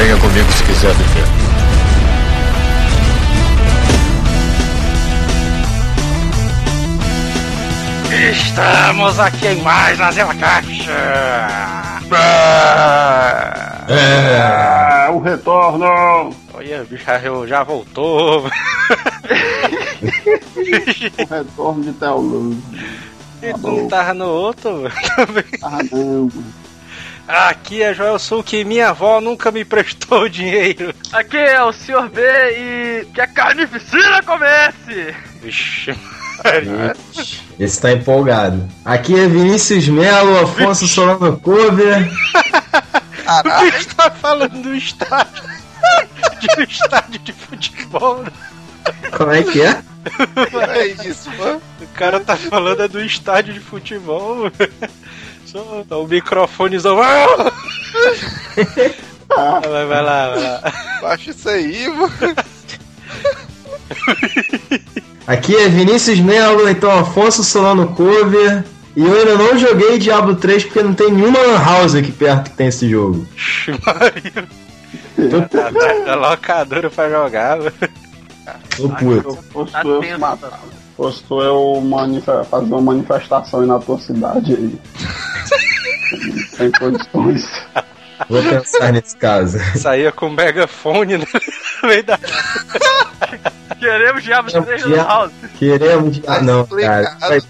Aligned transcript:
Venha 0.00 0.16
comigo 0.16 0.50
se 0.50 0.64
quiser 0.64 0.94
viver. 0.94 1.26
Estamos 8.32 9.20
aqui 9.20 9.48
em 9.48 9.60
mais 9.60 9.98
na 9.98 10.10
Zela 10.10 10.34
Caixa. 10.36 10.90
É, 13.90 15.10
o 15.10 15.18
retorno! 15.18 16.34
Olha, 16.54 16.80
o 16.80 16.86
bicho 16.86 17.04
já, 17.04 17.20
já 17.46 17.62
voltou. 17.62 18.46
o 18.46 18.50
retorno 21.28 21.82
de 21.84 21.92
Teoluz. 21.92 22.56
E 23.42 23.52
tu 23.52 23.66
não 23.66 23.86
tava 23.86 24.14
no 24.14 24.28
outro? 24.28 24.90
Também. 25.14 25.44
Ah, 25.62 25.80
não. 25.92 26.30
Aqui 27.30 27.80
é 27.80 27.94
Joel 27.94 28.18
Sul 28.18 28.42
que 28.42 28.64
minha 28.64 28.88
avó 28.88 29.20
nunca 29.20 29.52
me 29.52 29.64
prestou 29.64 30.28
dinheiro. 30.28 30.92
Aqui 31.12 31.36
é 31.36 31.62
o 31.62 31.72
Sr. 31.72 32.08
B 32.08 32.20
e 32.22 33.06
que 33.14 33.20
a 33.20 33.26
carnificina 33.28 34.20
comece! 34.24 35.14
Vixe. 35.40 35.94
Esse 37.58 37.80
tá 37.80 37.92
empolgado. 37.92 38.68
Aqui 38.84 39.14
é 39.14 39.28
Vinícius 39.28 39.86
Melo, 39.88 40.40
Afonso 40.40 40.88
Solano 40.88 41.38
Cover. 41.38 42.10
O 43.44 43.70
que 43.70 43.76
está 43.76 44.10
falando 44.10 44.60
do 44.62 44.74
estádio? 44.74 45.42
De 46.40 46.60
um 46.60 46.64
estádio 46.64 47.20
de 47.20 47.32
futebol. 47.32 48.24
né? 48.24 48.30
Como 49.16 49.30
é 49.30 49.42
que 49.42 49.62
é? 49.62 49.82
É 50.76 50.86
isso, 51.06 51.30
mano. 51.36 51.62
O 51.80 51.86
cara 51.88 52.18
tá 52.18 52.36
falando 52.36 52.82
é 52.82 52.88
do 52.88 53.00
estádio 53.04 53.54
de 53.54 53.60
futebol. 53.60 54.50
Só 55.50 55.84
tá 55.88 55.96
o 55.96 56.06
microfonezão. 56.06 56.94
vai, 59.26 59.86
vai 59.86 60.02
lá, 60.02 60.28
vai 60.28 60.42
lá. 60.42 60.72
Baixa 61.02 61.30
isso 61.32 61.48
aí, 61.48 61.88
mano. 61.88 62.36
Aqui 65.26 65.56
é 65.56 65.68
Vinícius 65.68 66.20
Melo, 66.20 66.68
então 66.68 66.96
Afonso 66.96 67.42
Solano 67.42 67.88
Cover. 67.96 68.64
E 68.94 69.02
eu 69.02 69.12
ainda 69.12 69.34
não 69.36 69.58
joguei 69.58 69.98
Diablo 69.98 70.36
3 70.36 70.64
porque 70.64 70.82
não 70.84 70.94
tem 70.94 71.10
nenhuma 71.12 71.40
lan 71.40 71.58
house 71.58 71.96
aqui 71.96 72.12
perto 72.12 72.50
que 72.50 72.56
tem 72.56 72.68
esse 72.68 72.88
jogo. 72.88 73.26
Ixi, 73.36 73.72
Maria. 73.84 74.48
Tá 75.48 75.70
da, 75.70 76.04
da 76.04 76.14
locadora 76.14 76.88
pra 76.90 77.10
jogar. 77.10 77.58
Tô 78.76 78.88
puto. 78.88 79.38
Fosse 79.52 79.72
Tá 79.72 79.82
Fosse 81.00 81.22
tu 81.22 81.40
eu 81.40 81.82
fazer 82.50 82.66
uma 82.66 82.82
manifestação 82.82 83.62
aí 83.62 83.66
na 83.66 83.78
tua 83.78 83.98
cidade 83.98 84.52
aí. 84.52 84.78
Sem 86.52 86.70
condições. 86.72 87.50
Vou 88.28 88.42
pensar 88.42 88.92
nesse 88.92 89.16
caso. 89.16 89.58
Saía 89.78 90.12
com 90.12 90.28
megafone 90.28 91.16
né? 91.16 91.24
no 91.82 91.88
meio 91.88 92.04
da. 92.04 92.18
Queremos 93.78 94.22
Diablo 94.22 94.52
3 94.52 94.84
no 94.84 94.96
House. 94.96 95.32
Queremos. 95.58 96.20
Ah, 96.26 96.42
não, 96.42 96.66
cara. 96.66 97.16
Vai... 97.18 97.40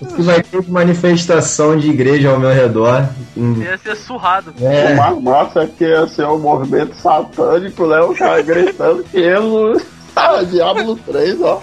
O 0.00 0.22
vai 0.22 0.42
ter 0.42 0.62
de 0.62 0.70
manifestação 0.70 1.76
de 1.76 1.90
igreja 1.90 2.30
ao 2.30 2.40
meu 2.40 2.54
redor. 2.54 3.06
Hum, 3.36 3.60
Ia 3.60 3.76
ser 3.76 3.96
surrado. 3.96 4.54
O 4.58 4.66
É, 4.66 4.94
mais 4.94 5.22
massa 5.22 5.64
é 5.64 5.66
que 5.66 5.84
ia 5.84 6.08
ser 6.08 6.24
um 6.24 6.38
movimento 6.38 6.94
satânico, 6.96 7.86
né? 7.86 8.00
O 8.00 8.14
cara 8.14 8.40
gritando 8.40 9.04
que 9.04 9.18
ele. 9.18 9.84
Ah, 10.16 10.42
Diablo 10.42 10.96
3, 10.96 11.40
ó. 11.42 11.62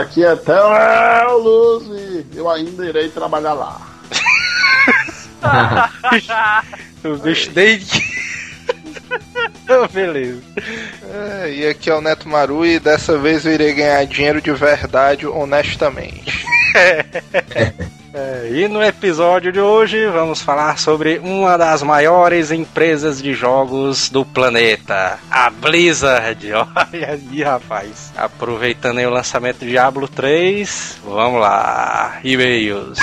Aqui 0.00 0.24
é 0.24 0.34
Teoluz 0.34 1.84
e 1.88 2.26
eu 2.34 2.50
ainda 2.50 2.86
irei 2.86 3.08
trabalhar 3.10 3.52
lá. 3.52 3.80
O 7.04 7.16
bicho 7.16 7.50
desde. 7.50 8.00
Oh, 9.68 9.88
Beleza. 9.88 10.40
É, 11.12 11.52
e 11.52 11.66
aqui 11.66 11.90
é 11.90 11.94
o 11.94 12.00
Neto 12.00 12.28
Maru 12.28 12.64
e 12.64 12.78
dessa 12.78 13.18
vez 13.18 13.44
eu 13.44 13.52
irei 13.52 13.74
ganhar 13.74 14.04
dinheiro 14.06 14.40
de 14.40 14.52
verdade, 14.52 15.26
honestamente. 15.26 16.44
É, 18.14 18.50
e 18.52 18.68
no 18.68 18.82
episódio 18.82 19.50
de 19.50 19.58
hoje 19.58 20.06
vamos 20.06 20.42
falar 20.42 20.78
sobre 20.78 21.18
uma 21.18 21.56
das 21.56 21.82
maiores 21.82 22.50
empresas 22.50 23.22
de 23.22 23.32
jogos 23.32 24.10
do 24.10 24.22
planeta, 24.22 25.18
a 25.30 25.48
Blizzard. 25.48 26.52
Olha 26.52 26.68
aí, 26.92 27.42
rapaz. 27.42 28.12
Aproveitando 28.14 28.98
aí 28.98 29.06
o 29.06 29.10
lançamento 29.10 29.60
de 29.60 29.70
Diablo 29.70 30.06
3, 30.06 30.98
vamos 31.06 31.40
lá. 31.40 32.18
E-mails. 32.22 32.98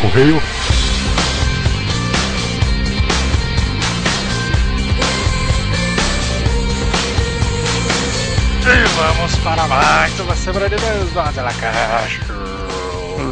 Correio. 0.00 0.55
Vamos 8.96 9.36
para 9.36 9.68
mais 9.68 10.18
uma 10.20 10.34
semana 10.34 10.68
de 10.70 10.76
Deus 10.76 11.12
da 11.12 11.52
Caixa. 11.52 12.45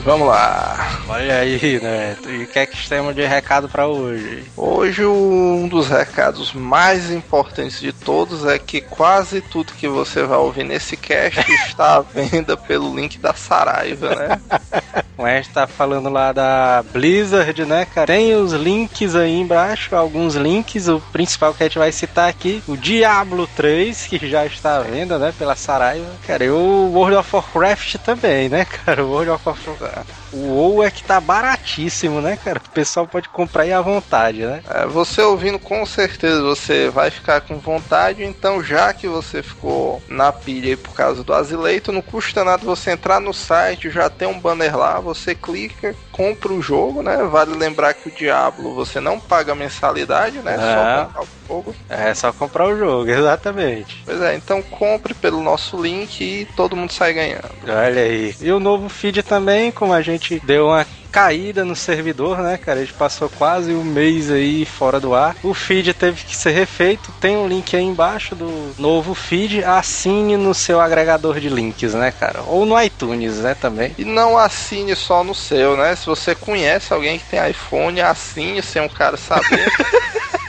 Vamos 0.05 0.29
lá. 0.29 1.01
Olha 1.09 1.39
aí, 1.39 1.81
né? 1.83 2.17
E 2.27 2.45
o 2.45 2.47
que 2.47 2.59
é 2.59 2.67
que 2.67 2.89
temos 2.89 3.15
de 3.15 3.25
recado 3.25 3.69
pra 3.69 3.87
hoje? 3.87 4.45
Hoje 4.57 5.05
um 5.05 5.69
dos 5.69 5.89
recados 5.89 6.53
mais 6.53 7.11
importantes 7.11 7.81
de 7.81 7.93
todos 7.93 8.45
é 8.47 8.59
que 8.59 8.81
quase 8.81 9.41
tudo 9.41 9.73
que 9.73 9.89
você 9.89 10.23
vai 10.23 10.39
ouvir 10.39 10.65
nesse 10.65 10.97
cast 10.97 11.41
está 11.67 11.97
à 11.97 12.01
venda 12.01 12.57
pelo 12.57 12.95
link 12.95 13.19
da 13.19 13.35
Saraiva, 13.35 14.15
né? 14.15 14.41
Gente 15.17 15.51
tá 15.51 15.67
falando 15.67 16.09
lá 16.09 16.33
da 16.33 16.85
Blizzard, 16.93 17.65
né, 17.65 17.87
cara? 17.87 18.09
Tem 18.09 18.35
os 18.35 18.53
links 18.53 19.15
aí 19.15 19.41
embaixo, 19.41 19.95
alguns 19.95 20.35
links. 20.35 20.89
O 20.89 21.01
principal 21.13 21.55
que 21.55 21.63
a 21.63 21.67
gente 21.67 21.79
vai 21.79 21.93
citar 21.93 22.29
aqui, 22.29 22.63
o 22.67 22.77
Diablo 22.77 23.49
3, 23.57 24.07
que 24.07 24.29
já 24.29 24.45
está 24.45 24.77
à 24.77 24.81
venda, 24.81 25.19
né, 25.19 25.33
pela 25.39 25.55
Saraiva. 25.55 26.11
Cara, 26.27 26.45
e 26.45 26.51
o 26.51 26.91
World 26.93 27.17
of 27.17 27.31
Warcraft 27.35 27.97
também, 28.05 28.49
né, 28.49 28.65
cara? 28.65 29.05
O 29.05 29.11
World 29.11 29.31
of 29.31 29.49
Warcraft. 29.49 29.74
Joker 29.79 30.24
O 30.35 30.49
WoW 30.49 30.83
é 30.83 30.91
que 30.91 31.05
tá 31.05 31.21
baratíssimo, 31.21 32.21
né, 32.21 32.37
cara? 32.37 32.59
O 32.59 32.71
pessoal 32.71 33.07
pode 33.07 33.29
comprar 33.29 33.63
aí 33.63 33.73
à 33.73 33.81
vontade, 33.81 34.45
né? 34.45 34.63
É, 34.69 34.85
você 34.85 35.23
ouvindo, 35.23 35.61
com 35.61 35.87
certeza 35.87 36.43
você 36.43 36.91
vai 36.91 37.11
ficar 37.11 37.41
com 37.43 37.59
vontade. 37.59 38.25
Então, 38.25 38.63
já 38.63 38.93
que 38.93 39.07
você 39.07 39.43
ficou 39.43 40.03
na 40.09 40.33
pilha 40.33 40.71
aí 40.71 40.77
por 40.77 40.93
causa 40.93 41.23
do 41.23 41.33
Azileito, 41.33 41.93
não 41.93 42.03
custa 42.03 42.45
nada 42.45 42.65
você 42.65 42.91
entrar 42.91 43.21
no 43.21 43.33
site, 43.33 43.91
já 43.91 44.11
tem 44.11 44.27
um 44.27 44.41
banner 44.41 44.77
lá, 44.77 44.99
você 44.99 45.35
clica, 45.35 45.95
compra 46.11 46.53
o 46.53 46.63
jogo, 46.63 47.03
né? 47.03 47.17
Vale 47.25 47.55
lembrar 47.57 47.95
que 47.95 48.09
o 48.09 48.13
Diablo 48.13 48.75
você 48.75 48.99
não 48.99 49.21
paga 49.21 49.55
mensalidade, 49.55 50.39
né? 50.39 50.55
É. 50.55 50.59
Só 50.59 51.05
comprar 51.05 51.23
o 51.23 51.29
jogo. 51.49 51.77
É 51.89 52.15
só 52.15 52.33
comprar 52.33 52.67
o 52.67 52.79
jogo, 52.79 53.11
exatamente. 53.11 54.03
Pois 54.05 54.21
é, 54.21 54.35
então 54.35 54.63
compre 54.63 55.15
pelo 55.15 55.43
nosso 55.43 55.81
link 55.81 56.21
e 56.21 56.45
todo 56.57 56.75
mundo 56.75 56.93
sai 56.93 57.13
ganhando. 57.13 57.51
Olha 57.63 58.03
aí. 58.03 58.35
E 58.41 58.51
o 58.51 58.59
novo 58.59 58.89
feed 58.89 59.23
também, 59.23 59.71
como 59.71 59.93
a 59.93 60.03
gente 60.03 60.24
deu 60.45 60.67
uma 60.67 60.87
caída 61.15 61.65
no 61.65 61.77
servidor, 61.77 62.39
né, 62.39 62.57
cara? 62.57 62.81
A 62.81 62.85
gente 62.85 62.95
passou 62.95 63.29
quase 63.29 63.73
um 63.73 63.85
mês 63.85 64.31
aí 64.31 64.65
fora 64.65 64.99
do 64.99 65.15
ar. 65.15 65.37
O 65.45 65.55
feed 65.55 65.95
teve 65.95 66.25
que 66.25 66.37
ser 66.37 66.51
refeito. 66.51 67.13
Tem 67.21 67.37
um 67.37 67.47
link 67.47 67.77
aí 67.77 67.85
embaixo 67.85 68.35
do 68.35 68.75
novo 68.79 69.15
feed. 69.15 69.63
Assine 69.63 70.37
no 70.37 70.53
seu 70.53 70.81
agregador 70.81 71.39
de 71.39 71.49
links, 71.49 71.95
né, 71.95 72.11
cara? 72.11 72.43
Ou 72.47 72.67
no 72.67 72.81
iTunes, 72.83 73.37
né, 73.37 73.55
também. 73.55 73.95
E 73.97 74.05
não 74.05 74.37
assine 74.37 74.97
só 74.97 75.23
no 75.23 75.35
seu, 75.35 75.77
né? 75.77 75.95
Se 75.95 76.07
você 76.07 76.35
conhece 76.35 76.93
alguém 76.93 77.19
que 77.19 77.27
tem 77.27 77.49
iPhone, 77.49 78.01
assine 78.01 78.61
sem 78.61 78.83
um 78.83 78.89
cara 78.89 79.17
saber. 79.17 79.73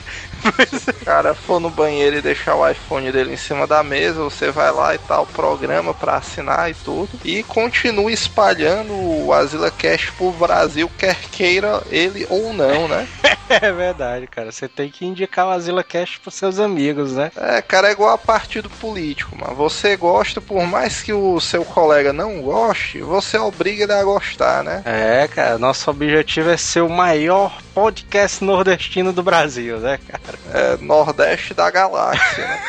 O 0.45 0.93
cara 1.05 1.33
for 1.33 1.59
no 1.59 1.69
banheiro 1.69 2.17
e 2.17 2.21
deixar 2.21 2.55
o 2.55 2.67
iPhone 2.67 3.11
dele 3.11 3.33
em 3.33 3.37
cima 3.37 3.65
da 3.65 3.83
mesa, 3.83 4.23
você 4.23 4.51
vai 4.51 4.71
lá 4.71 4.93
e 4.93 4.97
tal, 4.99 5.25
programa 5.25 5.93
pra 5.93 6.17
assinar 6.17 6.69
e 6.69 6.73
tudo. 6.73 7.09
E 7.23 7.43
continue 7.43 8.13
espalhando 8.13 8.93
o 8.93 9.33
Azila 9.33 9.71
Cash 9.71 10.11
pro 10.11 10.31
Brasil, 10.31 10.89
quer 10.97 11.15
queira 11.31 11.81
ele 11.89 12.25
ou 12.29 12.53
não, 12.53 12.87
né? 12.87 13.07
É 13.61 13.71
verdade, 13.71 14.27
cara. 14.27 14.51
Você 14.51 14.67
tem 14.67 14.89
que 14.89 15.05
indicar 15.05 15.47
o 15.47 15.51
Azila 15.51 15.83
Cash 15.83 16.17
pros 16.17 16.35
seus 16.35 16.59
amigos, 16.59 17.13
né? 17.13 17.31
É, 17.35 17.61
cara, 17.61 17.89
é 17.89 17.91
igual 17.91 18.11
a 18.11 18.17
partido 18.17 18.69
político, 18.69 19.35
mano. 19.37 19.55
Você 19.55 19.95
gosta, 19.95 20.41
por 20.41 20.65
mais 20.65 21.01
que 21.01 21.13
o 21.13 21.39
seu 21.39 21.63
colega 21.63 22.11
não 22.11 22.41
goste, 22.41 23.01
você 23.01 23.37
obriga 23.37 23.83
ele 23.83 23.93
a 23.93 24.03
gostar, 24.03 24.63
né? 24.63 24.81
É, 24.85 25.27
cara. 25.27 25.57
Nosso 25.57 25.89
objetivo 25.89 26.49
é 26.49 26.57
ser 26.57 26.81
o 26.81 26.89
maior 26.89 27.61
podcast 27.73 28.43
nordestino 28.43 29.13
do 29.13 29.23
Brasil, 29.23 29.79
né, 29.79 29.99
cara? 30.07 30.39
É, 30.53 30.77
Nordeste 30.77 31.53
da 31.53 31.69
galáxia, 31.69 32.47
né? 32.47 32.61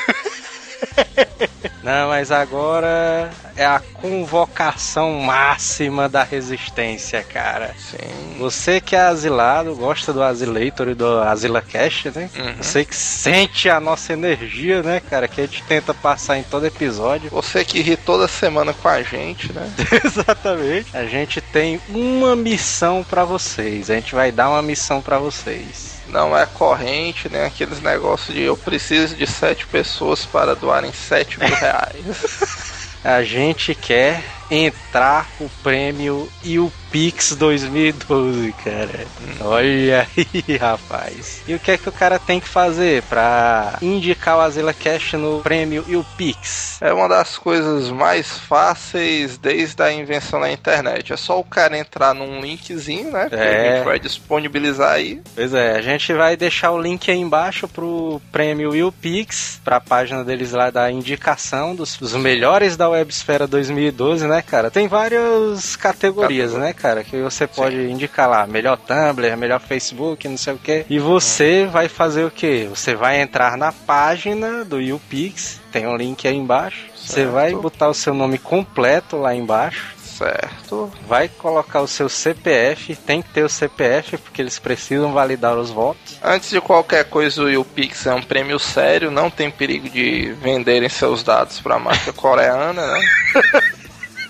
Não, 1.86 2.08
mas 2.08 2.32
agora 2.32 3.30
é 3.56 3.64
a 3.64 3.78
convocação 3.78 5.20
máxima 5.20 6.08
da 6.08 6.24
resistência, 6.24 7.22
cara. 7.22 7.72
Sim. 7.78 8.36
Você 8.40 8.80
que 8.80 8.96
é 8.96 9.02
asilado, 9.02 9.72
gosta 9.76 10.12
do 10.12 10.20
Asilator 10.20 10.88
e 10.88 10.94
do 10.96 11.20
Asila 11.20 11.62
Cash, 11.62 12.06
né? 12.06 12.28
Uhum. 12.36 12.54
Você 12.60 12.84
que 12.84 12.96
sente 12.96 13.70
a 13.70 13.78
nossa 13.78 14.12
energia, 14.12 14.82
né, 14.82 14.98
cara? 14.98 15.28
Que 15.28 15.42
a 15.42 15.46
gente 15.46 15.62
tenta 15.62 15.94
passar 15.94 16.36
em 16.38 16.42
todo 16.42 16.66
episódio. 16.66 17.30
Você 17.30 17.64
que 17.64 17.80
ri 17.80 17.96
toda 17.96 18.26
semana 18.26 18.72
com 18.74 18.88
a 18.88 19.00
gente, 19.04 19.52
né? 19.52 19.72
Exatamente. 20.04 20.88
A 20.92 21.04
gente 21.04 21.40
tem 21.40 21.80
uma 21.88 22.34
missão 22.34 23.06
pra 23.08 23.24
vocês. 23.24 23.92
A 23.92 23.94
gente 23.94 24.12
vai 24.12 24.32
dar 24.32 24.50
uma 24.50 24.60
missão 24.60 25.00
pra 25.00 25.18
vocês. 25.18 25.95
Não 26.08 26.36
é 26.36 26.46
corrente, 26.46 27.28
nem 27.28 27.42
aqueles 27.42 27.80
negócios 27.80 28.34
de 28.34 28.42
eu 28.42 28.56
preciso 28.56 29.16
de 29.16 29.26
sete 29.26 29.66
pessoas 29.66 30.24
para 30.24 30.54
doarem 30.54 30.92
sete 30.92 31.38
mil 31.38 31.52
reais. 31.54 32.98
A 33.04 33.22
gente 33.22 33.74
quer 33.74 34.22
entrar 34.50 35.28
o 35.40 35.48
prêmio 35.62 36.28
e 36.42 36.58
o 36.58 36.72
Pix 36.90 37.32
2012, 37.36 38.52
cara. 38.64 39.06
Olha 39.40 40.06
aí, 40.16 40.56
rapaz. 40.56 41.42
E 41.46 41.54
o 41.54 41.58
que 41.58 41.72
é 41.72 41.76
que 41.78 41.88
o 41.88 41.92
cara 41.92 42.18
tem 42.18 42.40
que 42.40 42.48
fazer 42.48 43.02
pra 43.02 43.76
indicar 43.82 44.36
o 44.36 44.40
Azila 44.40 44.72
Cash 44.72 45.14
no 45.14 45.40
prêmio 45.42 45.84
e 45.88 45.96
o 45.96 46.04
Pix? 46.16 46.78
É 46.80 46.92
uma 46.92 47.08
das 47.08 47.36
coisas 47.36 47.90
mais 47.90 48.38
fáceis 48.38 49.36
desde 49.36 49.82
a 49.82 49.92
invenção 49.92 50.40
da 50.40 50.50
internet. 50.50 51.12
É 51.12 51.16
só 51.16 51.38
o 51.38 51.44
cara 51.44 51.76
entrar 51.76 52.14
num 52.14 52.40
linkzinho, 52.40 53.10
né? 53.12 53.28
Que 53.28 53.34
a 53.34 53.38
É. 53.44 53.76
gente 53.76 53.84
vai 53.84 53.98
disponibilizar 53.98 54.92
aí. 54.92 55.20
Pois 55.34 55.52
é, 55.52 55.76
a 55.76 55.82
gente 55.82 56.12
vai 56.12 56.36
deixar 56.36 56.70
o 56.72 56.80
link 56.80 57.10
aí 57.10 57.18
embaixo 57.18 57.68
pro 57.68 58.20
prêmio 58.32 58.74
e 58.74 58.82
o 58.82 58.92
Pix, 58.92 59.60
pra 59.64 59.80
página 59.80 60.24
deles 60.24 60.52
lá 60.52 60.70
da 60.70 60.90
indicação 60.90 61.74
dos, 61.74 61.96
dos 61.96 62.14
melhores 62.14 62.76
da 62.76 62.88
Websfera 62.88 63.46
2012, 63.46 64.26
né, 64.26 64.40
cara? 64.42 64.70
Tem 64.70 64.88
várias 64.88 65.76
categorias, 65.76 66.52
né, 66.54 66.72
cara? 66.76 67.02
Que 67.02 67.20
você 67.20 67.46
pode 67.46 67.76
indicar 67.90 68.28
lá, 68.28 68.46
melhor 68.46 68.76
Tumblr, 68.78 69.36
melhor 69.36 69.60
Facebook, 69.60 70.28
não 70.28 70.36
sei 70.36 70.54
o 70.54 70.58
que. 70.58 70.84
E 70.88 70.98
você 70.98 71.66
vai 71.66 71.88
fazer 71.88 72.24
o 72.24 72.30
quê? 72.30 72.66
Você 72.70 72.94
vai 72.94 73.20
entrar 73.20 73.56
na 73.56 73.72
página 73.72 74.64
do 74.64 74.80
YouPix, 74.80 75.60
tem 75.72 75.86
um 75.86 75.96
link 75.96 76.26
aí 76.28 76.36
embaixo. 76.36 76.86
Você 76.94 77.22
Certo. 77.22 77.32
vai 77.32 77.52
botar 77.54 77.88
o 77.88 77.94
seu 77.94 78.12
nome 78.14 78.38
completo 78.38 79.16
lá 79.16 79.34
embaixo. 79.34 79.94
Certo. 80.16 80.90
Vai 81.06 81.28
colocar 81.28 81.82
o 81.82 81.86
seu 81.86 82.08
CPF, 82.08 82.96
tem 82.96 83.20
que 83.20 83.28
ter 83.28 83.44
o 83.44 83.50
CPF 83.50 84.16
porque 84.16 84.40
eles 84.40 84.58
precisam 84.58 85.12
validar 85.12 85.54
os 85.58 85.70
votos. 85.70 86.18
Antes 86.24 86.48
de 86.48 86.58
qualquer 86.60 87.04
coisa, 87.04 87.42
o 87.42 87.50
YouPix 87.50 88.06
é 88.06 88.14
um 88.14 88.22
prêmio 88.22 88.58
sério, 88.58 89.10
não 89.10 89.28
tem 89.28 89.50
perigo 89.50 89.90
de 89.90 90.32
venderem 90.40 90.88
seus 90.88 91.22
dados 91.22 91.60
para 91.60 91.74
a 91.74 91.78
marca 91.78 92.14
coreana, 92.14 92.72
né? 92.86 93.00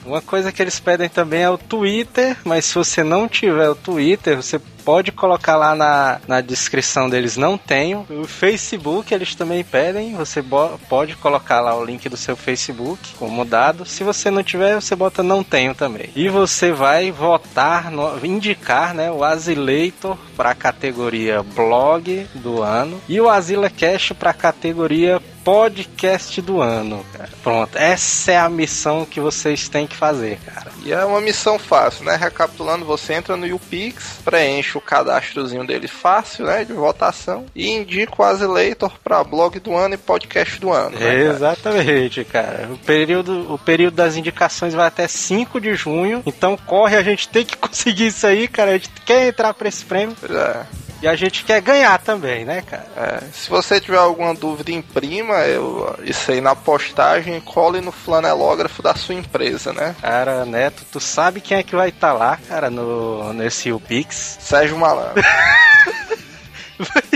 Uma 0.07 0.23
coisa 0.23 0.53
que 0.53 0.63
eles 0.63 0.79
pedem 0.79 1.09
também 1.09 1.43
é 1.43 1.51
o 1.51 1.59
Twitter, 1.59 2.37
mas 2.45 2.65
se 2.65 2.75
você 2.77 3.03
não 3.03 3.29
tiver 3.29 3.69
o 3.69 3.75
Twitter, 3.75 4.37
você 4.37 4.61
pode 4.87 5.11
colocar 5.11 5.57
lá 5.57 5.75
na, 5.75 6.21
na 6.29 6.41
descrição 6.41 7.11
deles, 7.11 7.37
não 7.37 7.59
tenho. 7.59 8.07
O 8.09 8.25
Facebook 8.25 9.13
eles 9.13 9.35
também 9.35 9.65
pedem, 9.65 10.15
você 10.15 10.41
pode 10.89 11.17
colocar 11.17 11.61
lá 11.61 11.75
o 11.77 11.85
link 11.85 12.09
do 12.09 12.17
seu 12.17 12.37
Facebook 12.37 13.15
como 13.19 13.45
dado. 13.45 13.85
Se 13.85 14.05
você 14.05 14.31
não 14.31 14.45
tiver, 14.45 14.77
você 14.81 14.95
bota 14.95 15.25
não 15.25 15.43
tenho 15.43 15.75
também. 15.75 16.09
E 16.15 16.29
você 16.29 16.71
vai 16.71 17.11
votar, 17.11 17.91
no- 17.91 18.25
indicar 18.25 18.95
né, 18.95 19.11
o 19.11 19.25
Asilator 19.25 20.17
para 20.37 20.51
a 20.51 20.55
categoria 20.55 21.43
blog 21.43 22.25
do 22.37 22.63
ano 22.63 23.01
e 23.09 23.21
o 23.21 23.29
Asila 23.29 23.69
Cash 23.69 24.13
para 24.17 24.31
a 24.31 24.35
categoria 24.35 25.21
podcast 25.43 26.43
do 26.43 26.61
ano, 26.61 27.07
cara. 27.13 27.31
Pronto, 27.41 27.79
essa 27.79 28.33
é 28.33 28.37
a 28.37 28.49
missão 28.49 29.05
que 29.05 29.21
vocês 29.21 29.69
têm 29.69 29.87
que 29.87 29.95
fazer, 29.95 30.41
cara. 30.45 30.73
E 30.85 30.93
é 30.93 31.05
uma 31.05 31.21
missão 31.21 31.57
fácil, 31.57 32.05
né? 32.05 32.17
Recapitulando, 32.17 32.85
você 32.85 33.15
entra 33.15 33.37
no 33.37 33.47
YouPix, 33.47 34.19
preenche 34.25 34.76
o 34.77 34.81
cadastrozinho 34.81 35.67
dele 35.67 35.89
fácil, 35.89 36.47
né? 36.47 36.65
De 36.65 36.73
votação, 36.73 37.47
e 37.55 37.71
indica 37.71 38.15
o 38.19 38.25
Asilator 38.25 38.93
para 39.03 39.25
blog 39.25 39.59
do 39.61 39.75
ano 39.77 39.95
e 39.95 39.99
podcast 39.99 40.61
do 40.61 40.73
ano. 40.73 40.91
né, 40.91 40.99
cara? 40.99 41.15
Exatamente, 41.15 42.25
cara. 42.25 42.69
O 42.73 42.79
período, 42.79 43.53
o 43.53 43.59
período 43.59 43.95
das 43.95 44.17
indicações 44.17 44.75
vai 44.75 44.87
até 44.87 45.07
5 45.09 45.61
de 45.61 45.75
junho, 45.75 46.23
então 46.27 46.57
corre, 46.57 46.97
a 46.97 47.03
gente 47.03 47.29
tem 47.29 47.45
que 47.45 47.57
conseguir 47.59 48.09
isso 48.09 48.27
aí, 48.27 48.49
cara. 48.49 48.71
A 48.71 48.75
gente 48.75 48.91
quer 49.05 49.29
entrar 49.29 49.55
pra 49.55 49.69
esse 49.69 49.85
prêmio 49.85 50.17
Pois 50.19 50.33
é. 50.33 50.67
E 51.03 51.09
a 51.09 51.15
gente 51.15 51.45
quer 51.45 51.61
ganhar 51.61 51.99
também, 51.99 52.45
né, 52.45 52.63
cara? 52.63 52.87
É, 52.97 53.21
se 53.33 53.51
você 53.51 53.81
tiver 53.81 53.99
alguma 53.99 54.35
dúvida, 54.35 54.71
imprima 54.71 55.35
eu, 55.47 55.95
isso 56.03 56.31
aí 56.31 56.41
na 56.41 56.55
postagem 56.55 57.41
cole 57.41 57.81
no 57.81 57.93
flanelógrafo 57.93 58.83
da 58.83 58.95
sua 58.95 59.15
empresa, 59.15 59.73
né? 59.73 59.95
Cara, 60.01 60.45
Neto, 60.45 60.85
tu 60.91 60.99
sabe 61.01 61.41
quem 61.41 61.59
é 61.59 61.63
que 61.63 61.77
vai 61.77 61.91
estar 61.91 62.13
lá, 62.13 62.39
cara, 62.49 62.71
no, 62.71 63.33
nesse 63.33 63.71
UPix? 63.73 64.39
Sérgio 64.41 64.79
Malandro. 64.79 65.23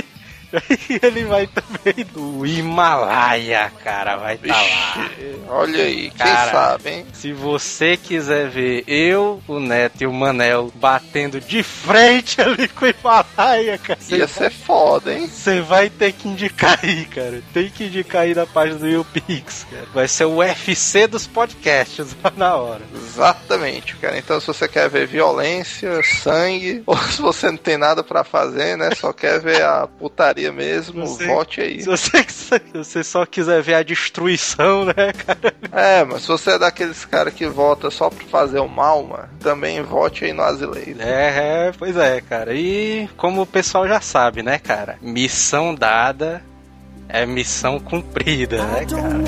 Ele 1.02 1.24
vai 1.24 1.46
também 1.46 2.04
do 2.12 2.44
Himalaia, 2.46 3.70
cara, 3.82 4.16
vai 4.16 4.34
estar 4.34 4.54
lá. 4.54 5.08
Vixe, 5.08 5.36
olha 5.48 5.84
aí, 5.84 6.10
quem 6.10 6.18
Cara. 6.18 6.50
sabe, 6.50 6.90
hein? 6.90 7.06
Se 7.12 7.32
você 7.32 7.96
quiser 7.96 8.48
ver 8.48 8.84
eu, 8.86 9.42
o 9.46 9.60
Neto 9.60 10.02
e 10.02 10.06
o 10.06 10.12
Manel 10.12 10.72
batendo 10.74 11.40
de 11.40 11.62
frente 11.62 12.40
ali 12.40 12.68
com 12.68 12.84
o 12.84 12.88
Himalaia, 12.88 13.78
cara, 13.78 13.98
Ia 14.10 14.26
ser 14.28 14.50
foda, 14.50 15.12
hein? 15.12 15.28
você 15.28 15.60
vai 15.60 15.88
ter 15.90 16.12
que 16.12 16.28
indicar 16.28 16.78
aí, 16.82 17.04
cara. 17.06 17.42
Tem 17.52 17.68
que 17.70 17.84
indicar 17.84 18.22
aí 18.22 18.34
na 18.34 18.46
página 18.46 18.78
do 18.78 18.88
YouPix, 18.88 19.66
cara. 19.70 19.86
Vai 19.94 20.08
ser 20.08 20.24
o 20.24 20.36
UFC 20.38 21.06
dos 21.06 21.26
podcasts 21.26 22.16
lá 22.22 22.32
na 22.36 22.56
hora. 22.56 22.82
Exatamente, 22.94 23.96
cara. 23.96 24.18
Então, 24.18 24.40
se 24.40 24.46
você 24.46 24.66
quer 24.66 24.88
ver 24.88 25.06
violência, 25.06 26.00
sangue, 26.02 26.82
ou 26.86 26.96
se 26.96 27.20
você 27.20 27.50
não 27.50 27.56
tem 27.58 27.76
nada 27.76 28.02
pra 28.02 28.24
fazer, 28.24 28.76
né? 28.76 28.90
Só 28.96 29.12
quer 29.12 29.40
ver 29.40 29.62
a 29.62 29.86
putaria 29.86 30.39
mesmo, 30.48 31.06
Você- 31.06 31.26
vote 31.26 31.60
aí. 31.60 31.82
Se 31.82 31.88
você, 31.88 32.24
se 32.28 32.60
você 32.72 33.02
só 33.04 33.26
quiser 33.26 33.60
ver 33.62 33.74
a 33.74 33.82
destruição, 33.82 34.84
né, 34.84 35.12
cara? 35.26 35.54
É, 35.72 36.04
mas 36.04 36.22
se 36.22 36.28
você 36.28 36.52
é 36.52 36.58
daqueles 36.58 37.04
caras 37.04 37.34
que 37.34 37.46
vota 37.46 37.90
só 37.90 38.08
pra 38.08 38.24
fazer 38.26 38.60
o 38.60 38.68
mal, 38.68 39.02
mano, 39.02 39.28
também 39.40 39.82
vote 39.82 40.24
aí 40.24 40.32
no 40.32 40.42
Asileiro. 40.42 41.00
É, 41.02 41.66
é, 41.68 41.72
pois 41.76 41.96
é, 41.96 42.20
cara. 42.20 42.54
E 42.54 43.08
como 43.16 43.42
o 43.42 43.46
pessoal 43.46 43.86
já 43.88 44.00
sabe, 44.00 44.42
né, 44.42 44.58
cara? 44.58 44.96
Missão 45.02 45.74
dada 45.74 46.42
é 47.08 47.26
missão 47.26 47.80
cumprida, 47.80 48.64
né, 48.64 48.82
I 48.82 48.86
cara? 48.86 49.18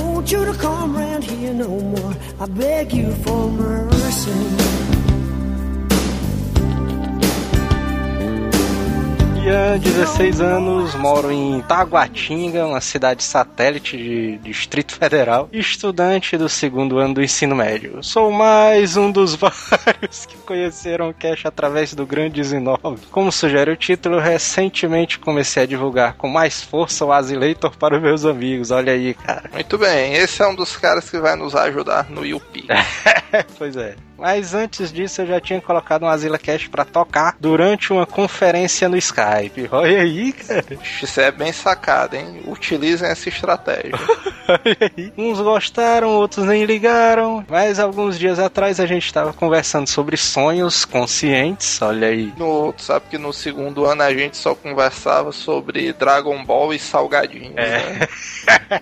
Ian, 9.45 9.77
16 9.77 10.41
anos, 10.41 10.95
moro 10.95 11.33
em 11.33 11.61
Taguatinga, 11.63 12.65
uma 12.65 12.81
cidade 12.81 13.25
satélite 13.25 13.97
de 13.97 14.39
Distrito 14.39 14.95
Federal, 14.95 15.49
estudante 15.53 16.37
do 16.37 16.49
segundo 16.49 16.99
ano 16.99 17.15
do 17.15 17.23
ensino 17.23 17.57
médio. 17.57 18.05
Sou 18.05 18.31
mais 18.31 18.97
um 18.97 19.11
dos 19.11 19.35
vários 19.35 20.27
que 20.27 20.37
conheceram 20.39 21.09
o 21.09 21.15
Cash 21.15 21.45
através 21.45 21.93
do 21.93 22.07
Grande 22.07 22.37
19. 22.37 23.07
Como 23.11 23.33
sugere 23.33 23.73
o 23.73 23.77
título, 23.77 24.21
recentemente 24.21 25.19
comecei 25.19 25.65
a 25.65 25.67
divulgar 25.67 26.15
com 26.15 26.29
mais 26.29 26.63
força 26.63 27.05
o 27.05 27.13
Asilator 27.13 27.77
para 27.77 27.97
os 27.97 28.03
meus 28.03 28.25
amigos. 28.25 28.71
Olha 28.71 28.93
aí, 28.93 29.13
cara. 29.13 29.51
Muito 29.53 29.77
bem, 29.77 30.15
esse 30.15 30.41
é 30.41 30.47
um 30.47 30.55
dos 30.55 30.77
caras 30.77 31.11
que 31.11 31.19
vai 31.19 31.35
nos 31.35 31.57
ajudar 31.57 32.09
no 32.09 32.21
UP. 32.21 32.65
pois 33.59 33.77
é. 33.77 33.97
Mas 34.23 34.55
antes 34.55 34.93
disso 34.93 35.23
eu 35.23 35.27
já 35.27 35.41
tinha 35.41 35.61
colocado 35.61 36.05
um 36.05 36.07
Asila 36.07 36.39
Cash 36.39 36.69
pra 36.69 36.85
tocar 36.85 37.35
durante 37.41 37.93
uma 37.93 38.07
conferência 38.07 38.89
no 38.89 38.97
Skype. 38.97 39.69
Olha 39.73 40.01
aí, 40.01 40.33
cara. 40.33 40.65
Isso 41.03 41.21
é 41.21 41.33
bem 41.33 41.53
sacado, 41.53 42.15
hein? 42.15 42.41
Utilizem 42.47 43.09
essa 43.09 43.29
estratégia. 43.29 43.91
Olha 44.47 44.93
aí. 44.97 45.13
Uns 45.19 45.41
gostaram, 45.41 46.11
outros 46.11 46.47
nem 46.47 46.65
ligaram. 46.65 47.45
Mas 47.49 47.81
alguns 47.81 48.17
dias 48.17 48.39
atrás 48.39 48.79
a 48.79 48.87
gente 48.87 49.07
estava 49.07 49.33
conversando 49.33 49.89
sobre 49.89 50.17
sonhos 50.17 50.85
conscientes. 50.85 51.83
Olha 51.83 52.07
aí. 52.07 52.33
No, 52.37 52.73
tu 52.73 52.83
sabe 52.83 53.07
que 53.11 53.19
no 53.19 53.33
segundo 53.33 53.87
ano 53.87 54.03
a 54.05 54.15
gente 54.15 54.37
só 54.37 54.55
conversava 54.55 55.33
sobre 55.33 55.93
Dragon 55.93 56.45
Ball 56.45 56.73
e 56.73 56.79
salgadinhos, 56.79 57.57
né? 57.57 58.07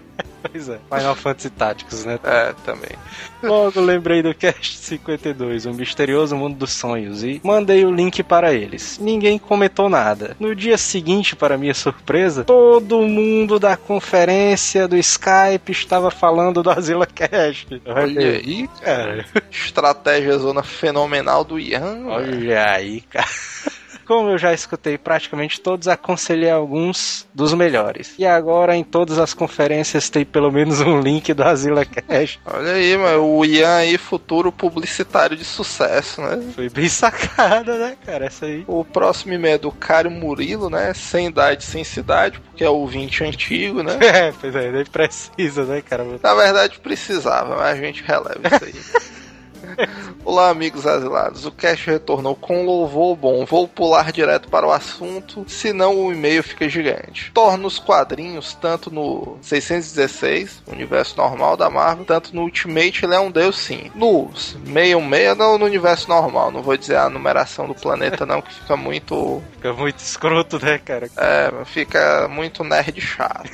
Pois 0.43 0.69
é. 0.69 0.79
Final 0.91 1.15
Fantasy 1.15 1.51
Táticos, 1.51 2.05
né? 2.05 2.19
É, 2.25 2.55
também. 2.65 2.97
Logo 3.43 3.81
lembrei 3.81 4.23
do 4.23 4.35
Cast 4.35 4.79
52, 5.31 5.67
o 5.67 5.75
misterioso 5.75 6.37
mundo 6.37 6.57
dos 6.57 6.73
sonhos, 6.73 7.23
e 7.23 7.41
mandei 7.43 7.85
o 7.85 7.91
link 7.91 8.23
para 8.23 8.53
eles. 8.53 8.99
Ninguém 8.99 9.39
comentou 9.39 9.89
nada. 9.89 10.37
No 10.39 10.55
dia 10.55 10.77
seguinte, 10.77 11.37
para 11.37 11.59
minha 11.59 11.75
surpresa, 11.75 12.45
todo 12.45 13.03
mundo 13.03 13.59
da 13.59 13.77
conferência 13.77 14.87
do 14.89 14.97
Skype 14.97 15.71
estava 15.73 16.11
falando 16.11 16.63
do 16.63 16.71
Azila 16.71 17.07
Cast. 17.07 17.81
Olha 17.87 18.31
aí, 18.31 18.69
cara. 18.81 19.25
Estratégia 19.51 20.39
zona 20.39 20.63
fenomenal 20.63 21.45
do 21.45 21.59
Ian. 21.59 21.81
velho. 21.81 22.09
Olha 22.09 22.71
aí, 22.73 23.01
cara. 23.03 23.27
Como 24.11 24.31
eu 24.31 24.39
já 24.39 24.53
escutei 24.53 24.99
praticamente 24.99 25.61
todos, 25.61 25.87
aconselhei 25.87 26.51
alguns 26.51 27.29
dos 27.33 27.55
melhores. 27.55 28.13
E 28.19 28.27
agora 28.27 28.75
em 28.75 28.83
todas 28.83 29.21
as 29.21 29.33
conferências 29.33 30.11
tem 30.11 30.25
pelo 30.25 30.51
menos 30.51 30.81
um 30.81 30.99
link 30.99 31.33
do 31.33 31.45
Azila 31.45 31.85
Cash. 31.85 32.41
Olha 32.45 32.73
aí, 32.73 32.97
mano, 32.97 33.25
o 33.25 33.45
Ian 33.45 33.77
aí, 33.77 33.97
futuro 33.97 34.51
publicitário 34.51 35.37
de 35.37 35.45
sucesso, 35.45 36.21
né? 36.23 36.43
Foi 36.57 36.69
bem 36.69 36.89
sacada, 36.89 37.79
né, 37.79 37.97
cara? 38.05 38.27
Essa 38.27 38.47
aí. 38.47 38.65
O 38.67 38.85
próximo 38.85 39.33
e-mail 39.33 39.55
é 39.55 39.59
do 39.59 39.71
Cário 39.71 40.11
Murilo, 40.11 40.69
né? 40.69 40.93
Sem 40.93 41.29
idade, 41.29 41.63
sem 41.63 41.85
cidade, 41.85 42.41
porque 42.41 42.65
é 42.65 42.69
o 42.69 42.85
20 42.89 43.23
antigo, 43.23 43.81
né? 43.85 43.97
É, 44.11 44.33
pois 44.33 44.57
é, 44.57 44.73
nem 44.73 44.85
precisa, 44.85 45.65
né, 45.65 45.81
cara? 45.83 46.05
Na 46.21 46.35
verdade 46.35 46.81
precisava, 46.81 47.55
mas 47.55 47.79
a 47.79 47.81
gente 47.81 48.03
releva 48.03 48.41
isso 48.45 48.65
aí. 48.65 49.11
Olá, 50.25 50.51
amigos 50.51 50.87
asilados. 50.87 51.47
O 51.47 51.53
cast 51.53 51.87
retornou 51.87 52.35
com 52.35 52.65
louvor 52.65 53.17
bom. 53.17 53.45
Vou 53.45 53.67
pular 53.67 54.13
direto 54.13 54.49
para 54.49 54.67
o 54.67 54.73
assunto, 54.73 55.45
senão 55.49 55.97
o 55.97 56.13
e-mail 56.13 56.43
fica 56.43 56.69
gigante. 56.69 57.31
Torna 57.33 57.67
os 57.67 57.79
quadrinhos, 57.79 58.55
tanto 58.55 58.91
no 58.91 59.39
616, 59.43 60.63
universo 60.67 61.17
normal 61.17 61.57
da 61.57 61.71
Marvel, 61.71 62.05
tanto 62.05 62.35
no 62.35 62.43
Ultimate, 62.43 63.05
ele 63.05 63.15
é 63.15 63.21
um 63.21 63.31
deus 63.31 63.59
sim. 63.59 63.91
No 63.95 64.31
616, 64.35 65.37
não 65.37 65.59
no 65.59 65.65
universo 65.65 66.09
normal. 66.09 66.51
Não 66.51 66.63
vou 66.63 66.77
dizer 66.77 66.97
a 66.97 67.09
numeração 67.09 67.67
do 67.67 67.75
planeta, 67.75 68.27
não, 68.27 68.43
que 68.43 68.53
fica 68.53 68.77
muito. 68.77 69.43
Fica 69.53 69.73
muito 69.73 69.99
escroto, 69.99 70.65
né, 70.65 70.79
cara? 70.79 71.09
É, 71.17 71.53
fica 71.65 72.29
muito 72.29 72.63
nerd 72.65 73.01
chato. 73.01 73.51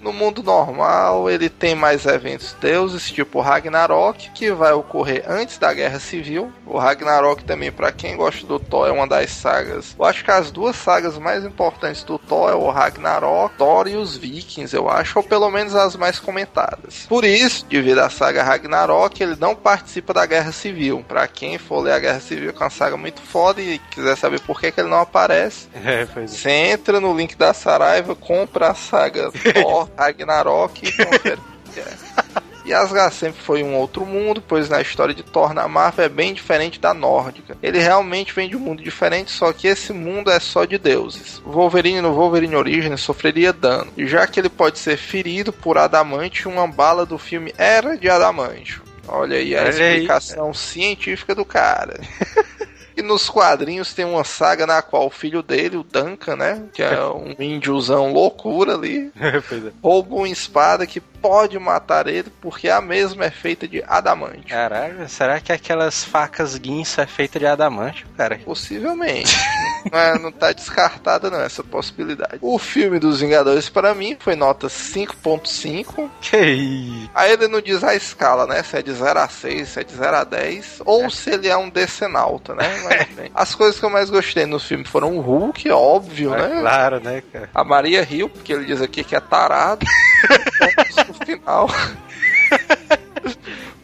No 0.00 0.12
mundo 0.12 0.42
normal, 0.42 1.30
ele 1.30 1.48
tem 1.48 1.74
mais 1.74 2.06
eventos 2.06 2.56
deuses, 2.60 3.08
tipo 3.08 3.40
Ragnarok, 3.40 4.30
que 4.30 4.50
vai 4.50 4.72
ocorrer 4.72 5.24
antes 5.28 5.41
da 5.58 5.72
Guerra 5.72 5.98
Civil. 5.98 6.52
O 6.66 6.78
Ragnarok 6.78 7.44
também, 7.44 7.70
para 7.70 7.92
quem 7.92 8.16
gosta 8.16 8.46
do 8.46 8.58
Thor, 8.58 8.88
é 8.88 8.92
uma 8.92 9.06
das 9.06 9.30
sagas. 9.30 9.94
Eu 9.98 10.04
acho 10.04 10.24
que 10.24 10.30
as 10.30 10.50
duas 10.50 10.76
sagas 10.76 11.18
mais 11.18 11.44
importantes 11.44 12.02
do 12.02 12.18
Thor 12.18 12.50
é 12.50 12.54
o 12.54 12.70
Ragnarok, 12.70 13.56
Thor 13.56 13.88
e 13.88 13.96
os 13.96 14.16
Vikings, 14.16 14.74
eu 14.74 14.88
acho, 14.88 15.18
ou 15.18 15.24
pelo 15.24 15.50
menos 15.50 15.74
as 15.74 15.96
mais 15.96 16.18
comentadas. 16.18 17.06
Por 17.08 17.24
isso, 17.24 17.66
devido 17.66 17.98
à 17.98 18.08
saga 18.08 18.42
Ragnarok, 18.42 19.22
ele 19.22 19.36
não 19.38 19.54
participa 19.54 20.12
da 20.12 20.24
Guerra 20.26 20.52
Civil. 20.52 21.04
Para 21.06 21.26
quem 21.26 21.58
for 21.58 21.80
ler 21.80 21.92
a 21.92 21.98
Guerra 21.98 22.20
Civil, 22.20 22.52
que 22.52 22.62
é 22.62 22.64
uma 22.64 22.70
saga 22.70 22.96
muito 22.96 23.20
foda 23.20 23.60
e 23.60 23.78
quiser 23.90 24.16
saber 24.16 24.40
por 24.40 24.60
que, 24.60 24.70
que 24.70 24.80
ele 24.80 24.88
não 24.88 25.00
aparece, 25.00 25.68
É, 25.84 26.02
é. 26.02 26.26
você 26.26 26.50
entra 26.50 27.00
no 27.00 27.14
link 27.16 27.36
da 27.36 27.52
Saraiva, 27.52 28.14
compra 28.14 28.68
a 28.68 28.74
saga 28.74 29.30
Thor, 29.52 29.88
Ragnarok 29.96 30.86
e 30.86 30.92
confere. 30.92 31.40
Asgard 32.70 33.14
sempre 33.14 33.40
foi 33.40 33.62
um 33.62 33.74
outro 33.74 34.04
mundo, 34.04 34.42
pois 34.46 34.68
na 34.68 34.80
história 34.80 35.14
de 35.14 35.22
Thor 35.22 35.54
na 35.54 35.66
Marvel 35.66 36.04
é 36.04 36.08
bem 36.08 36.34
diferente 36.34 36.78
da 36.78 36.92
nórdica. 36.92 37.56
Ele 37.62 37.78
realmente 37.78 38.32
vem 38.34 38.48
de 38.48 38.56
um 38.56 38.60
mundo 38.60 38.82
diferente, 38.82 39.30
só 39.30 39.52
que 39.52 39.66
esse 39.66 39.92
mundo 39.92 40.30
é 40.30 40.38
só 40.38 40.64
de 40.64 40.76
deuses. 40.76 41.40
Wolverine 41.44 42.02
no 42.02 42.12
Wolverine 42.12 42.54
Origins 42.56 43.00
sofreria 43.00 43.52
dano, 43.52 43.90
já 43.96 44.26
que 44.26 44.38
ele 44.38 44.48
pode 44.50 44.78
ser 44.78 44.96
ferido 44.96 45.52
por 45.52 45.78
adamante 45.78 46.46
uma 46.46 46.66
bala 46.68 47.06
do 47.06 47.16
filme 47.16 47.54
Era 47.56 47.96
de 47.96 48.08
Adamantio. 48.08 48.82
Olha 49.08 49.36
aí 49.38 49.56
a 49.56 49.62
Olha 49.62 49.68
aí. 49.70 49.92
explicação 49.94 50.52
científica 50.54 51.34
do 51.34 51.44
cara. 51.44 52.00
E 52.96 53.00
nos 53.00 53.28
quadrinhos 53.30 53.94
tem 53.94 54.04
uma 54.04 54.22
saga 54.24 54.66
na 54.66 54.82
qual 54.82 55.06
o 55.06 55.10
filho 55.10 55.42
dele, 55.42 55.76
o 55.78 55.82
Duncan, 55.82 56.36
né? 56.36 56.62
Que 56.72 56.82
é 56.82 57.00
um 57.08 57.34
índiozão 57.38 58.12
loucura 58.12 58.74
ali, 58.74 59.10
é. 59.18 59.40
rouba 59.82 60.14
uma 60.16 60.28
espada 60.28 60.86
que 60.86 61.00
pode 61.22 61.58
matar 61.58 62.08
ele 62.08 62.30
porque 62.40 62.68
a 62.68 62.80
mesma 62.80 63.24
é 63.26 63.30
feita 63.30 63.68
de 63.68 63.82
adamante. 63.86 64.48
Caralho, 64.48 65.08
será 65.08 65.40
que 65.40 65.52
aquelas 65.52 66.02
facas 66.04 66.58
guinso 66.58 67.00
é 67.00 67.06
feita 67.06 67.38
de 67.38 67.46
adamante, 67.46 68.04
cara? 68.16 68.38
Possivelmente. 68.44 69.34
não, 69.90 69.98
é- 69.98 70.18
não 70.18 70.32
tá 70.32 70.52
descartada 70.52 71.30
não 71.30 71.40
essa 71.40 71.62
possibilidade. 71.62 72.38
O 72.40 72.58
filme 72.58 72.98
dos 72.98 73.20
Vingadores 73.20 73.68
para 73.68 73.94
mim 73.94 74.16
foi 74.18 74.34
nota 74.34 74.66
5.5. 74.68 76.10
Que? 76.20 77.08
Aí 77.14 77.32
ele 77.32 77.46
não 77.48 77.60
diz 77.60 77.84
a 77.84 77.94
escala, 77.94 78.46
né? 78.46 78.62
Se 78.62 78.76
é 78.78 78.82
de 78.82 78.92
0 78.92 79.18
a 79.20 79.28
6, 79.28 79.68
se 79.68 79.80
é 79.80 79.84
de 79.84 79.94
0 79.94 80.16
a 80.16 80.24
10, 80.24 80.82
ou 80.84 81.08
se 81.08 81.30
ele 81.30 81.48
é 81.48 81.56
um 81.56 81.70
decenalta, 81.70 82.54
né? 82.54 82.64
Mas, 82.84 83.08
bem, 83.14 83.30
as 83.34 83.54
coisas 83.54 83.78
que 83.78 83.86
eu 83.86 83.90
mais 83.90 84.10
gostei 84.10 84.44
no 84.46 84.58
filme 84.58 84.84
foram 84.84 85.16
o 85.16 85.20
Hulk, 85.20 85.70
óbvio, 85.70 86.34
É 86.34 86.48
né? 86.48 86.60
claro, 86.60 87.00
né, 87.00 87.22
cara? 87.32 87.48
A 87.54 87.62
Maria 87.62 88.06
Hill, 88.10 88.28
porque 88.28 88.52
ele 88.52 88.64
diz 88.64 88.82
aqui 88.82 89.04
que 89.04 89.14
é 89.14 89.20
tarado. 89.20 89.86
final. 91.12 91.68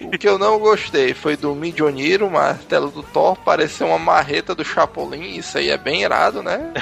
O 0.01 0.17
que 0.17 0.29
eu 0.29 0.39
não 0.39 0.59
gostei 0.59 1.13
foi 1.13 1.37
do 1.37 1.55
Midioniro, 1.55 2.27
o 2.27 2.31
martelo 2.31 2.91
do 2.91 3.03
Thor, 3.03 3.37
parecer 3.37 3.85
uma 3.85 3.99
marreta 3.99 4.55
do 4.55 4.65
Chapolin. 4.65 5.37
Isso 5.37 5.59
aí 5.59 5.71
é 5.71 5.77
bem 5.77 6.03
irado, 6.03 6.43
né? 6.43 6.73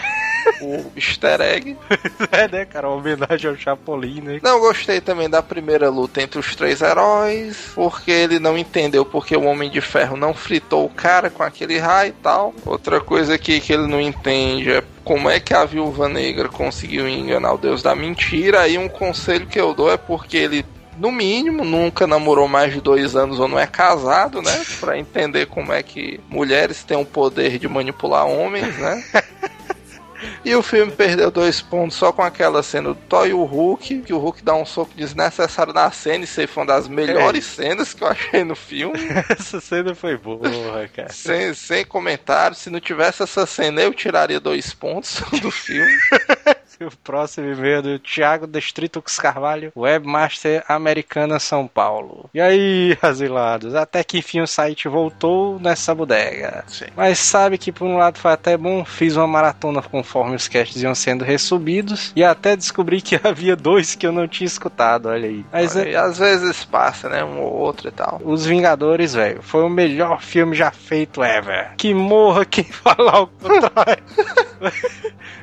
O 0.61 0.93
easter 0.97 1.41
egg. 1.41 1.77
É, 2.33 2.49
né, 2.49 2.65
cara? 2.65 2.89
Uma 2.89 2.97
homenagem 2.97 3.51
ao 3.51 3.57
Chapolin, 3.57 4.21
né? 4.21 4.41
Não 4.43 4.61
gostei 4.61 5.01
também 5.01 5.29
da 5.29 5.43
primeira 5.43 5.89
luta 5.89 6.21
entre 6.21 6.39
os 6.39 6.55
três 6.55 6.83
heróis, 6.83 7.71
porque 7.75 8.11
ele 8.11 8.39
não 8.39 8.59
entendeu 8.59 9.05
porque 9.05 9.37
o 9.37 9.45
Homem 9.45 9.71
de 9.71 9.81
Ferro 9.81 10.17
não 10.17 10.35
fritou 10.35 10.85
o 10.85 10.91
cara 10.91 11.31
com 11.31 11.43
aquele 11.43 11.79
raio 11.79 12.11
e 12.11 12.23
tal. 12.23 12.55
Outra 12.65 13.01
coisa 13.01 13.35
aqui 13.35 13.61
que 13.61 13.73
ele 13.73 13.87
não 13.87 14.01
entende 14.01 14.73
é 14.73 14.83
como 15.05 15.31
é 15.31 15.39
que 15.39 15.55
a 15.55 15.65
Viúva 15.65 16.09
Negra 16.09 16.49
conseguiu 16.49 17.09
enganar 17.09 17.55
o 17.55 17.59
Deus 17.59 17.83
da 17.83 17.95
Mentira. 17.95 18.63
Aí 18.63 18.77
um 18.77 18.89
conselho 18.89 19.47
que 19.47 19.61
eu 19.61 19.73
dou 19.73 19.91
é 19.91 19.97
porque 19.97 20.37
ele 20.37 20.65
no 20.99 21.13
mínimo, 21.13 21.65
nunca 21.65 22.07
namorou 22.07 22.49
mais 22.49 22.73
de 22.73 22.81
dois 22.81 23.15
anos 23.15 23.39
ou 23.39 23.47
não 23.47 23.59
é 23.59 23.67
casado, 23.67 24.41
né? 24.43 24.63
Pra 24.81 24.99
entender 24.99 25.47
como 25.47 25.73
é 25.73 25.83
que 25.83 26.21
mulheres 26.29 26.83
têm 26.85 26.97
o 26.97 27.05
poder 27.05 27.59
de 27.59 27.69
manipular 27.69 28.27
homens, 28.27 28.77
né? 28.79 29.05
E 30.47 30.55
o 30.55 30.63
filme 30.63 30.93
perdeu 30.93 31.29
dois 31.29 31.61
pontos 31.61 31.97
só 31.97 32.13
com 32.13 32.23
aquela 32.23 32.63
cena 32.63 32.91
do 32.91 32.95
Thor 32.95 33.27
e 33.27 33.33
o 33.33 33.43
Hulk, 33.43 34.03
que 34.03 34.13
o 34.13 34.19
Hulk 34.19 34.45
dá 34.45 34.55
um 34.55 34.65
soco 34.65 34.93
desnecessário 34.95 35.73
na 35.73 35.91
cena, 35.91 36.21
e 36.21 36.23
isso 36.23 36.41
aí 36.41 36.47
foi 36.47 36.63
uma 36.63 36.73
das 36.73 36.87
melhores 36.87 37.45
cenas 37.45 37.93
que 37.93 38.05
eu 38.05 38.07
achei 38.07 38.45
no 38.45 38.55
filme. 38.55 38.97
Essa 39.29 39.61
cena 39.61 39.93
foi 39.93 40.17
boa, 40.17 40.87
cara. 40.95 41.13
Sem, 41.13 41.53
sem 41.53 41.85
comentário, 41.85 42.57
se 42.57 42.71
não 42.71 42.79
tivesse 42.79 43.25
essa 43.25 43.45
cena, 43.45 43.83
eu 43.83 43.93
tiraria 43.93 44.39
dois 44.39 44.73
pontos 44.73 45.21
do 45.43 45.51
filme. 45.51 45.91
O 46.79 46.95
próximo 46.99 47.51
e-mail 47.51 47.79
é 47.79 47.83
do 47.83 47.99
Thiago 47.99 48.47
Destritos 48.47 49.19
Carvalho, 49.19 49.73
Webmaster 49.75 50.63
Americana 50.69 51.39
São 51.39 51.67
Paulo. 51.67 52.29
E 52.35 52.41
aí, 52.41 52.99
asilados, 53.01 53.75
até 53.75 54.05
que 54.05 54.19
enfim 54.19 54.41
o 54.41 54.47
site 54.47 54.87
voltou 54.87 55.59
nessa 55.59 55.95
bodega. 55.95 56.65
Sim. 56.67 56.87
Mas 56.95 57.19
sabe 57.19 57.57
que 57.57 57.73
por 57.73 57.87
um 57.87 57.97
lado 57.97 58.19
foi 58.19 58.33
até 58.33 58.59
bom, 58.59 58.85
fiz 58.85 59.17
uma 59.17 59.27
maratona 59.27 59.81
conforme 59.81 60.36
os 60.37 60.49
casts 60.49 60.83
iam 60.83 60.95
sendo 60.95 61.25
ressubidos 61.25 62.13
e 62.15 62.23
até 62.23 62.57
descobri 62.57 63.01
que 63.01 63.19
havia 63.23 63.57
dois 63.57 63.95
que 63.95 64.07
eu 64.07 64.13
não 64.13 64.29
tinha 64.29 64.47
escutado, 64.47 65.09
olha 65.09 65.29
aí. 65.29 65.45
Mas 65.53 65.77
é, 65.77 65.91
E 65.91 65.97
às 65.97 66.19
vezes 66.19 66.65
passa, 66.65 67.09
né? 67.09 67.25
Um 67.25 67.41
ou 67.41 67.53
outro 67.53 67.89
e 67.89 67.93
tal. 67.93 68.21
Os 68.25 68.47
Vingadores, 68.47 69.15
velho, 69.15 69.43
foi 69.43 69.63
o 69.63 69.69
melhor 69.69 70.23
filme 70.23 70.55
já 70.55 70.71
feito 70.71 71.23
ever. 71.23 71.73
Que 71.77 71.93
morra 71.95 72.45
quem 72.45 72.65
falar 72.71 73.23
o 73.23 73.27
contrário. 73.27 74.03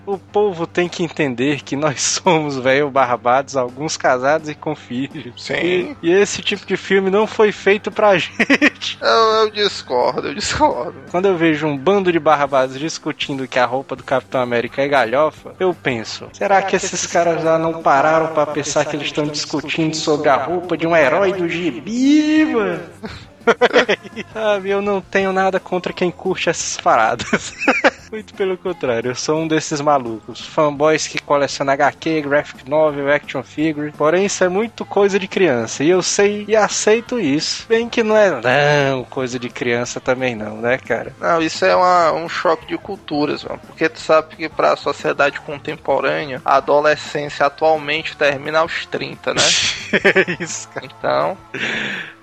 o 0.05 0.17
povo 0.17 0.65
tem 0.67 0.89
que 0.89 1.03
entender 1.03 1.61
que 1.61 1.75
nós 1.75 2.01
somos, 2.01 2.57
velho, 2.57 2.89
barbados, 2.89 3.55
alguns 3.55 3.95
casados 3.97 4.49
e 4.49 4.55
com 4.55 4.75
filhos. 4.75 5.43
Sim. 5.43 5.53
E, 5.53 5.97
e 6.01 6.11
esse 6.11 6.41
tipo 6.41 6.65
de 6.65 6.75
filme 6.77 7.09
não 7.09 7.25
foi 7.25 7.51
feito 7.51 7.91
pra 7.91 8.17
gente. 8.17 8.97
Eu, 9.01 9.09
eu 9.09 9.51
discordo, 9.51 10.27
eu 10.29 10.33
discordo. 10.35 10.95
Quando 11.11 11.27
eu 11.27 11.37
vejo 11.37 11.65
um 11.67 11.77
bando 11.77 12.11
de 12.11 12.19
barbados 12.19 12.77
discutindo 12.77 13.47
que 13.47 13.59
a 13.59 13.65
roupa 13.65 13.95
do 13.95 14.03
Capitão 14.03 14.41
América 14.41 14.72
é 14.81 14.87
galhofa, 14.87 15.53
eu 15.59 15.73
penso: 15.73 16.27
será 16.33 16.61
que 16.61 16.75
esses 16.75 17.05
caras 17.07 17.41
já 17.41 17.57
não 17.57 17.81
pararam 17.81 18.27
pra 18.33 18.45
pensar 18.45 18.85
que 18.85 18.95
eles 18.95 19.07
estão 19.07 19.25
discutindo 19.25 19.95
sobre 19.95 20.29
a 20.29 20.35
roupa 20.35 20.77
de 20.77 20.87
um 20.87 20.95
herói 20.95 21.33
do 21.33 21.47
gibi, 21.47 22.45
mano? 22.45 22.83
Sabe, 24.33 24.69
eu 24.69 24.81
não 24.81 25.01
tenho 25.01 25.33
nada 25.33 25.59
contra 25.59 25.91
quem 25.91 26.09
curte 26.09 26.49
essas 26.49 26.77
paradas. 26.77 27.53
Muito 28.13 28.35
pelo 28.35 28.55
contrário, 28.55 29.09
eu 29.09 29.15
sou 29.15 29.39
um 29.39 29.47
desses 29.47 29.81
malucos. 29.81 30.39
Fanboys 30.45 31.07
que 31.07 31.17
colecionam 31.17 31.73
HQ, 31.73 32.21
graphic 32.21 32.69
novel, 32.69 33.11
action 33.11 33.41
figure. 33.41 33.91
Porém, 33.93 34.27
isso 34.27 34.43
é 34.43 34.47
muito 34.47 34.85
coisa 34.85 35.17
de 35.17 35.27
criança. 35.27 35.83
E 35.83 35.89
eu 35.89 36.03
sei 36.03 36.45
e 36.47 36.55
aceito 36.55 37.19
isso. 37.19 37.65
Bem 37.67 37.89
que 37.89 38.03
não 38.03 38.15
é 38.15 38.29
não 38.91 39.03
coisa 39.03 39.39
de 39.39 39.49
criança 39.49 39.99
também 39.99 40.35
não, 40.35 40.57
né, 40.57 40.77
cara? 40.77 41.11
Não, 41.19 41.41
isso 41.41 41.65
é 41.65 41.75
uma- 41.75 42.11
um 42.11 42.29
choque 42.29 42.67
de 42.67 42.77
culturas, 42.77 43.43
mano. 43.43 43.59
Porque 43.65 43.89
tu 43.89 43.99
sabe 43.99 44.35
que 44.35 44.47
pra 44.47 44.75
sociedade 44.75 45.41
contemporânea, 45.41 46.39
a 46.45 46.57
adolescência 46.57 47.47
atualmente 47.47 48.15
termina 48.15 48.59
aos 48.59 48.85
30, 48.85 49.33
né? 49.33 49.41
isso, 50.39 50.69
cara. 50.69 50.85
Então, 50.85 51.37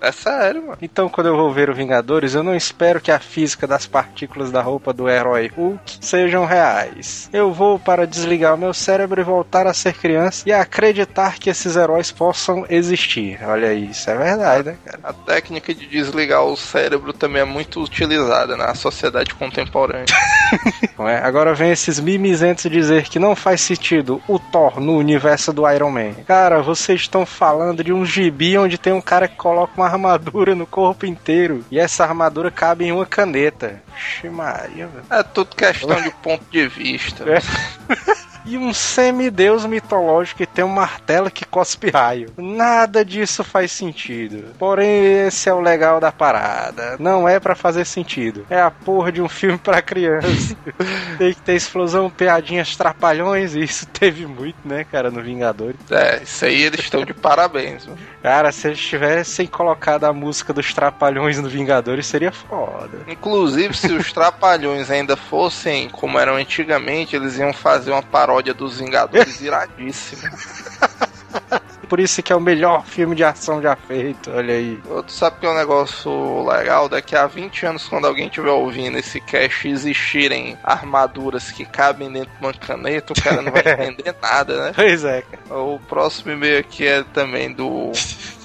é 0.00 0.12
sério, 0.12 0.62
mano. 0.62 0.78
Então, 0.80 1.08
quando 1.08 1.26
eu 1.26 1.36
vou 1.36 1.52
ver 1.52 1.68
o 1.68 1.74
Vingadores, 1.74 2.36
eu 2.36 2.44
não 2.44 2.54
espero 2.54 3.00
que 3.00 3.10
a 3.10 3.18
física 3.18 3.66
das 3.66 3.88
partículas 3.88 4.52
da 4.52 4.62
roupa 4.62 4.92
do 4.92 5.08
herói 5.08 5.48
Hulk 5.48 5.79
sejam 6.00 6.44
reais. 6.44 7.28
Eu 7.32 7.52
vou 7.52 7.78
para 7.78 8.06
desligar 8.06 8.54
o 8.54 8.58
meu 8.58 8.72
cérebro 8.72 9.20
e 9.20 9.24
voltar 9.24 9.66
a 9.66 9.74
ser 9.74 9.94
criança 9.94 10.48
e 10.48 10.52
acreditar 10.52 11.38
que 11.38 11.50
esses 11.50 11.76
heróis 11.76 12.10
possam 12.10 12.64
existir. 12.68 13.38
Olha 13.44 13.68
aí, 13.68 13.90
isso 13.90 14.10
é 14.10 14.16
verdade, 14.16 14.70
né, 14.70 14.76
cara? 14.84 15.00
A 15.02 15.12
técnica 15.12 15.74
de 15.74 15.86
desligar 15.86 16.44
o 16.44 16.56
cérebro 16.56 17.12
também 17.12 17.42
é 17.42 17.44
muito 17.44 17.82
utilizada 17.82 18.56
na 18.56 18.74
sociedade 18.74 19.34
contemporânea. 19.34 20.06
É? 21.00 21.16
Agora 21.16 21.54
vem 21.54 21.70
esses 21.70 21.98
mimizentos 21.98 22.70
dizer 22.70 23.04
que 23.04 23.18
não 23.18 23.34
faz 23.34 23.62
sentido 23.62 24.20
o 24.28 24.38
Thor 24.38 24.80
no 24.80 24.98
universo 24.98 25.50
do 25.52 25.68
Iron 25.70 25.90
Man. 25.90 26.12
Cara, 26.26 26.60
vocês 26.60 27.00
estão 27.00 27.24
falando 27.24 27.82
de 27.82 27.92
um 27.92 28.04
gibi 28.04 28.58
onde 28.58 28.76
tem 28.76 28.92
um 28.92 29.00
cara 29.00 29.26
que 29.26 29.36
coloca 29.36 29.72
uma 29.76 29.86
armadura 29.86 30.54
no 30.54 30.66
corpo 30.66 31.06
inteiro 31.06 31.64
e 31.70 31.78
essa 31.78 32.04
armadura 32.04 32.50
cabe 32.50 32.84
em 32.84 32.92
uma 32.92 33.06
caneta. 33.06 33.82
Ximaria, 33.96 34.86
velho. 34.86 35.04
É 35.10 35.22
tudo 35.22 35.54
questão 35.72 36.00
de 36.02 36.10
ponto 36.10 36.44
de 36.50 36.68
vista. 36.68 37.24
É. 37.28 38.29
E 38.44 38.56
um 38.56 38.72
semideus 38.72 39.64
mitológico 39.66 40.38
que 40.38 40.46
tem 40.46 40.64
um 40.64 40.68
martelo 40.68 41.30
que 41.30 41.44
cospe 41.44 41.90
raio. 41.90 42.32
Nada 42.36 43.04
disso 43.04 43.44
faz 43.44 43.72
sentido. 43.72 44.54
Porém, 44.58 45.26
esse 45.26 45.48
é 45.48 45.54
o 45.54 45.60
legal 45.60 46.00
da 46.00 46.12
parada. 46.12 46.96
Não 46.98 47.28
é 47.28 47.38
pra 47.38 47.54
fazer 47.54 47.84
sentido. 47.84 48.46
É 48.48 48.60
a 48.60 48.70
porra 48.70 49.12
de 49.12 49.20
um 49.20 49.28
filme 49.28 49.58
pra 49.58 49.82
criança. 49.82 50.56
tem 51.18 51.34
que 51.34 51.40
ter 51.42 51.54
explosão, 51.54 52.10
piadinhas, 52.10 52.76
trapalhões. 52.76 53.54
E 53.54 53.62
isso 53.62 53.86
teve 53.86 54.26
muito, 54.26 54.58
né, 54.64 54.84
cara, 54.84 55.10
no 55.10 55.22
Vingadores. 55.22 55.76
É, 55.90 56.22
isso 56.22 56.44
aí 56.44 56.62
eles 56.62 56.80
estão 56.80 57.04
de 57.04 57.14
parabéns. 57.14 57.86
mano. 57.86 57.98
Cara, 58.22 58.52
se 58.52 58.68
eles 58.68 58.80
tivessem 58.80 59.46
colocado 59.46 60.04
a 60.04 60.12
música 60.12 60.52
dos 60.52 60.72
trapalhões 60.74 61.38
no 61.38 61.48
Vingadores, 61.48 62.06
seria 62.06 62.30
foda. 62.30 62.98
Inclusive, 63.08 63.74
se 63.74 63.92
os 63.92 64.12
Trapalhões 64.12 64.90
ainda 64.90 65.16
fossem 65.16 65.88
como 65.88 66.18
eram 66.18 66.34
antigamente, 66.34 67.16
eles 67.16 67.38
iam 67.38 67.52
fazer 67.52 67.90
uma 67.90 68.02
paródia 68.30 68.54
dos 68.54 68.78
Vingadores 68.78 69.40
iradíssima. 69.42 70.30
Por 71.88 71.98
isso 71.98 72.22
que 72.22 72.32
é 72.32 72.36
o 72.36 72.40
melhor 72.40 72.86
filme 72.86 73.16
de 73.16 73.24
ação 73.24 73.60
já 73.60 73.74
feito, 73.74 74.30
olha 74.30 74.54
aí. 74.54 74.80
Tu 75.04 75.12
sabe 75.12 75.40
que 75.40 75.46
é 75.46 75.50
um 75.50 75.56
negócio 75.56 76.48
legal? 76.48 76.88
Daqui 76.88 77.16
a 77.16 77.26
20 77.26 77.66
anos, 77.66 77.88
quando 77.88 78.06
alguém 78.06 78.28
estiver 78.28 78.52
ouvindo 78.52 78.96
esse 78.96 79.20
cast 79.20 79.66
existirem 79.66 80.56
armaduras 80.62 81.50
que 81.50 81.64
cabem 81.64 82.12
dentro 82.12 82.30
de 82.30 82.46
uma 82.46 82.54
caneta, 82.54 83.12
o 83.12 83.20
cara 83.20 83.42
não 83.42 83.50
vai 83.50 83.62
entender 83.88 84.14
nada, 84.22 84.66
né? 84.66 84.72
Pois 84.72 85.02
é. 85.02 85.24
O 85.50 85.80
próximo 85.88 86.30
e-mail 86.30 86.60
aqui 86.60 86.86
é 86.86 87.02
também 87.02 87.52
do, 87.52 87.90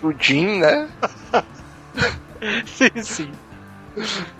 do 0.01 0.15
Jim, 0.19 0.57
né? 0.57 0.89
Sim, 2.65 3.03
sim. 3.03 3.31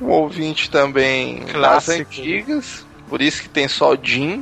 Um 0.02 0.10
ouvinte 0.10 0.72
também 0.72 1.46
das 1.46 1.90
antigas. 1.90 2.84
Por 3.08 3.22
isso 3.22 3.44
que 3.44 3.50
tem 3.50 3.68
só 3.68 3.96
Jim. 4.02 4.42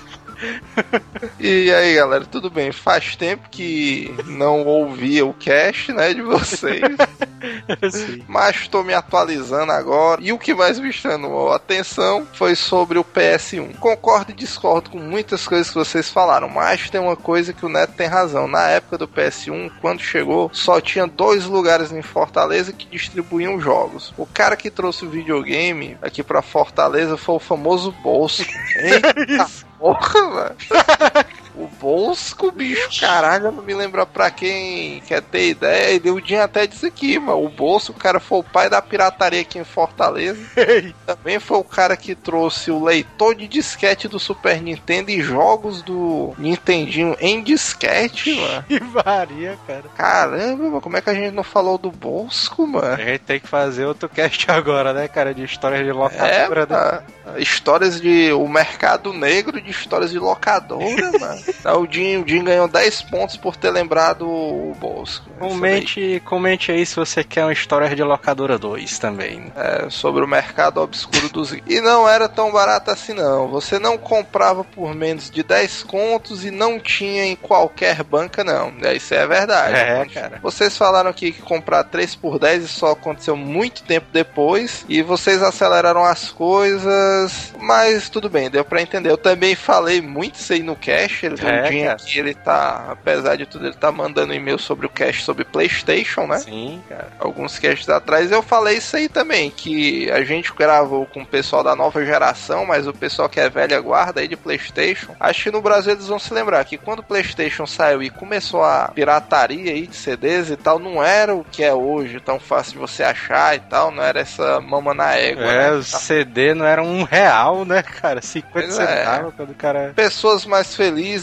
E 1.39 1.71
aí, 1.71 1.95
galera, 1.95 2.25
tudo 2.25 2.49
bem? 2.49 2.71
Faz 2.71 3.15
tempo 3.15 3.49
que 3.49 4.13
não 4.25 4.65
ouvia 4.65 5.25
o 5.25 5.33
cast, 5.33 5.91
né, 5.91 6.13
de 6.13 6.21
vocês. 6.21 6.81
Sim. 7.91 8.23
Mas 8.27 8.57
estou 8.57 8.83
me 8.83 8.93
atualizando 8.93 9.71
agora. 9.71 10.21
E 10.21 10.31
o 10.31 10.37
que 10.37 10.53
mais 10.53 10.79
me 10.79 10.91
chamou 10.91 11.51
a 11.51 11.55
atenção 11.55 12.27
foi 12.33 12.55
sobre 12.55 12.97
o 12.97 13.03
PS1. 13.03 13.75
Concordo 13.77 14.31
e 14.31 14.35
discordo 14.35 14.89
com 14.91 14.99
muitas 14.99 15.47
coisas 15.47 15.69
que 15.69 15.75
vocês 15.75 16.09
falaram, 16.09 16.49
mas 16.49 16.89
tem 16.89 17.01
uma 17.01 17.15
coisa 17.15 17.53
que 17.53 17.65
o 17.65 17.69
Neto 17.69 17.93
tem 17.93 18.07
razão. 18.07 18.47
Na 18.47 18.67
época 18.67 18.97
do 18.97 19.07
PS1, 19.07 19.71
quando 19.81 20.01
chegou, 20.01 20.49
só 20.53 20.79
tinha 20.79 21.07
dois 21.07 21.45
lugares 21.45 21.91
em 21.91 22.01
Fortaleza 22.01 22.73
que 22.73 22.87
distribuíam 22.87 23.59
jogos. 23.59 24.13
O 24.17 24.25
cara 24.25 24.55
que 24.55 24.69
trouxe 24.69 25.05
o 25.05 25.09
videogame 25.09 25.97
aqui 26.01 26.23
pra 26.23 26.41
Fortaleza 26.41 27.17
foi 27.17 27.35
o 27.35 27.39
famoso 27.39 27.91
Bolso. 27.91 28.45
Eita 28.77 29.70
porra, 29.81 30.29
velho. 30.29 31.25
O 31.61 31.67
Bosco, 31.79 32.51
bicho, 32.51 32.99
caralho, 32.99 33.51
não 33.51 33.61
me 33.63 33.73
lembro 33.73 34.05
pra 34.07 34.31
quem 34.31 34.99
quer 35.01 35.21
ter 35.21 35.49
ideia. 35.49 36.01
E 36.03 36.09
o 36.09 36.19
Dinho 36.21 36.41
até 36.41 36.65
disse 36.65 36.87
aqui, 36.87 37.19
mano. 37.19 37.43
O 37.45 37.49
Bolso, 37.49 37.91
o 37.91 37.95
cara 37.95 38.19
foi 38.19 38.39
o 38.39 38.43
pai 38.43 38.69
da 38.69 38.81
pirataria 38.81 39.41
aqui 39.41 39.59
em 39.59 39.63
Fortaleza. 39.63 40.39
Também 41.05 41.39
foi 41.39 41.57
o 41.57 41.63
cara 41.63 41.95
que 41.95 42.15
trouxe 42.15 42.71
o 42.71 42.83
leitor 42.83 43.35
de 43.35 43.47
disquete 43.47 44.07
do 44.07 44.19
Super 44.19 44.61
Nintendo 44.61 45.11
e 45.11 45.21
jogos 45.21 45.81
do 45.81 46.33
Nintendinho 46.37 47.15
em 47.19 47.41
disquete, 47.43 48.35
mano. 48.39 48.63
Que 48.67 48.79
varia, 48.79 49.57
cara. 49.67 49.83
Caramba, 49.95 50.63
mano, 50.63 50.81
como 50.81 50.97
é 50.97 51.01
que 51.01 51.09
a 51.09 51.13
gente 51.13 51.33
não 51.33 51.43
falou 51.43 51.77
do 51.77 51.91
Bosco, 51.91 52.63
A 52.63 52.67
mano? 52.67 52.97
gente 52.97 53.19
tem 53.19 53.39
que 53.39 53.47
fazer 53.47 53.85
outro 53.85 54.09
cast 54.09 54.49
agora, 54.49 54.93
né, 54.93 55.07
cara? 55.07 55.33
De 55.33 55.43
histórias 55.43 55.83
de 55.83 55.89
É, 55.89 55.93
locadora. 55.93 56.65
né? 56.65 57.03
mano. 57.25 57.39
histórias 57.39 58.01
de. 58.01 58.31
O 58.33 58.47
mercado 58.47 59.13
negro 59.13 59.61
de 59.61 59.69
histórias 59.69 60.11
de 60.11 60.19
locadora, 60.19 61.11
mano. 61.19 61.41
Tá, 61.53 61.77
O 61.77 61.87
Dinho, 61.87 62.21
o 62.21 62.25
Dinho 62.25 62.43
ganhou 62.43 62.67
10 62.67 63.01
pontos 63.03 63.37
por 63.37 63.55
ter 63.55 63.71
lembrado 63.71 64.27
o 64.27 64.75
Bosco. 64.79 65.29
Comente, 65.39 66.21
comente 66.25 66.71
aí 66.71 66.85
se 66.85 66.95
você 66.95 67.23
quer 67.23 67.45
uma 67.45 67.53
história 67.53 67.93
de 67.93 68.03
locadora 68.03 68.57
2 68.57 68.99
também. 68.99 69.51
É, 69.55 69.89
sobre 69.89 70.23
o 70.23 70.27
mercado 70.27 70.81
obscuro 70.81 71.29
dos. 71.29 71.51
E 71.51 71.81
não 71.81 72.07
era 72.07 72.29
tão 72.29 72.51
barato 72.51 72.91
assim, 72.91 73.13
não. 73.13 73.47
Você 73.49 73.79
não 73.79 73.97
comprava 73.97 74.63
por 74.63 74.93
menos 74.95 75.29
de 75.29 75.43
10 75.43 75.83
contos 75.83 76.45
e 76.45 76.51
não 76.51 76.79
tinha 76.79 77.25
em 77.25 77.35
qualquer 77.35 78.03
banca, 78.03 78.43
não. 78.43 78.73
Isso 78.95 79.13
é 79.13 79.25
verdade. 79.27 79.75
É, 79.75 80.05
cara. 80.05 80.39
Vocês 80.41 80.77
falaram 80.77 81.09
aqui 81.09 81.31
que 81.31 81.41
comprar 81.41 81.83
3 81.83 82.15
por 82.15 82.39
10 82.39 82.61
isso 82.65 82.79
só 82.79 82.91
aconteceu 82.91 83.35
muito 83.35 83.83
tempo 83.83 84.07
depois. 84.11 84.85
E 84.87 85.01
vocês 85.01 85.41
aceleraram 85.41 86.03
as 86.05 86.29
coisas. 86.29 87.53
Mas 87.59 88.09
tudo 88.09 88.29
bem, 88.29 88.49
deu 88.49 88.63
pra 88.63 88.81
entender. 88.81 89.09
Eu 89.09 89.17
também 89.17 89.55
falei 89.55 90.01
muito 90.01 90.35
isso 90.35 90.53
aí 90.53 90.63
no 90.63 90.75
cache. 90.75 91.25
Ele, 91.25 91.35
É, 91.47 91.65
o 91.67 91.69
Dinho 91.69 91.83
cara. 91.87 91.93
aqui, 92.01 92.19
ele 92.19 92.33
tá, 92.33 92.85
apesar 92.91 93.35
de 93.35 93.45
tudo, 93.45 93.65
ele 93.67 93.75
tá 93.75 93.91
mandando 93.91 94.33
e-mail 94.33 94.59
sobre 94.59 94.85
o 94.85 94.89
cache 94.89 95.21
sobre 95.23 95.43
PlayStation, 95.43 96.27
né? 96.27 96.37
Sim, 96.39 96.81
cara. 96.89 97.07
alguns 97.19 97.57
casts 97.59 97.89
atrás 97.89 98.31
eu 98.31 98.41
falei 98.41 98.77
isso 98.77 98.95
aí 98.95 99.07
também, 99.09 99.49
que 99.49 100.09
a 100.11 100.23
gente 100.23 100.53
gravou 100.53 101.05
com 101.05 101.21
o 101.21 101.25
pessoal 101.25 101.63
da 101.63 101.75
nova 101.75 102.03
geração, 102.05 102.65
mas 102.65 102.87
o 102.87 102.93
pessoal 102.93 103.29
que 103.29 103.39
é 103.39 103.49
velha 103.49 103.79
guarda 103.79 104.21
aí 104.21 104.27
de 104.27 104.35
Playstation, 104.37 105.15
acho 105.19 105.43
que 105.43 105.51
no 105.51 105.61
Brasil 105.61 105.93
eles 105.93 106.07
vão 106.07 106.19
se 106.19 106.33
lembrar 106.33 106.63
que 106.65 106.77
quando 106.77 106.99
o 106.99 107.03
Playstation 107.03 107.65
saiu 107.65 108.01
e 108.03 108.09
começou 108.09 108.63
a 108.63 108.89
pirataria 108.93 109.71
aí 109.73 109.87
de 109.87 109.95
CDs 109.95 110.49
e 110.49 110.55
tal, 110.57 110.79
não 110.79 111.03
era 111.03 111.33
o 111.35 111.43
que 111.43 111.63
é 111.63 111.73
hoje, 111.73 112.19
tão 112.19 112.39
fácil 112.39 112.73
de 112.73 112.79
você 112.79 113.03
achar 113.03 113.55
e 113.55 113.59
tal, 113.59 113.91
não 113.91 114.03
era 114.03 114.19
essa 114.19 114.59
mama 114.61 114.93
na 114.93 115.13
égua, 115.15 115.43
É, 115.43 115.71
né? 115.71 115.71
o 115.71 115.83
CD 115.83 116.53
não 116.53 116.65
era 116.65 116.81
um 116.83 117.03
real, 117.03 117.65
né, 117.65 117.81
cara? 117.83 118.21
50 118.21 118.51
Pois 118.51 118.79
é. 118.79 118.85
centavos 118.97 119.33
quando 119.35 119.49
o 119.51 119.55
cara. 119.55 119.91
Pessoas 119.95 120.45
mais 120.45 120.75
felizes 120.75 121.20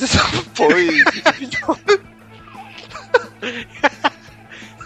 foi 0.54 1.02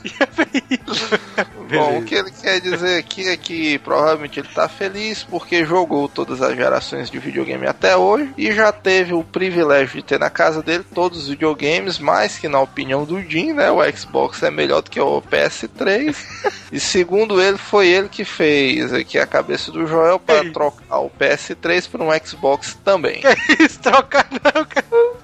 Bom, 1.72 1.98
o 1.98 2.04
que 2.04 2.14
ele 2.14 2.30
quer 2.30 2.60
dizer 2.60 2.98
aqui 2.98 3.28
é 3.28 3.36
que 3.36 3.78
provavelmente 3.78 4.40
ele 4.40 4.48
tá 4.48 4.68
feliz 4.68 5.22
porque 5.22 5.64
jogou 5.64 6.08
todas 6.08 6.42
as 6.42 6.54
gerações 6.54 7.10
de 7.10 7.18
videogame 7.18 7.66
até 7.66 7.96
hoje 7.96 8.32
e 8.36 8.52
já 8.52 8.70
teve 8.72 9.14
o 9.14 9.24
privilégio 9.24 9.96
de 9.96 10.02
ter 10.02 10.18
na 10.18 10.28
casa 10.28 10.62
dele 10.62 10.84
todos 10.94 11.22
os 11.22 11.28
videogames, 11.28 11.98
mas 11.98 12.38
que 12.38 12.48
na 12.48 12.60
opinião 12.60 13.04
do 13.04 13.20
Jim, 13.22 13.52
né, 13.52 13.70
o 13.70 13.80
Xbox 13.96 14.42
é 14.42 14.50
melhor 14.50 14.82
do 14.82 14.90
que 14.90 15.00
o 15.00 15.22
PS3. 15.22 16.14
e 16.70 16.78
segundo 16.78 17.40
ele, 17.40 17.58
foi 17.58 17.88
ele 17.88 18.08
que 18.08 18.24
fez 18.24 18.92
aqui 18.92 19.18
a 19.18 19.26
cabeça 19.26 19.72
do 19.72 19.86
Joel 19.86 20.18
para 20.18 20.50
trocar 20.52 20.98
o 20.98 21.10
PS3 21.10 21.88
por 21.88 22.00
um 22.02 22.08
Xbox 22.24 22.78
também. 22.84 23.22
Isso, 23.58 23.80
trocar 23.80 24.28
não, 24.30 24.64
cara. 24.64 25.21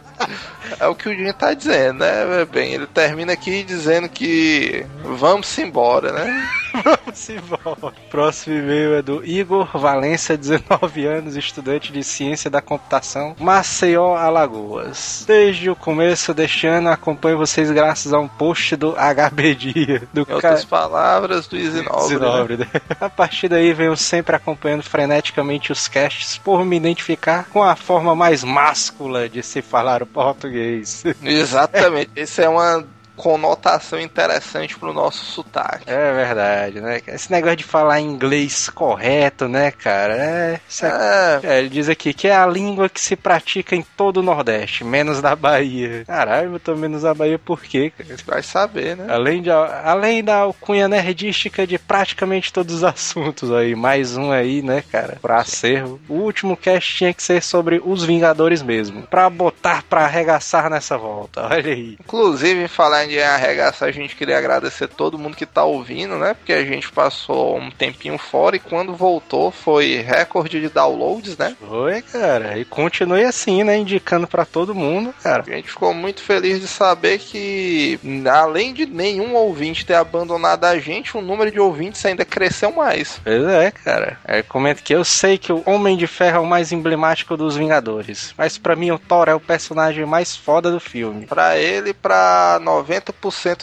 É 0.80 0.86
o 0.86 0.94
que 0.94 1.08
o 1.08 1.14
Jim 1.14 1.32
tá 1.32 1.54
dizendo, 1.54 2.00
né? 2.00 2.44
Bem, 2.50 2.74
ele 2.74 2.86
termina 2.86 3.32
aqui 3.32 3.62
dizendo 3.62 4.08
que 4.08 4.84
vamos 5.02 5.56
embora, 5.58 6.12
né? 6.12 6.48
Vamos 6.84 7.28
embora. 7.30 7.92
Próximo 8.10 8.56
e-mail 8.58 8.94
é 8.96 9.02
do 9.02 9.24
Igor 9.24 9.66
Valença, 9.76 10.36
19 10.36 11.06
anos, 11.06 11.34
estudante 11.34 11.90
de 11.90 12.04
ciência 12.04 12.48
da 12.50 12.60
computação, 12.60 13.34
Maceió, 13.40 14.14
Alagoas. 14.14 15.24
Desde 15.26 15.70
o 15.70 15.74
começo 15.74 16.32
deste 16.34 16.66
ano 16.66 16.90
acompanho 16.90 17.38
vocês 17.38 17.70
graças 17.70 18.12
a 18.12 18.18
um 18.20 18.28
post 18.28 18.76
do 18.76 18.92
HB 18.94 19.54
Dia, 19.54 20.02
do 20.12 20.20
Em 20.20 20.24
ca- 20.26 20.34
outras 20.34 20.64
palavras, 20.66 21.48
do 21.48 21.56
Easy 21.56 21.82
Nobre, 21.82 22.58
né? 22.58 22.68
Né? 22.72 22.80
A 23.00 23.08
partir 23.10 23.48
daí 23.48 23.72
venho 23.72 23.96
sempre 23.96 24.36
acompanhando 24.36 24.82
freneticamente 24.82 25.72
os 25.72 25.88
casts 25.88 26.36
por 26.38 26.64
me 26.64 26.76
identificar 26.76 27.46
com 27.50 27.62
a 27.64 27.74
forma 27.74 28.14
mais 28.14 28.44
máscula 28.44 29.28
de 29.28 29.42
se 29.42 29.62
falar 29.62 30.02
o 30.02 30.06
português. 30.12 31.04
Exatamente. 31.22 32.10
Essa 32.16 32.42
é 32.42 32.48
uma 32.48 32.84
conotação 33.18 34.00
interessante 34.00 34.78
pro 34.78 34.92
nosso 34.92 35.24
sotaque. 35.24 35.84
É 35.86 36.12
verdade, 36.14 36.80
né? 36.80 37.00
Esse 37.08 37.30
negócio 37.30 37.56
de 37.56 37.64
falar 37.64 38.00
inglês 38.00 38.68
correto, 38.70 39.48
né, 39.48 39.70
cara? 39.72 40.14
É, 40.16 40.60
é- 40.82 40.86
É, 40.86 41.40
É, 41.42 41.58
ele 41.58 41.68
diz 41.68 41.88
aqui 41.88 42.14
que 42.14 42.28
é 42.28 42.34
a 42.36 42.46
língua 42.46 42.88
que 42.88 43.00
se 43.00 43.16
pratica 43.16 43.74
em 43.74 43.82
todo 43.96 44.18
o 44.18 44.22
Nordeste, 44.22 44.84
menos 44.84 45.20
da 45.20 45.34
Bahia. 45.36 46.04
Caralho, 46.06 46.54
eu 46.54 46.60
tô 46.60 46.74
menos 46.76 47.02
da 47.02 47.12
Bahia 47.12 47.38
por 47.38 47.60
quê, 47.62 47.92
cara? 47.96 48.16
vai 48.26 48.42
saber, 48.42 48.96
né? 48.96 49.06
Além, 49.08 49.42
de, 49.42 49.50
além 49.50 50.22
da 50.22 50.36
alcunha 50.36 50.86
nerdística 50.88 51.66
de 51.66 51.78
praticamente 51.78 52.52
todos 52.52 52.74
os 52.76 52.84
assuntos 52.84 53.50
aí, 53.52 53.74
mais 53.74 54.16
um 54.16 54.30
aí, 54.30 54.62
né, 54.62 54.82
cara, 54.92 55.18
pra 55.20 55.38
acervo. 55.38 56.00
O 56.08 56.14
último 56.14 56.56
cast 56.56 56.94
tinha 56.96 57.12
que 57.12 57.22
ser 57.22 57.42
sobre 57.42 57.80
os 57.84 58.04
Vingadores 58.04 58.62
mesmo, 58.62 59.02
pra 59.02 59.28
botar 59.28 59.82
pra 59.82 60.04
arregaçar 60.04 60.70
nessa 60.70 60.96
volta, 60.96 61.46
olha 61.46 61.72
aí. 61.72 61.96
Inclusive, 62.00 62.62
em 62.64 62.68
falar 62.68 63.04
grande 63.08 63.22
arregaça, 63.22 63.86
a 63.86 63.90
gente 63.90 64.14
queria 64.14 64.36
agradecer 64.36 64.86
todo 64.86 65.18
mundo 65.18 65.36
que 65.36 65.46
tá 65.46 65.64
ouvindo, 65.64 66.16
né? 66.18 66.34
Porque 66.34 66.52
a 66.52 66.64
gente 66.64 66.92
passou 66.92 67.56
um 67.56 67.70
tempinho 67.70 68.18
fora 68.18 68.56
e 68.56 68.60
quando 68.60 68.94
voltou 68.94 69.50
foi 69.50 69.96
recorde 69.96 70.60
de 70.60 70.68
downloads, 70.68 71.36
né? 71.38 71.56
Foi, 71.66 72.02
cara. 72.02 72.58
E 72.58 72.64
continue 72.64 73.24
assim, 73.24 73.64
né? 73.64 73.78
Indicando 73.78 74.26
pra 74.26 74.44
todo 74.44 74.74
mundo, 74.74 75.14
cara. 75.22 75.44
A 75.46 75.50
gente 75.50 75.70
ficou 75.70 75.94
muito 75.94 76.20
feliz 76.20 76.60
de 76.60 76.68
saber 76.68 77.18
que, 77.18 77.98
além 78.30 78.74
de 78.74 78.84
nenhum 78.84 79.34
ouvinte 79.34 79.86
ter 79.86 79.94
abandonado 79.94 80.64
a 80.64 80.78
gente, 80.78 81.16
o 81.16 81.22
número 81.22 81.50
de 81.50 81.58
ouvintes 81.58 82.04
ainda 82.04 82.24
cresceu 82.24 82.72
mais. 82.72 83.20
Pois 83.24 83.44
é, 83.44 83.70
cara. 83.70 84.18
É, 84.24 84.42
comenta 84.42 84.82
que 84.82 84.94
eu 84.94 85.04
sei 85.04 85.38
que 85.38 85.52
o 85.52 85.62
Homem 85.64 85.96
de 85.96 86.06
Ferro 86.06 86.36
é 86.36 86.40
o 86.40 86.46
mais 86.46 86.72
emblemático 86.72 87.36
dos 87.36 87.56
Vingadores, 87.56 88.34
mas 88.36 88.58
pra 88.58 88.76
mim 88.76 88.90
o 88.90 88.98
Thor 88.98 89.28
é 89.28 89.34
o 89.34 89.40
personagem 89.40 90.04
mais 90.04 90.36
foda 90.36 90.70
do 90.70 90.80
filme. 90.80 91.26
Pra 91.26 91.56
ele, 91.56 91.94
pra 91.94 92.58
90% 92.62 92.97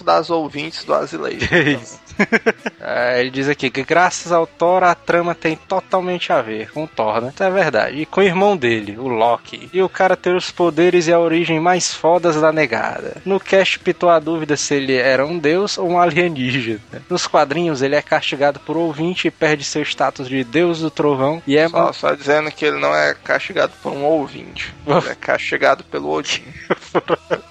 das 0.04 0.30
ouvintes 0.30 0.84
do 0.84 0.94
Azilejo. 0.94 1.48
Que 1.48 1.58
isso? 1.72 2.00
É, 2.80 3.20
ele 3.20 3.30
diz 3.30 3.50
aqui 3.50 3.70
que 3.70 3.84
graças 3.84 4.32
ao 4.32 4.48
Thor 4.48 4.84
a 4.84 4.96
trama 4.96 5.36
tem 5.36 5.56
totalmente 5.56 6.32
a 6.32 6.42
ver 6.42 6.72
com 6.72 6.84
o 6.84 6.88
Thor, 6.88 7.22
né? 7.22 7.32
Isso 7.34 7.44
é 7.44 7.50
verdade. 7.50 7.98
E 7.98 8.06
com 8.06 8.22
o 8.22 8.24
irmão 8.24 8.56
dele, 8.56 8.98
o 8.98 9.08
Loki. 9.08 9.70
E 9.74 9.82
o 9.82 9.90
cara 9.90 10.16
ter 10.16 10.36
os 10.36 10.52
poderes 10.52 11.08
e 11.08 11.14
a 11.14 11.20
origem 11.20 11.60
mais 11.60 11.94
fodas 11.94 12.40
da 12.40 12.52
negada. 12.52 13.18
No 13.26 13.40
cast 13.40 13.80
pitou 13.80 14.10
a 14.10 14.20
dúvida 14.20 14.56
se 14.56 14.76
ele 14.76 14.96
era 14.96 15.26
um 15.26 15.38
deus 15.38 15.78
ou 15.78 15.90
um 15.90 16.00
alienígena. 16.00 16.80
Nos 17.10 17.28
quadrinhos 17.28 17.82
ele 17.82 17.96
é 17.96 18.02
castigado 18.02 18.60
por 18.60 18.78
ouvinte 18.78 19.28
e 19.28 19.32
perde 19.32 19.64
seu 19.64 19.82
status 19.82 20.30
de 20.30 20.44
deus 20.44 20.80
do 20.80 20.90
trovão 20.90 21.42
e 21.46 21.58
é 21.58 21.68
Só, 21.68 21.92
só 21.92 22.14
dizendo 22.14 22.52
que 22.52 22.66
ele 22.66 22.80
não 22.80 22.96
é 22.96 23.14
castigado 23.14 23.74
por 23.82 23.92
um 23.92 24.04
ouvinte. 24.04 24.74
Ele 24.86 25.10
é 25.10 25.16
castigado 25.16 25.84
pelo 25.84 26.10
Odin. 26.10 26.44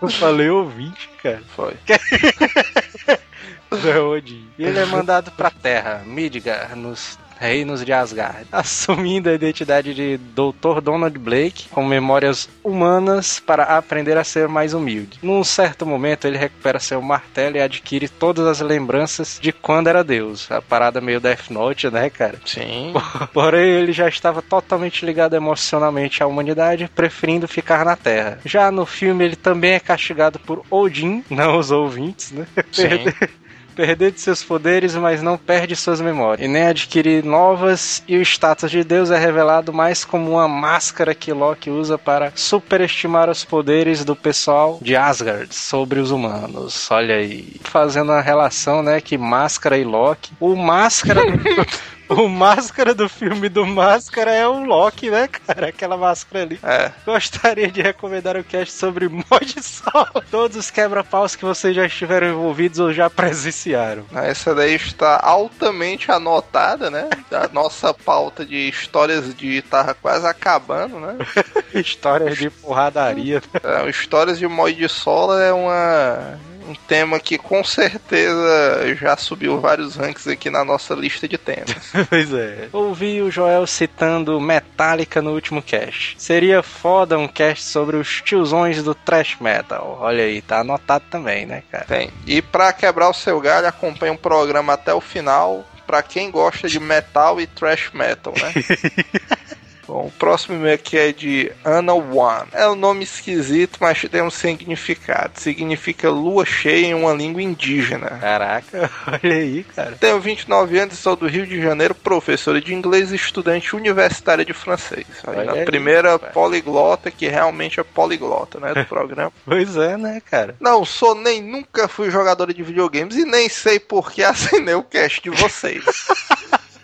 Eu 0.00 0.08
falei 0.08 0.48
ouvinte, 0.48 1.08
cara. 1.22 1.42
Foi. 1.54 1.74
É 3.70 3.98
Odin. 3.98 4.48
E 4.58 4.64
ele 4.64 4.78
é 4.78 4.86
mandado 4.86 5.30
pra 5.32 5.50
Terra, 5.50 6.02
Midgar, 6.06 6.74
nos 6.74 7.18
reinos 7.38 7.84
de 7.84 7.92
Asgard, 7.92 8.46
assumindo 8.52 9.28
a 9.28 9.34
identidade 9.34 9.94
de 9.94 10.18
Dr. 10.18 10.80
Donald 10.82 11.18
Blake 11.18 11.68
com 11.70 11.84
memórias 11.84 12.48
humanas 12.62 13.40
para 13.40 13.64
aprender 13.64 14.16
a 14.16 14.24
ser 14.24 14.48
mais 14.48 14.74
humilde. 14.74 15.18
Num 15.22 15.44
certo 15.44 15.86
momento, 15.86 16.26
ele 16.26 16.36
recupera 16.36 16.78
seu 16.78 17.00
martelo 17.00 17.56
e 17.56 17.60
adquire 17.60 18.08
todas 18.08 18.46
as 18.46 18.60
lembranças 18.60 19.38
de 19.40 19.52
quando 19.52 19.88
era 19.88 20.04
Deus. 20.04 20.50
A 20.50 20.60
parada 20.60 21.00
meio 21.00 21.20
Death 21.20 21.50
Note, 21.50 21.90
né, 21.90 22.10
cara? 22.10 22.38
Sim. 22.44 22.92
Porém, 23.32 23.68
ele 23.70 23.92
já 23.92 24.08
estava 24.08 24.42
totalmente 24.42 25.04
ligado 25.04 25.34
emocionalmente 25.34 26.22
à 26.22 26.26
humanidade, 26.26 26.90
preferindo 26.94 27.46
ficar 27.48 27.84
na 27.84 27.96
Terra. 27.96 28.38
Já 28.44 28.70
no 28.70 28.84
filme, 28.84 29.24
ele 29.24 29.36
também 29.36 29.72
é 29.72 29.80
castigado 29.80 30.38
por 30.38 30.64
Odin, 30.70 31.24
não 31.30 31.58
os 31.58 31.70
ouvintes, 31.70 32.32
né? 32.32 32.46
Sim. 32.72 32.88
Perder 33.78 34.10
de 34.10 34.20
seus 34.20 34.42
poderes, 34.42 34.96
mas 34.96 35.22
não 35.22 35.38
perde 35.38 35.76
suas 35.76 36.00
memórias. 36.00 36.44
E 36.44 36.50
nem 36.50 36.64
adquirir 36.64 37.22
novas, 37.22 38.02
e 38.08 38.16
o 38.16 38.22
status 38.22 38.72
de 38.72 38.82
Deus 38.82 39.12
é 39.12 39.16
revelado 39.16 39.72
mais 39.72 40.04
como 40.04 40.32
uma 40.32 40.48
máscara 40.48 41.14
que 41.14 41.32
Loki 41.32 41.70
usa 41.70 41.96
para 41.96 42.32
superestimar 42.34 43.30
os 43.30 43.44
poderes 43.44 44.04
do 44.04 44.16
pessoal 44.16 44.80
de 44.82 44.96
Asgard 44.96 45.54
sobre 45.54 46.00
os 46.00 46.10
humanos. 46.10 46.90
Olha 46.90 47.14
aí. 47.14 47.54
Fazendo 47.60 48.10
a 48.10 48.20
relação, 48.20 48.82
né, 48.82 49.00
que 49.00 49.16
Máscara 49.16 49.78
e 49.78 49.84
Loki. 49.84 50.32
O 50.40 50.56
Máscara. 50.56 51.20
O 52.08 52.26
máscara 52.26 52.94
do 52.94 53.08
filme 53.08 53.48
do 53.48 53.66
Máscara 53.66 54.32
é 54.32 54.46
o 54.46 54.64
Loki, 54.64 55.10
né, 55.10 55.28
cara? 55.28 55.68
Aquela 55.68 55.96
máscara 55.96 56.44
ali. 56.44 56.58
É. 56.62 56.90
Gostaria 57.04 57.70
de 57.70 57.82
recomendar 57.82 58.36
o 58.36 58.42
cast 58.42 58.72
sobre 58.72 59.08
mod 59.08 59.62
sol. 59.62 60.06
Todos 60.30 60.56
os 60.56 60.70
quebra-paus 60.70 61.36
que 61.36 61.44
vocês 61.44 61.76
já 61.76 61.84
estiveram 61.84 62.28
envolvidos 62.28 62.78
ou 62.78 62.92
já 62.92 63.10
presenciaram. 63.10 64.06
Essa 64.14 64.54
daí 64.54 64.74
está 64.74 65.20
altamente 65.22 66.10
anotada, 66.10 66.90
né? 66.90 67.10
A 67.30 67.48
nossa 67.52 67.92
pauta 67.92 68.44
de 68.44 68.68
histórias 68.68 69.34
de 69.34 69.60
tava 69.62 69.92
quase 69.94 70.26
acabando, 70.26 70.98
né? 70.98 71.16
Histórias 71.74 72.38
de 72.38 72.48
porradaria. 72.48 73.42
É, 73.62 73.88
histórias 73.88 74.38
de 74.38 74.48
mod 74.48 74.74
de 74.74 74.88
sola 74.88 75.42
é 75.42 75.52
uma 75.52 76.38
um 76.68 76.74
tema 76.74 77.18
que 77.18 77.38
com 77.38 77.64
certeza 77.64 78.94
já 78.94 79.16
subiu 79.16 79.60
vários 79.60 79.96
ranks 79.96 80.26
aqui 80.26 80.50
na 80.50 80.64
nossa 80.64 80.94
lista 80.94 81.26
de 81.26 81.38
temas. 81.38 81.92
pois 82.08 82.32
é. 82.32 82.68
Ouvi 82.72 83.22
o 83.22 83.30
Joel 83.30 83.66
citando 83.66 84.40
Metallica 84.40 85.22
no 85.22 85.32
último 85.32 85.62
cast. 85.62 86.16
Seria 86.18 86.62
foda 86.62 87.18
um 87.18 87.26
cast 87.26 87.64
sobre 87.64 87.96
os 87.96 88.20
tiozões 88.22 88.82
do 88.82 88.94
thrash 88.94 89.36
metal. 89.40 89.98
Olha 90.00 90.24
aí, 90.24 90.42
tá 90.42 90.60
anotado 90.60 91.04
também, 91.10 91.46
né, 91.46 91.62
cara? 91.70 91.84
Tem. 91.84 92.10
E 92.26 92.42
pra 92.42 92.72
quebrar 92.72 93.08
o 93.08 93.14
seu 93.14 93.40
galho, 93.40 93.66
acompanha 93.66 94.12
o 94.12 94.18
programa 94.18 94.74
até 94.74 94.92
o 94.92 95.00
final. 95.00 95.64
Pra 95.86 96.02
quem 96.02 96.30
gosta 96.30 96.68
de 96.68 96.78
metal 96.78 97.40
e 97.40 97.46
thrash 97.46 97.90
metal, 97.94 98.34
né? 98.36 98.52
Bom, 99.88 100.04
o 100.04 100.10
próximo 100.10 100.54
e-mail 100.54 100.74
aqui 100.74 100.98
é 100.98 101.12
de 101.12 101.50
Ana 101.64 101.94
One. 101.94 102.48
É 102.52 102.68
um 102.68 102.74
nome 102.74 103.04
esquisito, 103.04 103.78
mas 103.80 104.02
tem 104.02 104.20
um 104.20 104.30
significado. 104.30 105.40
Significa 105.40 106.10
lua 106.10 106.44
cheia 106.44 106.88
em 106.88 106.94
uma 106.94 107.14
língua 107.14 107.42
indígena. 107.42 108.10
Caraca, 108.20 108.90
olha 109.10 109.34
aí, 109.34 109.64
cara. 109.64 109.96
Tenho 109.98 110.20
29 110.20 110.78
anos 110.78 110.98
sou 110.98 111.16
do 111.16 111.26
Rio 111.26 111.46
de 111.46 111.62
Janeiro, 111.62 111.94
professora 111.94 112.60
de 112.60 112.74
inglês 112.74 113.12
e 113.12 113.16
estudante 113.16 113.74
universitária 113.74 114.44
de 114.44 114.52
francês. 114.52 115.06
Olha 115.26 115.52
aí, 115.52 115.64
primeira 115.64 116.18
poliglota, 116.18 117.10
que 117.10 117.26
realmente 117.26 117.80
é 117.80 117.82
poliglota, 117.82 118.60
né, 118.60 118.74
do 118.74 118.84
programa. 118.86 119.32
Pois 119.46 119.74
é, 119.78 119.96
né, 119.96 120.20
cara? 120.30 120.54
Não 120.60 120.84
sou 120.84 121.14
nem 121.14 121.40
nunca 121.42 121.88
fui 121.88 122.10
jogadora 122.10 122.52
de 122.52 122.62
videogames 122.62 123.16
e 123.16 123.24
nem 123.24 123.48
sei 123.48 123.80
por 123.80 124.12
que 124.12 124.20
assinei 124.24 124.74
o 124.74 124.82
cast 124.82 125.22
de 125.22 125.30
vocês. 125.30 125.82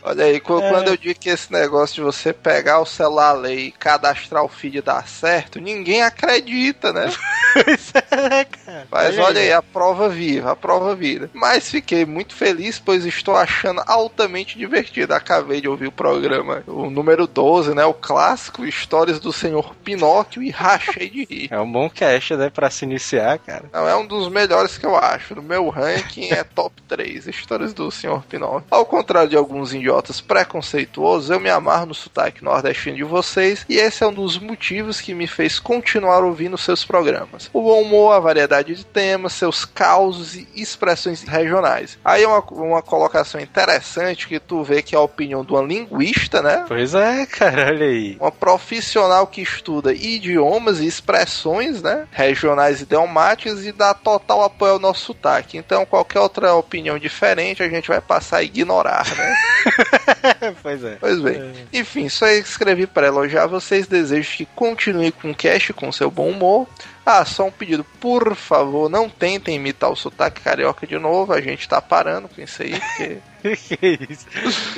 Olha 0.07 0.25
aí, 0.27 0.39
qu- 0.39 0.61
É. 0.61 0.71
quando 0.71 0.89
eu 0.89 0.97
digo 0.97 1.19
que 1.19 1.31
esse 1.31 1.51
negócio 1.51 1.95
de 1.97 2.01
você 2.03 2.33
pegar 2.33 2.79
o 2.81 2.85
celular 2.87 3.43
e 3.51 3.73
cadastrar 3.73 4.45
o 4.45 4.49
feed 4.49 4.83
dar 4.83 5.09
certo, 5.09 5.59
ninguém 5.61 6.03
acredita, 6.03 6.93
né? 6.93 7.07
Pois 7.55 7.93
é, 7.95 8.45
cara. 8.45 8.87
Mas 8.91 9.17
olha 9.17 9.41
aí, 9.41 9.53
a 9.53 9.63
prova 9.63 10.09
viva, 10.09 10.51
a 10.51 10.57
prova 10.57 10.93
viva. 10.97 11.31
Mas 11.33 11.71
fiquei 11.71 12.05
muito 12.05 12.35
feliz, 12.35 12.81
pois 12.81 13.05
estou 13.07 13.37
achando 13.37 13.81
altamente 13.87 14.59
divertido. 14.59 15.15
Acabei 15.15 15.61
de 15.61 15.69
ouvir 15.69 15.87
o 15.87 15.93
programa, 15.93 16.65
o 16.67 16.91
número 16.91 17.29
12, 17.29 17.73
né? 17.73 17.85
O 17.85 17.95
clássico 17.95 18.65
Histórias 18.67 19.21
do 19.21 19.33
Senhor 19.33 19.73
Pinóquio 19.85 20.43
e 20.43 20.51
rachei 20.51 21.09
de 21.09 21.25
rir. 21.25 21.49
É 21.53 21.61
um 21.61 21.71
bom 21.71 21.89
cast, 21.89 22.35
né, 22.35 22.51
pra 22.51 22.69
se 22.71 22.85
iniciar, 22.85 23.39
cara. 23.39 23.67
Não, 23.73 23.89
é 23.89 23.95
um 23.95 24.05
dos 24.05 24.29
melhores 24.29 24.77
que 24.77 24.85
eu 24.85 24.97
acho. 24.97 25.37
No 25.37 25.43
meu 25.43 25.69
ranking 25.69 26.33
é 26.33 26.43
top 26.43 26.83
3, 26.89 27.29
Histórias 27.29 27.73
do 27.73 27.89
Senhor 27.93 28.25
Pinóquio. 28.25 28.65
Ao 28.69 28.85
contrário 28.85 29.31
de 29.31 29.37
alguns 29.37 29.73
idiotas 29.95 30.21
preconceituosos, 30.21 31.31
eu 31.31 31.39
me 31.39 31.49
amarro 31.49 31.87
no 31.87 31.95
sotaque 31.95 32.43
nordestino 32.43 32.97
de 32.97 33.05
vocês 33.05 33.65
e 33.69 33.77
esse 33.77 34.03
é 34.03 34.07
um 34.07 34.13
dos 34.13 34.39
motivos 34.39 35.01
que 35.01 35.15
me 35.15 35.27
fez 35.27 35.61
continuar 35.61 36.25
ouvindo 36.25 36.59
seus 36.59 36.85
programas. 36.85 37.49
O 37.53 37.63
bom 37.63 37.83
humor, 37.83 38.13
a 38.13 38.19
variedade 38.19 38.75
de 38.75 38.85
temas, 38.85 39.35
seus 39.35 39.65
causos 39.65 40.35
e 40.35 40.49
expressões 40.55 41.23
regionais. 41.23 41.99
Aí 42.05 42.25
é 42.25 42.29
uma, 42.29 42.41
uma 42.41 42.83
colocação 42.83 43.41
interessante 43.41 44.27
que 44.27 44.41
tu 44.41 44.63
vê 44.65 44.83
que 44.83 44.95
é 44.95 44.99
a 44.99 45.03
opinião 45.03 45.45
de 45.45 45.53
uma 45.53 45.63
linguista, 45.63 46.43
né? 46.43 46.65
Pois 46.67 46.95
é, 46.95 47.27
cara, 47.27 47.67
olha 47.69 47.87
aí. 47.87 48.17
uma 48.21 48.33
profissional 48.33 49.27
que 49.27 49.43
estuda 49.43 49.93
idiomas 49.93 50.81
e 50.81 50.87
expressões, 50.87 51.83
né, 51.83 52.07
regionais 52.11 52.81
e 52.81 52.83
idiomáticas 52.83 53.65
e 53.65 53.73
dá 53.73 53.95
total 53.95 54.43
apoio 54.43 54.75
ao 54.75 54.79
nosso 54.79 55.05
sotaque. 55.07 55.57
Então, 55.57 55.87
qualquer 55.87 56.19
outra 56.19 56.55
opinião 56.55 56.99
diferente, 56.99 57.63
a 57.63 57.69
gente 57.69 57.89
vai 57.89 58.01
passar 58.01 58.39
a 58.39 58.43
ignorar, 58.43 59.07
né? 59.15 59.35
pois 60.63 60.85
é. 60.85 60.97
Pois 61.01 61.21
bem. 61.21 61.53
Enfim, 61.73 62.09
só 62.09 62.27
escrevi 62.29 62.87
para 62.87 63.07
elogiar 63.07 63.47
vocês, 63.47 63.87
desejo 63.87 64.37
que 64.37 64.47
continue 64.47 65.13
com 65.13 65.31
o 65.31 65.35
cast 65.35 65.73
com 65.73 65.93
seu 65.93 66.11
bom 66.11 66.31
humor. 66.31 66.67
Ah, 67.07 67.25
só 67.25 67.47
um 67.47 67.51
pedido, 67.51 67.85
por 68.01 68.35
favor, 68.35 68.89
não 68.89 69.11
tentem 69.11 69.57
imitar 69.57 69.91
o 69.91 69.97
sotaque 69.97 70.41
carioca 70.41 70.87
de 70.87 70.99
novo, 70.99 71.35
a 71.35 71.41
gente 71.41 71.69
tá 71.69 71.81
parando 71.81 72.29
com 72.29 72.41
isso 72.41 72.63
aí, 72.63 72.81
porque... 72.81 73.19
que 73.77 73.99
isso? 74.09 74.27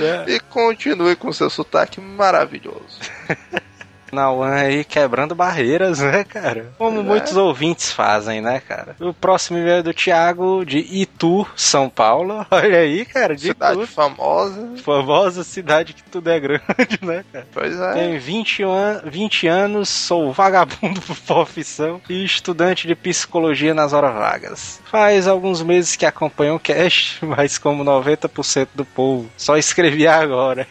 É. 0.03 0.25
e 0.35 0.41
continue 0.41 1.15
com 1.15 1.33
seu 1.33 1.49
sotaque 1.49 2.01
maravilhoso. 2.01 2.99
Na 4.13 4.31
One 4.31 4.53
aí 4.61 4.85
quebrando 4.85 5.35
barreiras, 5.35 5.99
né, 6.01 6.25
cara? 6.25 6.73
Como 6.79 7.03
muitos 7.03 7.37
ouvintes 7.37 7.93
fazem, 7.93 8.41
né, 8.41 8.61
cara? 8.61 8.97
O 9.01 9.13
próximo 9.13 9.59
e-mail 9.59 9.77
é 9.79 9.83
do 9.83 9.93
Thiago 9.95 10.65
de 10.65 10.79
Itu, 10.79 11.47
São 11.57 11.89
Paulo. 11.89 12.47
Olha 12.51 12.79
aí, 12.79 13.05
cara, 13.05 13.35
de 13.35 13.49
Cidade 13.49 13.79
Itu. 13.79 13.87
famosa, 13.87 14.69
Famosa 14.83 15.45
cidade 15.45 15.93
que 15.93 16.03
tudo 16.05 16.31
é 16.31 16.39
grande, 16.41 16.63
né, 17.03 17.25
cara? 17.33 17.47
pois 17.53 17.79
é. 17.79 17.93
Tenho 17.95 18.21
20, 18.21 18.63
an 18.65 19.03
20 19.05 19.47
anos, 19.47 19.89
sou 19.89 20.33
vagabundo 20.33 21.01
por 21.01 21.17
profissão 21.17 22.01
e 22.09 22.25
estudante 22.25 22.87
de 22.87 22.95
psicologia 22.95 23.75
nas 23.75 23.93
horas 23.93 24.15
vagas. 24.15 24.81
Faz 24.91 25.27
alguns 25.27 25.63
meses 25.63 25.97
que 25.97 26.07
acompanho 26.07 26.55
o 26.57 26.61
cast, 26.61 27.25
mas 27.25 27.59
como 27.59 27.85
90% 27.85 28.69
do 28.75 28.85
povo, 28.85 29.29
só 29.37 29.57
escrevi 29.57 30.07
agora. 30.07 30.67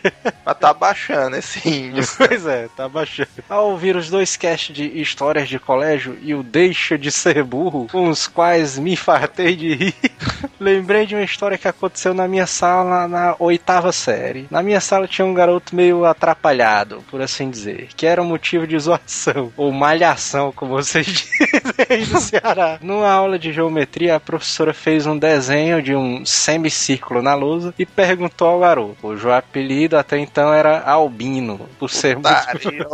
Mas 0.45 0.57
tá 0.57 0.73
baixando 0.73 1.35
esse 1.35 1.67
índice. 1.67 2.15
pois 2.17 2.45
é, 2.45 2.67
tá 2.75 2.87
baixando. 2.87 3.24
Ao 3.49 3.69
ouvir 3.69 3.95
os 3.95 4.09
dois 4.09 4.35
casts 4.35 4.75
de 4.75 4.85
histórias 4.99 5.47
de 5.47 5.59
colégio 5.59 6.17
e 6.21 6.33
o 6.33 6.43
Deixa 6.43 6.97
de 6.97 7.11
Ser 7.11 7.43
Burro, 7.43 7.87
com 7.91 8.09
os 8.09 8.27
quais 8.27 8.77
me 8.77 8.95
fartei 8.95 9.55
de 9.55 9.73
rir, 9.73 9.95
lembrei 10.59 11.05
de 11.05 11.15
uma 11.15 11.23
história 11.23 11.57
que 11.57 11.67
aconteceu 11.67 12.13
na 12.13 12.27
minha 12.27 12.47
sala 12.47 13.07
na 13.07 13.35
oitava 13.39 13.91
série. 13.91 14.47
Na 14.49 14.61
minha 14.61 14.81
sala 14.81 15.07
tinha 15.07 15.25
um 15.25 15.33
garoto 15.33 15.75
meio 15.75 16.05
atrapalhado, 16.05 17.03
por 17.09 17.21
assim 17.21 17.49
dizer, 17.49 17.89
que 17.95 18.05
era 18.05 18.21
um 18.21 18.25
motivo 18.25 18.67
de 18.67 18.77
zoação, 18.77 19.51
ou 19.55 19.71
malhação, 19.71 20.51
como 20.51 20.75
vocês 20.75 21.05
dizem 21.07 21.61
aí 21.89 22.05
no 22.05 22.19
Ceará. 22.19 22.79
Numa 22.81 23.09
aula 23.09 23.37
de 23.37 23.51
geometria, 23.51 24.15
a 24.15 24.19
professora 24.19 24.73
fez 24.73 25.05
um 25.05 25.17
desenho 25.17 25.81
de 25.81 25.95
um 25.95 26.25
semicírculo 26.25 27.21
na 27.21 27.33
lousa 27.33 27.73
e 27.77 27.85
perguntou 27.85 28.47
ao 28.47 28.59
garoto, 28.59 28.97
cujo 29.01 29.31
apelido 29.31 29.97
até 29.97 30.17
então 30.17 30.53
era 30.53 30.79
Albino, 30.81 31.59
por 31.79 31.89
ser 31.89 32.15
muito 32.15 32.27
Putaria. 32.51 32.87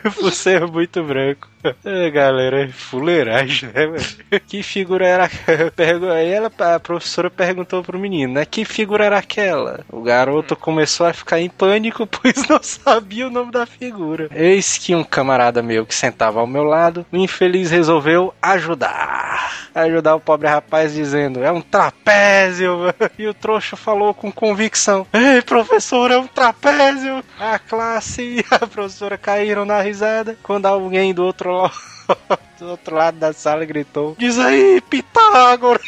por 0.14 0.32
ser 0.32 0.66
muito 0.66 1.02
branco. 1.02 1.48
É, 1.84 2.08
galera, 2.10 2.64
é 2.64 2.68
fuleiragem, 2.68 3.68
né, 3.74 3.86
velho? 3.86 4.40
Que 4.46 4.62
figura 4.62 5.06
era 5.06 5.30
Pergu- 5.74 6.08
Aí 6.10 6.30
ela, 6.30 6.50
a 6.58 6.78
professora 6.80 7.28
perguntou 7.28 7.82
pro 7.82 7.98
menino, 7.98 8.34
né? 8.34 8.44
Que 8.44 8.64
figura 8.64 9.04
era 9.06 9.18
aquela? 9.18 9.80
O 9.90 10.00
garoto 10.00 10.54
começou 10.54 11.06
a 11.06 11.12
ficar 11.12 11.40
em 11.40 11.48
pânico, 11.48 12.06
pois 12.08 12.46
não 12.48 12.62
sabia 12.62 13.26
o 13.26 13.30
nome 13.30 13.50
da 13.50 13.66
figura. 13.66 14.28
Eis 14.34 14.78
que 14.78 14.94
um 14.94 15.02
camarada 15.02 15.62
meu 15.62 15.84
que 15.84 15.94
sentava 15.94 16.38
ao 16.40 16.46
meu 16.46 16.62
lado, 16.62 17.04
o 17.10 17.16
infeliz 17.16 17.70
resolveu 17.70 18.32
ajudar. 18.40 19.68
Ajudar 19.74 20.14
o 20.14 20.20
pobre 20.20 20.48
rapaz 20.48 20.92
dizendo, 20.94 21.42
é 21.42 21.50
um 21.50 21.60
trapézio. 21.60 22.78
mano." 22.78 22.94
E 23.18 23.26
o 23.26 23.34
trouxa 23.34 23.76
falou 23.76 24.14
com 24.14 24.30
convicção, 24.30 25.06
ei, 25.12 25.42
professor, 25.42 26.10
é 26.10 26.18
um 26.18 26.26
trapézio. 26.26 27.22
A 27.38 27.58
classe 27.58 28.22
e 28.22 28.44
a 28.50 28.66
professora 28.66 29.18
caíram 29.18 29.64
na 29.64 29.80
risada 29.88 30.38
quando 30.42 30.66
alguém 30.66 31.12
do 31.12 31.24
outro 31.24 31.50
lado 31.52 31.74
do 32.58 32.70
outro 32.70 32.96
lado 32.96 33.18
da 33.18 33.32
sala 33.32 33.64
gritou: 33.64 34.14
Diz 34.18 34.38
aí, 34.38 34.80
Pitágoras! 34.82 35.82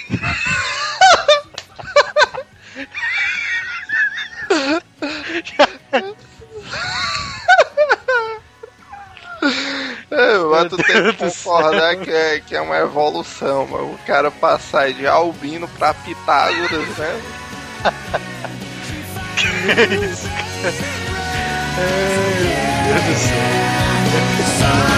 É, 10.11 10.39
mas 10.39 10.69
tu 10.69 10.77
tem 10.77 11.03
Deus 11.03 11.17
que 11.17 11.25
do 11.25 11.33
concordar 11.33 11.97
que 11.97 12.11
é, 12.11 12.41
que 12.41 12.55
é 12.57 12.61
uma 12.61 12.77
evolução, 12.79 13.67
mano. 13.67 13.95
O 13.95 13.99
cara 14.07 14.31
passar 14.31 14.93
de 14.93 15.07
albino 15.07 15.67
pra 15.69 15.95
Pitágoras, 15.95 16.99
né? 16.99 17.23
Tudo 24.61 24.89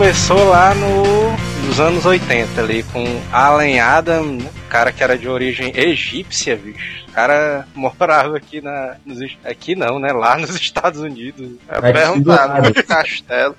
começou 0.00 0.48
lá 0.48 0.74
no, 0.74 1.66
nos 1.66 1.78
anos 1.78 2.06
80 2.06 2.58
ali, 2.58 2.82
com 2.84 3.04
Alan 3.30 3.78
Adam, 3.78 4.24
né? 4.24 4.50
cara 4.70 4.90
que 4.92 5.04
era 5.04 5.18
de 5.18 5.28
origem 5.28 5.74
egípcia, 5.76 6.56
bicho. 6.56 7.04
O 7.06 7.12
cara 7.12 7.66
morava 7.74 8.38
aqui 8.38 8.62
na. 8.62 8.96
nos 9.04 9.18
aqui 9.44 9.76
não, 9.76 9.98
né? 9.98 10.10
Lá 10.10 10.38
nos 10.38 10.56
Estados 10.56 11.00
Unidos. 11.00 11.50
É 11.68 11.92
perguntar 11.92 12.46
lado. 12.46 12.68
no 12.68 12.82
castelo. 12.82 13.54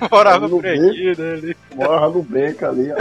Morava 0.10 0.48
No 0.48 0.56
por 0.56 0.66
aqui, 0.66 1.14
né? 1.18 1.32
Ali. 1.34 1.56
Morra 1.74 2.08
no 2.08 2.22
beco 2.22 2.64
ali, 2.64 2.90
ó. 2.92 2.96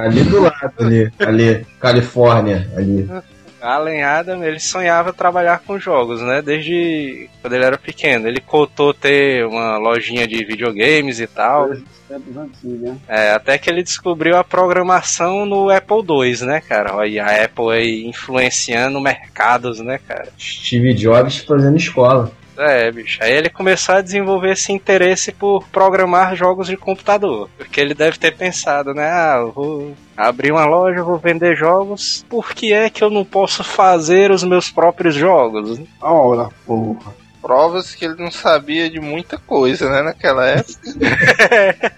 Ali 0.00 0.22
do 0.22 0.42
lado, 0.42 0.72
ali. 0.78 1.12
Ali. 1.18 1.66
Califórnia, 1.80 2.70
ali. 2.76 3.10
Alan 3.60 4.02
Adam, 4.04 4.44
ele 4.44 4.58
sonhava 4.58 5.12
trabalhar 5.12 5.60
com 5.60 5.78
jogos, 5.78 6.20
né? 6.20 6.42
Desde 6.42 7.28
quando 7.40 7.52
ele 7.52 7.64
era 7.64 7.78
pequeno. 7.78 8.26
Ele 8.26 8.40
cotou 8.40 8.92
ter 8.94 9.46
uma 9.46 9.78
lojinha 9.78 10.26
de 10.26 10.44
videogames 10.44 11.20
e 11.20 11.26
tal. 11.26 11.70
Antigos, 11.70 12.80
né? 12.80 12.96
É, 13.06 13.30
até 13.32 13.56
que 13.56 13.70
ele 13.70 13.82
descobriu 13.82 14.36
a 14.36 14.42
programação 14.42 15.46
no 15.46 15.70
Apple 15.70 16.04
II, 16.08 16.46
né, 16.46 16.60
cara? 16.60 16.96
Olha, 16.96 17.24
a 17.24 17.44
Apple 17.44 17.70
aí 17.70 18.04
influenciando 18.04 19.00
mercados, 19.00 19.80
né, 19.80 20.00
cara? 20.06 20.28
Steve 20.38 20.94
Jobs 20.94 21.38
fazendo 21.38 21.76
escola. 21.76 22.32
É, 22.60 22.90
bicho. 22.92 23.22
Aí 23.22 23.32
ele 23.32 23.48
começou 23.48 23.94
a 23.94 24.02
desenvolver 24.02 24.52
esse 24.52 24.70
interesse 24.72 25.32
por 25.32 25.66
programar 25.68 26.36
jogos 26.36 26.66
de 26.66 26.76
computador. 26.76 27.48
Porque 27.56 27.80
ele 27.80 27.94
deve 27.94 28.18
ter 28.18 28.36
pensado, 28.36 28.92
né? 28.92 29.08
Ah, 29.08 29.44
vou 29.54 29.94
abrir 30.16 30.52
uma 30.52 30.66
loja, 30.66 31.02
vou 31.02 31.16
vender 31.16 31.56
jogos. 31.56 32.24
Por 32.28 32.52
que 32.52 32.72
é 32.72 32.90
que 32.90 33.02
eu 33.02 33.10
não 33.10 33.24
posso 33.24 33.64
fazer 33.64 34.30
os 34.30 34.44
meus 34.44 34.70
próprios 34.70 35.14
jogos? 35.14 35.80
Ora, 36.00 36.50
porra. 36.66 37.19
Provas 37.40 37.94
que 37.94 38.04
ele 38.04 38.16
não 38.22 38.30
sabia 38.30 38.90
de 38.90 39.00
muita 39.00 39.38
coisa, 39.38 39.88
né, 39.90 40.02
naquela 40.02 40.46
época. 40.46 40.78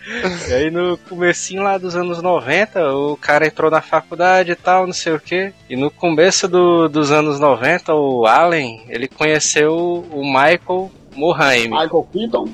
E 0.48 0.52
aí 0.55 0.70
no 0.70 0.96
comecinho 0.98 1.62
lá 1.62 1.78
dos 1.78 1.96
anos 1.96 2.20
90, 2.22 2.92
o 2.94 3.16
cara 3.16 3.46
entrou 3.46 3.70
na 3.70 3.81
faculdade 3.81 4.52
e 4.52 4.57
tal, 4.57 4.87
não 4.87 4.92
sei 4.92 5.12
o 5.14 5.20
que. 5.20 5.52
E 5.68 5.76
no 5.76 5.90
começo 5.90 6.46
do- 6.48 6.88
dos 6.88 7.11
anos 7.11 7.38
90, 7.40 7.94
o 7.94 8.26
Allen, 8.26 8.85
ele 8.88 9.09
conheceu 9.09 10.05
o 10.11 10.22
Michael 10.24 10.90
Morhaime. 11.14 11.68
Michael 11.70 12.09
Keaton? 12.12 12.48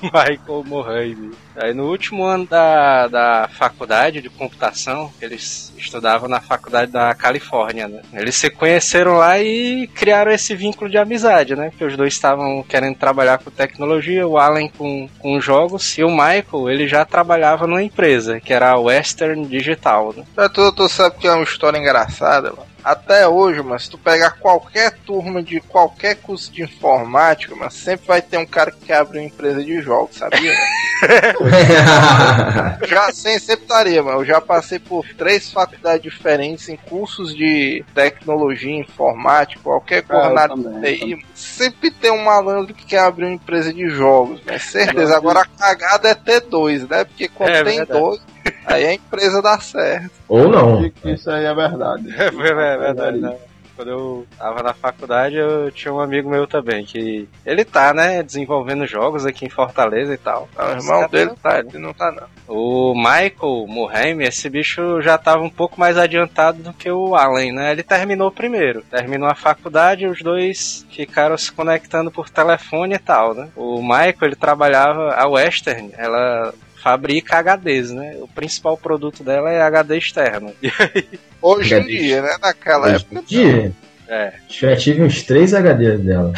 Michael 0.12 0.64
Morhaime. 0.66 1.30
Aí 1.56 1.74
no 1.74 1.88
último 1.88 2.24
ano 2.24 2.46
da, 2.46 3.08
da 3.08 3.48
faculdade 3.52 4.22
de 4.22 4.30
computação, 4.30 5.12
eles 5.20 5.72
estudavam 5.76 6.28
na 6.28 6.40
faculdade 6.40 6.92
da 6.92 7.14
Califórnia, 7.14 7.88
né? 7.88 8.02
Eles 8.12 8.34
se 8.34 8.48
conheceram 8.50 9.14
lá 9.16 9.38
e 9.38 9.86
criaram 9.88 10.30
esse 10.30 10.54
vínculo 10.54 10.88
de 10.88 10.96
amizade, 10.96 11.54
né? 11.54 11.70
Que 11.76 11.84
os 11.84 11.96
dois 11.96 12.12
estavam 12.12 12.62
querendo 12.62 12.96
trabalhar 12.96 13.38
com 13.38 13.50
tecnologia, 13.50 14.26
o 14.26 14.38
Allen 14.38 14.70
com, 14.70 15.08
com 15.18 15.40
jogos, 15.40 15.98
e 15.98 16.04
o 16.04 16.10
Michael, 16.10 16.70
ele 16.70 16.88
já 16.88 17.04
trabalhava 17.04 17.66
numa 17.66 17.82
empresa, 17.82 18.40
que 18.40 18.52
era 18.52 18.70
a 18.70 18.78
Western 18.78 19.46
Digital, 19.46 20.14
né? 20.16 20.24
Tu, 20.48 20.72
tu 20.72 20.88
sabe 20.88 21.16
que 21.18 21.26
é 21.26 21.32
uma 21.32 21.44
história 21.44 21.78
engraçada, 21.78 22.50
mano. 22.50 22.69
Até 22.82 23.26
hoje, 23.28 23.62
mas 23.62 23.84
se 23.84 23.90
tu 23.90 23.98
pegar 23.98 24.30
qualquer 24.32 24.92
turma 25.06 25.42
de 25.42 25.60
qualquer 25.60 26.16
curso 26.16 26.50
de 26.52 26.62
informática, 26.62 27.54
mas 27.56 27.74
sempre 27.74 28.06
vai 28.06 28.22
ter 28.22 28.38
um 28.38 28.46
cara 28.46 28.70
que 28.70 28.86
quer 28.86 28.96
abrir 28.96 29.18
uma 29.20 29.26
empresa 29.26 29.62
de 29.62 29.80
jogos, 29.80 30.16
sabia? 30.16 30.52
já 32.86 33.10
sem 33.12 33.38
sempre 33.38 33.62
estaria, 33.64 34.02
mano. 34.02 34.20
Eu 34.20 34.24
já 34.24 34.40
passei 34.40 34.78
por 34.78 35.06
três 35.16 35.50
faculdades 35.50 36.02
diferentes 36.02 36.68
em 36.68 36.76
cursos 36.76 37.34
de 37.34 37.84
tecnologia, 37.94 38.80
informática, 38.80 39.62
qualquer 39.62 40.02
coisa 40.02 40.30
na 40.30 40.40
área 40.42 40.56
também, 40.56 40.98
de 40.98 41.16
TI. 41.16 41.26
Sempre 41.34 41.90
tem 41.90 42.10
um 42.10 42.24
malandro 42.24 42.74
que 42.74 42.84
quer 42.84 43.00
abrir 43.00 43.24
uma 43.24 43.34
empresa 43.34 43.72
de 43.72 43.88
jogos, 43.88 44.42
né? 44.44 44.58
Certeza. 44.58 45.16
Agora 45.16 45.40
a 45.40 45.46
cagada 45.46 46.08
é 46.08 46.14
ter 46.14 46.40
dois, 46.40 46.86
né? 46.88 47.04
Porque 47.04 47.28
quando 47.28 47.50
É 47.50 47.62
tem 47.64 47.78
verdade. 47.78 48.00
dois, 48.00 48.20
aí 48.66 48.86
a 48.86 48.94
empresa 48.94 49.42
dá 49.42 49.58
certo. 49.60 50.10
Ou 50.28 50.48
não. 50.48 50.88
Que 50.90 51.10
Isso 51.10 51.30
aí 51.30 51.44
é 51.44 51.54
verdade. 51.54 52.08
É 52.16 52.30
verdade, 52.30 53.18
né? 53.18 53.36
Quando 53.80 53.90
eu 53.92 54.26
tava 54.36 54.62
na 54.62 54.74
faculdade, 54.74 55.36
eu 55.36 55.70
tinha 55.70 55.90
um 55.90 56.00
amigo 56.00 56.28
meu 56.28 56.46
também, 56.46 56.84
que 56.84 57.26
ele 57.46 57.64
tá, 57.64 57.94
né, 57.94 58.22
desenvolvendo 58.22 58.86
jogos 58.86 59.24
aqui 59.24 59.46
em 59.46 59.48
Fortaleza 59.48 60.12
e 60.12 60.18
tal. 60.18 60.50
Ah, 60.54 60.66
O 60.66 60.70
irmão 60.72 61.08
dele 61.08 61.30
tá, 61.42 61.60
ele 61.60 61.78
não 61.78 61.94
tá 61.94 62.12
não. 62.12 62.26
O 62.46 62.94
Michael 62.94 63.64
Muhaime, 63.66 64.24
esse 64.24 64.50
bicho 64.50 65.00
já 65.00 65.16
tava 65.16 65.42
um 65.42 65.48
pouco 65.48 65.80
mais 65.80 65.96
adiantado 65.96 66.62
do 66.62 66.74
que 66.74 66.90
o 66.90 67.14
Allen, 67.16 67.52
né? 67.52 67.72
Ele 67.72 67.82
terminou 67.82 68.30
primeiro. 68.30 68.82
Terminou 68.82 69.30
a 69.30 69.34
faculdade, 69.34 70.06
os 70.06 70.20
dois 70.20 70.84
ficaram 70.90 71.38
se 71.38 71.50
conectando 71.50 72.10
por 72.10 72.28
telefone 72.28 72.96
e 72.96 72.98
tal, 72.98 73.32
né? 73.32 73.48
O 73.56 73.80
Michael, 73.80 74.14
ele 74.20 74.36
trabalhava, 74.36 75.14
a 75.14 75.26
Western, 75.26 75.90
ela 75.96 76.52
fabrica 76.80 77.38
HDs, 77.42 77.90
né? 77.90 78.16
O 78.20 78.28
principal 78.28 78.76
produto 78.76 79.22
dela 79.22 79.50
é 79.50 79.60
HD 79.62 79.98
externo. 79.98 80.52
Hoje 81.40 81.74
em 81.74 81.86
dia, 81.86 82.22
né? 82.22 82.36
Naquela 82.40 82.86
Hoje 82.86 82.96
época. 82.96 83.20
em 83.20 83.24
dia, 83.24 83.72
É. 84.08 84.32
já 84.48 84.76
tive 84.76 85.02
uns 85.02 85.22
3 85.22 85.52
HDs 85.54 86.00
dela. 86.00 86.32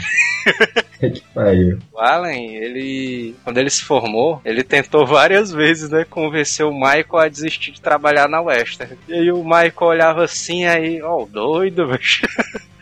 que 1.01 1.23
pariu. 1.35 1.79
O 1.93 2.01
Allen, 2.01 2.57
ele. 2.57 3.35
Quando 3.45 3.59
ele 3.59 3.71
se 3.71 3.83
formou, 3.83 4.41
ele 4.45 4.63
tentou 4.63 5.07
várias 5.07 5.51
vezes, 5.53 5.89
né? 5.89 6.05
Convencer 6.09 6.67
o 6.67 6.73
Michael 6.73 7.07
a 7.19 7.29
desistir 7.29 7.73
de 7.73 7.81
trabalhar 7.81 8.29
na 8.29 8.41
Western. 8.41 8.97
E 9.09 9.15
aí 9.15 9.33
o 9.33 9.43
Michael 9.45 9.73
olhava 9.81 10.25
assim, 10.25 10.65
aí, 10.65 11.01
ó, 11.03 11.25
doido, 11.25 11.87
velho. 11.87 12.01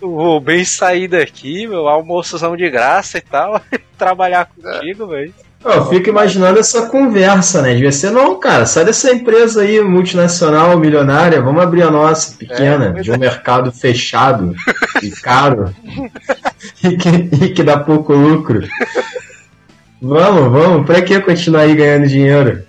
Eu 0.00 0.10
Vou 0.10 0.40
bem 0.40 0.64
sair 0.64 1.06
daqui, 1.06 1.64
meu, 1.68 1.86
almoçozão 1.86 2.56
de 2.56 2.68
graça 2.68 3.18
e 3.18 3.20
tal. 3.20 3.60
Trabalhar 3.96 4.46
contigo, 4.46 5.06
velho. 5.06 5.32
Eu 5.64 5.86
fico 5.86 6.08
imaginando 6.08 6.58
essa 6.58 6.86
conversa, 6.86 7.62
né? 7.62 7.74
Devia 7.74 7.92
ser, 7.92 8.10
não, 8.10 8.38
cara, 8.38 8.66
sai 8.66 8.84
dessa 8.84 9.12
empresa 9.12 9.62
aí, 9.62 9.80
multinacional, 9.80 10.76
milionária, 10.76 11.40
vamos 11.40 11.62
abrir 11.62 11.82
a 11.82 11.90
nossa, 11.90 12.36
pequena, 12.36 12.94
É, 12.96 13.00
de 13.00 13.12
um 13.12 13.18
mercado 13.18 13.70
fechado 13.70 14.54
e 15.02 15.10
caro, 15.10 15.72
e, 16.82 16.96
que, 16.96 17.08
e 17.44 17.48
que 17.50 17.62
dá 17.62 17.78
pouco 17.78 18.12
lucro. 18.12 18.66
Vamos, 20.00 20.50
vamos, 20.50 20.86
pra 20.86 21.00
que 21.00 21.20
continuar 21.20 21.62
aí 21.62 21.76
ganhando 21.76 22.08
dinheiro? 22.08 22.64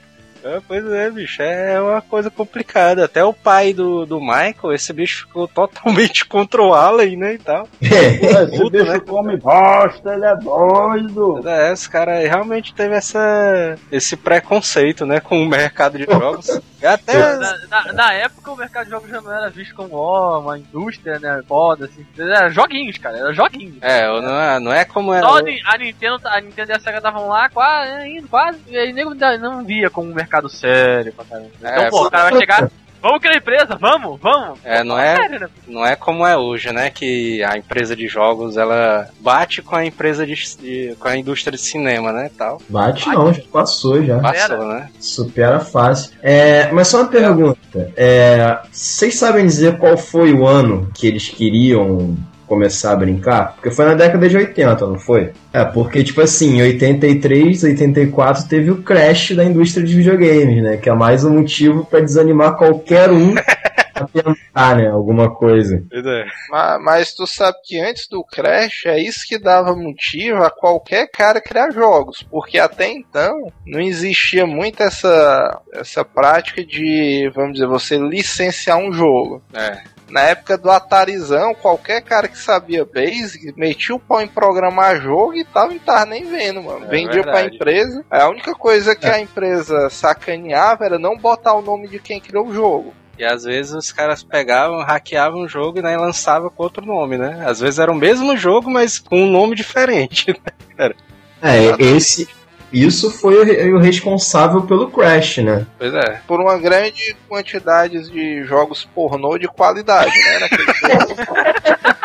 É, 0.54 0.62
pois 0.68 0.86
é, 0.86 1.10
bicho, 1.10 1.42
é 1.42 1.82
uma 1.82 2.02
coisa 2.02 2.30
complicada. 2.30 3.06
Até 3.06 3.24
o 3.24 3.34
pai 3.34 3.74
do, 3.74 4.06
do 4.06 4.20
Michael, 4.20 4.74
esse 4.74 4.94
bicho 4.94 5.26
ficou 5.26 5.48
totalmente 5.48 6.26
contra 6.30 6.62
o 6.62 6.74
Allen, 6.74 7.18
né, 7.18 7.34
e 7.34 7.38
tal. 7.40 7.68
Esse 7.82 8.58
Puta, 8.58 8.78
bicho 8.78 8.92
né? 8.92 9.00
come 9.00 9.38
bosta, 9.38 10.14
ele 10.14 10.26
é 10.26 10.36
doido. 10.36 11.48
É, 11.48 11.74
esse 11.74 11.90
cara 11.90 12.20
realmente 12.20 12.74
teve 12.74 12.94
essa, 12.94 13.76
esse 13.92 14.16
preconceito, 14.16 15.06
né, 15.06 15.20
com 15.20 15.42
o 15.42 15.48
mercado 15.48 15.98
de 15.98 16.06
jogos. 16.06 16.62
E 16.84 16.86
até 16.86 17.38
Na, 17.38 17.58
na- 17.70 17.94
na 17.94 18.14
época 18.14 18.52
o 18.52 18.58
mercado 18.58 18.84
de 18.84 18.90
jogos 18.92 19.10
já 19.10 19.22
não 19.22 19.32
era 19.34 19.50
visto 19.50 19.74
como 19.74 19.96
ó, 19.96 20.42
uma 20.42 20.60
indústria, 20.60 21.18
né? 21.18 21.42
Foda, 21.48 21.86
assim. 21.86 22.06
Era 22.20 22.50
joguinhos, 22.50 22.98
cara, 22.98 23.18
era 23.20 23.32
joguinhos. 23.34 23.78
É, 23.82 24.06
não 24.06 24.42
é, 24.42 24.60
não 24.60 24.74
é 24.74 24.84
como 24.84 25.14
é. 25.14 25.22
Só 25.22 25.38
a 25.38 25.42
Ni- 25.42 25.62
a 25.66 25.78
Nintendo, 25.78 26.20
a 26.26 26.42
Nintendo 26.42 26.72
e 26.74 26.76
a 26.76 26.80
Sega 26.82 26.98
estavam 26.98 27.30
lá, 27.30 27.48
quase, 27.50 27.90
é, 27.90 28.22
quase, 28.30 28.60
e 28.68 28.78
aí 28.78 28.92
nego 28.92 29.16
não 29.40 29.64
via 29.64 29.90
como 29.90 30.12
um 30.12 30.14
mercado 30.14 30.50
sério 30.50 31.14
pra 31.14 31.24
caramba. 31.24 31.50
Então, 31.58 31.70
É, 31.72 31.90
pô, 31.90 32.06
o 32.06 32.12
cara 32.12 32.30
vai 32.30 32.38
chegar, 32.40 32.70
vamos 33.04 33.20
criar 33.20 33.36
empresa, 33.38 33.78
vamos, 33.80 34.20
vamos. 34.20 34.58
É, 34.64 34.84
não 34.84 34.98
é, 34.98 35.16
Sério, 35.18 35.40
né? 35.42 35.48
não 35.68 35.86
é 35.86 35.96
como 35.96 36.26
é 36.26 36.36
hoje, 36.36 36.72
né? 36.72 36.90
Que 36.90 37.44
a 37.44 37.58
empresa 37.58 37.96
de 37.96 38.08
jogos 38.08 38.58
ela 38.58 39.10
bate 39.20 39.62
com 39.62 39.76
a 39.76 39.86
empresa 39.86 40.26
de, 40.26 40.34
de- 40.58 40.96
com 41.00 41.08
a 41.08 41.16
indústria 41.18 41.52
de 41.56 41.62
cinema, 41.62 42.12
né? 42.12 42.32
Tal. 42.36 42.60
Bate 42.70 43.08
não, 43.10 43.32
já 43.34 43.42
passou 43.52 44.04
já. 44.04 44.20
Passou, 44.20 44.66
né? 44.68 44.90
Supera 45.00 45.60
fácil. 45.60 46.12
É, 46.24 46.72
mas 46.72 46.88
só 46.88 47.02
uma 47.02 47.10
pergunta. 47.10 47.92
É, 47.98 48.60
vocês 48.72 49.16
sabem 49.16 49.46
dizer 49.46 49.78
qual 49.78 49.98
foi 49.98 50.34
o 50.34 50.48
ano 50.48 50.90
que 50.94 51.06
eles 51.06 51.28
queriam 51.30 52.16
começar 52.48 52.94
a 52.94 52.96
brincar? 52.96 53.54
Porque 53.56 53.72
foi 53.72 53.86
na 53.86 53.94
década 53.94 54.28
de 54.28 54.38
80, 54.38 54.88
não 54.88 55.00
foi? 55.00 55.32
É, 55.52 55.64
porque, 55.64 56.04
tipo 56.04 56.22
assim, 56.22 56.58
em 56.58 56.62
83, 56.62 57.64
84 57.64 58.48
teve 58.48 58.72
o 58.72 58.82
crash 58.82 59.36
da 59.36 59.44
indústria 59.44 59.86
de 59.86 59.96
videogames, 59.96 60.64
né? 60.64 60.78
Que 60.78 60.90
é 60.90 60.94
mais 60.94 61.24
um 61.24 61.34
motivo 61.34 61.86
pra 61.86 62.00
desanimar 62.00 62.58
qualquer 62.58 63.12
um 63.12 63.36
a 63.94 64.08
tentar, 64.08 64.76
né? 64.76 64.88
Alguma 64.90 65.34
coisa. 65.34 65.84
É. 65.92 66.26
Mas, 66.50 66.82
mas 66.82 67.14
tu 67.14 67.28
sabe 67.28 67.58
que 67.64 67.80
antes 67.80 68.08
do 68.08 68.24
Crash 68.24 68.86
é 68.86 69.00
isso 69.00 69.26
que 69.28 69.38
dava 69.38 69.76
motivo 69.76 70.44
a 70.44 70.50
qualquer 70.50 71.08
cara 71.08 71.42
criar 71.42 71.72
jogos, 71.72 72.24
porque 72.24 72.58
até 72.58 72.88
então 72.88 73.52
não 73.66 73.80
existia 73.80 74.46
muito 74.46 74.82
essa, 74.82 75.62
essa 75.74 76.04
prática 76.04 76.66
de, 76.66 77.32
vamos 77.34 77.54
dizer, 77.54 77.68
você 77.68 77.98
licenciar 77.98 78.78
um 78.78 78.92
jogo. 78.92 79.42
É. 79.54 79.93
Na 80.14 80.22
época 80.22 80.60
do 80.60 80.70
Atarizão, 80.70 81.56
qualquer 81.56 82.04
cara 82.04 82.28
que 82.28 82.38
sabia 82.38 82.86
Basic 82.86 83.52
metia 83.58 83.96
o 83.96 84.00
pau 84.00 84.22
em 84.22 84.28
programar 84.28 85.02
jogo 85.02 85.34
e 85.34 85.44
tava, 85.44 85.72
não 85.72 85.80
tava 85.80 86.06
nem 86.06 86.24
vendo, 86.24 86.62
mano. 86.62 86.86
É 86.86 86.88
Vendia 86.88 87.24
pra 87.24 87.34
verdade. 87.34 87.56
empresa. 87.56 88.06
A 88.12 88.30
única 88.30 88.54
coisa 88.54 88.96
que 88.96 89.08
a 89.08 89.20
empresa 89.20 89.90
sacaneava 89.90 90.86
era 90.86 91.00
não 91.00 91.18
botar 91.18 91.56
o 91.56 91.64
nome 91.64 91.88
de 91.88 91.98
quem 91.98 92.22
criou 92.22 92.46
o 92.46 92.54
jogo. 92.54 92.94
E 93.18 93.26
às 93.26 93.44
vezes 93.44 93.74
os 93.74 93.92
caras 93.92 94.24
pegavam, 94.24 94.84
hackeavam 94.84 95.42
o 95.42 95.48
jogo 95.48 95.80
e 95.80 95.82
né, 95.82 95.98
lançavam 95.98 96.52
com 96.52 96.62
outro 96.62 96.86
nome, 96.86 97.18
né? 97.18 97.44
Às 97.48 97.60
vezes 97.60 97.80
era 97.80 97.92
o 97.92 97.96
mesmo 97.96 98.38
jogo, 98.38 98.70
mas 98.70 99.00
com 99.00 99.24
um 99.24 99.32
nome 99.32 99.56
diferente. 99.56 100.40
É, 101.46 101.76
esse. 101.84 102.26
Isso 102.74 103.12
foi 103.12 103.40
o, 103.40 103.44
re- 103.46 103.72
o 103.74 103.78
responsável 103.78 104.64
pelo 104.64 104.90
crash, 104.90 105.38
né? 105.38 105.66
Pois 105.78 105.94
é. 105.94 106.22
Por 106.28 106.42
uma 106.42 106.58
grande 106.58 107.16
quantidade 107.30 108.10
de 108.12 108.44
jogos 108.46 108.84
pornô 108.96 109.38
de 109.38 109.48
qualidade, 109.48 110.12
né? 110.12 110.40
Naquele. 110.40 111.94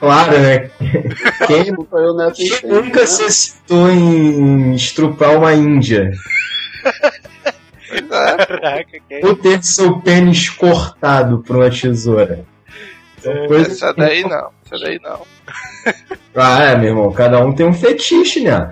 Claro, 0.00 0.38
né? 0.38 0.70
Quem 1.46 1.72
Nunca 1.72 2.32
Quem 2.32 2.92
né? 2.92 3.06
se 3.06 3.22
excitou 3.24 3.90
em 3.90 4.74
estrupar 4.74 5.36
uma 5.36 5.52
índia? 5.52 6.10
Pois 7.88 8.02
é. 8.10 8.36
Caraca, 8.46 8.98
que... 9.08 9.20
Ou 9.26 9.36
ter 9.36 9.62
seu 9.62 10.00
pênis 10.00 10.48
cortado 10.48 11.40
por 11.46 11.56
uma 11.56 11.70
tesoura? 11.70 12.44
São 13.18 13.46
coisas 13.46 13.74
Essa 13.74 13.92
daí 13.92 14.22
não, 14.22 14.50
essa 14.64 14.78
daí 14.82 14.98
não. 15.02 15.20
Ah, 16.34 16.62
é, 16.64 16.76
meu 16.76 16.88
irmão, 16.88 17.12
cada 17.12 17.44
um 17.44 17.52
tem 17.52 17.66
um 17.66 17.74
fetiche, 17.74 18.40
né? 18.40 18.70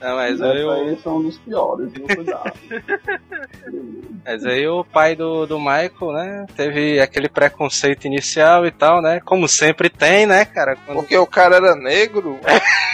Não, 0.00 0.16
mas 0.16 0.42
aí, 0.42 0.62
o, 0.62 0.70
aí 0.70 0.98
são 0.98 1.22
dos 1.22 1.38
piores, 1.38 1.90
viu? 1.92 2.06
Cuidado. 2.06 2.52
mas 4.24 4.44
aí 4.44 4.68
o 4.68 4.84
pai 4.84 5.16
do, 5.16 5.46
do 5.46 5.58
Michael, 5.58 6.12
né? 6.12 6.46
Teve 6.54 7.00
aquele 7.00 7.28
preconceito 7.28 8.04
inicial 8.04 8.66
e 8.66 8.70
tal, 8.70 9.00
né? 9.00 9.20
Como 9.24 9.48
sempre 9.48 9.88
tem, 9.88 10.26
né, 10.26 10.44
cara? 10.44 10.76
Quando... 10.76 10.98
Porque 10.98 11.16
o 11.16 11.26
cara 11.26 11.56
era 11.56 11.74
negro. 11.74 12.38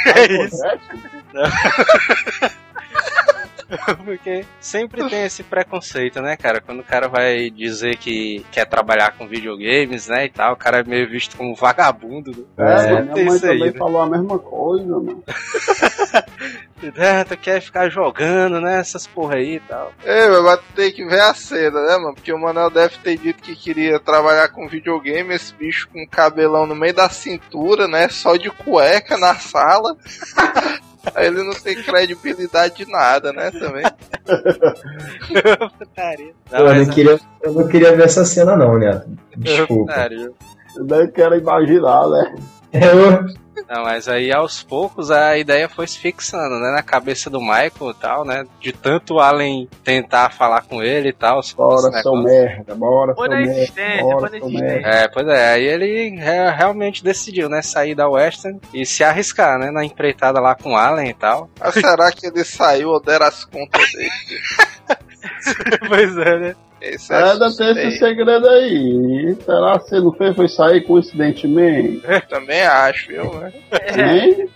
É 0.04 0.32
isso. 0.32 0.56
Porque 4.04 4.44
sempre 4.60 5.08
tem 5.08 5.24
esse 5.24 5.42
preconceito, 5.42 6.20
né, 6.20 6.36
cara? 6.36 6.60
Quando 6.60 6.80
o 6.80 6.84
cara 6.84 7.08
vai 7.08 7.50
dizer 7.50 7.96
que 7.96 8.44
quer 8.50 8.66
trabalhar 8.66 9.12
com 9.12 9.26
videogames, 9.26 10.08
né, 10.08 10.26
e 10.26 10.28
tal, 10.28 10.54
o 10.54 10.56
cara 10.56 10.80
é 10.80 10.84
meio 10.84 11.08
visto 11.08 11.36
como 11.36 11.54
vagabundo. 11.54 12.46
É, 12.56 12.64
né? 12.64 12.74
mas 12.74 13.04
minha 13.04 13.14
Tem 13.14 13.24
mãe 13.24 13.36
isso 13.36 13.46
aí, 13.46 13.58
também 13.58 13.72
né? 13.72 13.78
falou 13.78 14.02
a 14.02 14.10
mesma 14.10 14.38
coisa, 14.38 14.86
mano. 14.86 15.24
Ah, 16.98 17.24
tu 17.28 17.36
quer 17.36 17.60
ficar 17.60 17.88
jogando, 17.88 18.60
né, 18.60 18.80
essas 18.80 19.06
porra 19.06 19.36
aí 19.36 19.56
e 19.56 19.60
tal. 19.60 19.92
É, 20.04 20.28
mas 20.40 20.60
tem 20.74 20.92
que 20.92 21.04
ver 21.04 21.20
a 21.20 21.34
cena, 21.34 21.80
né, 21.82 21.96
mano? 21.96 22.14
Porque 22.14 22.32
o 22.32 22.38
Manel 22.38 22.70
deve 22.70 22.96
ter 22.98 23.16
dito 23.18 23.42
que 23.42 23.54
queria 23.54 24.00
trabalhar 24.00 24.48
com 24.48 24.68
videogame, 24.68 25.34
esse 25.34 25.54
bicho 25.54 25.88
com 25.88 26.06
cabelão 26.06 26.66
no 26.66 26.74
meio 26.74 26.94
da 26.94 27.08
cintura, 27.08 27.86
né? 27.86 28.08
Só 28.08 28.36
de 28.36 28.50
cueca 28.50 29.16
na 29.16 29.34
sala. 29.34 29.96
Aí 31.14 31.26
ele 31.26 31.42
não 31.42 31.52
tem 31.52 31.74
credibilidade 31.82 32.76
de 32.76 32.90
nada, 32.90 33.32
né, 33.32 33.50
também. 33.50 33.84
Pô, 36.48 36.56
eu, 36.56 36.74
não 36.74 36.86
queria, 36.86 37.20
eu 37.42 37.52
não 37.52 37.66
queria 37.66 37.96
ver 37.96 38.04
essa 38.04 38.24
cena, 38.24 38.56
não, 38.56 38.78
né? 38.78 39.02
Desculpa. 39.36 39.92
Eu 40.76 40.84
nem 40.84 41.10
quero 41.10 41.36
imaginar, 41.36 42.08
né? 42.08 42.34
Eu, 42.72 43.41
Não, 43.68 43.84
mas 43.84 44.08
aí 44.08 44.32
aos 44.32 44.62
poucos 44.62 45.10
a 45.10 45.36
ideia 45.38 45.68
foi 45.68 45.86
se 45.86 45.98
fixando, 45.98 46.58
né, 46.58 46.70
na 46.72 46.82
cabeça 46.82 47.28
do 47.30 47.40
Michael 47.40 47.90
e 47.90 47.94
tal, 47.94 48.24
né, 48.24 48.44
de 48.60 48.72
tanto 48.72 49.14
o 49.14 49.20
Allen 49.20 49.68
tentar 49.84 50.30
falar 50.30 50.62
com 50.62 50.82
ele 50.82 51.08
e 51.08 51.12
tal. 51.12 51.40
Bora, 51.56 51.80
seu 51.80 51.90
negócio. 51.90 52.22
merda, 52.22 52.74
bora, 52.74 53.14
seu 53.14 53.22
merda. 53.46 54.02
Bora, 54.02 54.30
seu 54.30 54.48
merda. 54.48 54.88
É, 54.88 55.08
pois 55.08 55.26
é, 55.28 55.52
aí 55.54 55.64
ele 55.64 56.10
re- 56.16 56.50
realmente 56.50 57.02
decidiu, 57.04 57.48
né, 57.48 57.62
sair 57.62 57.94
da 57.94 58.08
Western 58.08 58.60
e 58.74 58.84
se 58.86 59.02
arriscar, 59.04 59.58
né, 59.58 59.70
na 59.70 59.84
empreitada 59.84 60.40
lá 60.40 60.54
com 60.54 60.72
o 60.72 60.76
Allen 60.76 61.08
e 61.10 61.14
tal. 61.14 61.48
Mas 61.58 61.74
será 61.74 62.10
que 62.12 62.26
ele 62.26 62.44
saiu 62.44 62.90
ou 62.90 63.00
deram 63.00 63.26
as 63.26 63.44
contas 63.44 63.90
dele? 63.92 64.10
pois 65.88 66.16
é, 66.18 66.38
né. 66.38 66.56
Esse 66.82 67.14
é 67.14 67.16
É, 67.16 67.22
deve 67.38 67.38
ter 67.38 67.48
suspeito. 67.50 67.78
esse 67.88 67.98
segredo 67.98 68.48
aí. 68.48 69.36
Será 69.44 69.78
que 69.78 69.88
você 69.88 70.00
não 70.00 70.12
fez? 70.12 70.34
Foi 70.36 70.48
sair 70.48 70.80
coincidentemente? 70.82 72.02
Também 72.28 72.62
acho, 72.62 73.08
viu, 73.08 73.32
né? 73.34 73.52
É, 73.70 74.46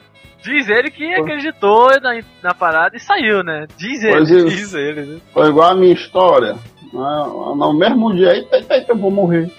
diz 0.43 0.69
ele 0.69 0.91
que 0.91 1.15
acreditou 1.15 1.89
na, 2.01 2.21
na 2.43 2.55
parada 2.55 2.97
e 2.97 3.01
saiu, 3.01 3.43
né? 3.45 3.67
Diz 3.77 4.03
ele. 4.03 4.12
Pois 4.17 4.31
é, 4.31 4.45
Diz 4.45 4.75
ele, 4.75 5.03
né. 5.03 5.19
foi 5.33 5.49
igual 5.49 5.71
a 5.71 5.75
minha 5.77 5.93
história. 5.95 6.57
No, 6.93 7.55
no 7.55 7.73
mesmo 7.75 8.15
dia, 8.15 8.35
eita, 8.35 8.57
eita, 8.57 8.75
eita, 8.75 8.93
eu 8.93 8.97
vou 8.97 9.11
morrer. 9.11 9.51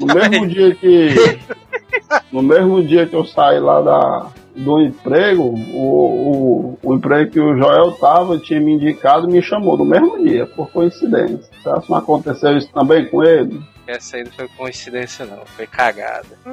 No 0.00 0.06
mesmo 0.06 0.46
dia 0.48 0.74
que. 0.74 1.08
No 2.32 2.42
mesmo 2.42 2.82
dia 2.82 3.06
que 3.06 3.14
eu 3.14 3.24
saí 3.24 3.60
lá 3.60 3.80
da, 3.82 4.26
do 4.54 4.80
emprego, 4.80 5.42
o, 5.42 6.74
o, 6.74 6.78
o 6.82 6.94
emprego 6.94 7.30
que 7.30 7.40
o 7.40 7.56
Joel 7.56 7.92
tava, 7.92 8.38
tinha 8.38 8.60
me 8.60 8.72
indicado 8.72 9.28
e 9.28 9.32
me 9.32 9.42
chamou 9.42 9.76
no 9.76 9.84
mesmo 9.84 10.22
dia, 10.22 10.46
por 10.46 10.70
coincidência. 10.70 11.50
Será 11.62 11.80
que 11.80 11.90
não 11.90 11.98
aconteceu 11.98 12.56
isso 12.56 12.70
também 12.72 13.08
com 13.08 13.22
ele? 13.22 13.60
Essa 13.86 14.16
aí 14.16 14.24
não 14.24 14.32
foi 14.32 14.48
coincidência 14.48 15.24
não, 15.26 15.44
foi 15.46 15.66
cagada. 15.66 16.26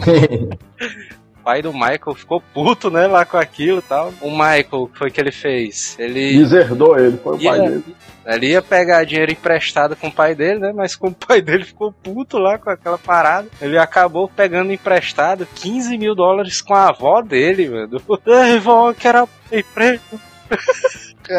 O 1.50 1.52
pai 1.52 1.62
do 1.62 1.72
Michael 1.72 2.14
ficou 2.14 2.40
puto, 2.54 2.90
né, 2.90 3.08
lá 3.08 3.24
com 3.24 3.36
aquilo 3.36 3.80
e 3.80 3.82
tal. 3.82 4.14
O 4.20 4.30
Michael, 4.30 4.66
o 4.70 4.86
que 4.86 4.98
foi 4.98 5.10
que 5.10 5.20
ele 5.20 5.32
fez? 5.32 5.96
Ele 5.98 6.38
Deserdou 6.38 6.96
ele, 6.96 7.16
foi 7.16 7.36
o 7.36 7.40
ia, 7.40 7.50
pai 7.50 7.60
dele. 7.60 7.84
ele 8.24 8.46
ia 8.50 8.62
pegar 8.62 9.02
dinheiro 9.02 9.32
emprestado 9.32 9.96
com 9.96 10.06
o 10.06 10.12
pai 10.12 10.32
dele, 10.36 10.60
né? 10.60 10.72
Mas 10.72 10.94
como 10.94 11.10
o 11.10 11.26
pai 11.26 11.42
dele 11.42 11.64
ficou 11.64 11.90
puto 11.92 12.38
lá 12.38 12.56
com 12.56 12.70
aquela 12.70 12.96
parada, 12.96 13.48
ele 13.60 13.76
acabou 13.76 14.28
pegando 14.28 14.72
emprestado 14.72 15.44
15 15.56 15.98
mil 15.98 16.14
dólares 16.14 16.60
com 16.60 16.72
a 16.72 16.90
avó 16.90 17.20
dele, 17.20 17.68
mano. 17.68 18.00
Ai, 18.28 18.60
vó, 18.60 18.92
que 18.92 19.08
era 19.08 19.26
emprego. 19.50 20.02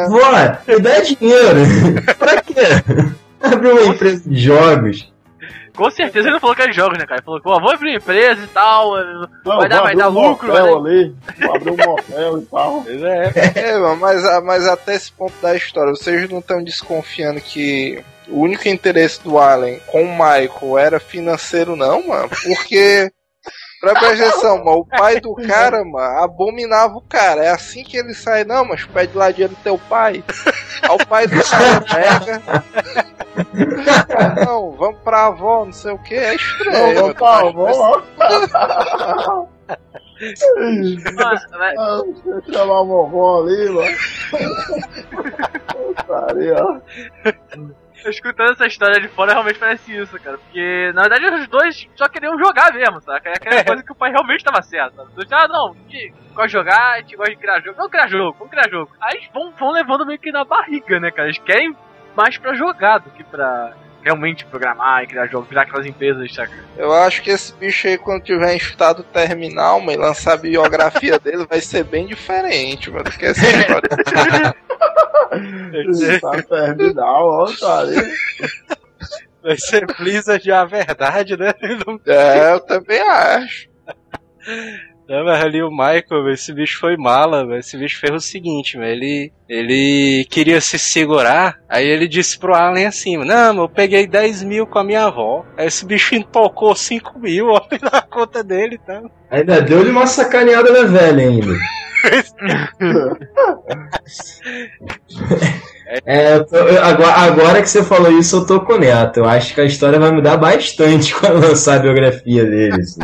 Vó, 0.10 0.32
me 0.68 0.80
dá 0.80 1.00
dinheiro. 1.00 1.60
pra 2.20 2.42
quê? 2.42 3.16
Abrir 3.42 3.72
uma 3.72 3.96
empresa 3.96 4.30
de 4.30 4.40
jogos. 4.42 5.11
Com 5.84 5.92
certeza 5.92 6.28
ele 6.28 6.34
não 6.34 6.40
falou 6.40 6.56
que 6.56 6.62
era 6.62 6.72
jogos, 6.72 6.98
né, 6.98 7.06
cara? 7.06 7.20
Ele 7.20 7.26
falou 7.26 7.42
que 7.42 7.48
o 7.48 7.54
avô 7.54 7.70
abrir 7.72 7.96
empresa 7.96 8.44
e 8.44 8.48
tal, 8.48 8.92
Não, 9.46 9.58
vai 9.58 9.68
dar, 9.70 9.78
vou 9.78 9.86
vai 9.86 9.96
dar 9.96 10.10
um 10.10 10.12
lucro, 10.14 10.48
motel 10.48 10.84
né? 10.84 10.90
ali, 10.92 11.16
vou 11.42 11.56
abrir 11.56 11.72
um 11.72 11.78
motel 11.78 12.38
e 12.38 12.46
tal. 12.46 12.86
É. 13.56 13.60
É, 13.72 13.78
mano, 13.80 13.96
mas, 13.98 14.24
a- 14.26 14.42
mas 14.42 14.68
até 14.68 14.94
esse 14.96 15.12
ponto 15.12 15.34
da 15.42 15.56
história, 15.56 15.92
vocês 15.92 16.30
não 16.30 16.40
estão 16.40 16.64
desconfiando 16.64 17.42
que 17.42 18.04
o 18.28 18.42
único 18.42 18.68
interesse 18.68 19.22
do 19.24 19.38
Allen 19.40 19.80
com 19.88 20.04
o 20.04 20.12
Michael 20.12 20.78
era 20.78 21.00
financeiro, 21.00 21.76
não, 21.76 22.08
mano? 22.08 22.30
Porque. 22.30 23.12
Pra 23.82 23.96
prestar 23.96 24.28
atenção, 24.28 24.58
mano, 24.64 24.78
o 24.78 24.86
pai 24.86 25.20
do 25.20 25.34
cara, 25.48 25.84
mano, 25.84 26.24
abominava 26.24 26.94
o 26.94 27.02
cara. 27.02 27.44
É 27.44 27.50
assim 27.50 27.84
que 27.84 27.98
ele 27.98 28.14
sai, 28.14 28.44
não, 28.44 28.64
mas 28.64 28.86
pede 28.86 29.18
lá 29.18 29.32
dinheiro 29.32 29.56
do 29.56 29.64
teu 29.64 29.80
pai. 29.90 30.24
Aí 30.84 30.90
o 30.96 31.08
pai 31.08 31.26
do 31.26 31.44
cara 31.44 31.82
pega. 31.82 32.42
Não, 34.46 34.72
vamos 34.72 35.00
pra 35.02 35.28
avó, 35.28 35.66
não 35.66 35.72
sei 35.72 35.94
o 35.94 35.98
que, 36.00 36.14
é 36.16 36.36
estranho. 36.36 37.14
Não, 41.14 41.14
mas- 41.18 41.46
Ah, 41.78 42.02
Deixa 42.06 42.30
eu 42.30 42.54
chamar 42.54 42.80
a 42.80 42.84
vovó 42.84 43.42
ali, 43.44 43.70
mano. 43.70 43.98
Putaria. 45.96 46.82
escutando 48.06 48.52
essa 48.52 48.66
história 48.66 49.00
de 49.00 49.08
fora 49.10 49.32
realmente 49.34 49.60
parece 49.60 49.96
isso, 49.96 50.20
cara. 50.20 50.38
Porque, 50.38 50.92
na 50.94 51.04
verdade, 51.04 51.26
os 51.42 51.48
dois 51.48 51.88
só 51.96 52.08
queriam 52.10 52.38
jogar 52.38 52.74
mesmo, 52.74 53.00
sabe? 53.02 53.30
É 53.30 53.34
aquela 53.34 53.64
coisa 53.64 53.84
que 53.84 53.92
o 53.92 53.96
pai 53.96 54.12
realmente 54.12 54.44
tava 54.44 54.62
certo, 54.62 54.96
sabe? 54.96 55.10
Os 55.10 55.16
dois, 55.16 55.32
ah, 55.32 55.48
não, 55.48 55.72
a 55.72 55.74
gente 55.92 56.14
gosta 56.34 56.48
de 56.48 56.54
jogar, 56.54 56.92
a 56.94 56.98
gente 57.00 57.16
gosta 57.16 57.32
de 57.32 57.38
criar 57.38 57.60
jogo. 57.62 57.78
Vamos 57.78 57.92
criar 57.92 58.08
jogo, 58.08 58.36
vamos 58.38 58.52
criar 58.52 58.70
jogo. 58.70 58.92
Aí 59.02 59.18
eles 59.18 59.30
vão, 59.34 59.52
vão 59.52 59.72
levando 59.72 60.06
meio 60.06 60.20
que 60.20 60.32
na 60.32 60.44
barriga, 60.44 61.00
né, 61.00 61.12
cara? 61.12 61.28
Eles 61.28 61.40
querem 61.40 61.76
mais 62.16 62.38
pra 62.38 62.54
jogar 62.54 63.00
do 63.00 63.10
que 63.12 63.24
pra 63.24 63.74
realmente 64.04 64.46
programar 64.46 65.04
e 65.04 65.08
criar 65.08 65.28
jogo, 65.28 65.46
criar 65.46 65.62
aquelas 65.64 65.86
empresas, 65.86 66.34
saca? 66.34 66.54
Eu 66.76 66.92
acho 66.94 67.22
que 67.22 67.30
esse 67.30 67.54
bicho 67.54 67.88
aí, 67.88 67.98
quando 67.98 68.24
tiver 68.24 68.54
em 68.54 68.58
estado 68.58 69.04
terminal, 69.04 69.80
mano, 69.80 69.92
e 69.92 69.98
lançar 69.98 70.34
a 70.34 70.38
biografia 70.38 71.20
dele, 71.22 71.46
vai 71.46 71.62
ser 71.62 71.84
bem 71.84 72.08
diferente, 72.08 72.90
mano, 72.90 73.04
do 73.04 73.12
que 73.12 73.26
essa 73.26 73.46
história. 75.92 76.44
Terminal, 76.44 77.28
ó, 77.28 77.52
tá 77.60 77.80
ali. 77.80 77.96
Vai 79.44 79.58
ser 79.58 79.86
Blizzard 79.86 80.52
a 80.52 80.66
verdade, 80.66 81.38
né? 81.38 81.54
É, 82.06 82.54
eu 82.54 82.60
também 82.60 83.02
acho. 83.02 83.70
Não, 85.10 85.26
mas 85.26 85.44
ali 85.44 85.62
o 85.62 85.70
Michael, 85.70 86.30
esse 86.32 86.54
bicho 86.54 86.80
foi 86.80 86.96
mala, 86.96 87.46
esse 87.58 87.78
bicho 87.78 88.00
fez 88.00 88.14
o 88.14 88.20
seguinte, 88.20 88.78
ele, 88.78 89.32
ele 89.50 90.26
queria 90.30 90.62
se 90.62 90.80
segurar, 90.80 91.58
aí 91.68 91.86
ele 91.86 92.08
disse 92.08 92.40
pro 92.40 92.54
Allen 92.56 92.86
assim, 92.86 93.18
não, 93.18 93.58
eu 93.58 93.68
peguei 93.68 94.08
10 94.08 94.42
mil 94.44 94.66
com 94.66 94.80
a 94.80 94.84
minha 94.86 95.04
avó, 95.06 95.46
aí 95.58 95.68
esse 95.68 95.86
bicho 95.86 96.24
tocou 96.32 96.74
5 96.76 97.20
mil, 97.20 97.48
ó, 97.52 97.62
na 97.92 98.02
conta 98.02 98.42
dele 98.42 98.80
tal. 98.88 99.12
Ainda 99.30 99.62
deu-lhe 99.62 99.90
uma 99.90 100.08
sacaneada 100.08 100.72
na 100.72 100.84
velha 100.88 101.24
ainda. 101.28 101.54
É, 106.06 106.40
tô- 106.40 106.56
agora, 106.82 107.12
agora 107.12 107.62
que 107.62 107.68
você 107.70 107.84
falou 107.84 108.12
isso, 108.18 108.38
eu 108.38 108.46
tô 108.46 108.62
com 108.62 108.74
o 108.74 108.80
Neto. 108.80 109.18
Eu 109.18 109.26
acho 109.26 109.54
que 109.54 109.60
a 109.60 109.66
história 109.66 110.00
vai 110.00 110.12
mudar 110.12 110.38
bastante 110.38 111.14
quando 111.20 111.42
lançar 111.46 111.76
a 111.76 111.80
biografia 111.80 112.46
dele. 112.46 112.76
assim. 112.82 113.02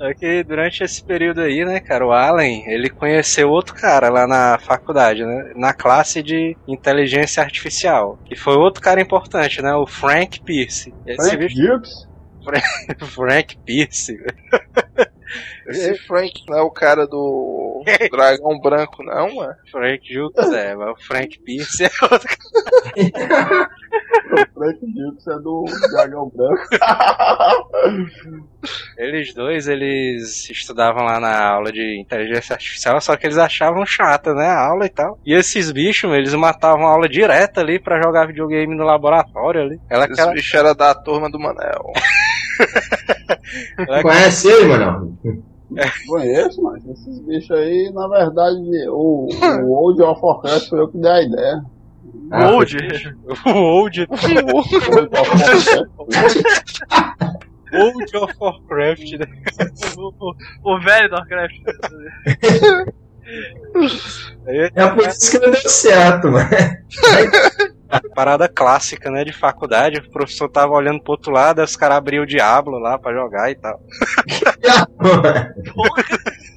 Só 0.00 0.14
que 0.14 0.42
durante 0.42 0.82
esse 0.82 1.04
período 1.04 1.42
aí, 1.42 1.62
né, 1.62 1.78
cara, 1.78 2.06
o 2.06 2.10
Allen, 2.10 2.64
ele 2.66 2.88
conheceu 2.88 3.50
outro 3.50 3.74
cara 3.74 4.08
lá 4.08 4.26
na 4.26 4.58
faculdade, 4.58 5.22
né, 5.22 5.52
na 5.54 5.74
classe 5.74 6.22
de 6.22 6.56
inteligência 6.66 7.42
artificial, 7.42 8.18
que 8.24 8.34
foi 8.34 8.54
outro 8.54 8.80
cara 8.80 8.98
importante, 8.98 9.60
né, 9.60 9.74
o 9.74 9.86
Frank 9.86 10.40
Pierce. 10.40 10.94
Esse 11.06 11.28
Frank 11.28 11.36
bicho, 11.36 11.60
Dukes? 11.60 12.08
Frank 13.14 13.58
Pierce, 13.66 14.16
Esse 15.66 15.98
Frank 16.06 16.32
não 16.48 16.58
é 16.58 16.62
o 16.62 16.70
cara 16.70 17.06
do 17.06 17.82
Dragão 18.10 18.60
Branco, 18.60 19.02
não, 19.02 19.34
mano. 19.34 19.54
Frank 19.70 20.12
Jukes, 20.12 20.52
é, 20.52 20.74
mas 20.74 20.90
o 20.90 20.96
Frank 21.04 21.38
Pierce 21.40 21.84
é 21.84 21.90
outro 22.02 22.28
O 24.32 24.54
Frank 24.54 24.78
Dukes 24.80 25.26
é 25.26 25.38
do 25.38 25.64
Dragão 25.92 26.30
Branco. 26.34 26.62
Eles 28.98 29.32
dois, 29.32 29.66
eles 29.66 30.50
estudavam 30.50 31.04
lá 31.04 31.18
na 31.18 31.48
aula 31.48 31.72
de 31.72 31.98
inteligência 31.98 32.52
artificial, 32.54 33.00
só 33.00 33.16
que 33.16 33.26
eles 33.26 33.38
achavam 33.38 33.86
chata, 33.86 34.34
né, 34.34 34.46
a 34.46 34.66
aula 34.66 34.84
e 34.84 34.90
tal. 34.90 35.18
E 35.24 35.32
esses 35.32 35.72
bichos, 35.72 36.12
eles 36.12 36.34
matavam 36.34 36.86
a 36.86 36.90
aula 36.90 37.08
direta 37.08 37.62
ali 37.62 37.78
pra 37.80 38.02
jogar 38.02 38.26
videogame 38.26 38.76
no 38.76 38.84
laboratório 38.84 39.62
ali. 39.62 39.80
Ela 39.88 40.04
Esse 40.04 40.12
aquela... 40.12 40.32
bicho 40.32 40.56
era 40.56 40.74
da 40.74 40.94
turma 40.94 41.30
do 41.30 41.38
Manel. 41.38 41.92
Conhece 44.02 44.48
ele, 44.48 44.66
mano? 44.66 45.18
Conheço, 46.06 46.62
mas 46.62 46.84
esses 46.86 47.20
bichos 47.20 47.50
aí, 47.56 47.90
na 47.94 48.08
verdade, 48.08 48.88
o, 48.88 49.28
o 49.62 49.72
Old 49.72 50.02
of 50.02 50.20
Warcraft 50.20 50.68
foi 50.68 50.80
eu 50.80 50.88
que 50.88 50.98
dei 50.98 51.10
a 51.10 51.22
ideia. 51.22 51.64
Ah. 52.32 52.50
O 52.50 52.56
Old, 52.56 52.76
Old 53.46 54.02
of 54.02 54.26
Warcraft. 54.26 55.68
Old 57.72 58.16
of 58.16 58.34
Warcraft, 58.40 59.12
né? 59.12 59.26
o, 59.96 60.34
o 60.64 60.80
velho 60.80 61.08
do 61.08 61.14
Warcraft. 61.14 61.60
É 64.46 64.90
por 64.90 65.06
isso 65.06 65.30
que 65.30 65.38
não 65.38 65.52
deu 65.52 65.70
certo, 65.70 66.28
mano. 66.30 66.48
parada 68.14 68.48
clássica, 68.48 69.10
né, 69.10 69.24
de 69.24 69.32
faculdade, 69.32 70.00
o 70.00 70.10
professor 70.10 70.48
tava 70.48 70.72
olhando 70.72 71.02
pro 71.02 71.12
outro 71.12 71.32
lado, 71.32 71.60
aí 71.60 71.64
os 71.64 71.76
caras 71.76 71.96
abriam 71.96 72.22
o 72.22 72.26
Diablo 72.26 72.78
lá 72.78 72.98
pra 72.98 73.12
jogar 73.12 73.50
e 73.50 73.54
tal. 73.54 73.80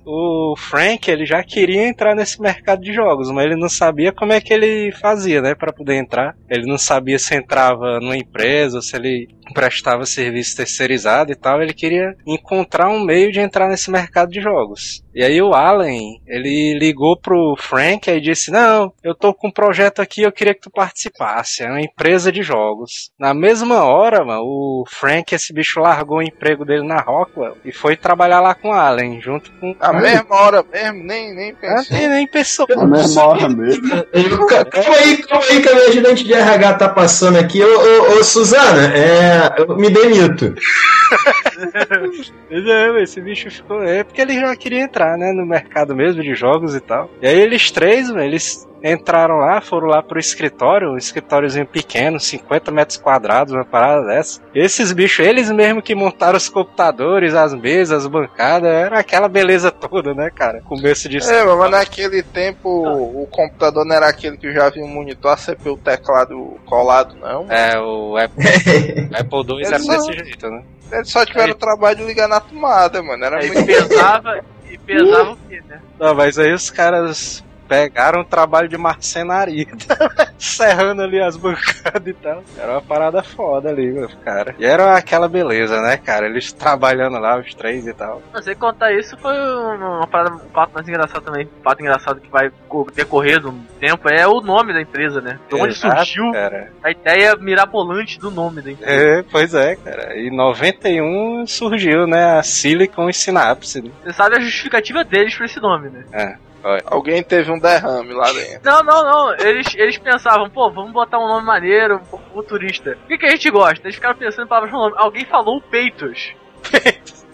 O 0.06 0.54
Frank, 0.58 1.10
ele 1.10 1.26
já 1.26 1.42
queria 1.44 1.88
entrar 1.88 2.14
nesse 2.14 2.42
mercado 2.42 2.82
de 2.82 2.92
jogos, 2.92 3.32
mas 3.32 3.46
ele 3.46 3.56
não 3.56 3.70
sabia 3.70 4.12
como 4.12 4.34
é 4.34 4.42
que 4.42 4.54
ele 4.54 4.92
fazia, 4.92 5.42
né, 5.42 5.56
para 5.56 5.72
poder 5.72 5.96
entrar. 5.96 6.36
Ele 6.50 6.68
não 6.68 6.78
sabia 6.78 7.18
se 7.18 7.34
entrava 7.34 8.02
numa 8.02 8.18
empresa, 8.18 8.82
se 8.82 8.98
ele 8.98 9.30
prestava 9.54 10.06
serviço 10.06 10.56
terceirizado 10.58 11.32
e 11.32 11.36
tal. 11.36 11.62
Ele 11.62 11.74
queria 11.74 12.16
encontrar 12.26 12.90
um 12.90 13.04
meio 13.04 13.32
de 13.32 13.40
entrar 13.40 13.68
nesse 13.68 13.90
mercado 13.92 14.30
de 14.32 14.42
jogos. 14.42 15.04
E 15.14 15.24
aí 15.24 15.42
o 15.42 15.54
Allen, 15.54 16.20
ele 16.28 16.78
ligou 16.80 17.18
pro 17.20 17.56
Frank 17.58 18.10
e 18.10 18.22
disse: 18.22 18.52
"Não, 18.52 18.92
eu 19.04 19.14
tô 19.16 19.34
com 19.34 19.48
um 19.48 19.52
projeto 19.52 20.02
aqui, 20.02 20.22
eu 20.24 20.32
queria 20.32 20.54
que 20.54 20.62
tu 20.62 20.72
participasse. 20.72 21.64
É 21.64 21.68
uma 21.70 21.82
empresa 21.82 22.32
de 22.32 22.42
jogos". 22.42 23.12
Na 23.20 23.34
mesma 23.34 23.84
hora, 23.84 24.24
mano, 24.26 24.42
o 24.44 24.84
Frank, 24.90 25.34
esse 25.34 25.54
bicho 25.54 25.80
largou 25.80 26.18
o 26.18 26.24
emprego 26.24 26.66
dele 26.66 26.86
na 26.86 27.00
Rockwell 27.02 27.58
e 27.64 27.72
foi 27.72 27.96
trabalhar 27.96 28.40
lá 28.42 28.54
com 28.56 28.70
o 28.70 28.74
Allen, 28.74 29.22
junto 29.22 29.52
com 29.60 29.76
A 29.80 29.94
mesma 29.94 30.36
hora 30.36 30.64
mesmo, 30.72 31.04
nem, 31.04 31.34
nem 31.36 31.52
ah, 31.52 31.56
pensei. 31.60 31.98
nem, 31.98 32.10
nem 32.10 32.28
pensou. 32.28 32.66
Na 32.70 32.86
mesma 32.86 33.24
hora 33.28 33.50
mesmo. 33.50 33.84
Calma 34.72 34.96
aí, 34.98 35.18
calma 35.24 35.46
aí 35.50 35.62
que 35.62 35.70
a 35.70 35.76
minha 35.76 35.88
ajudante 35.88 36.24
de 36.24 36.34
RH 36.34 36.74
tá 36.76 36.90
passando 36.90 37.38
aqui. 37.38 37.62
Ô, 37.64 37.68
ô, 37.68 38.20
ô, 38.20 38.24
Suzana, 38.24 38.96
é, 38.96 39.33
eu 39.58 39.78
me 39.78 39.90
demito. 39.90 40.54
Esse 43.02 43.22
bicho 43.22 43.50
ficou. 43.52 43.84
É 43.84 44.04
porque 44.04 44.22
ele 44.22 44.40
já 44.40 44.56
queria 44.56 44.82
entrar, 44.82 45.18
né? 45.18 45.32
No 45.32 45.46
mercado 45.46 45.96
mesmo 45.96 46.22
de 46.22 46.34
jogos 46.34 46.76
e 46.76 46.80
tal. 46.80 47.10
E 47.22 47.28
aí 47.28 47.40
eles 47.40 47.72
três, 47.72 48.10
eles 48.10 48.68
entraram 48.84 49.38
lá, 49.38 49.62
foram 49.62 49.88
lá 49.88 50.04
pro 50.04 50.20
escritório, 50.20 50.92
um 50.92 50.98
escritóriozinho 50.98 51.66
pequeno, 51.66 52.20
50 52.20 52.70
metros 52.70 52.98
quadrados, 52.98 53.54
uma 53.54 53.64
parada 53.64 54.06
dessa. 54.06 54.42
Esses 54.54 54.92
bichos, 54.92 55.26
eles 55.26 55.50
mesmo 55.50 55.82
que 55.82 55.96
montaram 55.96 56.36
os 56.38 56.50
computadores, 56.50 57.34
as 57.34 57.54
mesas, 57.54 58.00
as 58.04 58.08
bancadas, 58.08 58.70
era 58.70 59.00
aquela 59.00 59.30
beleza 59.30 59.72
toda, 59.72 60.14
né, 60.14 60.30
cara? 60.30 60.62
Começo 60.62 61.08
de. 61.08 61.18
É, 61.18 61.46
mas 61.46 61.72
naquele 61.72 62.22
tempo 62.22 62.70
o 62.70 63.26
computador 63.32 63.86
não 63.86 63.96
era 63.96 64.10
aquele 64.10 64.38
que 64.38 64.52
já 64.52 64.70
vinha 64.70 64.86
um 64.86 64.90
monitor, 64.90 65.32
a 65.32 65.38
CPU, 65.38 65.72
o 65.74 65.78
teclado 65.78 66.60
colado, 66.66 67.16
não. 67.16 67.50
É, 67.50 67.80
o 67.80 68.18
Apple, 68.18 68.44
Apple 69.16 69.56
II 69.60 69.66
era 69.66 69.76
Eles 69.76 69.86
só- 69.86 69.94
desse 69.96 70.14
jeito, 70.26 70.50
né? 70.50 70.64
Eles 70.92 71.10
só 71.10 71.26
tiveram 71.26 71.54
o 71.54 71.56
trabalho 71.56 71.98
de 71.98 72.04
ligar 72.04 72.28
na 72.28 72.40
tomada, 72.40 73.02
mano. 73.02 73.24
Era 73.24 73.40
Aí 73.40 73.50
muito 73.50 73.66
pesava, 73.66 74.42
e 74.70 74.78
pesava 74.78 75.32
o 75.32 75.38
quê, 75.50 75.62
né? 75.68 75.80
Não, 76.00 76.14
mas 76.14 76.38
aí 76.38 76.54
os 76.54 76.70
caras 76.70 77.44
pegaram 77.68 78.22
o 78.22 78.26
trabalho 78.26 78.68
de 78.68 78.78
marcenaria, 78.78 79.66
serrando 80.38 81.02
ali 81.02 81.20
as 81.22 81.38
bancadas 81.38 82.06
e 82.08 82.14
tal. 82.14 82.44
Era 82.58 82.72
uma 82.74 82.82
parada 82.82 83.24
foda 83.24 83.70
ali, 83.70 83.92
meu 83.92 84.10
cara. 84.24 84.56
E 84.60 84.66
era 84.66 84.96
aquela 84.98 85.28
beleza, 85.28 85.82
né, 85.82 85.98
cara? 85.98 86.26
Eles 86.28 86.52
trabalhando 86.52 87.18
lá, 87.20 87.40
os 87.40 87.54
três 87.54 87.86
e 87.88 87.94
tal. 87.94 88.22
Não 88.34 88.42
sei 88.42 88.56
contar 88.56 88.92
isso, 88.94 89.18
foi 89.18 89.34
uma, 89.38 90.08
parada, 90.08 90.36
um 90.36 90.50
fato 90.50 90.72
mais 90.74 90.88
engraçado 90.88 91.24
também. 91.24 91.48
Um 91.60 91.64
fato 91.64 91.82
engraçado 91.82 92.20
que 92.22 92.30
vai 92.30 92.52
co- 92.68 92.88
decorrer 92.94 93.40
do 93.40 93.52
tempo 93.80 94.10
é 94.10 94.28
o 94.28 94.42
nome 94.42 94.74
da 94.74 94.82
empresa, 94.82 95.22
né? 95.22 95.40
De 95.50 95.56
onde 95.56 95.74
Exato, 95.74 95.96
surgiu 95.98 96.32
Cara. 96.32 96.72
a 96.84 96.92
ideia 96.92 97.36
mirabolante 97.36 98.20
do 98.20 98.30
nome 98.32 98.62
da 98.62 98.72
empresa. 98.72 98.92
É, 98.92 99.24
pois 99.24 99.54
é, 99.54 99.76
cara. 99.76 100.18
Em 100.18 100.30
91 100.36 101.46
surgiu, 101.48 102.06
né, 102.08 102.38
a 102.38 102.44
Silicon 102.44 103.10
e 103.10 103.14
Synapse. 103.14 103.82
né? 103.82 103.90
Você 104.04 104.14
sabe 104.14 104.36
a 104.36 104.40
justificativa 104.40 105.04
deles 105.04 105.36
pra 105.36 105.46
esse 105.46 105.60
nome, 105.60 105.90
né? 105.90 106.04
É. 106.12 106.36
Alguém 106.86 107.22
teve 107.24 107.52
um 107.52 107.60
derrame 107.60 108.14
lá 108.14 108.32
dentro. 108.32 108.62
Não, 108.64 108.84
não, 108.84 109.04
não. 109.04 109.36
Eles, 109.36 109.74
eles 109.76 109.98
pensavam, 109.98 110.50
pô, 110.50 110.72
vamos 110.72 110.92
botar 110.94 111.20
um 111.20 111.28
nome 111.28 111.46
maneiro, 111.46 111.96
um 111.96 112.06
pouco 112.06 112.30
futurista. 112.34 112.98
O 113.04 113.08
que, 113.08 113.18
que 113.18 113.26
a 113.26 113.30
gente 113.32 113.50
gosta? 113.50 113.86
Eles 113.86 113.96
ficaram 113.96 114.16
pensando 114.18 114.46
em 114.46 114.48
palavras 114.48 114.72
com 114.72 114.78
nome. 114.80 114.96
Alguém 114.98 115.26
falou 115.26 115.62
peitos. 115.62 116.34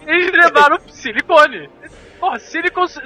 Eles 0.06 0.30
levaram 0.32 0.78
silicone. 0.88 1.68
Porra, 2.18 2.38
silicon, 2.38 2.86
si- 2.86 3.00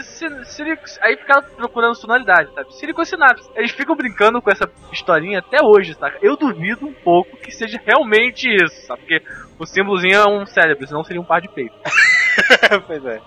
silicon. 0.44 0.82
Aí 1.00 1.16
ficaram 1.16 1.42
procurando 1.56 1.94
sonoridade, 1.94 2.52
sabe? 2.54 2.74
Silicon 2.74 3.04
Synapse. 3.04 3.48
Eles 3.54 3.70
ficam 3.70 3.94
brincando 3.94 4.40
com 4.42 4.50
essa 4.50 4.68
historinha 4.90 5.38
até 5.38 5.62
hoje, 5.62 5.94
saca? 5.94 6.18
Eu 6.20 6.36
duvido 6.36 6.86
um 6.86 6.92
pouco 6.92 7.36
que 7.36 7.52
seja 7.52 7.78
realmente 7.84 8.48
isso, 8.48 8.86
sabe? 8.86 9.00
Porque 9.02 9.22
o 9.58 9.66
símbolozinho 9.66 10.16
é 10.16 10.28
um 10.28 10.44
cérebro, 10.46 10.86
senão 10.86 11.04
seria 11.04 11.20
um 11.20 11.24
par 11.24 11.40
de 11.40 11.48
peitos. 11.48 11.78
pois 12.88 13.04
é. 13.04 13.20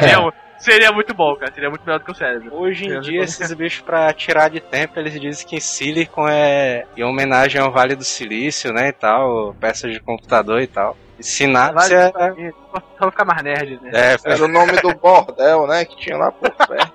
Seria, 0.00 0.32
seria 0.58 0.92
muito 0.92 1.14
bom, 1.14 1.34
cara. 1.36 1.52
Seria 1.52 1.68
muito 1.70 1.84
melhor 1.84 1.98
do 1.98 2.04
que 2.04 2.10
o 2.12 2.14
cérebro. 2.14 2.54
Hoje 2.54 2.86
em 2.86 2.90
Eu 2.90 3.00
dia, 3.00 3.22
esses 3.22 3.52
bichos, 3.54 3.80
pra 3.80 4.12
tirar 4.12 4.48
de 4.50 4.60
tempo, 4.60 4.98
eles 4.98 5.18
dizem 5.20 5.46
que 5.46 5.60
Silicon 5.60 6.28
é 6.28 6.84
em 6.96 7.04
homenagem 7.04 7.60
ao 7.60 7.70
Vale 7.72 7.94
do 7.94 8.04
Silício, 8.04 8.72
né, 8.72 8.88
e 8.88 8.92
tal, 8.92 9.54
peças 9.60 9.92
de 9.92 10.00
computador 10.00 10.60
e 10.60 10.66
tal. 10.66 10.96
E 11.18 11.22
Synapse 11.24 11.92
é... 11.94 12.12
Só 12.98 13.10
ficar 13.10 13.24
mais 13.24 13.42
nerd, 13.42 13.80
né? 13.82 13.90
É, 13.92 14.16
Era 14.24 14.44
o 14.44 14.48
nome 14.48 14.72
do 14.80 14.94
bordel, 14.94 15.66
né? 15.66 15.84
Que 15.84 15.96
tinha 15.96 16.16
lá 16.16 16.30
por 16.30 16.50
perto. 16.50 16.92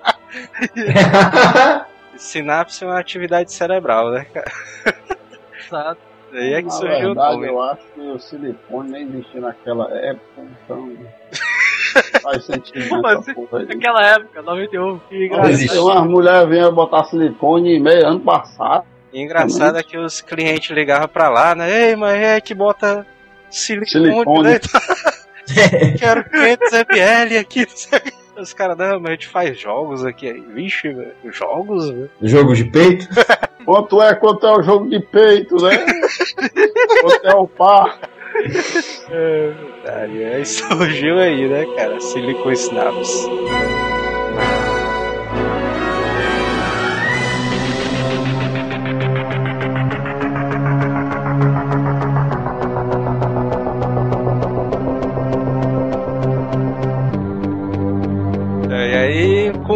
Sinapse 2.16 2.84
é 2.86 2.88
uma 2.88 3.00
atividade 3.00 3.52
cerebral, 3.52 4.12
né, 4.12 4.26
cara? 4.34 4.52
Exato. 5.60 6.02
Daí 6.32 6.54
é 6.54 6.58
que 6.62 6.64
Na 6.64 6.72
surgiu 6.72 6.96
o 7.12 7.14
verdade, 7.14 7.36
nome. 7.36 7.48
eu 7.48 7.62
acho 7.62 7.84
que 7.94 8.00
o 8.02 8.20
silicone 8.20 8.90
nem 8.90 9.04
existia 9.04 9.40
naquela 9.42 9.88
época, 9.96 10.42
então. 10.42 10.98
Faz 12.22 12.46
sentido 12.46 13.06
assim? 13.08 13.34
Naquela 13.68 14.06
época, 14.06 14.42
91, 14.42 15.00
que 15.10 15.26
engraçado. 15.26 15.84
umas 15.86 16.08
mulheres 16.08 16.50
vinham 16.50 16.74
botar 16.74 17.04
silicone 17.06 17.80
meio 17.80 18.08
ano 18.08 18.20
passado. 18.20 18.86
E 19.12 19.22
engraçado 19.22 19.78
é 19.78 19.84
que 19.84 19.98
os 19.98 20.22
clientes 20.22 20.72
ligavam 20.72 21.08
pra 21.08 21.30
lá, 21.30 21.54
né? 21.54 21.90
Ei, 21.90 21.96
mas 21.96 22.20
é 22.20 22.42
que 22.42 22.54
bota 22.54 23.06
silicone, 23.50 23.90
Silicone. 24.10 24.44
né? 24.44 24.60
Quero 26.00 26.24
500 26.30 26.74
ml 26.74 27.38
aqui. 27.38 27.68
Os 28.36 28.52
caras, 28.52 28.76
não, 28.76 29.00
mas 29.00 29.10
a 29.10 29.12
gente 29.12 29.28
faz 29.28 29.60
jogos 29.60 30.04
aqui. 30.04 30.28
Aí, 30.28 30.42
Vixe, 30.42 30.90
velho, 30.90 31.14
jogos, 31.26 31.88
velho. 31.88 32.10
Jogo 32.24 32.56
de 32.56 32.64
peito? 32.66 33.08
Quanto 33.64 34.02
é, 34.02 34.16
quanto 34.16 34.48
é 34.48 34.52
o 34.58 34.64
jogo 34.64 34.90
de 34.90 35.00
peito, 35.00 35.56
né? 35.58 35.86
quanto 37.02 37.28
é 37.28 37.36
o 37.36 37.48
par. 37.48 38.00
Aí, 39.86 40.26
aí 40.26 40.46
surgiu 40.46 41.20
aí, 41.20 41.48
né, 41.48 41.66
cara? 41.76 42.00
Silicon 42.00 42.56
Synapse. 42.56 43.30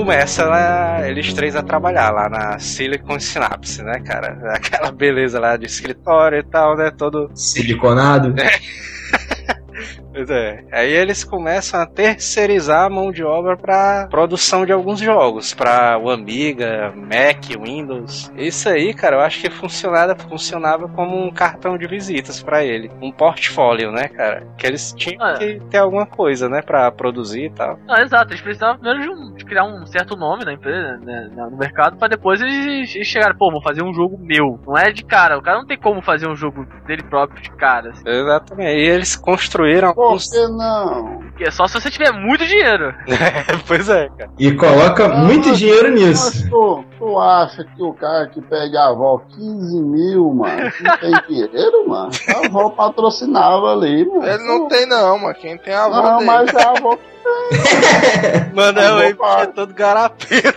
Começa 0.07 0.45
lá, 0.45 1.05
eles 1.05 1.33
três 1.33 1.53
a 1.53 1.61
trabalhar 1.61 2.11
lá 2.11 2.29
na 2.29 2.57
Silicon 2.59 3.19
Synapse, 3.19 3.83
né, 3.83 3.99
cara? 3.99 4.39
Aquela 4.55 4.89
beleza 4.89 5.37
lá 5.37 5.57
de 5.57 5.65
escritório 5.65 6.39
e 6.39 6.43
tal, 6.43 6.77
né? 6.77 6.89
Todo 6.97 7.29
Siliconado? 7.35 8.33
Pois 8.33 9.97
é. 10.30 10.63
Aí 10.72 10.91
eles 10.91 11.24
começam 11.24 11.80
a 11.82 11.86
terceirizar 11.86 12.86
a 12.86 12.89
mão 12.89 13.11
de 13.11 13.24
obra 13.24 13.55
para 13.57 14.07
produção 14.09 14.65
de 14.65 14.72
alguns 14.72 14.99
jogos, 14.99 15.53
para 15.53 15.97
o 15.97 16.09
Amiga, 16.09 16.91
Mac, 16.95 17.45
Windows. 17.61 18.32
Isso 18.36 18.70
aí, 18.70 18.93
cara, 18.93 19.18
eu 19.18 19.22
acho 19.22 19.41
que 19.41 19.49
funcionava, 19.49 20.15
funcionava 20.15 20.88
como 20.89 21.15
um 21.18 21.32
cartão 21.32 21.78
de 21.78 21.88
visitas 21.88 22.41
para 22.41 22.63
ele, 22.63 22.89
um 23.01 23.11
portfólio, 23.11 23.91
né, 23.91 24.07
cara? 24.07 24.45
Que 24.57 24.68
eles 24.68 24.93
tinham 24.93 25.22
Ah. 25.24 25.34
que 25.38 25.59
ter 25.70 25.78
alguma 25.78 26.05
coisa, 26.05 26.49
né, 26.49 26.61
para 26.61 26.91
produzir 26.91 27.45
e 27.45 27.49
tal. 27.51 27.78
Não, 27.86 27.95
exato, 27.97 28.32
eles 28.32 28.41
precisavam 28.41 28.78
primeiro 28.80 29.01
de, 29.01 29.09
um- 29.09 29.34
de 29.36 29.45
criar 29.45 29.65
um 29.65 29.86
certo 29.86 30.15
nome 30.15 30.43
na 30.45 30.53
empresa, 30.53 30.97
né, 30.97 31.30
no 31.36 31.57
mercado, 31.57 31.97
pra 31.97 32.07
depois 32.07 32.41
eles, 32.41 32.95
eles 32.95 33.07
chegarem, 33.07 33.38
pô, 33.38 33.51
vou 33.51 33.61
fazer 33.61 33.84
um 33.84 33.93
jogo 33.93 34.18
meu. 34.20 34.59
Não 34.65 34.78
é 34.78 34.91
de 34.91 35.03
cara, 35.03 35.38
o 35.38 35.41
cara 35.41 35.59
não 35.59 35.65
tem 35.68 35.78
como 35.78 36.01
fazer 36.01 36.28
um 36.28 36.36
jogo 36.36 36.65
dele 36.86 37.03
próprio 37.03 37.41
de 37.41 37.51
cara. 37.51 37.89
assim. 37.91 38.03
Exatamente. 38.07 38.78
E 38.78 38.86
eles 38.88 39.15
construíram 39.15 39.93
Por 40.09 40.19
que 40.19 40.47
não? 40.47 41.19
Porque 41.21 41.43
é 41.45 41.51
só 41.51 41.67
se 41.67 41.79
você 41.79 41.89
tiver 41.91 42.11
muito 42.11 42.45
dinheiro. 42.45 42.93
pois 43.67 43.87
é, 43.89 44.09
cara. 44.09 44.29
E 44.39 44.51
coloca 44.53 45.07
muito 45.09 45.53
dinheiro 45.55 45.91
Mas 45.91 46.01
nisso. 46.01 46.49
tu, 46.49 46.83
tu 46.97 47.19
acha 47.19 47.63
que 47.63 47.83
o 47.83 47.93
cara 47.93 48.27
que 48.27 48.41
pede 48.41 48.75
a 48.77 48.87
avó 48.87 49.19
15 49.35 49.81
mil, 49.81 50.33
mano, 50.33 50.71
não 50.81 50.97
tem 50.97 51.11
dinheiro, 51.27 51.87
mano? 51.87 52.09
A 52.35 52.45
avó 52.47 52.69
patrocinava 52.69 53.73
ali, 53.73 54.05
mano. 54.07 54.25
Ele 54.27 54.43
não 54.47 54.67
tem 54.67 54.85
não, 54.87 55.19
mano. 55.19 55.35
Quem 55.35 55.57
tem 55.57 55.73
a 55.73 55.85
avó 55.85 56.01
Não, 56.01 56.17
dele. 56.19 56.25
mas 56.31 56.55
a 56.55 56.69
avó, 56.71 56.97
Mano, 58.53 58.79
é 58.79 58.93
o 58.93 58.99
é 59.01 59.45
todo 59.47 59.73
garapeiro. 59.73 60.55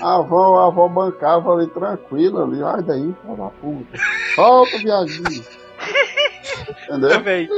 a 0.00 0.16
avó, 0.16 0.60
a 0.60 0.66
avó 0.68 0.88
bancava 0.88 1.52
ali 1.52 1.66
tranquila 1.68 2.44
ali. 2.44 2.62
Ai 2.62 2.82
daí, 2.82 3.14
filha 3.22 3.36
da 3.36 3.50
puta. 3.60 3.98
Solta, 4.34 4.78
viadinho. 4.78 5.44
Entendeu? 6.68 7.10
também. 7.10 7.48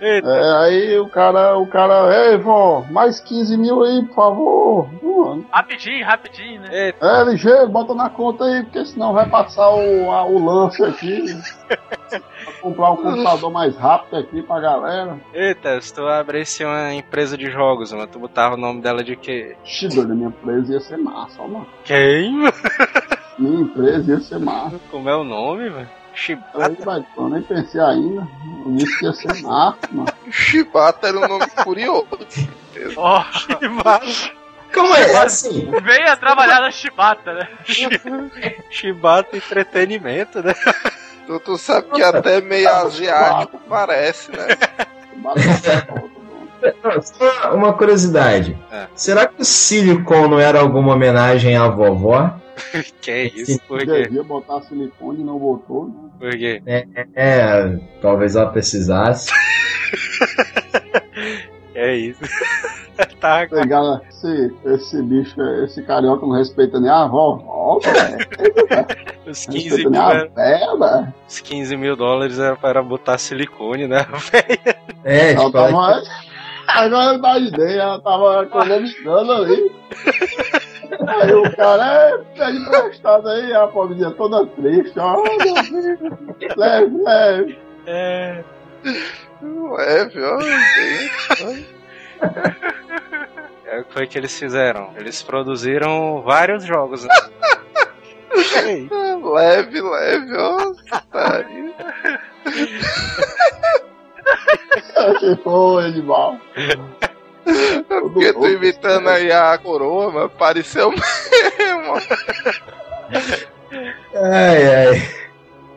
É, 0.00 0.20
aí 0.64 0.98
o 0.98 1.08
cara, 1.08 1.56
o 1.58 1.66
cara, 1.66 2.30
ei, 2.30 2.36
vó, 2.38 2.84
mais 2.90 3.20
15 3.20 3.56
mil 3.56 3.82
aí, 3.82 4.04
por 4.06 4.14
favor. 4.14 4.88
Mano. 5.02 5.46
Rapidinho, 5.50 6.04
rapidinho, 6.04 6.60
né? 6.60 6.68
É, 7.00 7.24
ligeiro, 7.24 7.68
bota 7.68 7.94
na 7.94 8.10
conta 8.10 8.44
aí, 8.44 8.62
porque 8.64 8.84
senão 8.84 9.12
vai 9.12 9.28
passar 9.28 9.70
o, 9.70 10.10
a- 10.10 10.24
o 10.26 10.44
lance 10.44 10.82
aqui. 10.84 11.24
Pra 11.68 11.78
comprar 12.60 12.90
um 12.92 12.96
computador 12.96 13.50
mais 13.50 13.76
rápido 13.76 14.16
aqui 14.18 14.42
pra 14.42 14.60
galera. 14.60 15.18
Eita, 15.32 15.80
se 15.80 15.94
tu 15.94 16.06
abrisse 16.06 16.64
uma 16.64 16.92
empresa 16.94 17.36
de 17.38 17.50
jogos, 17.50 17.92
mano, 17.92 18.06
tu 18.06 18.18
botava 18.18 18.54
o 18.54 18.58
nome 18.58 18.80
dela 18.82 19.02
de 19.02 19.16
quê? 19.16 19.56
Ixi, 19.64 19.88
doido, 19.88 20.14
minha 20.14 20.28
empresa 20.28 20.72
ia 20.74 20.80
ser 20.80 20.98
massa, 20.98 21.40
ó, 21.42 21.48
mano. 21.48 21.66
Quem? 21.84 22.32
Minha 23.38 23.60
empresa 23.62 24.12
ia 24.12 24.20
ser 24.20 24.38
massa. 24.38 24.78
Como 24.90 25.08
é 25.08 25.16
o 25.16 25.24
nome, 25.24 25.68
velho? 25.70 25.88
Chibata? 26.14 26.76
Vai, 26.84 27.04
eu 27.16 27.28
nem 27.28 27.42
pensei 27.42 27.80
ainda. 27.80 28.26
Disse 28.68 28.98
que 28.98 29.04
ia 29.04 29.12
ser 29.12 29.42
massa, 29.42 29.78
mano. 29.90 30.12
Chibata 30.30 31.08
era 31.08 31.18
um 31.18 31.28
nome 31.28 31.46
curioso. 31.62 32.08
Ó, 32.96 33.22
Chibata. 33.32 34.06
Como 34.72 34.94
é? 34.94 35.16
Assim, 35.18 35.70
venha 35.82 36.16
trabalhar 36.16 36.60
na 36.60 36.70
Chibata, 36.70 37.32
né? 37.32 37.48
Chibata 38.70 39.36
Entretenimento, 39.36 40.42
né? 40.42 40.54
Tu, 41.26 41.40
tu 41.40 41.56
sabe 41.56 41.88
que 41.90 42.02
até 42.02 42.40
meio 42.40 42.68
asiático 42.68 43.58
parece, 43.68 44.30
né? 44.32 44.48
só 47.02 47.54
uma 47.54 47.72
curiosidade. 47.72 48.56
É. 48.70 48.86
Será 48.94 49.26
que 49.26 49.40
o 49.40 49.44
Silicon 49.44 50.28
não 50.28 50.40
era 50.40 50.60
alguma 50.60 50.94
homenagem 50.94 51.56
à 51.56 51.68
vovó? 51.68 52.30
Que 53.00 53.10
é 53.10 53.24
isso? 53.26 53.60
Por 53.66 53.78
quê? 53.80 54.02
Devia 54.04 54.22
botar 54.22 54.60
silicone 54.62 55.20
e 55.20 55.24
não 55.24 55.38
botou, 55.38 55.86
né? 55.88 55.94
Por 56.18 56.30
quê? 56.30 56.62
É, 57.14 57.78
talvez 58.00 58.36
ela 58.36 58.50
precisasse. 58.50 59.30
É 61.74 61.92
isso. 61.96 62.20
tá, 63.20 63.46
Pegar 63.48 64.00
esse, 64.08 64.54
esse 64.64 65.02
bicho, 65.02 65.40
esse 65.64 65.82
carioca 65.82 66.24
não 66.24 66.34
respeita 66.36 66.78
nem 66.78 66.88
a 66.88 67.02
avó. 67.02 67.34
Volta, 67.36 67.90
velho. 67.92 68.18
os 69.26 69.44
Não 69.48 69.54
15 69.54 69.68
respeita 69.68 69.90
mil, 69.90 70.00
era- 70.02 70.28
velha, 70.28 70.76
velho. 70.76 71.14
os 71.28 71.40
15 71.40 71.76
mil 71.76 71.96
dólares 71.96 72.38
era 72.38 72.54
para 72.54 72.80
botar 72.80 73.18
silicone, 73.18 73.88
né? 73.88 74.06
É, 75.02 75.32
Ela 75.32 75.46
tipo, 75.46 75.50
tava. 75.52 76.02
Agora 76.68 77.12
eu 77.12 77.18
imaginei, 77.18 77.76
ela 77.78 78.00
tava 78.00 78.44
economizando 78.44 79.32
ali. 79.32 79.72
Aí 81.06 81.32
o 81.32 81.56
cara 81.56 82.20
é, 82.36 82.50
emprestado 82.50 83.28
aí, 83.28 83.54
a 83.54 83.66
pobrezinha 83.66 84.10
toda 84.12 84.46
triste, 84.46 84.98
ó. 84.98 85.16
Leve, 86.56 87.02
leve. 87.02 87.58
É. 87.86 88.44
É, 89.78 90.04
viu? 90.06 90.38
É 93.66 93.80
o 93.80 93.84
que 93.84 93.92
foi 93.92 94.06
que 94.06 94.18
eles 94.18 94.38
fizeram. 94.38 94.92
Eles 94.96 95.22
produziram 95.22 96.22
vários 96.22 96.64
jogos, 96.64 97.04
né? 97.04 97.10
Leve, 99.24 99.80
leve, 99.80 100.36
ó. 100.36 100.72
putaria. 100.90 101.74
Que 105.18 105.36
foi, 105.42 105.84
animal. 105.84 106.38
Porque 107.88 108.32
tô 108.32 108.46
imitando 108.48 109.08
aí 109.08 109.30
a 109.30 109.56
coroa, 109.58 110.10
mas 110.10 110.32
pareceu 110.32 110.90
mesmo. 110.92 111.94
Ai, 114.14 114.74
ai. 114.86 115.24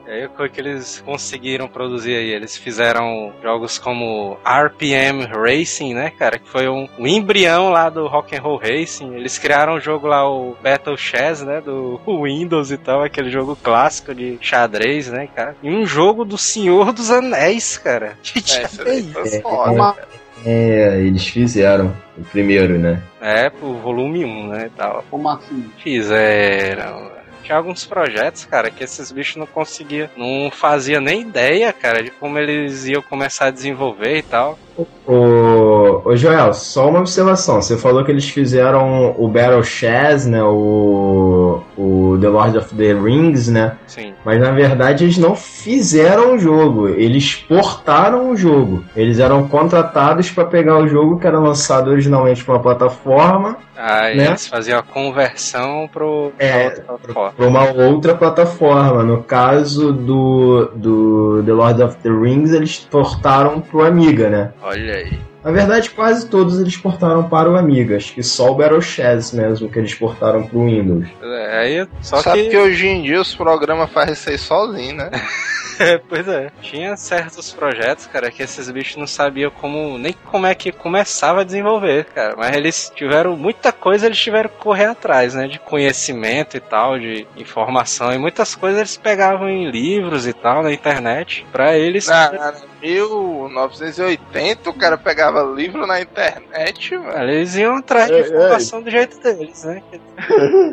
É 0.09 0.26
o 0.26 0.49
que 0.49 0.61
eles 0.61 1.03
conseguiram 1.05 1.68
produzir 1.68 2.15
aí. 2.15 2.30
Eles 2.32 2.55
fizeram 2.55 3.34
jogos 3.43 3.78
como 3.78 4.38
RPM 4.45 5.26
Racing, 5.26 5.93
né, 5.93 6.11
cara? 6.18 6.39
Que 6.39 6.47
foi 6.47 6.70
um, 6.70 6.88
um 6.97 7.05
embrião 7.05 7.72
lá 7.72 7.89
do 7.89 8.07
Rock 8.07 8.34
and 8.34 8.41
Roll 8.41 8.55
Racing. 8.57 9.15
Eles 9.15 9.38
criaram 9.38 9.74
um 9.76 9.82
jogo 9.82 10.07
lá, 10.07 10.26
o 10.30 10.55
Battle 10.63 10.95
Chess, 10.95 11.41
né? 11.43 11.59
Do 11.59 11.99
Windows 12.24 12.72
e 12.72 12.78
tal, 12.78 13.03
aquele 13.03 13.30
jogo 13.30 13.57
clássico 13.61 14.15
de 14.15 14.38
xadrez, 14.39 15.09
né, 15.09 15.28
cara? 15.36 15.57
E 15.61 15.70
um 15.70 15.86
jogo 15.86 16.24
do 16.24 16.38
Senhor 16.38 16.93
dos 16.93 17.11
Anéis, 17.11 17.78
cara. 17.78 18.18
Que 18.24 18.39
É, 18.39 18.41
isso 18.41 18.82
é 18.82 18.86
foi 18.86 18.99
É, 19.28 19.41
foda. 19.41 19.72
Uma- 19.72 19.97
É, 20.45 20.99
eles 21.01 21.27
fizeram 21.27 21.95
o 22.17 22.23
primeiro, 22.23 22.77
né? 22.77 23.01
É, 23.21 23.49
pro 23.49 23.73
volume 23.75 24.23
1, 24.23 24.47
né, 24.47 24.69
tal. 24.75 25.03
Como 25.09 25.29
assim? 25.29 25.69
Fizeram. 25.77 27.11
Tinha 27.43 27.57
alguns 27.57 27.85
projetos, 27.85 28.45
cara, 28.45 28.69
que 28.69 28.83
esses 28.83 29.11
bichos 29.11 29.38
não 29.38 29.45
conseguiam. 29.45 30.09
Não 30.17 30.51
fazia 30.51 30.99
nem 30.99 31.21
ideia, 31.21 31.71
cara, 31.71 32.03
de 32.03 32.11
como 32.11 32.38
eles 32.38 32.85
iam 32.88 33.01
começar 33.01 33.47
a 33.47 33.51
desenvolver 33.51 34.17
e 34.17 34.21
tal. 34.21 34.59
Ô, 35.05 36.01
ô 36.03 36.15
Joel, 36.15 36.53
só 36.53 36.89
uma 36.89 36.99
observação. 36.99 37.61
Você 37.61 37.78
falou 37.78 38.03
que 38.03 38.11
eles 38.11 38.30
fizeram 38.30 39.15
o 39.17 39.28
Battle 39.28 39.63
Chess, 39.63 40.28
né? 40.28 40.43
O, 40.43 41.61
o 41.78 42.17
The 42.19 42.28
Lord 42.28 42.57
of 42.57 42.75
the 42.75 42.93
Rings, 42.93 43.47
né? 43.47 43.78
Sim. 43.88 44.13
Mas 44.25 44.39
na 44.39 44.51
verdade 44.51 45.05
eles 45.05 45.17
não 45.17 45.36
fizeram 45.36 46.36
o 46.36 46.39
jogo, 46.39 46.89
eles 46.89 47.36
portaram 47.36 48.32
o 48.32 48.36
jogo. 48.36 48.84
Eles 48.95 49.19
eram 49.19 49.47
contratados 49.47 50.30
para 50.30 50.45
pegar 50.45 50.78
o 50.78 50.88
jogo 50.88 51.19
que 51.19 51.25
era 51.25 51.39
lançado 51.39 51.89
originalmente 51.89 52.43
para 52.43 52.55
uma 52.55 52.61
plataforma 52.61 53.57
Aí 53.78 54.17
Né? 54.17 54.25
eles 54.30 54.47
faziam 54.47 54.80
a 54.80 54.84
conversão 54.84 55.88
pro. 55.93 56.32
É, 56.39 56.71
para 56.71 57.45
uma 57.45 57.63
outra 57.71 58.15
plataforma. 58.15 59.03
No 59.03 59.21
caso 59.21 59.93
do, 59.93 60.71
do 60.75 61.43
The 61.45 61.53
Lord 61.53 61.84
of 61.84 61.97
the 61.97 62.09
Rings, 62.09 62.51
eles 62.51 62.80
portaram 62.80 63.61
pro 63.61 63.86
Amiga, 63.86 64.30
né? 64.30 64.51
Olha 64.68 64.95
aí. 64.95 65.18
Na 65.45 65.51
verdade, 65.51 65.89
quase 65.91 66.28
todos 66.28 66.59
eles 66.59 66.76
portaram 66.76 67.30
para 67.30 67.49
o 67.49 67.55
Amiga. 67.55 67.95
Acho 67.95 68.13
que 68.13 68.22
só 68.22 68.51
o 68.51 68.55
Battle 68.55 68.82
Chess 68.82 69.32
mesmo 69.32 69.70
que 69.70 69.80
eles 69.80 69.95
portaram 69.95 70.45
pro 70.45 70.65
Windows. 70.65 71.07
É, 71.24 71.57
Aí, 71.59 71.88
só 72.01 72.22
Sabe 72.22 72.43
que. 72.43 72.49
que... 72.49 72.57
hoje 72.57 72.86
em 72.86 73.01
dia 73.01 73.22
os 73.22 73.34
programas 73.34 73.89
fazem 73.89 74.13
isso 74.13 74.30
aí 74.30 74.38
sozinho, 74.38 74.97
né? 74.97 75.09
É, 75.80 75.97
pois 76.09 76.28
é. 76.28 76.51
Tinha 76.61 76.95
certos 76.97 77.53
projetos, 77.53 78.07
cara, 78.07 78.32
que 78.32 78.41
esses 78.43 78.69
bichos 78.69 78.95
não 78.97 79.07
sabiam 79.07 79.51
como. 79.51 79.97
nem 79.97 80.13
como 80.25 80.45
é 80.45 80.53
que 80.55 80.71
começava 80.71 81.41
a 81.41 81.43
desenvolver, 81.43 82.05
cara. 82.05 82.36
Mas 82.38 82.55
eles 82.55 82.91
tiveram 82.95 83.36
muita 83.36 83.71
coisa, 83.71 84.05
eles 84.05 84.17
tiveram 84.19 84.49
que 84.49 84.57
correr 84.57 84.86
atrás, 84.86 85.34
né? 85.34 85.47
De 85.47 85.59
conhecimento 85.59 86.55
e 86.57 86.59
tal, 86.59 86.97
de 86.99 87.25
informação. 87.38 88.11
E 88.13 88.17
muitas 88.17 88.55
coisas 88.55 88.80
eles 88.80 88.97
pegavam 88.97 89.49
em 89.49 89.69
livros 89.69 90.28
e 90.28 90.34
tal, 90.34 90.63
na 90.63 90.71
internet, 90.71 91.45
pra 91.51 91.75
eles. 91.78 92.07
Na, 92.07 92.32
na 92.32 92.53
1980 92.82 94.69
o 94.69 94.73
cara 94.73 94.97
pegava 94.97 95.41
livro 95.43 95.86
na 95.88 95.99
internet, 96.01 96.95
mano. 96.97 97.23
Eles 97.23 97.55
iam 97.55 97.78
atrás 97.78 98.07
de 98.07 98.19
informação 98.19 98.82
do 98.82 98.89
jeito 98.89 99.19
deles, 99.19 99.63
né? 99.63 99.82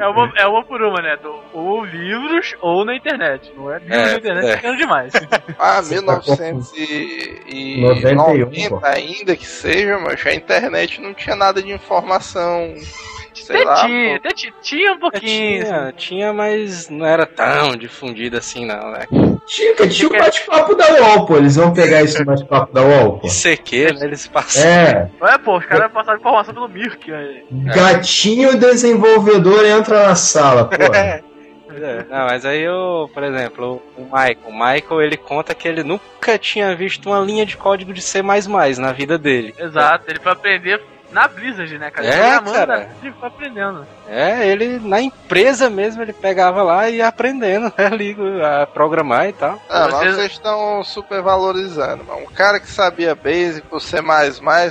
É 0.01 0.07
uma, 0.07 0.33
é 0.37 0.47
uma 0.47 0.65
por 0.65 0.83
uma, 0.83 1.01
né? 1.01 1.17
Do- 1.23 1.41
Ou 1.53 1.85
livros 1.85 2.55
ou 2.61 2.85
na 2.85 2.95
internet. 2.97 3.53
Não 3.57 3.73
é 3.73 3.79
livros 3.79 3.99
É, 3.99 4.07
na 4.13 4.17
internet 4.19 4.47
é. 4.51 4.57
ficando 4.57 4.77
demais. 4.77 4.94
Ah, 5.59 5.81
tá 5.83 6.21
confuso. 6.21 6.73
1990 6.77 8.71
pô. 8.71 8.81
ainda 8.85 9.37
que 9.37 9.47
seja, 9.47 9.99
mas 9.99 10.25
a 10.27 10.35
internet 10.35 11.01
não 11.01 11.15
tinha 11.15 11.37
nada 11.37 11.63
de 11.63 11.73
informação. 11.73 12.75
Sei 13.35 13.57
Até 13.57 13.65
lá. 13.65 13.85
tinha, 13.87 14.21
pô. 14.21 14.29
tinha, 14.35 14.53
tinha 14.63 14.93
um 14.93 14.99
pouquinho. 14.99 15.63
assim. 15.63 15.71
Tinha, 15.73 15.93
tinha, 15.97 16.33
mas 16.33 16.89
não 16.89 17.05
era 17.05 17.27
tão 17.27 17.77
difundida 17.77 18.39
assim, 18.39 18.65
não, 18.65 18.93
né? 18.93 19.07
Tinha, 19.47 19.75
tinha 19.89 20.09
o 20.09 20.13
bate-papo 20.13 20.75
da 20.75 20.87
UOL, 21.01 21.27
pô. 21.27 21.37
Eles 21.37 21.57
vão 21.57 21.73
pegar 21.73 22.03
esse 22.03 22.25
bate-papo 22.25 22.73
da 22.73 22.83
UOL, 22.83 23.19
pô. 23.19 23.29
CQ, 23.29 23.93
né? 23.95 24.07
Eles 24.07 24.27
passaram. 24.29 24.71
É, 24.71 25.11
É, 25.35 25.39
pô, 25.39 25.59
os 25.59 25.67
caras 25.67 25.93
passaram 25.93 26.19
informação 26.19 26.55
pelo 26.55 26.69
Mirk. 26.69 27.13
aí. 27.13 27.45
gatinho 27.51 28.57
desenvolvedor 28.59 29.65
entra 29.67 30.07
na 30.07 30.15
sala, 30.15 30.65
pô. 30.71 30.77
É, 31.83 32.05
Não, 32.09 32.27
mas 32.27 32.45
aí 32.45 32.61
eu, 32.61 33.11
por 33.13 33.23
exemplo, 33.23 33.83
o 33.97 34.03
Michael. 34.05 34.39
O 34.47 34.53
Michael 34.53 35.03
ele 35.03 35.17
conta 35.17 35.55
que 35.55 35.67
ele 35.69 35.83
nunca 35.83 36.39
tinha 36.39 36.75
visto 36.75 37.07
uma 37.11 37.21
linha 37.21 37.45
de 37.47 37.57
código 37.57 37.93
de 37.93 38.03
C 38.03 38.23
na 38.79 38.93
vida 38.93 39.19
dele. 39.19 39.55
Exato, 39.59 40.05
ele 40.09 40.19
foi 40.21 40.33
aprender 40.33 40.81
na 41.13 41.29
Blizzard, 41.29 41.79
né, 41.79 41.93
cara? 41.93 42.09
É, 42.09 42.11
Ele 42.11 42.41
cara. 42.51 42.67
na 42.67 42.77
Blizzard 42.87 43.09
e 43.09 43.13
foi 43.13 43.29
aprendendo. 43.29 43.87
É, 44.09 44.49
ele 44.49 44.81
na 44.81 45.01
empresa 45.01 45.71
mesmo 45.71 46.03
ele 46.03 46.13
pegava 46.13 46.61
lá 46.63 46.89
e 46.91 46.97
ia 46.97 47.07
aprendendo 47.07 47.73
né, 47.79 47.87
ali 47.87 48.17
a 48.43 48.67
programar 48.67 49.29
e 49.29 49.33
tal. 49.33 49.61
Ah, 49.71 49.83
mas 49.91 49.95
Vocês- 49.95 50.15
vocês 50.17 50.33
estão 50.33 50.83
super 50.83 51.23
valorizando. 51.23 52.03
mano. 52.05 52.23
Um 52.23 52.27
cara 52.35 52.59
que 52.59 52.67
sabia 52.67 53.15
Basic, 53.15 53.65
o 53.71 53.79
C, 53.79 54.01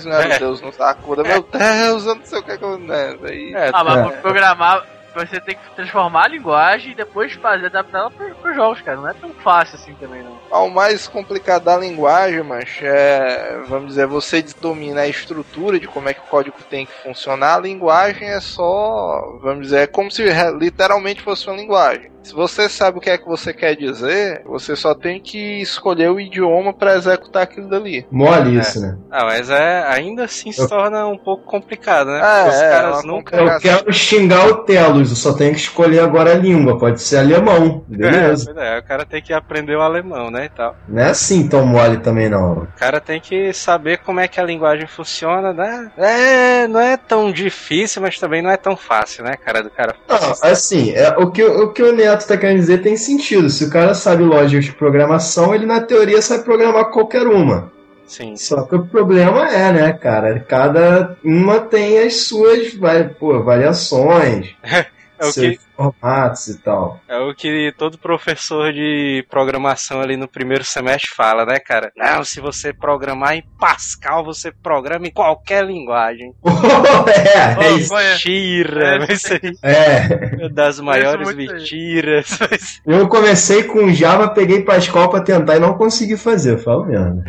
não 0.06 0.14
era 0.14 0.34
É. 0.36 0.40
Deus 0.40 0.60
no 0.62 0.74
Sakura. 0.74 1.24
Meu 1.24 1.44
Deus, 1.44 2.06
eu 2.06 2.16
não 2.16 2.26
sei 2.26 2.40
o 2.40 2.44
que 2.44 2.52
é 2.52 2.58
que 2.58 2.64
eu. 2.64 2.78
Né, 2.78 3.16
aí. 3.24 3.54
É, 3.56 3.70
Ah, 3.74 3.84
mas 3.84 3.98
É. 3.98 4.04
pra 4.10 4.22
programar, 4.22 4.84
você 5.14 5.40
tem 5.40 5.56
que 5.56 5.76
transformar 5.76 6.26
a 6.26 6.28
linguagem 6.28 6.92
e 6.92 6.96
depois 6.96 7.34
fazer, 7.34 7.68
adaptar 7.68 8.00
ela 8.00 8.12
pro- 8.12 8.36
pros 8.36 8.56
jogos, 8.56 8.82
cara. 8.82 8.98
Não 8.98 9.10
é 9.10 9.14
tão 9.14 9.30
fácil 9.32 9.76
assim 9.76 9.94
também, 9.96 10.24
não. 10.24 10.64
O 10.66 10.70
mais 10.70 11.08
complicado 11.08 11.64
da 11.64 11.78
linguagem, 11.78 12.44
mas 12.44 12.80
é, 12.82 13.62
vamos 13.68 13.90
dizer, 13.90 14.08
você 14.08 14.44
domina 14.62 15.02
a 15.02 15.08
estrutura 15.08 15.80
de 15.80 15.88
como 15.88 16.10
é 16.10 16.14
que 16.14 16.22
o 16.22 16.30
código 16.30 16.58
tem 16.70 16.86
que 16.86 16.94
funcionar. 17.04 17.56
A 17.56 17.62
linguagem 17.62 18.28
é 18.30 18.40
só, 18.40 19.22
vamos 19.42 19.64
dizer, 19.68 19.80
é 19.84 19.88
como 19.88 20.12
se 20.12 20.24
literalmente 20.58 21.22
fosse 21.22 21.48
uma 21.48 21.56
linguagem. 21.58 22.13
Se 22.24 22.34
você 22.34 22.70
sabe 22.70 22.98
o 22.98 23.02
que 23.02 23.10
é 23.10 23.18
que 23.18 23.28
você 23.28 23.54
quer 23.54 23.76
dizer, 23.76 24.42
você 24.46 24.76
só 24.76 24.96
tem 24.96 25.20
que 25.20 25.62
escolher 25.62 26.10
o 26.10 26.20
idioma 26.20 26.74
para 26.74 26.96
executar 26.96 27.44
aquilo 27.44 27.68
dali. 27.70 28.06
Mole 28.10 28.58
isso, 28.58 28.80
né? 28.82 28.98
Ah, 29.12 29.26
mas 29.26 29.50
é, 29.50 29.84
ainda 29.88 30.24
assim 30.24 30.52
se 30.52 30.62
Eu- 30.62 30.70
torna 30.70 31.06
um 31.06 31.18
pouco 31.18 31.44
complicado, 31.44 32.08
né? 32.08 32.20
É, 32.20 32.44
Porque 32.44 32.50
os 32.56 32.62
é, 32.62 32.70
caras 32.70 33.04
uma 33.04 33.14
nunca. 33.14 33.36
Eu 33.36 33.60
quero 33.60 33.94
xingar 33.94 34.48
o 34.48 34.64
Telos, 34.64 35.10
eu 35.10 35.16
só 35.16 35.34
tenho 35.34 35.52
que 35.54 35.60
escolher 35.60 36.00
agora 36.00 36.32
a 36.32 36.36
língua. 36.36 36.78
Pode 36.78 37.02
ser 37.02 37.18
alemão, 37.18 37.84
beleza? 37.88 38.54
É, 38.58 38.78
é, 38.78 38.80
o 38.80 38.84
cara 38.84 39.06
tem 39.06 39.22
que 39.22 39.34
aprender 39.34 39.76
o 39.76 39.82
alemão, 39.82 40.32
né, 40.32 40.46
e 40.46 40.50
tal. 40.50 40.76
Não 40.88 41.02
é 41.02 41.10
assim 41.10 41.48
tão 41.48 41.66
mole 41.66 41.98
também, 41.98 42.30
não. 42.30 42.54
O 42.64 42.68
cara 42.78 43.00
tem 43.02 43.20
que 43.20 43.52
saber 43.54 43.98
como 44.00 44.20
é 44.20 44.28
que 44.28 44.40
a 44.40 44.44
linguagem 44.44 44.88
funciona, 44.88 45.52
né? 45.54 45.92
É, 45.98 46.68
não 46.68 46.80
é 46.80 46.96
tão 46.98 47.32
difícil, 47.32 48.02
mas 48.02 48.18
também 48.18 48.42
não 48.42 48.50
é 48.50 48.58
tão 48.58 48.76
fácil, 48.78 49.24
né, 49.24 49.36
cara, 49.36 49.62
do 49.62 49.70
cara. 49.70 49.96
Não, 50.08 50.18
assim, 50.42 50.92
é, 50.92 51.10
o, 51.18 51.30
que, 51.32 51.44
o 51.44 51.72
que 51.74 51.84
o 51.84 51.92
Neto 52.14 52.28
tá 52.28 52.38
querendo 52.38 52.60
dizer 52.60 52.82
tem 52.84 52.96
sentido. 52.96 53.50
Se 53.50 53.66
o 53.66 53.70
cara 53.70 53.94
sabe 53.96 54.24
lógica 54.24 54.62
de 54.62 54.72
programação, 54.72 55.54
ele 55.54 55.66
na 55.66 55.82
teoria 55.82 56.22
sabe 56.22 56.44
programar 56.44 56.92
qualquer 56.92 57.26
uma. 57.26 57.72
Sim. 58.06 58.36
Só 58.36 58.64
que 58.64 58.76
o 58.76 58.86
problema 58.86 59.50
é, 59.50 59.74
né, 59.74 59.94
cara? 59.94 60.40
Cada 60.48 61.18
uma 61.24 61.60
tem 61.60 62.00
as 62.00 62.18
suas 62.18 62.78
pô, 63.20 63.42
variações, 63.42 64.56
É 65.20 65.28
o 65.28 65.34
que 65.34 65.60
formatos 65.76 66.48
e 66.48 66.62
tal. 66.62 67.00
É 67.08 67.18
o 67.18 67.34
que 67.34 67.74
todo 67.78 67.98
professor 67.98 68.72
de 68.72 69.26
programação 69.30 70.02
ali 70.02 70.16
no 70.18 70.28
primeiro 70.28 70.64
semestre 70.64 71.10
fala, 71.16 71.46
né, 71.46 71.60
cara? 71.60 71.92
Não, 71.96 72.24
se 72.24 72.40
você 72.40 72.74
programar 72.74 73.34
em 73.36 73.44
Pascal, 73.60 74.24
você 74.24 74.52
programa 74.52 75.08
em 75.08 75.12
qualquer 75.12 75.66
linguagem. 75.66 76.34
é, 77.60 77.66
é 77.66 77.72
isso. 77.74 77.94
Mentira! 77.94 79.06
É, 79.10 79.14
isso 79.14 79.34
aí 79.34 79.40
É. 79.64 80.46
é 80.46 80.50
das 80.50 80.80
maiores 80.80 81.34
mentiras. 81.36 82.38
mas- 82.50 82.82
Eu 82.86 83.08
comecei 83.08 83.64
com 83.64 83.92
Java, 83.92 84.30
peguei 84.30 84.64
Pascal 84.64 85.10
pra 85.10 85.22
tentar 85.22 85.56
e 85.56 85.60
não 85.60 85.76
consegui 85.78 86.18
fazer, 86.18 86.58
falo 86.58 86.86
mesmo. 86.86 87.24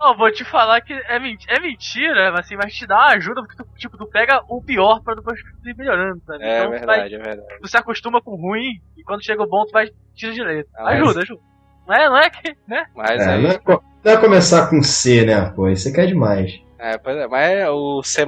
Ó, 0.00 0.14
vou 0.16 0.30
te 0.30 0.44
falar 0.44 0.80
que 0.80 0.92
é, 0.92 1.16
é 1.16 1.60
mentira, 1.60 2.30
mas 2.30 2.40
assim, 2.46 2.56
mas 2.56 2.72
te 2.72 2.86
dá 2.86 2.96
uma 2.96 3.08
ajuda, 3.14 3.42
porque 3.42 3.56
tu, 3.56 3.66
tipo, 3.76 3.96
tu 3.98 4.06
pega 4.06 4.40
o 4.48 4.62
pior 4.62 5.00
pra 5.02 5.14
depois 5.14 5.38
tu 5.62 5.68
ir 5.68 5.76
melhorando, 5.76 6.22
sabe? 6.24 6.44
É 6.44 6.58
Então, 6.58 6.66
tu 6.66 6.70
vai- 6.70 6.78
verdade, 6.78 7.14
é 7.14 7.18
verdade. 7.18 7.47
Tu 7.60 7.68
se 7.68 7.76
acostuma 7.76 8.20
com 8.20 8.32
o 8.32 8.36
ruim 8.36 8.80
e 8.96 9.02
quando 9.02 9.24
chega 9.24 9.42
o 9.42 9.48
bom 9.48 9.64
tu 9.64 9.72
vai 9.72 9.88
tira 10.14 10.32
direito. 10.32 10.68
Ah, 10.76 10.84
mas- 10.84 11.00
ajuda, 11.02 11.20
ajuda. 11.20 11.40
Não 11.86 11.94
é, 11.94 12.08
não 12.08 12.16
é 12.18 12.28
que, 12.30 12.56
né? 12.68 12.84
Mas 12.94 13.20
É, 13.20 13.30
aí. 13.34 13.42
não, 13.42 13.50
é, 13.50 13.60
não 14.04 14.12
é 14.12 14.16
começar 14.18 14.68
com 14.68 14.82
C, 14.82 15.24
né? 15.24 15.50
Pô, 15.56 15.68
isso 15.68 15.88
aqui 15.88 16.00
é 16.00 16.06
demais. 16.06 16.60
É, 16.78 16.96
pois 16.96 17.16
é, 17.16 17.26
mas 17.26 17.68
o 17.70 18.02
C++ 18.02 18.24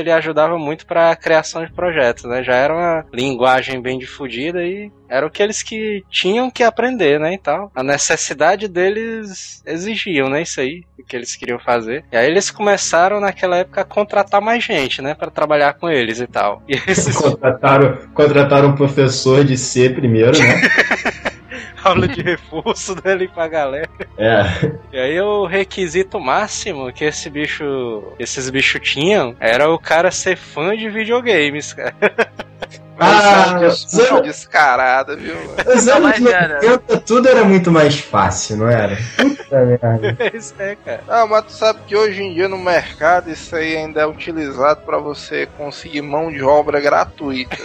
ele 0.00 0.10
ajudava 0.10 0.58
muito 0.58 0.84
pra 0.84 1.14
criação 1.14 1.64
de 1.64 1.72
projetos, 1.72 2.24
né? 2.24 2.42
Já 2.42 2.54
era 2.54 2.74
uma 2.74 3.06
linguagem 3.12 3.80
bem 3.80 3.98
difundida 3.98 4.64
e 4.64 4.90
era 5.08 5.26
o 5.26 5.30
que 5.30 5.42
eles 5.42 5.62
que 5.62 6.02
tinham 6.10 6.50
que 6.50 6.64
aprender, 6.64 7.20
né, 7.20 7.34
e 7.34 7.38
tal. 7.38 7.70
A 7.74 7.84
necessidade 7.84 8.66
deles 8.66 9.62
exigiam, 9.64 10.28
né, 10.28 10.42
isso 10.42 10.60
aí, 10.60 10.82
o 10.98 11.04
que 11.04 11.14
eles 11.14 11.36
queriam 11.36 11.58
fazer. 11.58 12.04
E 12.10 12.16
aí 12.16 12.26
eles 12.26 12.50
começaram 12.50 13.20
naquela 13.20 13.58
época 13.58 13.82
a 13.82 13.84
contratar 13.84 14.40
mais 14.40 14.64
gente, 14.64 15.00
né, 15.00 15.14
para 15.14 15.30
trabalhar 15.30 15.74
com 15.74 15.88
eles 15.88 16.20
e 16.20 16.26
tal. 16.26 16.62
E 16.68 16.74
esses 16.88 17.16
Contrataram, 17.16 17.98
contrataram 18.12 18.68
um 18.70 18.74
professor 18.74 19.44
de 19.44 19.56
C 19.56 19.88
primeiro, 19.90 20.36
né? 20.36 20.62
aula 21.84 22.08
de 22.08 22.22
reforço 22.22 22.94
dele 23.00 23.28
pra 23.28 23.46
galera. 23.48 23.88
É. 24.18 24.42
E 24.92 24.98
aí 24.98 25.20
o 25.20 25.44
requisito 25.46 26.18
máximo 26.20 26.92
que 26.92 27.04
esse 27.04 27.28
bicho, 27.30 28.02
esses 28.18 28.48
bichos 28.50 28.80
tinham 28.82 29.34
era 29.40 29.70
o 29.70 29.78
cara 29.78 30.10
ser 30.10 30.36
fã 30.36 30.76
de 30.76 30.88
videogames, 30.88 31.72
cara. 31.72 31.94
Ah, 32.96 33.58
Desculpa 33.58 34.14
Zé- 34.14 34.20
descarada, 34.22 35.16
viu? 35.16 35.34
Não, 35.34 35.96
anos 35.96 35.98
mas 36.00 36.24
era. 36.26 36.54
90 36.62 37.00
tudo 37.00 37.28
era 37.28 37.42
muito 37.42 37.68
mais 37.72 37.98
fácil, 37.98 38.58
não 38.58 38.68
era? 38.70 38.96
Puta 39.16 39.64
merda. 39.66 40.16
Isso 40.32 40.54
é, 40.60 40.76
cara. 40.76 41.00
Ah, 41.08 41.26
mas 41.26 41.44
tu 41.46 41.52
sabe 41.54 41.80
que 41.88 41.96
hoje 41.96 42.22
em 42.22 42.32
dia 42.34 42.48
no 42.48 42.56
mercado 42.56 43.28
isso 43.32 43.56
aí 43.56 43.76
ainda 43.76 44.02
é 44.02 44.06
utilizado 44.06 44.82
pra 44.82 44.98
você 44.98 45.44
conseguir 45.58 46.02
mão 46.02 46.30
de 46.30 46.44
obra 46.44 46.80
gratuita. 46.80 47.56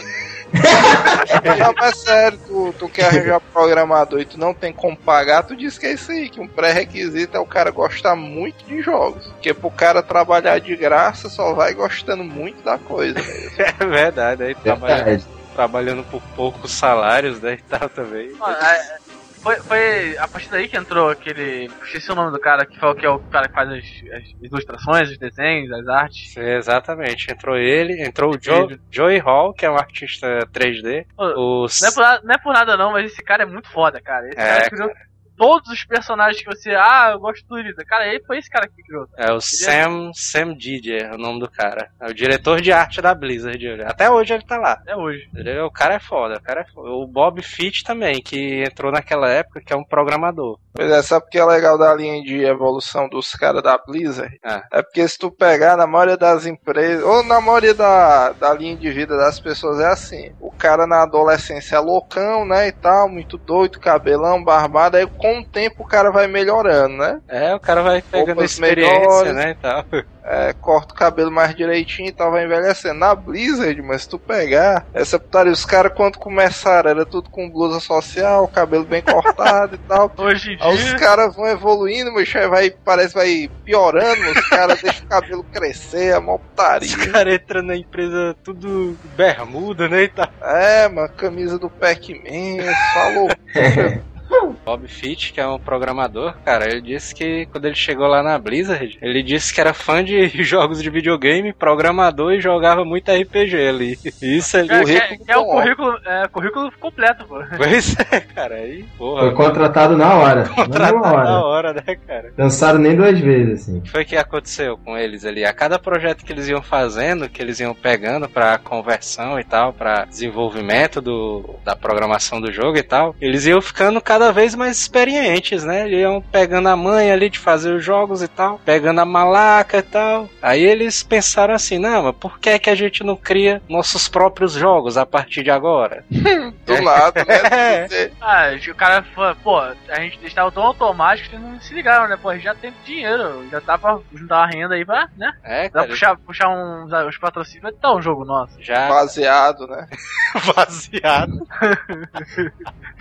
não, 1.60 1.74
mas 1.78 1.98
sério, 1.98 2.40
tu, 2.48 2.74
tu 2.78 2.90
quer 2.90 3.06
arranjar 3.06 3.40
programador 3.40 4.20
e 4.20 4.26
tu 4.26 4.40
não 4.40 4.54
tem 4.54 4.74
como 4.74 4.98
pagar, 4.98 5.44
tu 5.44 5.56
diz 5.56 5.78
que 5.78 5.86
é 5.86 5.94
isso 5.94 6.12
aí, 6.12 6.30
que 6.30 6.40
um 6.40 6.48
pré-requisito 6.48 7.38
é 7.38 7.40
o 7.40 7.46
cara 7.46 7.72
gostar 7.72 8.16
muito 8.16 8.66
de 8.66 8.82
jogos. 8.82 9.28
Porque 9.28 9.54
pro 9.54 9.72
cara 9.72 10.02
trabalhar 10.02 10.60
de 10.60 10.76
graça 10.76 11.30
só 11.30 11.54
vai 11.54 11.74
gostando 11.74 12.24
muito 12.24 12.64
da 12.64 12.78
coisa. 12.78 13.20
É 13.60 13.86
verdade, 13.86 14.44
aí 14.44 14.56
trabalha, 14.56 15.22
trabalhando 15.54 16.04
por 16.04 16.22
poucos 16.36 16.72
salários, 16.72 17.40
né, 17.42 17.54
e 17.54 17.62
tal 17.62 17.90
também. 17.90 18.30
É, 18.30 18.98
Foi, 19.42 19.56
foi 19.58 20.18
a 20.18 20.28
partir 20.28 20.50
daí 20.50 20.68
que 20.68 20.78
entrou 20.78 21.10
aquele. 21.10 21.66
Esqueci 21.84 22.12
o 22.12 22.16
nome 22.16 22.32
do 22.32 22.40
cara 22.40 22.66
que 22.66 22.78
falou 22.80 22.96
que 22.96 23.06
é 23.06 23.10
o 23.10 23.20
cara 23.20 23.48
que 23.48 23.54
faz 23.54 23.70
as, 23.70 23.78
as 24.14 24.24
ilustrações, 24.42 25.10
os 25.12 25.18
desenhos, 25.18 25.72
as 25.72 25.88
artes. 25.88 26.34
Sim, 26.34 26.42
Exatamente, 26.42 27.32
entrou 27.32 27.56
ele, 27.58 28.04
entrou 28.04 28.36
o 28.36 28.38
Joe, 28.42 28.80
Joey 28.92 29.20
Hall, 29.20 29.54
que 29.54 29.66
é 29.66 29.72
um 29.72 29.78
artista 29.78 30.28
3D. 30.54 31.06
O 31.18 31.68
Não 31.82 31.88
é, 31.88 31.92
por 31.94 32.02
nada, 32.02 32.22
não 32.24 32.34
é 32.34 32.38
por 32.38 32.54
nada 32.54 32.78
não, 32.78 32.92
mas 32.92 33.12
esse 33.12 33.24
cara 33.24 33.44
é 33.44 33.46
muito 33.46 33.70
foda, 33.70 34.02
cara. 34.02 34.28
Esse 34.28 34.40
É, 34.40 34.58
cara 34.58 34.70
criou 34.70 34.92
todos 35.40 35.72
os 35.72 35.86
personagens 35.86 36.44
que 36.44 36.54
você. 36.54 36.72
Ah, 36.76 37.12
eu 37.14 37.20
gosto 37.20 37.48
do 37.48 37.58
Lisa. 37.58 37.84
Cara, 37.86 38.06
ele 38.08 38.22
foi 38.26 38.38
esse 38.38 38.50
cara 38.50 38.68
que 38.68 38.84
criou. 38.84 39.08
É 39.18 39.32
o 39.32 39.40
Sam, 39.40 40.12
Sam 40.14 40.54
Didier, 40.54 41.10
é 41.10 41.16
o 41.16 41.18
nome 41.18 41.40
do 41.40 41.50
cara. 41.50 41.90
É 42.02 42.08
o 42.08 42.14
diretor 42.14 42.60
de 42.60 42.74
arte 42.74 43.02
da 43.02 43.16
Blizzard. 43.16 43.82
Até 43.84 44.10
hoje 44.12 44.34
ele 44.34 44.44
tá 44.46 44.58
lá. 44.58 44.74
Até 44.74 44.96
hoje. 44.96 45.30
Ele 45.34 45.50
é- 45.50 45.64
o 45.64 45.72
cara 45.72 45.94
é 45.96 46.00
foda, 46.00 46.36
o 46.36 46.42
cara 46.42 46.62
é 46.62 46.66
foda. 46.66 46.90
O 46.90 47.08
Bob 47.08 47.42
Fitch 47.42 47.84
também, 47.84 48.22
que 48.22 48.64
entrou 48.64 48.92
naquela 48.92 49.30
época, 49.30 49.62
que 49.62 49.72
é 49.72 49.76
um 49.78 49.84
programador. 49.84 50.60
Pois 50.74 50.92
é, 50.92 51.02
sabe 51.02 51.26
o 51.26 51.30
que 51.30 51.38
é 51.40 51.46
legal 51.46 51.78
da 51.78 51.94
linha 51.94 52.22
de 52.22 52.44
evolução 52.44 53.08
dos 53.08 53.32
caras 53.34 53.64
da 53.64 53.78
Blizzard? 53.78 54.38
Ah. 54.44 54.64
É 54.74 54.82
porque 54.82 55.08
se 55.08 55.18
tu 55.18 55.32
pegar 55.32 55.78
na 55.78 55.88
maioria 55.88 56.18
das 56.18 56.46
empresas, 56.46 57.04
ou 57.04 57.24
na 57.24 57.40
maioria 57.40 57.74
da, 57.74 58.32
da 58.34 58.54
linha 58.54 58.76
de 58.76 58.92
vida 58.92 59.16
das 59.18 59.40
pessoas, 59.40 59.80
é 59.80 59.88
assim. 59.88 60.32
O 60.40 60.52
cara 60.52 60.86
na 60.86 61.04
adolescência 61.04 61.78
é 61.78 61.80
loucão, 61.80 62.46
né, 62.46 62.68
e 62.68 62.72
tal, 62.72 63.08
muito 63.10 63.38
doido, 63.38 63.80
cabelão, 63.80 64.44
barbado, 64.44 64.98
aí 64.98 65.08
com 65.08 65.29
o 65.38 65.46
tempo 65.46 65.84
o 65.84 65.88
cara 65.88 66.10
vai 66.10 66.26
melhorando, 66.26 66.98
né? 66.98 67.22
É, 67.28 67.54
o 67.54 67.60
cara 67.60 67.84
vai 67.84 68.02
pegando 68.02 68.38
Roupas 68.38 68.52
experiência, 68.52 69.00
melhores. 69.00 69.36
né, 69.36 69.52
e 69.52 69.56
tal. 69.56 69.86
É, 70.32 70.54
corta 70.54 70.94
o 70.94 70.98
cabelo 70.98 71.32
mais 71.32 71.56
direitinho 71.56 72.10
e 72.10 72.12
tal, 72.12 72.32
vai 72.32 72.46
envelhecendo. 72.46 73.00
Na 73.00 73.16
Blizzard, 73.16 73.82
mas 73.82 74.04
se 74.04 74.10
tu 74.10 74.20
pegar, 74.20 74.86
essa 74.94 75.18
putaria, 75.18 75.52
os 75.52 75.66
caras 75.66 75.92
quando 75.96 76.20
começaram 76.20 76.92
era 76.92 77.06
tudo 77.06 77.30
com 77.32 77.50
blusa 77.50 77.80
social, 77.80 78.48
cabelo 78.48 78.86
bem 78.86 79.02
cortado 79.02 79.76
e 79.76 79.78
tal. 79.80 80.12
Hoje 80.18 80.52
em 80.54 80.58
Aí 80.62 80.76
os 80.76 80.84
dia. 80.84 80.96
caras 80.98 81.36
vão 81.36 81.48
evoluindo, 81.48 82.12
mas 82.14 82.32
vai, 82.32 82.70
parece 82.70 83.16
vai 83.16 83.50
piorando, 83.66 84.22
os 84.30 84.50
caras 84.50 84.80
deixam 84.84 85.06
o 85.06 85.10
cabelo 85.10 85.44
crescer, 85.46 86.14
a 86.14 86.22
mó 86.22 86.38
putaria. 86.38 86.88
Os 86.88 87.06
caras 87.08 87.34
entram 87.34 87.64
na 87.64 87.76
empresa 87.76 88.36
tudo 88.44 88.96
bermuda, 89.16 89.90
né, 89.90 90.04
e 90.04 90.10
tal. 90.10 90.30
É, 90.44 90.88
mano, 90.88 91.10
camisa 91.10 91.58
do 91.58 91.70
Pac-Man, 91.72 92.72
falou. 92.94 93.30
Bob 94.66 94.88
Fitch, 94.88 95.32
que 95.32 95.40
é 95.42 95.48
um 95.48 95.60
programador, 95.60 96.36
cara, 96.46 96.70
ele 96.70 96.82
disse 96.82 97.14
que 97.14 97.46
quando 97.48 97.66
ele 97.66 97.76
chegou 97.76 98.08
lá 98.08 98.22
na 98.22 98.38
Blizzard, 98.38 98.98
ele 99.02 99.24
disse 99.24 99.54
que 99.54 99.62
era 99.62 99.74
fã 99.74 100.04
de 100.04 100.28
jogos 100.44 100.82
de 100.82 100.90
videogame, 100.90 101.54
programador 101.54 102.34
e 102.34 102.42
jogava 102.42 102.84
muito 102.86 103.12
RPG 103.12 103.68
ali. 103.68 104.00
Isso 104.22 104.58
ali. 104.58 104.70
É, 104.72 105.18
que 105.18 105.32
é, 105.32 105.34
é 105.34 105.38
o 105.38 105.44
bom. 105.46 105.52
currículo, 105.54 106.00
é, 106.06 106.28
currículo 106.28 106.72
completo, 106.80 107.26
pô. 107.26 107.40
Pois 107.58 107.96
é, 108.12 108.20
cara, 108.22 108.56
aí, 108.56 108.86
porra, 108.98 109.22
Foi 109.22 109.34
contratado 109.34 109.98
na 109.98 110.14
hora. 110.16 110.44
Na 110.44 110.50
contratado 110.56 111.00
na 111.00 111.12
hora. 111.12 111.46
hora, 111.46 111.74
né, 111.74 111.96
cara? 112.08 112.32
Pensaram 112.36 112.80
nem 112.80 112.96
duas 112.96 113.20
vezes, 113.20 113.62
assim. 113.64 113.80
O 113.80 113.82
que 113.82 113.92
foi 113.92 114.06
que 114.06 114.16
aconteceu 114.16 114.78
com 114.78 114.98
eles 114.98 115.26
ali? 115.26 115.46
A 115.46 115.54
cada 115.54 115.78
projeto 115.80 116.24
que 116.24 116.32
eles 116.32 116.48
iam 116.48 116.62
fazendo, 116.62 117.30
que 117.30 117.42
eles 117.42 117.60
iam 117.60 117.74
pegando 117.74 118.28
pra 118.30 118.58
conversão 118.58 119.40
e 119.40 119.44
tal, 119.44 119.74
pra 119.74 120.06
desenvolvimento 120.06 121.02
do, 121.02 121.56
da 121.64 121.76
programação 121.76 122.40
do 122.40 122.52
jogo 122.52 122.78
e 122.78 122.84
tal, 122.84 123.16
eles 123.20 123.46
iam 123.46 123.62
ficando 123.62 124.02
cada 124.02 124.19
vez 124.32 124.56
mais 124.56 124.78
experientes, 124.78 125.64
né? 125.64 125.86
Eles 125.86 126.02
iam 126.02 126.22
pegando 126.22 126.70
a 126.70 126.76
manha 126.76 127.14
ali 127.14 127.30
de 127.30 127.40
fazer 127.40 127.74
os 127.74 127.84
jogos 127.84 128.22
e 128.22 128.28
tal, 128.28 128.60
pegando 128.66 129.00
a 129.02 129.06
malaca 129.06 129.78
e 129.78 129.82
tal. 129.82 130.30
Aí 130.42 130.64
eles 130.64 131.02
pensaram 131.04 131.54
assim, 131.54 131.78
não, 131.80 132.04
mas 132.04 132.16
por 132.16 132.40
que 132.40 132.58
que 132.60 132.70
a 132.70 132.76
gente 132.76 133.04
não 133.04 133.16
cria 133.16 133.62
nossos 133.68 134.08
próprios 134.08 134.54
jogos 134.54 134.98
a 134.98 135.06
partir 135.06 135.44
de 135.44 135.52
agora? 135.52 136.04
Do 136.12 136.84
lado, 136.84 137.16
né? 137.26 137.88
Ah, 138.22 138.50
o 138.70 138.76
cara 138.76 139.04
foi, 139.16 139.34
pô, 139.36 139.60
a 139.60 140.00
gente 140.02 140.20
estava 140.26 140.52
tão 140.52 140.64
automático 140.64 141.30
que 141.30 141.38
não 141.38 141.60
se 141.60 141.74
ligaram, 141.74 142.08
né? 142.08 142.18
Pô, 142.22 142.30
a 142.30 142.36
gente 142.36 142.44
já 142.44 142.56
tem 142.56 142.74
dinheiro, 142.86 143.48
já 143.50 143.60
dá 143.60 143.78
pra 143.78 144.00
juntar 144.14 144.38
uma 144.38 144.48
renda 144.48 144.76
aí 144.76 144.86
pra, 144.86 145.08
né? 145.18 145.34
É, 145.44 145.64
Dá 145.64 145.70
pra 145.70 145.82
cara, 145.82 145.88
puxar, 145.88 146.18
puxar 146.18 146.50
uns, 146.50 146.92
os 146.92 147.18
patrocínios, 147.18 147.64
vai 147.64 147.72
dar 147.82 147.96
um 147.96 148.02
jogo 148.02 148.26
nosso. 148.26 148.62
já 148.62 148.88
Baseado, 148.88 149.68
né? 149.68 149.88
baseado. 150.56 151.48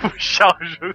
puxar 0.00 0.48
o 0.60 0.64
jogo. 0.64 0.94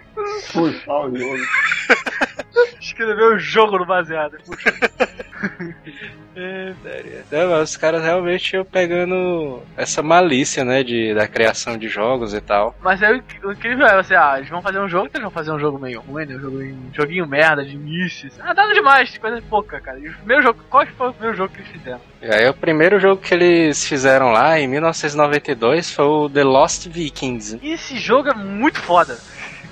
Puxar 0.51 1.05
o 1.05 1.17
jogo. 1.17 1.43
Escrever 2.79 3.35
o 3.35 3.39
jogo 3.39 3.77
no 3.77 3.85
baseado. 3.85 4.37
Puxa. 4.45 4.71
É. 6.35 6.73
Não, 7.29 7.61
os 7.61 7.75
caras 7.75 8.03
realmente 8.03 8.53
iam 8.53 8.63
pegando 8.63 9.61
essa 9.75 10.01
malícia, 10.01 10.63
né, 10.63 10.81
de, 10.81 11.13
da 11.13 11.27
criação 11.27 11.77
de 11.77 11.89
jogos 11.89 12.33
e 12.33 12.39
tal. 12.39 12.75
Mas 12.81 13.03
aí 13.03 13.21
o 13.43 13.51
incrível 13.51 13.85
é 13.85 14.01
você, 14.01 14.15
ah, 14.15 14.35
eles 14.37 14.49
vão 14.49 14.61
fazer 14.61 14.79
um 14.79 14.87
jogo, 14.87 15.07
então 15.07 15.19
eles 15.19 15.23
vão 15.23 15.31
fazer 15.31 15.51
um 15.51 15.59
jogo 15.59 15.77
meio 15.77 15.99
ruim, 15.99 16.25
né? 16.25 16.35
Um 16.35 16.39
jogo, 16.39 16.57
um 16.57 16.89
joguinho 16.93 17.27
merda 17.27 17.65
de 17.65 17.75
início. 17.75 18.31
Ah, 18.39 18.53
nada 18.53 18.73
demais, 18.73 19.17
coisa 19.17 19.41
pouca, 19.49 19.81
cara. 19.81 19.99
E 19.99 20.07
o 20.07 20.13
primeiro 20.13 20.43
jogo, 20.43 20.59
qual 20.69 20.85
foi 20.85 21.09
o 21.09 21.13
primeiro 21.13 21.37
jogo 21.37 21.53
que 21.53 21.59
eles 21.59 21.71
fizeram? 21.71 22.01
E 22.21 22.25
aí 22.27 22.47
o 22.47 22.53
primeiro 22.53 22.99
jogo 22.99 23.21
que 23.21 23.33
eles 23.33 23.85
fizeram 23.85 24.31
lá, 24.31 24.57
em 24.57 24.67
1992, 24.67 25.91
foi 25.91 26.05
o 26.05 26.29
The 26.29 26.43
Lost 26.43 26.87
Vikings. 26.87 27.59
E 27.61 27.73
esse 27.73 27.97
jogo 27.97 28.29
é 28.29 28.33
muito 28.33 28.79
foda. 28.79 29.17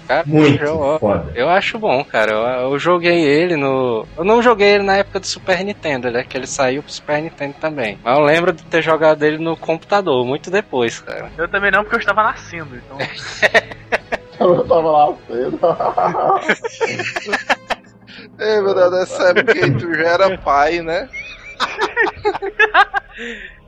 Cara, 0.10 0.24
Muito 0.26 0.64
eu, 0.64 0.98
foda. 1.00 1.32
eu 1.36 1.48
acho 1.48 1.78
bom, 1.78 2.04
cara. 2.04 2.32
Eu, 2.32 2.72
eu 2.72 2.80
joguei 2.80 3.24
ele 3.24 3.56
no. 3.56 4.08
Eu 4.18 4.24
não 4.24 4.42
joguei 4.42 4.70
ele 4.70 4.84
na 4.84 4.98
época 4.98 5.20
do 5.20 5.28
Super 5.28 5.64
Nintendo, 5.64 6.10
né? 6.10 6.26
Que 6.28 6.36
ele 6.36 6.48
saiu 6.48 6.82
pro 6.82 6.92
Super 6.92 7.22
Nintendo 7.22 7.54
também. 7.62 8.00
Mas 8.04 8.18
eu 8.18 8.24
lembro 8.24 8.52
de 8.52 8.64
ter 8.64 8.82
jogado 8.82 9.22
ele 9.22 9.38
no 9.38 9.56
computador, 9.56 10.26
muito 10.26 10.50
depois, 10.50 11.00
cara. 11.00 11.30
Eu 11.38 11.48
também 11.48 11.70
não, 11.70 11.84
porque 11.84 11.98
eu 11.98 12.00
estava 12.00 12.24
nascendo, 12.24 12.76
então. 12.76 12.98
Eu 14.40 14.66
tava 14.66 14.90
lá 14.90 15.14
cedo. 15.28 15.60
É 18.40 18.62
verdade, 18.62 19.04
essa 19.04 19.30
época 19.30 19.54
aí 19.54 19.72
tu 19.78 19.94
já 19.94 20.08
era 20.08 20.38
pai, 20.38 20.82
né? 20.82 21.08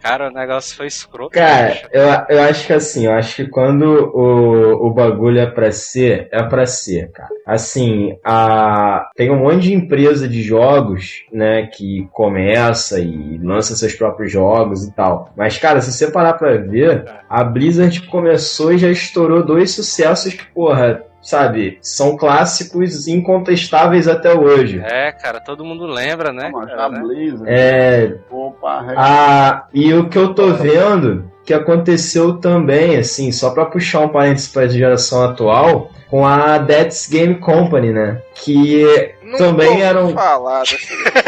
Cara, 0.00 0.28
o 0.28 0.32
negócio 0.32 0.76
foi 0.76 0.86
escroto. 0.86 1.32
Cara, 1.32 1.70
bicho. 1.70 1.88
eu, 1.92 2.36
eu 2.36 2.42
acho 2.42 2.66
que 2.66 2.72
assim, 2.72 3.06
eu 3.06 3.12
acho 3.12 3.36
que 3.36 3.46
quando 3.48 3.84
o, 3.84 4.86
o 4.86 4.90
bagulho 4.90 5.38
é 5.38 5.46
pra 5.46 5.70
ser, 5.72 6.28
é 6.32 6.42
pra 6.42 6.64
ser, 6.64 7.10
cara. 7.10 7.28
Assim, 7.46 8.16
a, 8.24 9.10
tem 9.14 9.30
um 9.30 9.40
monte 9.40 9.62
de 9.62 9.74
empresa 9.74 10.28
de 10.28 10.42
jogos, 10.42 11.24
né, 11.32 11.66
que 11.66 12.08
começa 12.12 13.00
e 13.00 13.38
lança 13.38 13.76
seus 13.76 13.94
próprios 13.94 14.32
jogos 14.32 14.84
e 14.84 14.94
tal. 14.94 15.32
Mas, 15.36 15.58
cara, 15.58 15.80
se 15.80 15.92
você 15.92 16.10
parar 16.10 16.34
pra 16.34 16.56
ver, 16.56 17.04
a 17.28 17.44
Blizzard 17.44 18.06
começou 18.06 18.72
e 18.72 18.78
já 18.78 18.88
estourou 18.88 19.44
dois 19.44 19.72
sucessos 19.72 20.32
que, 20.32 20.46
porra, 20.46 21.04
sabe, 21.22 21.78
são 21.82 22.16
clássicos 22.16 23.06
incontestáveis 23.08 24.08
até 24.08 24.32
hoje. 24.32 24.80
É, 24.84 25.12
cara, 25.12 25.40
todo 25.40 25.64
mundo 25.64 25.86
lembra, 25.86 26.32
né? 26.32 26.50
Cara, 26.52 26.76
tá 26.76 26.88
né? 26.88 27.00
Blizzard. 27.00 27.44
É, 27.46 28.16
Opa, 28.30 28.84
Ah, 28.96 29.66
e 29.72 29.92
o 29.94 30.08
que 30.08 30.18
eu 30.18 30.34
tô 30.34 30.52
vendo 30.52 31.30
que 31.44 31.54
aconteceu 31.54 32.34
também, 32.38 32.96
assim, 32.96 33.32
só 33.32 33.50
pra 33.50 33.66
puxar 33.66 34.00
um 34.00 34.08
parênteses 34.08 34.48
pra 34.48 34.68
geração 34.68 35.24
atual, 35.24 35.90
com 36.08 36.24
a 36.26 36.58
Death's 36.58 37.08
Game 37.08 37.36
Company, 37.36 37.92
né? 37.92 38.20
Que 38.34 39.14
Nunca 39.30 39.44
também 39.44 39.82
eram. 39.82 40.12
falar 40.12 40.60
dessa- 40.60 40.76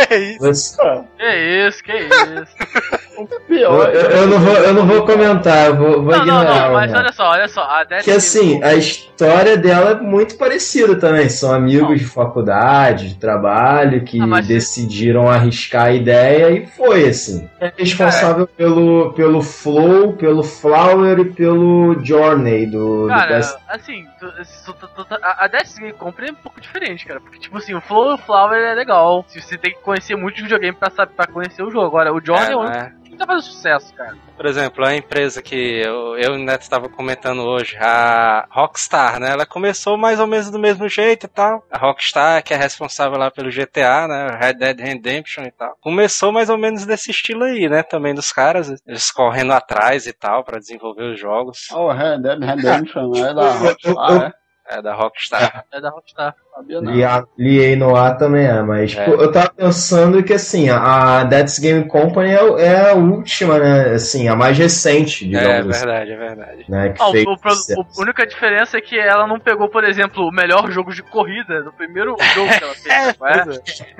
É 0.11 0.17
isso. 0.19 0.39
Você- 0.41 1.05
Que 1.19 1.69
isso, 1.69 1.83
que 1.85 1.93
isso. 1.93 3.03
O 3.15 3.29
Eu, 3.31 3.41
pior 3.43 3.95
eu- 3.95 4.01
eu 4.11 4.27
não 4.27 4.39
vou, 4.41 4.55
eu 4.55 4.75
não 4.75 4.87
vou 4.87 5.05
comentar, 5.07 5.67
eu 5.67 5.77
vou, 5.77 5.91
vou 6.03 6.13
Não, 6.17 6.25
não, 6.25 6.41
ignorar. 6.43 6.67
não, 6.69 6.73
mas 6.73 6.91
né? 6.91 6.99
olha 6.99 7.13
só, 7.13 7.29
olha 7.31 7.47
só. 7.47 7.61
A 7.63 7.85
Death 7.85 8.05
Que 8.05 8.11
assim, 8.11 8.61
a 8.65 8.75
história 8.75 9.57
dela 9.57 9.91
é 9.91 9.95
muito 10.01 10.37
parecida 10.37 10.97
também. 10.99 11.29
São 11.29 11.53
amigos 11.55 11.99
de 12.01 12.07
faculdade, 12.07 13.11
de 13.11 13.15
trabalho, 13.17 14.03
que 14.03 14.19
Ah, 14.21 14.27
mas- 14.27 14.47
decidiram 14.47 15.29
arriscar 15.29 15.87
a 15.89 15.93
ideia 15.93 16.51
e 16.51 16.67
foi 16.67 17.07
assim. 17.07 17.49
É 17.61 17.71
responsável 17.77 18.47
pelo, 18.47 19.13
pelo 19.13 19.43
Flow, 19.43 20.15
pelo 20.15 20.43
Flower 20.43 21.19
e 21.21 21.25
pelo 21.27 22.03
Journey 22.03 22.67
do, 22.67 23.03
do 23.03 23.09
Cara, 23.09 23.39
PS. 23.41 23.57
assim, 23.69 24.05
tu- 24.19 24.33
tu- 24.65 24.89
tu- 24.97 25.05
tu- 25.05 25.19
a 25.23 25.45
a 25.45 25.49
Death 25.49 25.77
Game 25.79 25.93
Company 25.93 26.29
é 26.29 26.33
um 26.33 26.37
pouco 26.37 26.61
diferente, 26.61 27.05
cara. 27.05 27.21
Porque, 27.21 27.39
tipo 27.39 27.57
assim, 27.59 27.75
o 27.75 27.81
Flower 28.19 28.59
é 28.63 28.75
legal. 28.75 29.25
Se 29.29 29.41
Você 29.41 29.57
tem 29.59 29.73
que 29.75 29.81
conhecer 29.81 30.17
muito 30.17 30.37
de 30.37 30.43
videogame 30.43 30.77
pra, 30.77 30.91
saber, 30.91 31.13
pra 31.15 31.27
conhecer 31.27 31.63
o 31.63 31.71
jogo. 31.71 31.87
Agora, 31.87 32.13
o 32.13 32.21
Johnny 32.21 32.41
é, 32.47 32.53
É, 32.53 32.57
o 32.57 32.65
é? 32.65 32.93
que 33.05 33.17
tá 33.17 33.27
fazendo 33.27 33.43
sucesso, 33.43 33.95
cara. 33.95 34.17
Por 34.37 34.47
exemplo, 34.47 34.85
a 34.85 34.95
empresa 34.97 35.41
que 35.43 35.55
eu, 35.55 36.17
eu 36.17 36.35
e 36.35 36.37
o 36.37 36.45
Neto 36.45 36.63
estava 36.63 36.89
comentando 36.89 37.43
hoje, 37.43 37.77
a 37.79 38.47
Rockstar, 38.51 39.21
né? 39.21 39.31
Ela 39.31 39.47
começou 39.47 39.97
mais 39.97 40.19
ou 40.19 40.27
menos 40.27 40.51
do 40.51 40.59
mesmo 40.59 40.89
jeito 40.89 41.27
e 41.27 41.29
tal. 41.29 41.65
A 41.71 41.79
Rockstar, 41.79 42.43
que 42.43 42.53
é 42.53 42.57
responsável 42.57 43.19
lá 43.19 43.31
pelo 43.31 43.51
GTA, 43.51 44.09
né? 44.09 44.39
Red 44.41 44.55
Dead 44.55 44.81
Redemption 44.81 45.45
e 45.45 45.51
tal. 45.53 45.77
Começou 45.81 46.33
mais 46.33 46.49
ou 46.51 46.59
menos 46.59 46.85
desse 46.87 47.11
estilo 47.11 47.45
aí, 47.45 47.69
né? 47.69 47.83
Também 47.83 48.15
dos 48.15 48.33
caras, 48.33 48.73
eles 48.87 49.11
correndo 49.13 49.53
atrás 49.53 50.07
e 50.07 50.13
tal 50.13 50.43
para 50.43 50.59
desenvolver 50.59 51.13
os 51.13 51.21
jogos. 51.21 51.71
O 51.71 51.93
Red 51.93 52.19
Dead 52.19 52.41
Redemption 52.43 53.13
é 53.17 53.35
da 53.35 53.43
Eu- 53.43 53.59
Rockstar, 53.59 54.23
é? 54.23 54.43
É 54.65 54.81
da 54.83 54.95
Rockstar. 54.95 55.65
É 55.73 55.81
da 55.81 55.91
Rockstar. 55.91 56.35
Não. 56.83 56.95
E 56.95 57.03
a 57.03 57.25
Liei 57.39 57.75
Noir 57.77 58.17
também 58.19 58.45
é, 58.47 58.63
mas 58.63 58.95
É. 58.95 59.05
pô, 59.07 59.13
eu 59.13 59.33
tava 59.33 59.51
pensando 59.57 60.23
que 60.23 60.35
assim, 60.35 60.69
a 60.69 61.25
Death's 61.25 61.59
Game 61.59 61.87
Company 61.89 62.31
é, 62.31 62.63
é 62.63 62.91
a 62.91 62.95
última, 62.95 63.59
né? 63.59 63.95
Assim, 63.95 64.29
a 64.29 64.37
mais 64.37 64.57
recente, 64.59 65.25
É 65.25 65.29
digamos 65.29 65.69
assim, 65.71 65.87
verdade, 65.87 66.13
é 66.13 66.17
verdade. 66.17 66.65
né? 66.69 66.89
Que 66.91 67.03
Ah, 67.03 67.09
o- 67.09 67.13
o, 67.13 67.81
a 67.99 68.03
única 68.03 68.27
diferença 68.27 68.77
é 68.77 68.81
que 68.81 68.99
ela 68.99 69.27
não 69.27 69.41
pegou, 69.41 69.69
por 69.69 69.83
exemplo, 69.83 70.25
o 70.27 70.31
melhor 70.31 70.71
jogo 70.71 70.93
de 70.93 71.03
corrida 71.03 71.63
do 71.63 71.73
primeiro 71.73 72.15
jogo 72.35 72.49
que 72.59 72.65
ela 72.65 72.75
fez. 72.75 73.19
não 73.19 73.27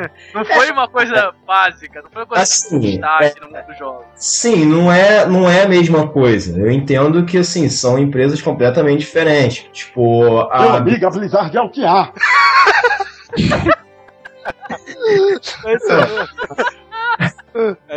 é? 0.05 0.11
Não 0.35 0.45
foi 0.45 0.71
uma 0.71 0.89
coisa 0.89 1.33
básica, 1.47 2.03
não 2.03 2.11
foi 2.11 2.23
uma 2.23 2.27
coisa 2.27 2.43
Assim, 2.43 2.81
de 2.81 2.91
destaque 2.93 3.41
no 3.41 3.49
mundo 3.51 3.67
dos 3.67 3.79
jogos. 3.79 4.05
Sim, 4.17 4.65
não 4.67 4.93
é, 4.93 5.27
não 5.27 5.49
é 5.51 5.63
a 5.65 5.69
mesma 5.69 6.09
coisa. 6.09 6.59
Eu 6.59 6.71
entendo 6.71 7.25
que 7.25 7.39
assim, 7.39 7.69
são 7.69 7.99
empresas 7.99 8.41
completamente 8.41 9.01
diferentes. 9.01 9.67
Tipo, 9.73 10.21
Meu 10.23 10.41
a 10.51 10.77
amigo, 10.79 11.07
a 11.07 11.11
Blizzard 11.11 11.57
é 11.57 11.61
o 11.61 11.69
que 11.71 11.85
há. 11.85 12.13
Mas 15.65 17.35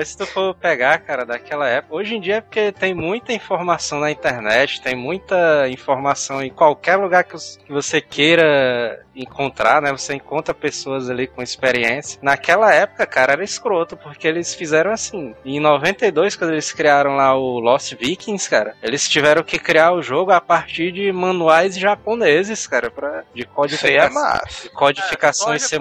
se 0.03 0.17
tu 0.17 0.25
for 0.25 0.53
pegar, 0.55 0.97
cara, 0.99 1.25
daquela 1.25 1.67
época, 1.67 1.95
hoje 1.95 2.15
em 2.15 2.21
dia 2.21 2.35
é 2.35 2.41
porque 2.41 2.71
tem 2.71 2.93
muita 2.93 3.33
informação 3.33 3.99
na 3.99 4.11
internet, 4.11 4.81
tem 4.81 4.95
muita 4.95 5.67
informação 5.69 6.41
em 6.41 6.49
qualquer 6.49 6.95
lugar 6.97 7.23
que 7.23 7.35
você 7.69 8.01
queira 8.01 9.03
encontrar, 9.15 9.81
né? 9.81 9.91
Você 9.91 10.13
encontra 10.13 10.53
pessoas 10.53 11.09
ali 11.09 11.25
com 11.27 11.41
experiência. 11.41 12.19
Naquela 12.21 12.73
época, 12.73 13.05
cara, 13.05 13.33
era 13.33 13.43
escroto, 13.43 13.95
porque 13.95 14.27
eles 14.27 14.53
fizeram 14.53 14.91
assim. 14.91 15.33
Em 15.45 15.59
92, 15.59 16.35
quando 16.35 16.51
eles 16.51 16.71
criaram 16.73 17.15
lá 17.15 17.33
o 17.33 17.59
Lost 17.59 17.93
Vikings, 17.95 18.49
cara, 18.49 18.75
eles 18.83 19.07
tiveram 19.07 19.41
que 19.41 19.57
criar 19.57 19.93
o 19.93 20.01
jogo 20.01 20.31
a 20.31 20.41
partir 20.41 20.91
de 20.91 21.11
manuais 21.13 21.77
japoneses, 21.77 22.67
cara, 22.67 22.91
pra, 22.91 23.23
de 23.33 23.41
Isso 23.43 23.85
aí 23.87 23.95
é 23.95 24.09
codificação. 24.09 24.21
massa. 24.21 24.63
de 24.63 24.69
codificação 24.69 25.53
É, 25.53 25.55
em 25.55 25.59
C++ 25.59 25.77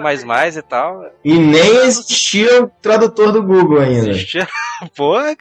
e 0.57 0.61
tal. 0.61 1.05
e 1.23 1.33
nem 1.37 1.75
existia 1.85 2.63
o 2.63 2.67
tradutor 2.81 3.31
do 3.33 3.43
Google 3.43 3.64
ainda. 3.79 4.09
Existia... 4.11 4.47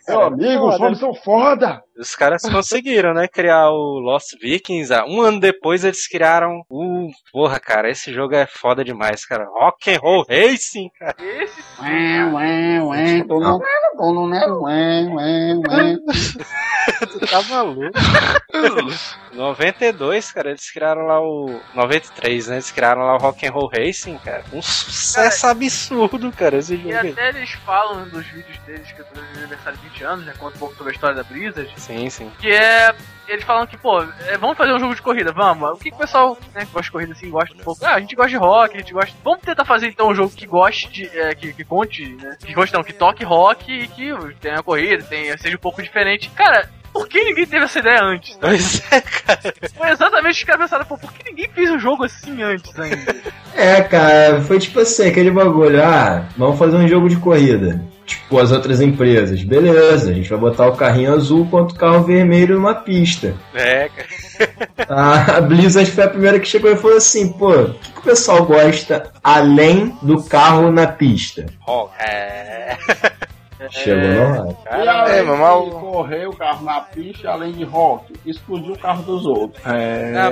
Meu 0.09 0.19
cara. 0.19 0.35
amigo, 0.35 0.69
os 0.69 0.81
homens 0.81 0.99
são 0.99 1.15
foda. 1.15 1.83
Os 1.99 2.17
caras 2.17 2.43
conseguiram, 2.43 3.15
né, 3.15 3.29
criar 3.29 3.71
o 3.71 3.99
Lost 4.01 4.33
Vikings. 4.41 4.93
Ah, 4.93 5.05
Um 5.07 5.21
ano 5.23 5.39
depois 5.41 5.85
eles 5.85 6.09
criaram 6.09 6.63
o... 6.69 7.09
Porra, 7.33 7.61
cara, 7.61 7.89
esse 7.91 8.13
jogo 8.13 8.35
é 8.35 8.47
foda 8.47 8.85
demais, 8.85 9.25
cara. 9.25 9.45
Rock 9.47 9.91
and 9.95 9.99
Roll 10.01 10.25
Racing, 10.29 10.91
cara. 10.99 11.15
Esse 11.21 11.63
Ué, 11.81 12.25
ué, 12.33 12.83
ué, 12.83 13.25
né, 13.25 14.47
ué, 14.47 15.07
ué, 15.09 15.55
ué. 15.57 15.97
Tu 17.11 17.21
tá 17.27 17.43
maluco. 17.43 17.81
92, 19.33 20.33
cara, 20.33 20.51
eles 20.51 20.71
criaram 20.71 21.03
lá 21.07 21.21
o... 21.21 21.61
93, 21.75 22.49
né, 22.49 22.55
eles 22.57 22.71
criaram 22.71 23.03
lá 23.03 23.15
o 23.15 23.19
Rock 23.19 23.47
and 23.47 23.51
Roll 23.53 23.69
Racing, 23.69 24.19
cara. 24.19 24.45
Um 24.53 24.63
sucesso 24.63 25.47
absurdo, 25.47 26.31
cara, 26.33 26.57
esse 26.59 26.75
E 26.75 26.77
jogo. 26.83 26.97
aí. 26.97 27.11
até 27.11 27.29
eles 27.31 27.51
falam 27.65 28.05
nos 28.07 28.27
vídeos 28.27 28.59
deles 28.67 28.91
que 28.93 29.01
eu 29.01 29.05
tô 29.07 29.21
no 29.21 29.39
aniversário 29.39 29.79
de 29.79 29.89
20 29.89 30.05
anos, 30.05 30.27
né? 30.27 30.35
Conta 30.39 30.57
um 30.57 30.59
pouco 30.61 30.75
sobre 30.77 30.93
a 30.93 30.95
história 30.95 31.17
da 31.17 31.23
Blizzard. 31.25 31.73
Sim, 31.85 32.09
sim. 32.09 32.31
Que 32.39 32.51
é. 32.51 32.95
Eles 33.27 33.45
falam 33.45 33.67
que, 33.67 33.77
pô, 33.79 34.03
é, 34.03 34.37
vamos 34.37 34.57
fazer 34.57 34.75
um 34.75 34.79
jogo 34.79 34.95
de 34.95 35.01
corrida, 35.01 35.33
vamos. 35.33 35.71
O 35.71 35.77
que, 35.77 35.89
que 35.89 35.97
o 35.97 35.99
pessoal 35.99 36.37
né, 36.55 36.67
que 36.67 36.73
gosta 36.73 36.83
de 36.83 36.91
corrida 36.91 37.13
assim 37.13 37.31
gosta 37.31 37.55
um 37.55 37.59
pouco? 37.59 37.83
Ah, 37.83 37.95
a 37.95 38.01
gente 38.01 38.15
gosta 38.15 38.31
de 38.31 38.37
rock, 38.37 38.77
a 38.77 38.81
gente 38.81 38.93
gosta. 38.93 39.17
Vamos 39.25 39.41
tentar 39.41 39.65
fazer 39.65 39.89
então 39.89 40.09
um 40.09 40.15
jogo 40.15 40.31
que 40.31 40.47
goste 40.47 40.91
de. 40.91 41.19
é, 41.19 41.35
que, 41.35 41.53
que 41.55 41.65
conte, 41.65 42.07
né? 42.17 42.37
Que 42.45 42.53
goste 42.53 42.75
não, 42.75 42.85
que 42.85 42.93
toque 42.93 43.25
rock 43.25 43.73
e 43.73 43.89
que 43.89 44.13
tenha 44.41 44.63
corrida, 44.63 45.03
tenha, 45.05 45.39
seja 45.39 45.57
um 45.57 45.61
pouco 45.61 45.83
diferente. 45.83 46.29
Cara. 46.31 46.69
Por 46.95 47.09
que 47.09 47.25
ninguém 47.25 47.45
teve 47.45 47.65
essa 47.65 47.81
ideia 47.81 48.05
antes? 48.05 48.37
tá? 48.37 48.47
Pois 48.47 48.83
é, 48.93 49.01
cara. 49.01 49.55
Foi 49.77 49.91
exatamente 49.91 50.35
o 50.43 50.47
que 50.47 50.53
os 50.53 50.57
caras 50.57 50.61
pensaram, 50.63 50.85
pô, 50.87 50.97
por 50.97 51.13
que 51.13 51.29
ninguém 51.29 51.51
fez 51.53 51.69
um 51.73 51.79
jogo 51.79 52.05
assim 52.05 52.41
antes 52.41 52.79
ainda? 52.79 53.17
É, 53.53 53.83
cara, 53.83 54.41
foi 54.43 54.61
tipo 54.61 54.79
assim, 54.79 55.09
aquele 55.09 55.33
bagulho, 55.33 55.83
ah, 55.83 56.25
vamos 56.37 56.57
fazer 56.57 56.77
um 56.77 56.87
jogo 56.87 57.09
de 57.09 57.17
corrida. 57.17 57.83
Tipo 58.07 58.39
as 58.39 58.53
outras 58.53 58.81
empresas. 58.81 59.43
Beleza, 59.43 60.11
a 60.11 60.15
gente 60.15 60.29
vai 60.29 60.39
botar 60.39 60.69
o 60.69 60.77
carrinho 60.77 61.15
azul 61.15 61.47
contra 61.51 61.75
o 61.75 61.79
carro 61.79 62.05
vermelho 62.05 62.57
numa 62.57 62.75
pista. 62.75 63.35
É, 63.55 63.89
cara. 63.89 65.37
A 65.37 65.41
Blizzard 65.41 65.91
foi 65.91 66.05
a 66.05 66.09
primeira 66.09 66.39
que 66.39 66.47
chegou 66.47 66.71
e 66.71 66.77
falou 66.77 66.97
assim, 66.99 67.33
pô, 67.33 67.51
o 67.51 67.75
que, 67.75 67.93
que 67.93 67.99
o 68.01 68.03
pessoal 68.03 68.45
gosta 68.45 69.11
além 69.23 69.97
do 70.03 70.23
carro 70.23 70.71
na 70.71 70.87
pista? 70.87 71.47
Rock. 71.61 71.93
É. 71.99 72.77
Chegou 73.71 74.45
no 74.45 74.51
E 74.53 74.65
Cara, 74.65 74.93
além 75.03 75.19
é, 75.19 75.23
mas 75.23 75.39
mal- 75.39 75.65
de 75.65 75.71
correr 75.73 76.27
o 76.27 76.37
carro 76.37 76.65
na 76.65 76.81
pista, 76.81 77.31
além 77.31 77.53
de 77.53 77.65
rock, 77.65 78.13
explodir 78.27 78.73
o 78.73 78.79
carro 78.79 79.03
dos 79.03 79.25
outros. 79.27 79.63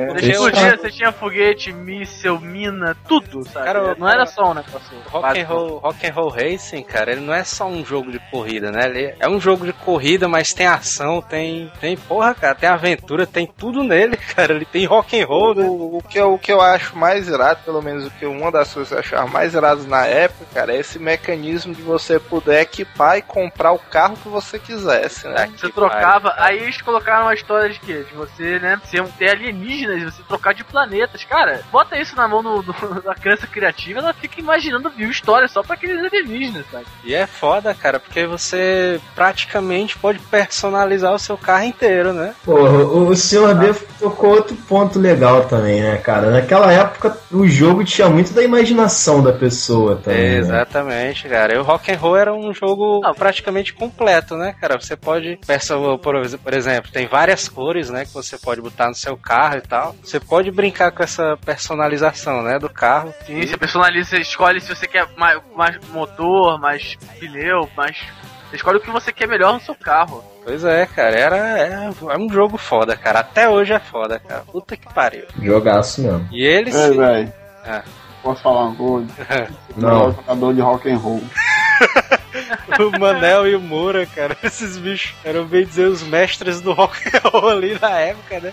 Porque 0.06 0.36
o, 0.36 0.42
podia, 0.44 0.76
você 0.76 0.90
tinha 0.90 1.12
foguete, 1.12 1.72
míssel, 1.72 2.40
mina, 2.40 2.96
tudo, 3.08 3.44
sabe? 3.48 3.66
Cara, 3.66 3.94
não 3.98 4.08
era 4.08 4.26
só 4.26 4.50
um 4.50 4.54
negócio. 4.54 4.96
Rock 5.08 5.40
and. 5.40 5.46
Roll, 5.46 5.78
Rock 5.78 6.06
and 6.06 6.12
Roll 6.12 6.28
Racing, 6.30 6.82
cara, 6.82 7.12
ele 7.12 7.20
não 7.20 7.34
é 7.34 7.44
só 7.44 7.66
um 7.66 7.84
jogo 7.84 8.10
de 8.10 8.18
corrida, 8.30 8.70
né? 8.70 8.86
Ele 8.86 9.14
é 9.18 9.28
um 9.28 9.40
jogo 9.40 9.64
de 9.66 9.72
corrida, 9.72 10.28
mas 10.28 10.52
tem 10.52 10.66
ação, 10.66 11.20
tem, 11.20 11.70
tem 11.80 11.96
porra, 11.96 12.34
cara, 12.34 12.54
tem 12.54 12.68
aventura, 12.68 13.26
tem 13.26 13.46
tudo 13.46 13.82
nele, 13.82 14.16
cara. 14.34 14.52
Ele 14.54 14.64
tem 14.64 14.84
rock 14.84 15.20
and 15.20 15.26
roll, 15.26 15.54
né? 15.54 15.64
O, 15.64 15.98
o 15.98 16.02
que 16.02 16.18
eu, 16.18 16.34
o 16.34 16.38
que 16.38 16.52
eu 16.52 16.60
acho 16.60 16.96
mais 16.96 17.28
irado, 17.28 17.60
pelo 17.64 17.82
menos 17.82 18.06
o 18.06 18.10
que 18.10 18.26
uma 18.26 18.50
das 18.50 18.72
coisas 18.72 18.88
que 18.88 18.94
eu 18.94 18.98
achava 19.00 19.30
mais 19.30 19.54
iradas 19.54 19.86
na 19.86 20.06
época, 20.06 20.46
cara, 20.54 20.74
é 20.74 20.78
esse 20.78 20.98
mecanismo 20.98 21.74
de 21.74 21.82
você 21.82 22.18
poder 22.18 22.60
equipar 22.60 23.16
e 23.22 23.32
comprar 23.32 23.72
o 23.72 23.78
carro 23.78 24.16
que 24.16 24.28
você 24.28 24.58
quisesse, 24.58 25.26
né? 25.28 25.48
Você 25.56 25.68
trocava, 25.70 26.34
aí 26.36 26.58
eles 26.58 26.80
colocaram 26.82 27.26
uma 27.26 27.34
história 27.34 27.70
de 27.70 27.78
quê? 27.80 28.04
De 28.08 28.14
você, 28.14 28.58
né, 28.58 28.80
ser, 28.84 29.02
ter 29.18 29.30
alienígenas, 29.30 30.02
você 30.02 30.22
trocar 30.22 30.52
de 30.54 30.64
planetas. 30.64 31.24
Cara, 31.24 31.62
bota 31.70 31.96
isso 31.98 32.16
na 32.16 32.26
mão 32.28 32.42
do, 32.42 32.62
do- 32.62 32.72
da 33.02 33.14
criança 33.14 33.46
criativa, 33.46 34.00
ela 34.00 34.12
fica 34.12 34.40
imaginando 34.40 34.90
mil 34.96 35.10
histórias 35.10 35.50
só 35.50 35.62
pra 35.62 35.74
aqueles 35.74 35.98
alienígenas, 36.04 36.64
sabe? 36.70 36.84
E 37.04 37.14
é 37.14 37.26
foda, 37.26 37.74
cara, 37.74 37.98
porque 38.00 38.26
você 38.26 39.00
praticamente 39.14 39.96
pode 39.98 40.18
personalizar 40.18 41.12
o 41.14 41.18
seu 41.18 41.36
carro 41.38 41.64
inteiro, 41.64 42.12
né? 42.12 42.34
Porra, 42.44 42.78
o, 42.84 43.08
o 43.08 43.16
Sr. 43.16 43.54
B 43.54 43.74
tocou 43.98 44.30
outro 44.30 44.56
ponto 44.56 44.98
legal 44.98 45.44
também, 45.44 45.80
né, 45.80 45.96
cara? 45.98 46.30
Naquela 46.30 46.72
época 46.72 47.16
o 47.30 47.46
jogo 47.46 47.84
tinha 47.84 48.08
muito 48.08 48.32
da 48.32 48.42
imaginação 48.42 49.22
da 49.22 49.32
pessoa 49.32 49.96
também. 49.96 50.32
né? 50.32 50.38
Exatamente, 50.38 51.28
cara. 51.28 51.54
E 51.54 51.58
o 51.58 51.62
Rock 51.62 51.92
and 51.92 51.98
Roll 51.98 52.16
era 52.16 52.34
um 52.34 52.52
jogo 52.52 53.00
Ah. 53.04 53.11
Praticamente 53.14 53.72
completo, 53.72 54.36
né, 54.36 54.54
cara? 54.60 54.80
Você 54.80 54.96
pode, 54.96 55.38
perso- 55.46 55.98
por 55.98 56.16
ex- 56.16 56.36
por 56.36 56.52
exemplo, 56.54 56.90
tem 56.90 57.06
várias 57.06 57.48
cores, 57.48 57.90
né, 57.90 58.04
que 58.04 58.12
você 58.12 58.36
pode 58.38 58.60
botar 58.60 58.88
no 58.88 58.94
seu 58.94 59.16
carro 59.16 59.56
e 59.56 59.60
tal. 59.62 59.94
Você 60.02 60.18
pode 60.20 60.50
brincar 60.50 60.90
com 60.92 61.02
essa 61.02 61.36
personalização, 61.44 62.42
né, 62.42 62.58
do 62.58 62.68
carro. 62.68 63.12
Sim, 63.26 63.40
você 63.46 63.56
personaliza, 63.56 64.10
você 64.10 64.18
escolhe 64.20 64.60
se 64.60 64.74
você 64.74 64.86
quer 64.86 65.06
mais, 65.16 65.40
mais 65.56 65.76
motor, 65.88 66.58
mais 66.60 66.96
pneu, 67.18 67.68
mais. 67.76 67.96
Você 68.50 68.56
escolhe 68.56 68.76
o 68.78 68.80
que 68.80 68.90
você 68.90 69.12
quer 69.12 69.26
melhor 69.26 69.54
no 69.54 69.60
seu 69.60 69.74
carro. 69.74 70.22
Pois 70.44 70.64
é, 70.64 70.84
cara, 70.86 71.16
era 71.16 71.36
é, 71.58 71.72
é 72.10 72.18
um 72.18 72.28
jogo 72.28 72.58
foda, 72.58 72.96
cara. 72.96 73.20
Até 73.20 73.48
hoje 73.48 73.72
é 73.72 73.78
foda, 73.78 74.18
cara. 74.18 74.42
Puta 74.42 74.76
que 74.76 74.92
pariu. 74.92 75.24
Jogaço 75.40 76.02
mesmo. 76.02 76.28
E 76.32 76.44
eles. 76.44 76.74
Ei, 76.74 76.96
velho. 76.96 77.32
É. 77.64 77.82
Posso 78.22 78.42
falar 78.42 78.66
uma 78.66 78.74
coisa? 78.76 79.08
Não. 79.76 80.12
Sou 80.12 80.22
jogador 80.22 80.54
de 80.54 80.60
rock 80.60 80.90
and 80.90 80.96
roll. 80.98 81.22
o 82.78 82.98
Manel 82.98 83.46
e 83.46 83.54
o 83.54 83.60
Moura, 83.60 84.06
cara, 84.06 84.36
esses 84.42 84.76
bichos 84.78 85.14
eram 85.24 85.44
bem 85.44 85.64
dizer 85.64 85.86
os 85.86 86.02
mestres 86.02 86.60
do 86.60 86.72
rock 86.72 86.98
and 87.08 87.28
roll 87.28 87.48
ali 87.48 87.78
na 87.80 87.90
época, 87.98 88.40
né? 88.40 88.52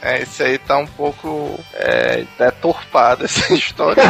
É, 0.00 0.22
esse 0.22 0.42
aí 0.42 0.58
tá 0.58 0.78
um 0.78 0.86
pouco 0.86 1.58
é, 1.74 2.24
deturpado 2.38 3.24
essa 3.24 3.52
história. 3.52 4.02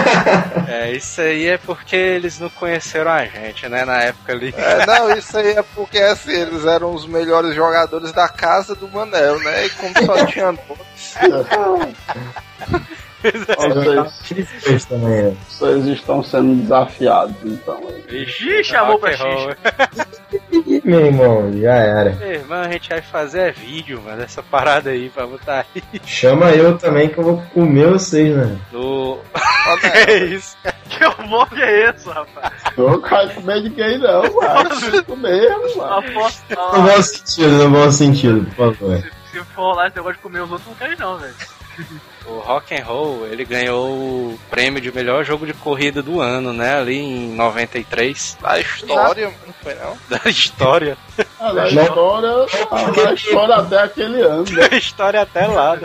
É, 0.68 0.92
isso 0.92 1.20
aí 1.20 1.48
é 1.48 1.58
porque 1.58 1.96
eles 1.96 2.38
não 2.38 2.48
conheceram 2.50 3.10
a 3.10 3.24
gente, 3.24 3.68
né? 3.68 3.84
Na 3.84 4.02
época 4.02 4.32
ali. 4.32 4.54
É, 4.56 4.86
não, 4.86 5.10
isso 5.10 5.36
aí 5.36 5.52
é 5.52 5.62
porque 5.74 5.98
assim, 5.98 6.32
eles 6.32 6.64
eram 6.64 6.94
os 6.94 7.06
melhores 7.06 7.54
jogadores 7.54 8.12
da 8.12 8.28
casa 8.28 8.74
do 8.74 8.88
Manel, 8.88 9.40
né? 9.40 9.66
E 9.66 9.70
como 9.70 10.06
só 10.06 10.26
tinha 10.26 10.52
dois. 10.52 11.96
Vocês, 13.22 14.84
também, 14.84 15.22
né? 15.22 15.36
vocês 15.48 15.86
estão 15.86 16.22
sendo 16.22 16.62
desafiados, 16.62 17.36
então. 17.44 17.80
Ixi, 18.08 18.64
chamou 18.64 18.98
pra 18.98 19.10
Rock 19.10 19.22
and 19.22 19.34
roll. 19.34 19.54
Ih, 20.66 20.82
meu 20.84 21.06
irmão, 21.06 21.52
já 21.60 21.74
era. 21.74 22.10
Meu 22.12 22.32
irmão, 22.32 22.60
a 22.60 22.70
gente 22.70 22.88
vai 22.88 23.02
fazer 23.02 23.40
é 23.40 23.52
vídeo, 23.52 24.00
mano, 24.02 24.22
essa 24.22 24.42
parada 24.42 24.90
aí 24.90 25.08
pra 25.10 25.26
botar 25.26 25.66
aí 25.74 25.82
Chama 26.04 26.50
eu 26.50 26.76
também 26.78 27.08
que 27.08 27.18
eu 27.18 27.24
vou 27.24 27.42
comer 27.54 27.88
vocês, 27.88 28.34
né? 28.34 28.58
Manel, 29.70 29.94
é 30.08 30.14
isso. 30.24 30.56
Que 30.88 30.98
que 31.54 31.62
é 31.62 31.90
isso, 31.90 32.10
rapaz? 32.10 32.52
Eu 32.76 32.90
não 32.90 33.02
quero 33.02 33.34
comer 33.34 33.62
ninguém, 33.62 33.98
não, 33.98 34.22
mano. 34.22 34.70
Isso 34.72 35.16
mesmo, 35.16 35.76
mano. 35.76 36.02
No 36.72 36.82
bom 36.82 37.02
sentido, 37.02 37.50
no 37.50 37.70
bom 37.70 37.90
sentido, 37.90 38.46
por 38.56 38.74
favor. 38.74 39.10
Se 39.30 39.44
for 39.44 39.74
lá 39.74 39.86
esse 39.86 39.96
negócio 39.96 40.16
de 40.16 40.22
comer 40.22 40.40
os 40.40 40.50
outros, 40.50 40.68
não 40.68 40.74
quero 40.74 40.98
não, 40.98 41.18
velho. 41.18 41.34
O 42.30 42.38
Rock 42.38 42.74
and 42.74 42.84
Roll, 42.84 43.26
ele 43.26 43.44
ganhou 43.44 43.88
o 43.88 44.38
prêmio 44.48 44.80
de 44.80 44.92
melhor 44.92 45.24
jogo 45.24 45.44
de 45.44 45.52
corrida 45.52 46.00
do 46.00 46.20
ano, 46.20 46.52
né? 46.52 46.78
Ali 46.78 46.96
em 46.96 47.34
93 47.34 48.38
da 48.40 48.60
história, 48.60 49.34
não 49.44 49.52
foi 49.60 49.74
não? 49.74 49.98
da 50.08 50.30
história. 50.30 50.96
Ah, 51.40 51.52
na 51.52 51.68
história, 51.68 52.30
ah, 52.70 53.02
na 53.04 53.12
história 53.12 53.54
até 53.56 53.78
aquele 53.82 54.22
ano, 54.22 54.44
né? 54.52 54.68
Da 54.70 54.76
história 54.76 55.22
até 55.22 55.46
lá. 55.48 55.78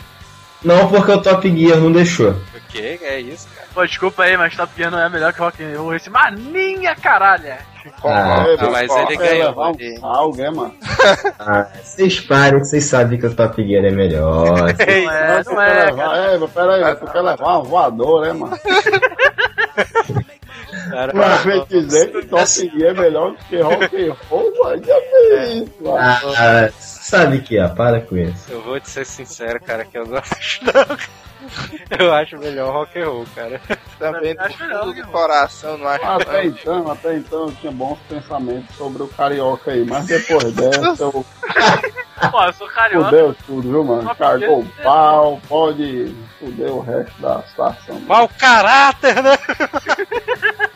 Não 0.64 0.88
porque 0.88 1.12
o 1.12 1.22
Top 1.22 1.50
Gear 1.50 1.80
não 1.80 1.91
deixou. 1.91 2.36
Que 2.76 3.05
é 3.05 3.19
isso, 3.21 3.47
cara? 3.55 3.67
Pô, 3.73 3.86
desculpa 3.86 4.23
aí, 4.23 4.36
mas 4.36 4.55
Top 4.55 4.71
Gear 4.76 4.91
não 4.91 4.99
é 4.99 5.07
melhor 5.07 5.32
que 5.32 5.39
Rock 5.39 5.63
and 5.63 5.78
Roll. 5.80 5.95
Esse 5.95 6.09
maninha, 6.09 6.95
caralho. 6.95 7.53
Ah, 8.03 8.45
É, 8.47 8.65
Ah, 8.65 8.69
mas 8.71 8.88
pô, 8.88 8.97
ele 8.99 9.17
quer 9.17 9.30
ganhou, 9.30 9.49
é, 10.39 10.51
mano. 10.51 10.76
ah, 11.39 11.67
vocês 11.82 12.19
parem, 12.19 12.59
que 12.59 12.65
vocês 12.65 12.86
sabem 12.86 13.19
que 13.19 13.26
o 13.28 13.34
Top 13.36 13.65
Gear 13.65 13.86
é 13.86 13.91
melhor. 13.91 14.45
Não 14.76 15.11
é, 15.11 15.43
não 15.43 15.61
é, 15.61 15.86
levar, 15.86 15.95
cara. 15.95 16.17
é, 16.17 16.38
mas 16.38 16.51
peraí, 16.51 16.95
tu 16.95 17.05
quer 17.05 17.21
levar 17.21 17.59
um 17.59 17.63
voador, 17.63 18.21
né, 18.26 18.34
mano? 18.34 18.59
Cara, 20.89 21.11
Pra 21.11 21.36
ver 21.38 21.65
dizer 21.67 22.11
que 22.11 22.26
Top 22.26 22.45
Gear 22.45 22.91
é 22.91 22.93
melhor 22.93 23.36
que 23.49 23.57
Rock 23.61 23.84
and 24.09 24.15
Roll, 24.30 24.51
mano. 24.63 24.84
Já 24.84 24.95
fez 25.01 25.53
isso, 25.61 25.73
mano. 25.82 25.97
Ah, 25.97 26.69
sabe 26.80 27.41
que 27.41 27.57
é, 27.57 27.67
para 27.67 28.01
com 28.01 28.17
isso. 28.17 28.51
eu 28.51 28.61
vou 28.63 28.80
te 28.80 28.89
ser 28.89 29.05
sincero, 29.05 29.59
cara, 29.63 29.86
que 29.86 29.97
eu 29.97 30.05
não 30.07 30.17
acho 30.17 30.59
não. 30.65 30.97
Eu 32.00 32.14
acho 32.14 32.38
melhor 32.38 32.74
rock 32.74 33.00
and 33.00 33.06
roll, 33.06 33.26
cara. 33.36 33.62
Também 34.00 34.36
do 34.36 34.41
Acho 34.41 34.66
não, 34.68 34.80
fundo 34.80 34.93
do 34.93 35.00
irmão. 35.00 35.12
coração, 35.12 35.78
não 35.78 35.88
acho 35.88 36.06
Até 36.06 36.34
não. 36.34 36.43
então, 36.50 36.91
até 36.91 37.16
então 37.16 37.46
eu 37.48 37.52
tinha 37.54 37.72
bons 37.72 37.98
pensamentos 38.10 38.76
sobre 38.76 39.04
o 39.04 39.08
carioca 39.08 39.72
aí, 39.72 39.86
mas 39.86 40.06
depois 40.06 40.54
dessa 40.54 41.04
eu 41.04 41.26
Pô, 42.32 42.43
eu 42.43 42.54
sou 42.54 42.68
carioca. 42.68 43.06
fudeu 43.10 43.36
tudo, 43.46 43.62
viu, 43.70 43.84
mano? 43.84 44.16
Cargou 44.16 44.60
o 44.62 44.66
pau, 44.84 45.41
pode 45.48 46.16
fuder 46.39 46.72
o 46.72 46.80
resto 46.82 47.22
da 47.22 47.41
situação. 47.43 48.00
Mau 48.02 48.30
caráter, 48.39 49.22
né? 49.22 49.38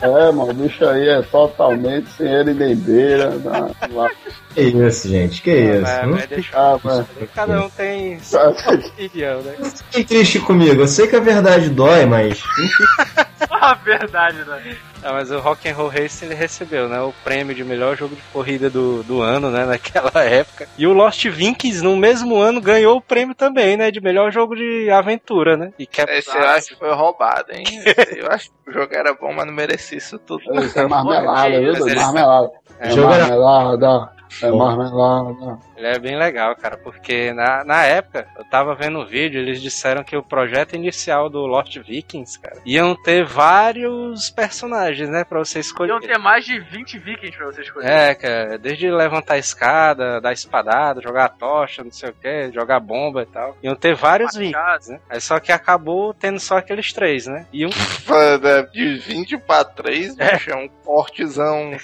É, 0.01 0.31
mano, 0.31 0.51
o 0.51 0.53
bicho 0.53 0.87
aí 0.87 1.09
é 1.09 1.21
totalmente 1.21 2.09
sem 2.11 2.27
ele 2.31 2.53
nem 2.53 2.75
beira. 2.75 3.31
Né? 3.31 3.71
Lá. 3.91 4.09
Que 4.53 4.61
isso, 4.61 5.09
gente, 5.09 5.41
que 5.41 5.51
isso. 5.51 5.81
Mas, 5.81 6.01
Não 6.03 6.09
mas 6.11 6.27
deixa 6.27 6.57
Ah, 6.57 6.79
mano. 6.81 7.07
Cada 7.35 7.65
um 7.65 7.69
tem 7.69 8.19
sua 8.19 8.49
opinião, 8.49 9.41
né? 9.41 9.55
fiquem 9.91 10.03
triste 10.05 10.39
comigo. 10.39 10.81
Eu 10.81 10.87
sei 10.87 11.07
que 11.07 11.15
a 11.15 11.19
verdade 11.19 11.69
dói, 11.69 12.05
mas. 12.05 12.41
Ah, 13.61 13.73
verdade, 13.73 14.37
né? 14.45 14.77
Ah, 15.03 15.13
mas 15.13 15.31
o 15.31 15.39
Rock 15.39 15.67
and 15.69 15.73
Roll 15.75 15.87
Racing 15.87 16.25
ele 16.25 16.35
recebeu, 16.35 16.89
né, 16.89 16.99
o 17.01 17.13
prêmio 17.23 17.55
de 17.55 17.63
melhor 17.63 17.95
jogo 17.95 18.15
de 18.15 18.21
corrida 18.33 18.69
do, 18.69 19.01
do 19.03 19.21
ano, 19.21 19.49
né, 19.49 19.63
naquela 19.67 20.23
época. 20.23 20.67
E 20.77 20.85
o 20.85 20.93
Lost 20.93 21.23
Vikings 21.25 21.81
no 21.83 21.95
mesmo 21.95 22.35
ano 22.37 22.59
ganhou 22.59 22.97
o 22.97 23.01
prêmio 23.01 23.33
também, 23.33 23.77
né, 23.77 23.91
de 23.91 24.01
melhor 24.01 24.31
jogo 24.31 24.55
de 24.55 24.89
aventura, 24.91 25.55
né? 25.55 25.71
E 25.79 25.85
que 25.87 26.01
Esse 26.01 26.35
eu 26.35 26.43
acho 26.47 26.67
que 26.69 26.75
foi 26.75 26.93
roubado, 26.93 27.51
hein? 27.53 27.63
Eu 28.17 28.27
acho 28.29 28.49
que 28.63 28.69
o 28.69 28.73
jogo 28.73 28.93
era 28.93 29.13
bom, 29.13 29.33
mas 29.33 29.45
não 29.45 29.53
merecia 29.53 29.97
isso 29.97 30.19
tudo. 30.19 30.41
Isso 30.61 30.77
é 30.77 30.87
marmelada, 30.87 31.49
viu? 31.59 31.69
Eles- 31.73 31.95
Marmelada. 31.95 32.51
É 32.79 32.89
Jogo 32.91 33.13
era- 33.13 33.27
marmelada. 33.27 34.18
É 34.41 34.49
Bom. 34.51 34.57
marmelada. 34.57 35.59
Ele 35.75 35.87
é 35.87 35.99
bem 35.99 36.17
legal, 36.17 36.55
cara, 36.55 36.77
porque 36.77 37.33
na, 37.33 37.63
na 37.63 37.83
época, 37.83 38.27
eu 38.37 38.43
tava 38.45 38.75
vendo 38.75 38.99
o 38.99 39.05
vídeo, 39.05 39.39
eles 39.39 39.61
disseram 39.61 40.03
que 40.03 40.15
o 40.15 40.21
projeto 40.23 40.75
inicial 40.75 41.29
do 41.29 41.45
Lost 41.45 41.77
Vikings, 41.77 42.39
cara, 42.39 42.57
iam 42.65 42.95
ter 42.95 43.23
vários 43.25 44.29
personagens, 44.29 45.09
né, 45.09 45.23
pra 45.23 45.39
você 45.39 45.59
escolher. 45.59 45.91
Iam 45.91 45.99
ter 45.99 46.17
mais 46.17 46.45
de 46.45 46.59
20 46.59 46.99
vikings 46.99 47.37
pra 47.37 47.45
você 47.47 47.61
escolher. 47.61 47.89
É, 47.89 48.15
cara, 48.15 48.57
desde 48.57 48.89
levantar 48.91 49.35
a 49.35 49.37
escada, 49.39 50.19
dar 50.21 50.33
espadada, 50.33 51.01
jogar 51.01 51.25
a 51.25 51.29
tocha, 51.29 51.83
não 51.83 51.91
sei 51.91 52.09
o 52.09 52.13
que, 52.13 52.51
jogar 52.51 52.79
bomba 52.79 53.23
e 53.23 53.25
tal. 53.25 53.57
Iam 53.63 53.75
ter 53.75 53.95
vários 53.95 54.35
Machado. 54.35 54.79
vikings, 54.79 54.91
né? 54.91 54.99
Aí 55.09 55.21
só 55.21 55.39
que 55.39 55.51
acabou 55.51 56.13
tendo 56.13 56.39
só 56.39 56.57
aqueles 56.57 56.91
três, 56.93 57.25
né? 57.25 57.45
E 57.51 57.65
um. 57.65 57.69
né, 58.41 58.63
De 58.73 58.97
20 58.97 59.37
pra 59.37 59.63
3, 59.63 60.15
bicho, 60.15 60.51
é 60.51 60.55
um 60.55 60.67
cortezão. 60.67 61.71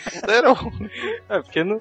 É, 1.29 1.39
porque 1.41 1.63
no- 1.63 1.79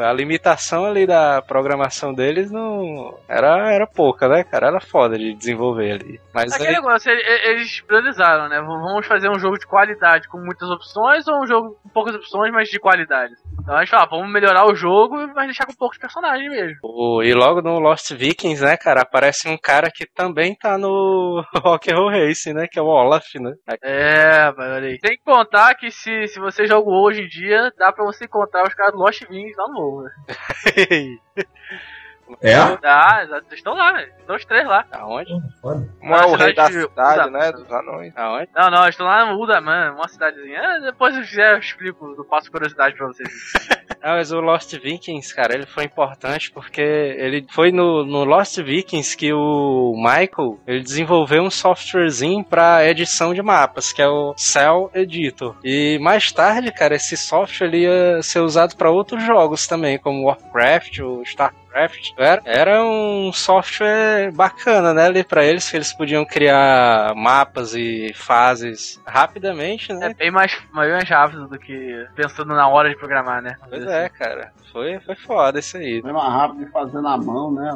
a 0.00 0.12
limitação 0.12 0.84
ali 0.84 1.06
da 1.06 1.40
programação 1.42 2.12
deles 2.12 2.50
não. 2.50 3.16
Era, 3.28 3.72
era 3.72 3.86
pouca, 3.86 4.28
né, 4.28 4.44
cara? 4.44 4.68
Era 4.68 4.80
foda 4.80 5.16
de 5.18 5.34
desenvolver 5.34 5.92
ali. 5.92 6.20
Mas 6.34 6.52
Aquele 6.52 6.68
aí, 6.68 6.74
negócio, 6.74 7.10
ele- 7.10 7.22
ele- 7.22 7.48
eles 7.58 7.80
priorizaram, 7.80 8.48
né? 8.48 8.60
Vamos 8.60 9.06
fazer 9.06 9.28
um 9.30 9.38
jogo 9.38 9.58
de 9.58 9.66
qualidade 9.66 10.28
com 10.28 10.38
muitas 10.38 10.68
opções 10.70 11.26
ou 11.28 11.42
um 11.42 11.46
jogo 11.46 11.78
com 11.82 11.88
poucas 11.88 12.14
opções, 12.14 12.52
mas 12.52 12.68
de 12.68 12.78
qualidade? 12.78 13.32
Então 13.60 13.74
a 13.76 13.80
gente 13.80 13.90
fala, 13.90 14.06
vamos 14.06 14.30
melhorar 14.32 14.66
o 14.66 14.74
jogo, 14.74 15.16
mas 15.34 15.46
deixar 15.46 15.66
com 15.66 15.74
poucos 15.74 15.98
personagens 15.98 16.48
mesmo. 16.50 16.78
o- 16.82 17.22
e 17.22 17.32
logo 17.34 17.60
no 17.62 17.78
Lost 17.78 18.12
Vikings, 18.12 18.62
né, 18.64 18.76
cara, 18.76 19.02
aparece 19.02 19.48
um 19.48 19.56
cara 19.58 19.90
que 19.94 20.06
também 20.06 20.54
tá 20.54 20.78
no 20.78 21.42
Rock 21.64 21.92
and 21.92 21.96
Roll 21.96 22.10
Racing, 22.10 22.52
né? 22.54 22.66
Que 22.70 22.78
é 22.78 22.82
o 22.82 22.86
Olaf, 22.86 23.24
né? 23.40 23.52
É, 23.82 24.52
mas 24.56 24.70
olha 24.72 24.88
aí. 24.88 24.98
Tem 24.98 25.16
que 25.16 25.24
contar 25.24 25.74
que 25.74 25.90
se, 25.90 26.26
se 26.28 26.38
você 26.40 26.66
joga 26.66 26.88
hoje 26.90 27.22
em 27.22 27.28
dia, 27.28 27.72
dá 27.78 27.92
pra 27.92 28.04
você 28.04 28.24
encontrar 28.24 28.64
os 28.66 28.74
caras 28.74 28.92
do 28.92 28.98
Lost 28.98 29.22
Wings 29.30 29.56
lá 29.56 29.68
no 29.68 29.77
né? 30.02 30.10
É? 32.42 32.54
Eles 32.56 33.52
estão 33.52 33.74
lá, 33.74 33.92
velho. 33.92 34.12
Estão 34.18 34.36
os 34.36 34.44
três 34.44 34.66
lá. 34.66 34.84
Aonde? 34.92 35.30
Foda. 35.60 35.88
Não 36.02 36.14
é 36.16 36.26
o 36.26 36.32
Na 36.32 36.36
rei 36.44 36.54
da 36.54 36.66
cidade 36.66 36.72
de- 36.74 36.88
cidade, 36.88 37.16
da- 37.18 37.30
né? 37.30 37.52
Dos 37.52 37.72
anões. 37.72 38.12
Aonde? 38.16 38.48
Não, 38.54 38.70
não, 38.70 38.82
eles 38.82 38.90
estão 38.94 39.06
lá 39.06 39.26
no 39.32 39.42
Udaman, 39.42 39.92
uma 39.92 40.08
cidadezinha. 40.08 40.58
É, 40.58 40.80
depois 40.80 41.14
se 41.14 41.20
eu 41.20 41.24
quiser 41.26 41.52
eu 41.54 41.58
explico, 41.58 42.14
eu 42.16 42.24
passo 42.24 42.50
curiosidade 42.50 42.96
pra 42.96 43.06
vocês. 43.06 43.28
Ah, 44.00 44.12
mas 44.14 44.30
o 44.30 44.38
Lost 44.40 44.72
Vikings, 44.78 45.34
cara, 45.34 45.54
ele 45.54 45.66
foi 45.66 45.82
importante 45.82 46.52
porque 46.52 46.80
ele 46.80 47.44
foi 47.50 47.72
no, 47.72 48.04
no 48.04 48.22
Lost 48.22 48.56
Vikings 48.62 49.16
que 49.16 49.32
o 49.32 49.92
Michael 49.96 50.60
ele 50.68 50.82
desenvolveu 50.84 51.42
um 51.42 51.50
softwarezinho 51.50 52.44
para 52.44 52.86
edição 52.86 53.34
de 53.34 53.42
mapas, 53.42 53.92
que 53.92 54.00
é 54.00 54.06
o 54.06 54.34
Cell 54.36 54.88
Editor. 54.94 55.56
E 55.64 55.98
mais 56.00 56.30
tarde, 56.30 56.70
cara, 56.72 56.94
esse 56.94 57.16
software 57.16 57.66
ele 57.66 57.78
ia 57.82 58.22
ser 58.22 58.38
usado 58.38 58.76
para 58.76 58.88
outros 58.88 59.20
jogos 59.24 59.66
também, 59.66 59.98
como 59.98 60.26
Warcraft, 60.26 61.00
o 61.00 61.22
StarCraft. 61.22 61.67
Era, 62.16 62.42
era 62.44 62.84
um 62.84 63.32
software 63.32 64.32
bacana, 64.32 64.92
né, 64.94 65.06
ali 65.06 65.24
para 65.24 65.44
eles 65.44 65.70
que 65.70 65.76
eles 65.76 65.92
podiam 65.92 66.24
criar 66.24 67.14
mapas 67.14 67.74
e 67.74 68.12
fases 68.14 69.00
rapidamente, 69.06 69.92
É 69.92 69.94
né? 69.94 70.14
bem 70.14 70.30
mais, 70.30 70.52
bem 70.74 70.90
mais 70.92 71.08
rápido 71.08 71.46
do 71.48 71.58
que 71.58 72.06
pensando 72.14 72.54
na 72.54 72.68
hora 72.68 72.88
de 72.88 72.96
programar, 72.96 73.42
né? 73.42 73.56
Pois 73.68 73.86
é, 73.86 74.08
cara. 74.08 74.52
Foi, 74.72 74.98
foi 75.00 75.14
foda 75.14 75.58
isso 75.58 75.76
aí. 75.76 76.02
É 76.04 76.12
mais 76.12 76.32
rápido 76.32 76.64
de 76.64 76.70
fazer 76.70 77.00
na 77.00 77.16
mão, 77.16 77.52
né? 77.52 77.70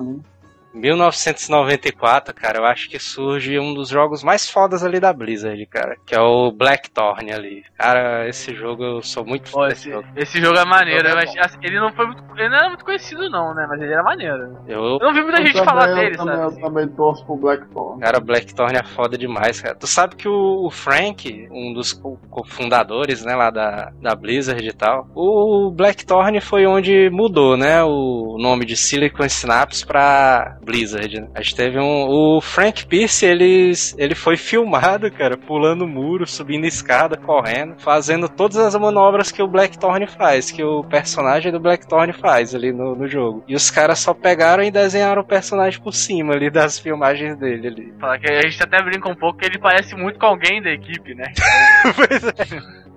Ali. 0.74 0.80
1994, 0.80 2.34
cara, 2.34 2.58
eu 2.58 2.64
acho 2.64 2.88
que 2.88 2.98
surge 2.98 3.58
um 3.58 3.74
dos 3.74 3.88
jogos 3.88 4.22
mais 4.22 4.48
fodas 4.48 4.82
ali 4.84 4.98
da 5.00 5.12
Blizzard, 5.12 5.64
cara, 5.66 5.96
que 6.06 6.14
é 6.14 6.20
o 6.20 6.50
Blackthorn 6.52 7.32
ali. 7.32 7.64
Cara, 7.76 8.28
esse 8.28 8.54
jogo 8.54 8.82
eu 8.84 9.02
sou 9.02 9.24
muito 9.24 9.50
fã 9.50 9.68
esse, 9.68 9.90
jogo. 9.90 10.06
esse 10.16 10.40
jogo 10.40 10.58
é 10.58 10.64
maneiro, 10.64 11.08
jogo 11.08 11.20
é 11.20 11.24
mas 11.26 11.36
assim, 11.38 11.58
ele 11.62 11.80
não 11.80 11.92
foi 11.92 12.06
muito, 12.06 12.22
ele 12.36 12.48
não 12.48 12.56
era 12.56 12.68
muito 12.68 12.84
conhecido 12.84 13.28
não, 13.30 13.54
né? 13.54 13.66
Mas 13.68 13.80
ele 13.80 13.92
era 13.92 14.02
maneiro. 14.02 14.58
Eu, 14.66 14.82
Eu 14.82 14.98
não 15.00 15.12
vi 15.14 15.22
muita 15.22 15.40
Eu 15.40 15.46
gente 15.46 15.52
também- 15.54 15.64
falar 15.68 15.86
dele, 15.94 16.16
também, 16.16 16.36
sabe? 16.36 16.56
Eu 16.56 16.60
também 16.60 16.88
torço 16.88 17.24
pro 17.26 17.36
Blackthorn. 17.36 18.00
Cara, 18.00 18.20
Blackthorn 18.20 18.76
é 18.78 18.82
foda 18.82 19.16
demais, 19.18 19.60
cara. 19.60 19.74
Tu 19.74 19.86
sabe 19.86 20.16
que 20.16 20.28
o, 20.28 20.66
o 20.66 20.70
Frank, 20.70 21.48
um 21.50 21.72
dos 21.72 21.92
co- 21.92 22.18
cofundadores, 22.30 23.24
né, 23.24 23.34
lá 23.34 23.50
da, 23.50 23.92
da 24.00 24.14
Blizzard 24.14 24.66
e 24.66 24.72
tal, 24.72 25.06
o 25.14 25.70
Blackthorn 25.70 26.40
foi 26.40 26.66
onde 26.66 27.10
mudou, 27.10 27.56
né, 27.56 27.82
o 27.82 28.36
nome 28.38 28.64
de 28.64 28.76
Silicon 28.76 29.28
Synapse 29.28 29.84
pra 29.86 30.58
Blizzard, 30.64 31.20
né? 31.20 31.28
A 31.34 31.42
gente 31.42 31.56
teve 31.56 31.78
um. 31.78 32.06
O 32.08 32.40
Frank 32.40 32.86
Pierce, 32.86 33.26
eles, 33.26 33.94
ele 33.98 34.14
foi 34.14 34.36
filmado, 34.36 35.10
cara, 35.10 35.36
pulando 35.36 35.86
muro, 35.86 36.26
subindo 36.26 36.64
escada, 36.66 37.16
correndo, 37.16 37.78
fazendo 37.78 38.28
todas 38.28 38.56
as 38.56 38.74
manobras 38.76 39.30
que 39.30 39.42
o 39.42 39.48
Blackthorn 39.48 40.06
faz, 40.06 40.50
que 40.50 40.62
o 40.62 40.82
personagem 40.84 41.50
do 41.52 41.60
Blackthorn 41.60 42.12
faz 42.12 42.54
ali 42.54 42.72
no, 42.72 42.94
no 42.94 43.06
jogo. 43.06 43.44
E 43.48 43.54
os 43.54 43.70
caras 43.70 43.98
só 43.98 44.14
pegaram 44.14 44.62
e 44.62 44.70
desenharam 44.70 45.22
o 45.22 45.26
personagem 45.26 45.80
por 45.80 45.92
cima 45.92 46.34
ali 46.34 46.50
das 46.50 46.78
filmagens 46.78 47.38
dele 47.38 47.68
ali. 47.68 47.94
Falar 48.00 48.18
que 48.18 48.30
a 48.30 48.42
gente 48.42 48.62
até 48.62 48.82
brinca 48.82 49.10
um 49.10 49.16
pouco 49.16 49.38
que 49.38 49.46
ele 49.46 49.58
parece 49.58 49.94
muito 49.96 50.18
com 50.18 50.26
alguém 50.26 50.62
da 50.62 50.70
equipe, 50.70 51.14
né? 51.14 51.32
pois 51.96 52.24
é. 52.24 52.82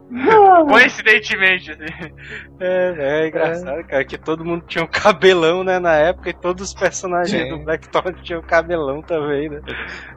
Coincidentemente, 0.69 1.71
assim. 1.71 2.13
É, 2.59 2.95
é 2.97 3.27
engraçado, 3.27 3.83
cara, 3.85 4.05
que 4.05 4.17
todo 4.17 4.45
mundo 4.45 4.63
tinha 4.67 4.83
um 4.83 4.87
cabelão, 4.87 5.63
né, 5.63 5.79
na 5.79 5.93
época, 5.95 6.29
e 6.29 6.33
todos 6.33 6.69
os 6.69 6.73
personagens 6.73 7.43
Sim. 7.43 7.49
do 7.49 7.63
Blackthorn 7.63 8.21
tinham 8.21 8.41
cabelão 8.41 9.01
também, 9.01 9.49
né? 9.49 9.61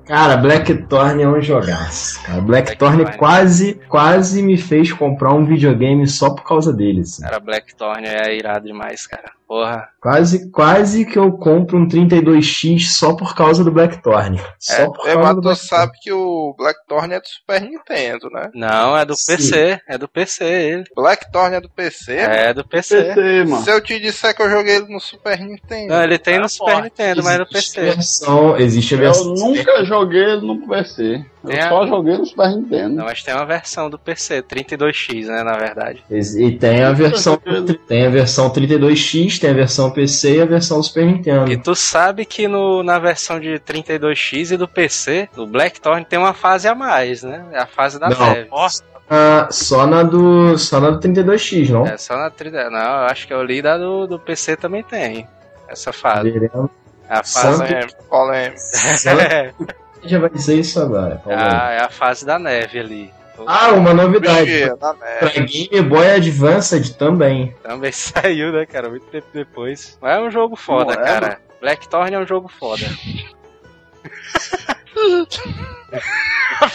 Cara, 0.07 0.37
Blackthorn 0.37 1.23
é 1.23 1.29
um 1.29 1.41
jogaço. 1.41 2.23
Cara. 2.23 2.41
Blackthorn 2.41 2.97
Blackthorn. 2.97 3.19
quase, 3.19 3.75
quase 3.89 4.43
me 4.43 4.57
fez 4.57 4.93
comprar 4.93 5.33
um 5.33 5.45
videogame 5.45 6.07
só 6.07 6.31
por 6.31 6.45
causa 6.45 6.73
dele. 6.73 7.01
assim. 7.01 7.23
Cara, 7.23 7.41
Blackthorn 7.41 8.07
é 8.07 8.37
irado 8.37 8.67
demais, 8.67 9.07
cara. 9.07 9.38
Porra. 9.49 9.89
Quase, 10.01 10.51
quase 10.51 11.07
que 11.07 11.19
eu 11.19 11.33
compro 11.33 11.79
um 11.79 11.89
32X 11.89 12.81
só 12.99 13.15
por 13.17 13.35
causa 13.35 13.65
do 13.65 13.73
Blackthorn. 13.73 14.39
Só 14.59 14.75
É, 14.75 14.87
por 14.87 15.09
é, 15.09 15.15
causa 15.15 15.19
mas 15.27 15.35
do 15.37 15.41
Blackthorn. 15.41 15.57
sabe 15.69 15.93
que 16.03 16.13
o 16.13 16.55
Blackthorn 16.57 17.15
é 17.15 17.19
do 17.21 17.27
Super 17.27 17.63
Nintendo, 17.63 18.29
né? 18.31 18.51
Não, 18.55 18.97
é 18.97 19.05
do 19.07 19.17
Sim. 19.17 19.37
PC, 19.37 19.81
é 19.89 19.97
do 19.99 20.07
PC 20.07 20.45
ele. 20.45 20.85
Blackthorn 20.95 21.57
é 21.57 21.61
do 21.63 21.71
PC? 21.71 22.13
É 22.17 22.53
do 22.55 22.63
PC. 22.69 23.03
PC, 23.15 23.45
mano. 23.45 23.65
Se 23.65 23.71
eu 23.71 23.81
te 23.81 23.99
disser 23.99 24.37
que 24.37 24.43
eu 24.43 24.51
joguei 24.51 24.77
ele 24.77 24.93
no 24.93 25.01
Super 25.01 25.41
Nintendo. 25.41 25.95
Não, 25.95 26.03
ele 26.05 26.19
tem 26.19 26.39
no 26.39 26.45
Ah, 26.45 26.49
Super 26.49 26.73
forte. 26.73 26.85
Nintendo, 26.85 27.25
mas 27.25 27.35
é 27.35 27.39
do 27.39 27.47
PC. 27.49 27.81
versão, 27.81 28.57
existe 28.59 28.95
a 28.95 28.99
Eu 28.99 29.01
versão. 29.01 29.35
nunca 29.35 29.85
joguei 29.87 30.23
ele 30.25 30.47
no 30.47 30.69
PC. 30.69 31.25
Eu 31.51 31.57
É. 31.59 31.69
só 31.69 31.87
joguei 31.87 32.17
no 32.19 32.27
Super 32.27 32.49
Nintendo. 32.51 32.95
Não, 32.97 33.05
mas 33.05 33.23
tem 33.23 33.35
uma 33.35 33.47
versão 33.47 33.89
do 33.91 33.99
PC, 33.99 34.43
32X, 34.43 35.27
né, 35.27 35.43
na 35.43 35.57
verdade. 35.57 36.05
E 36.11 36.53
tem 36.53 36.83
a 36.83 36.93
versão 36.93 37.39
tem 37.87 38.07
a 38.07 38.11
versão 38.11 38.51
32X, 38.51 39.39
tem 39.41 39.51
a 39.51 39.55
versão 39.55 39.91
PC 39.91 40.37
e 40.37 40.41
a 40.43 40.47
versão 40.47 40.83
Super 40.83 41.07
Nintendo. 41.07 41.51
E 41.51 41.57
tu 41.57 41.75
sabe 41.75 42.25
que 42.25 42.47
no, 42.49 42.83
na 42.83 42.99
versão 42.99 43.39
de 43.41 43.59
32X 43.61 44.53
e 44.53 44.57
do 44.57 44.69
PC, 44.69 45.29
o 45.37 45.47
Blackthorn 45.47 46.05
tem 46.05 46.19
uma 46.19 46.35
fase 46.35 46.69
a 46.69 46.75
mais, 46.75 47.23
né? 47.23 47.45
É 47.53 47.59
a 47.61 47.67
fase 47.67 47.99
da 47.99 48.09
Não. 48.09 48.19
neve. 48.35 48.49
Nossa, 48.51 48.83
Ah, 49.11 49.49
só 49.51 49.87
na 49.87 50.03
do 50.03 50.59
só 50.59 50.79
na 50.81 50.91
do 50.91 51.01
32X, 51.01 51.71
não? 51.71 51.87
É 51.87 51.97
só 51.97 52.15
na 52.17 52.29
30. 52.31 52.69
Não, 52.69 52.79
eu 52.79 53.07
acho 53.07 53.27
que 53.27 53.33
eu 53.33 53.43
li 53.43 53.63
da 53.63 53.79
do, 53.79 54.07
do 54.07 54.19
PC 54.19 54.55
também 54.57 54.83
tem. 54.83 55.27
Essa 55.67 55.93
fase. 55.95 56.31
Veremos. 56.31 56.71
A 57.09 57.25
fase. 57.25 57.57
Polêmico, 57.65 58.05
polêmico. 58.11 58.61
Só 58.61 59.15
na- 59.15 59.69
já 60.05 60.19
vai 60.19 60.31
dizer 60.31 60.59
isso 60.59 60.81
agora. 60.81 61.17
Paulo. 61.17 61.39
Ah, 61.41 61.71
é 61.73 61.83
a 61.83 61.91
fase 61.91 62.25
da 62.25 62.39
neve 62.39 62.79
ali. 62.79 63.13
Ah, 63.47 63.73
uma 63.73 63.95
novidade. 63.95 64.51
Neve. 64.51 64.77
Pra 64.77 65.29
Game 65.29 65.89
Boy 65.89 66.11
Advanced 66.11 66.97
também. 66.97 67.55
Também 67.63 67.91
saiu, 67.93 68.53
né, 68.53 68.67
cara? 68.67 68.89
Muito 68.89 69.07
tempo 69.07 69.27
depois. 69.33 69.97
Mas 70.01 70.19
é 70.19 70.21
um 70.21 70.31
jogo 70.31 70.57
foda, 70.57 70.95
Não 70.95 71.03
é, 71.03 71.05
cara. 71.05 71.41
Blackthorn 71.61 72.15
é 72.15 72.19
um 72.19 72.27
jogo 72.27 72.49
foda. 72.49 72.85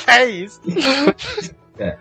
é 0.07 0.25
isso. 0.25 0.61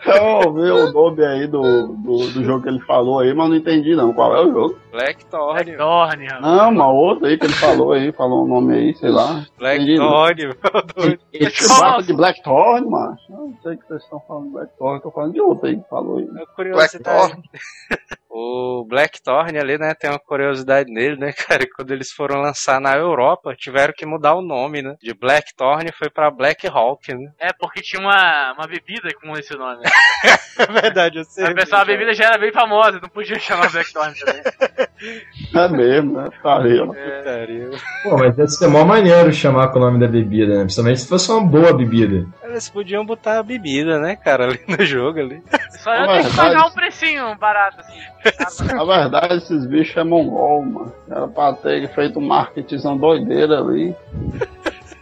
Eu 0.04 0.24
ouvi 0.24 0.70
o 0.70 0.92
nome 0.92 1.24
aí 1.24 1.46
do, 1.46 1.88
do, 1.88 2.30
do 2.30 2.44
jogo 2.44 2.62
que 2.62 2.68
ele 2.68 2.80
falou 2.80 3.20
aí, 3.20 3.32
mas 3.34 3.48
não 3.48 3.56
entendi 3.56 3.94
não. 3.94 4.12
Qual 4.12 4.36
é 4.36 4.40
o 4.40 4.52
jogo? 4.52 4.78
Blackthorn. 4.92 5.64
Blackthorn. 5.64 6.28
Não, 6.42 6.70
uma 6.70 6.92
outra 6.92 7.28
aí 7.28 7.38
que 7.38 7.46
ele 7.46 7.54
falou 7.54 7.92
aí, 7.92 8.12
falou 8.12 8.44
o 8.44 8.46
nome 8.46 8.74
aí, 8.74 8.94
sei 8.94 9.08
lá. 9.08 9.46
Blackthorn, 9.58 10.46
meu 10.46 10.82
doido. 10.94 11.20
Que 11.32 11.68
bata 11.68 12.02
de 12.02 12.12
Blackthorn, 12.12 12.90
mano. 12.90 13.16
Não 13.30 13.58
sei 13.62 13.72
o 13.72 13.78
que 13.78 13.88
vocês 13.88 14.02
estão 14.02 14.20
falando 14.28 14.44
de 14.48 14.52
Blackthorn, 14.52 15.02
tô 15.02 15.10
falando 15.10 15.32
de 15.32 15.40
outra 15.40 15.70
aí 15.70 15.76
que 15.76 15.88
falou 15.88 16.18
aí. 16.18 16.28
É 16.36 16.46
curiosidade. 16.54 17.42
O 18.34 18.86
Blackthorn 18.88 19.58
ali, 19.58 19.76
né, 19.76 19.92
tem 19.94 20.08
uma 20.08 20.18
curiosidade 20.18 20.90
nele, 20.90 21.16
né, 21.16 21.34
cara? 21.36 21.66
Quando 21.76 21.90
eles 21.90 22.10
foram 22.10 22.40
lançar 22.40 22.80
na 22.80 22.96
Europa, 22.96 23.54
tiveram 23.54 23.92
que 23.94 24.06
mudar 24.06 24.34
o 24.34 24.40
nome, 24.40 24.80
né? 24.80 24.96
De 25.02 25.12
Blackthorn 25.12 25.92
foi 25.92 26.08
pra 26.08 26.30
Black 26.30 26.66
Hawk, 26.66 27.12
né? 27.12 27.30
É, 27.38 27.52
porque 27.52 27.82
tinha 27.82 28.00
uma, 28.00 28.54
uma 28.54 28.66
bebida 28.66 29.10
com 29.20 29.36
esse 29.36 29.54
nome. 29.54 29.82
Né? 29.82 29.90
É 30.58 30.66
verdade, 30.66 31.18
eu 31.18 31.24
sei. 31.24 31.46
A 31.46 31.54
pessoa, 31.54 31.80
a 31.80 31.84
bebida 31.84 32.12
já 32.12 32.26
era 32.26 32.38
bem 32.38 32.52
famosa, 32.52 33.00
não 33.00 33.08
podia 33.08 33.38
chamar 33.38 33.70
Blackthorn 33.70 34.14
também. 34.18 34.42
É 35.54 35.68
mesmo, 35.68 36.12
né? 36.16 36.28
Tá 36.42 36.62
aí, 36.62 36.80
ó. 36.80 36.86
Putaria. 36.86 37.70
Pô, 38.02 38.16
mas 38.16 38.34
deve 38.34 38.48
ser 38.48 38.68
mó 38.68 38.84
maneiro 38.84 39.32
chamar 39.32 39.68
com 39.68 39.78
o 39.78 39.82
nome 39.82 40.00
da 40.00 40.06
bebida, 40.08 40.54
né? 40.54 40.60
Principalmente 40.62 41.00
se 41.00 41.08
fosse 41.08 41.30
uma 41.30 41.44
boa 41.44 41.76
bebida. 41.76 42.26
Eles 42.42 42.68
podiam 42.68 43.04
botar 43.04 43.38
a 43.38 43.42
bebida, 43.42 43.98
né, 43.98 44.16
cara, 44.16 44.44
ali 44.46 44.60
no 44.66 44.84
jogo 44.84 45.18
ali. 45.18 45.42
Só 45.70 45.94
eu 45.94 46.06
tenho 46.06 46.30
que 46.30 46.36
pagar 46.36 46.66
um 46.66 46.70
precinho 46.70 47.36
barato, 47.36 47.80
assim. 47.80 48.64
Na 48.74 48.84
verdade, 48.84 49.34
esses 49.34 49.66
bichos 49.66 49.96
é 49.96 50.04
mongol, 50.04 50.62
mano. 50.64 50.92
Era 51.10 51.28
pra 51.28 51.52
ter 51.52 51.88
feito 51.94 52.18
um 52.18 52.26
marketingzão 52.26 52.96
doideira 52.96 53.58
ali. 53.58 53.94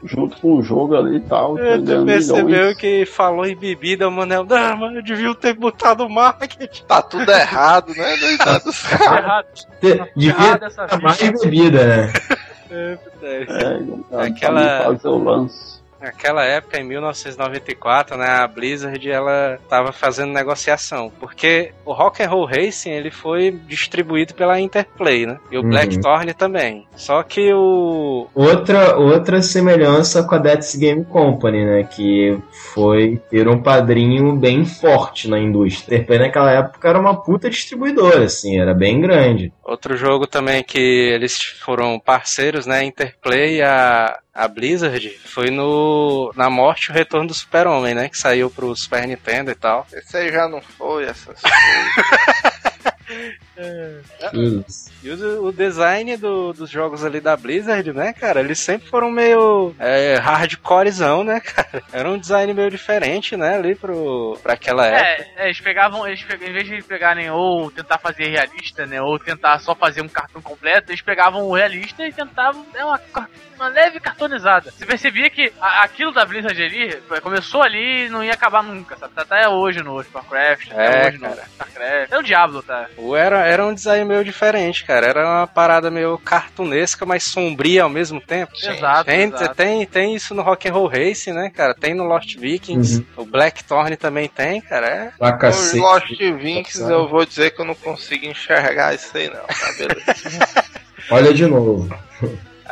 Junto 0.04 0.36
com 0.40 0.54
o 0.56 0.62
jogo 0.62 0.96
ali 0.96 1.16
e 1.16 1.20
tal. 1.20 1.58
É, 1.58 1.76
tu 1.78 2.04
percebeu 2.04 2.44
milhões. 2.46 2.76
que 2.76 3.04
falou 3.06 3.44
em 3.46 3.56
bebida, 3.56 4.08
o 4.08 4.10
Manel, 4.10 4.44
não, 4.44 4.76
mano, 4.76 4.98
eu 4.98 5.02
devia 5.02 5.34
ter 5.34 5.54
botado 5.54 6.08
marketing. 6.08 6.84
Tá 6.86 7.02
tudo 7.02 7.30
errado, 7.30 7.92
né? 7.94 8.16
Doidado. 8.16 8.64
Tá 8.98 9.16
errado. 9.18 9.46
Te- 9.80 10.10
Devia 10.16 10.30
Errado 10.30 10.64
essa 10.64 10.86
ter 10.86 10.96
vida. 10.96 11.02
mais 11.08 11.40
bebida, 11.42 11.86
né? 11.86 12.12
É. 12.70 12.98
É, 13.22 13.44
cara, 13.46 14.26
Aquela- 14.26 14.60
pra 14.82 14.90
mim 14.90 14.96
fazer 14.96 15.08
o 15.08 15.18
lance. 15.24 15.79
Naquela 16.00 16.44
época, 16.44 16.78
em 16.78 16.84
1994, 16.84 18.16
né, 18.16 18.26
a 18.26 18.46
Blizzard 18.46 19.10
ela 19.10 19.58
tava 19.68 19.92
fazendo 19.92 20.32
negociação, 20.32 21.12
porque 21.20 21.72
o 21.84 21.92
Rock 21.92 22.22
and 22.22 22.28
Roll 22.28 22.46
Racing 22.46 22.90
ele 22.90 23.10
foi 23.10 23.50
distribuído 23.66 24.34
pela 24.34 24.60
Interplay, 24.60 25.26
né? 25.26 25.38
E 25.50 25.56
o 25.58 25.62
Uhum. 25.62 25.68
Blackthorn 25.68 26.32
também. 26.34 26.86
Só 26.96 27.22
que 27.22 27.52
o 27.52 28.26
Outra, 28.34 28.96
outra 28.96 29.42
semelhança 29.42 30.22
com 30.22 30.34
a 30.34 30.38
Death's 30.38 30.74
Game 30.76 31.04
Company, 31.04 31.64
né? 31.64 31.84
Que 31.84 32.38
foi 32.74 33.20
ter 33.30 33.48
um 33.48 33.62
padrinho 33.62 34.34
bem 34.36 34.64
forte 34.64 35.28
na 35.28 35.38
indústria. 35.38 35.96
Interplay 35.96 36.18
naquela 36.18 36.52
época 36.52 36.88
era 36.88 36.98
uma 37.00 37.22
puta 37.22 37.50
distribuidora, 37.50 38.24
assim, 38.24 38.58
era 38.58 38.74
bem 38.74 39.00
grande. 39.00 39.52
outro 39.64 39.96
jogo 39.96 40.26
também 40.26 40.64
que 40.64 40.78
eles 40.78 41.40
foram 41.40 41.98
parceiros, 42.00 42.66
né, 42.66 42.82
Interplay 42.84 43.58
e 43.58 43.62
a 43.62 44.18
a 44.34 44.46
Blizzard 44.48 45.08
foi 45.24 45.50
no 45.50 46.32
na 46.36 46.48
morte 46.48 46.86
e 46.86 46.90
o 46.90 46.94
retorno 46.94 47.28
do 47.28 47.34
Super-Homem, 47.34 47.94
né, 47.94 48.08
que 48.08 48.16
saiu 48.18 48.50
pro 48.50 48.74
Super 48.76 49.06
Nintendo 49.06 49.50
e 49.50 49.54
tal. 49.54 49.86
Esse 49.92 50.16
aí 50.16 50.32
já 50.32 50.48
não 50.48 50.60
foi, 50.60 51.04
essas 51.04 51.40
Isso. 54.32 54.90
E 55.02 55.10
o, 55.10 55.46
o 55.46 55.52
design 55.52 56.16
do- 56.16 56.52
dos 56.52 56.70
jogos 56.70 57.04
ali 57.04 57.20
da 57.20 57.36
Blizzard, 57.36 57.92
né, 57.92 58.12
cara, 58.12 58.40
eles 58.40 58.58
sempre 58.60 58.88
foram 58.88 59.10
meio 59.10 59.74
é, 59.78 60.16
hardcorezão, 60.16 61.24
né, 61.24 61.40
cara? 61.44 61.82
Era 61.92 62.08
um 62.10 62.18
design 62.18 62.52
meio 62.54 62.70
diferente, 62.70 63.36
né, 63.36 63.56
ali 63.56 63.74
pro, 63.74 64.38
pra 64.42 64.54
aquela 64.54 64.86
época. 64.86 65.24
É, 65.36 65.42
é, 65.42 65.44
eles 65.46 65.60
pegavam, 65.60 66.06
eles 66.06 66.22
pegam, 66.22 66.48
em 66.48 66.52
vez 66.52 66.66
de 66.66 66.82
pegarem 66.82 67.30
ou 67.30 67.70
tentar 67.70 67.98
fazer 67.98 68.28
realista, 68.28 68.86
né, 68.86 69.00
ou 69.02 69.18
tentar 69.18 69.58
só 69.58 69.74
fazer 69.74 70.02
um 70.02 70.08
cartão 70.08 70.40
completo, 70.40 70.90
eles 70.92 71.02
pegavam 71.02 71.42
o 71.46 71.54
realista 71.54 72.06
e 72.06 72.12
tentavam 72.12 72.64
é 72.74 72.84
uma, 72.84 73.00
uma 73.60 73.68
leve 73.68 74.00
cartonizada. 74.00 74.70
Você 74.70 74.86
percebia 74.86 75.28
que 75.28 75.52
a- 75.60 75.82
aquilo 75.84 76.12
da 76.12 76.24
Blizzard 76.24 76.60
ali 76.62 76.96
começou 77.22 77.62
ali 77.62 78.06
e 78.06 78.08
não 78.08 78.24
ia 78.24 78.32
acabar 78.32 78.62
nunca, 78.62 78.96
sabe? 78.96 79.12
Tá 79.14 79.20
Até 79.22 79.48
hoje 79.48 79.82
no 79.82 79.94
Warcraft, 79.94 80.72
até 80.72 81.04
É, 81.04 81.08
hoje 81.08 81.18
no 81.18 81.28
cara. 81.28 81.42
StarCraft. 81.52 82.12
É 82.12 82.18
o 82.18 82.22
Diablo, 82.22 82.62
tá? 82.62 82.86
O 82.96 83.14
Era, 83.14 83.46
era 83.46 83.64
um 83.66 83.74
design 83.74 84.04
meio 84.04 84.24
diferente, 84.24 84.84
cara. 84.84 85.06
Era 85.06 85.26
uma 85.26 85.46
parada 85.46 85.90
meio 85.90 86.16
cartunesca, 86.18 87.04
mas 87.06 87.22
sombria 87.22 87.82
ao 87.82 87.88
mesmo 87.90 88.20
tempo. 88.20 88.52
Exato, 88.56 89.04
Tem, 89.04 89.22
exato. 89.24 89.54
tem, 89.54 89.86
tem 89.86 90.14
isso 90.14 90.34
no 90.34 90.42
Rock 90.42 90.68
and 90.68 90.72
Roll 90.72 90.86
Racing, 90.88 91.32
né, 91.32 91.50
cara? 91.54 91.74
Tem 91.74 91.94
no 91.94 92.04
Lost 92.04 92.36
Vikings. 92.36 93.06
O 93.16 93.24
Blackthorn 93.26 93.96
também 93.96 94.28
tem, 94.28 94.60
cara. 94.60 95.12
É. 95.20 95.32
Cacete. 95.32 95.78
Lost 95.80 96.18
Vinks, 96.18 96.80
eu 96.80 97.06
vou 97.08 97.24
dizer 97.26 97.50
que 97.50 97.60
eu 97.60 97.64
não 97.64 97.74
consigo 97.74 98.24
enxergar 98.26 98.94
isso 98.94 99.16
aí, 99.16 99.28
não. 99.28 99.40
Tá, 99.42 99.72
beleza. 99.78 100.64
Olha 101.10 101.34
de 101.34 101.46
novo. 101.46 101.88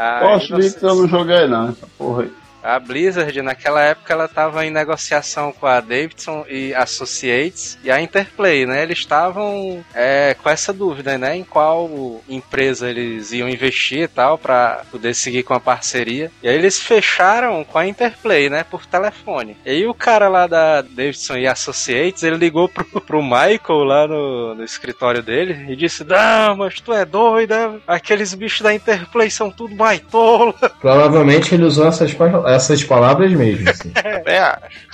Ah, 0.00 0.38
sei. 0.38 0.56
Vikings 0.56 0.82
eu 0.84 0.94
não 0.94 1.08
joguei 1.08 1.46
não, 1.48 1.70
essa 1.70 1.86
porra 1.98 2.22
aí. 2.22 2.32
A 2.62 2.78
Blizzard, 2.78 3.40
naquela 3.42 3.82
época, 3.82 4.12
ela 4.12 4.24
estava 4.24 4.64
em 4.64 4.70
negociação 4.70 5.52
com 5.52 5.66
a 5.66 5.80
Davidson 5.80 6.44
e 6.48 6.74
Associates 6.74 7.78
e 7.82 7.90
a 7.90 8.00
Interplay, 8.00 8.66
né? 8.66 8.82
Eles 8.82 8.98
estavam 8.98 9.84
é, 9.94 10.34
com 10.42 10.48
essa 10.48 10.72
dúvida, 10.72 11.16
né? 11.16 11.36
Em 11.36 11.44
qual 11.44 11.88
empresa 12.28 12.88
eles 12.88 13.32
iam 13.32 13.48
investir 13.48 14.00
e 14.00 14.08
tal, 14.08 14.38
para 14.38 14.82
poder 14.90 15.14
seguir 15.14 15.42
com 15.42 15.54
a 15.54 15.60
parceria. 15.60 16.30
E 16.42 16.48
aí 16.48 16.54
eles 16.54 16.80
fecharam 16.80 17.64
com 17.64 17.78
a 17.78 17.86
Interplay, 17.86 18.50
né? 18.50 18.64
Por 18.64 18.86
telefone. 18.86 19.56
E 19.64 19.70
aí 19.70 19.86
o 19.86 19.94
cara 19.94 20.28
lá 20.28 20.46
da 20.46 20.82
Davidson 20.82 21.36
e 21.36 21.46
Associates, 21.46 22.22
ele 22.22 22.36
ligou 22.36 22.68
pro, 22.68 22.84
pro 23.00 23.22
Michael 23.22 23.84
lá 23.84 24.06
no, 24.06 24.54
no 24.54 24.64
escritório 24.64 25.22
dele 25.22 25.66
e 25.72 25.76
disse: 25.76 26.04
Não, 26.04 26.56
mas 26.56 26.80
tu 26.80 26.92
é 26.92 27.04
doida, 27.04 27.80
aqueles 27.86 28.34
bichos 28.34 28.62
da 28.62 28.74
Interplay 28.74 29.30
são 29.30 29.50
tudo 29.50 29.74
baitola. 29.74 30.54
Provavelmente 30.80 31.54
ele 31.54 31.64
usou 31.64 31.86
essas, 31.86 32.12
essas 32.54 32.82
palavras 32.84 33.32
mesmo. 33.32 33.68
assim. 33.70 33.92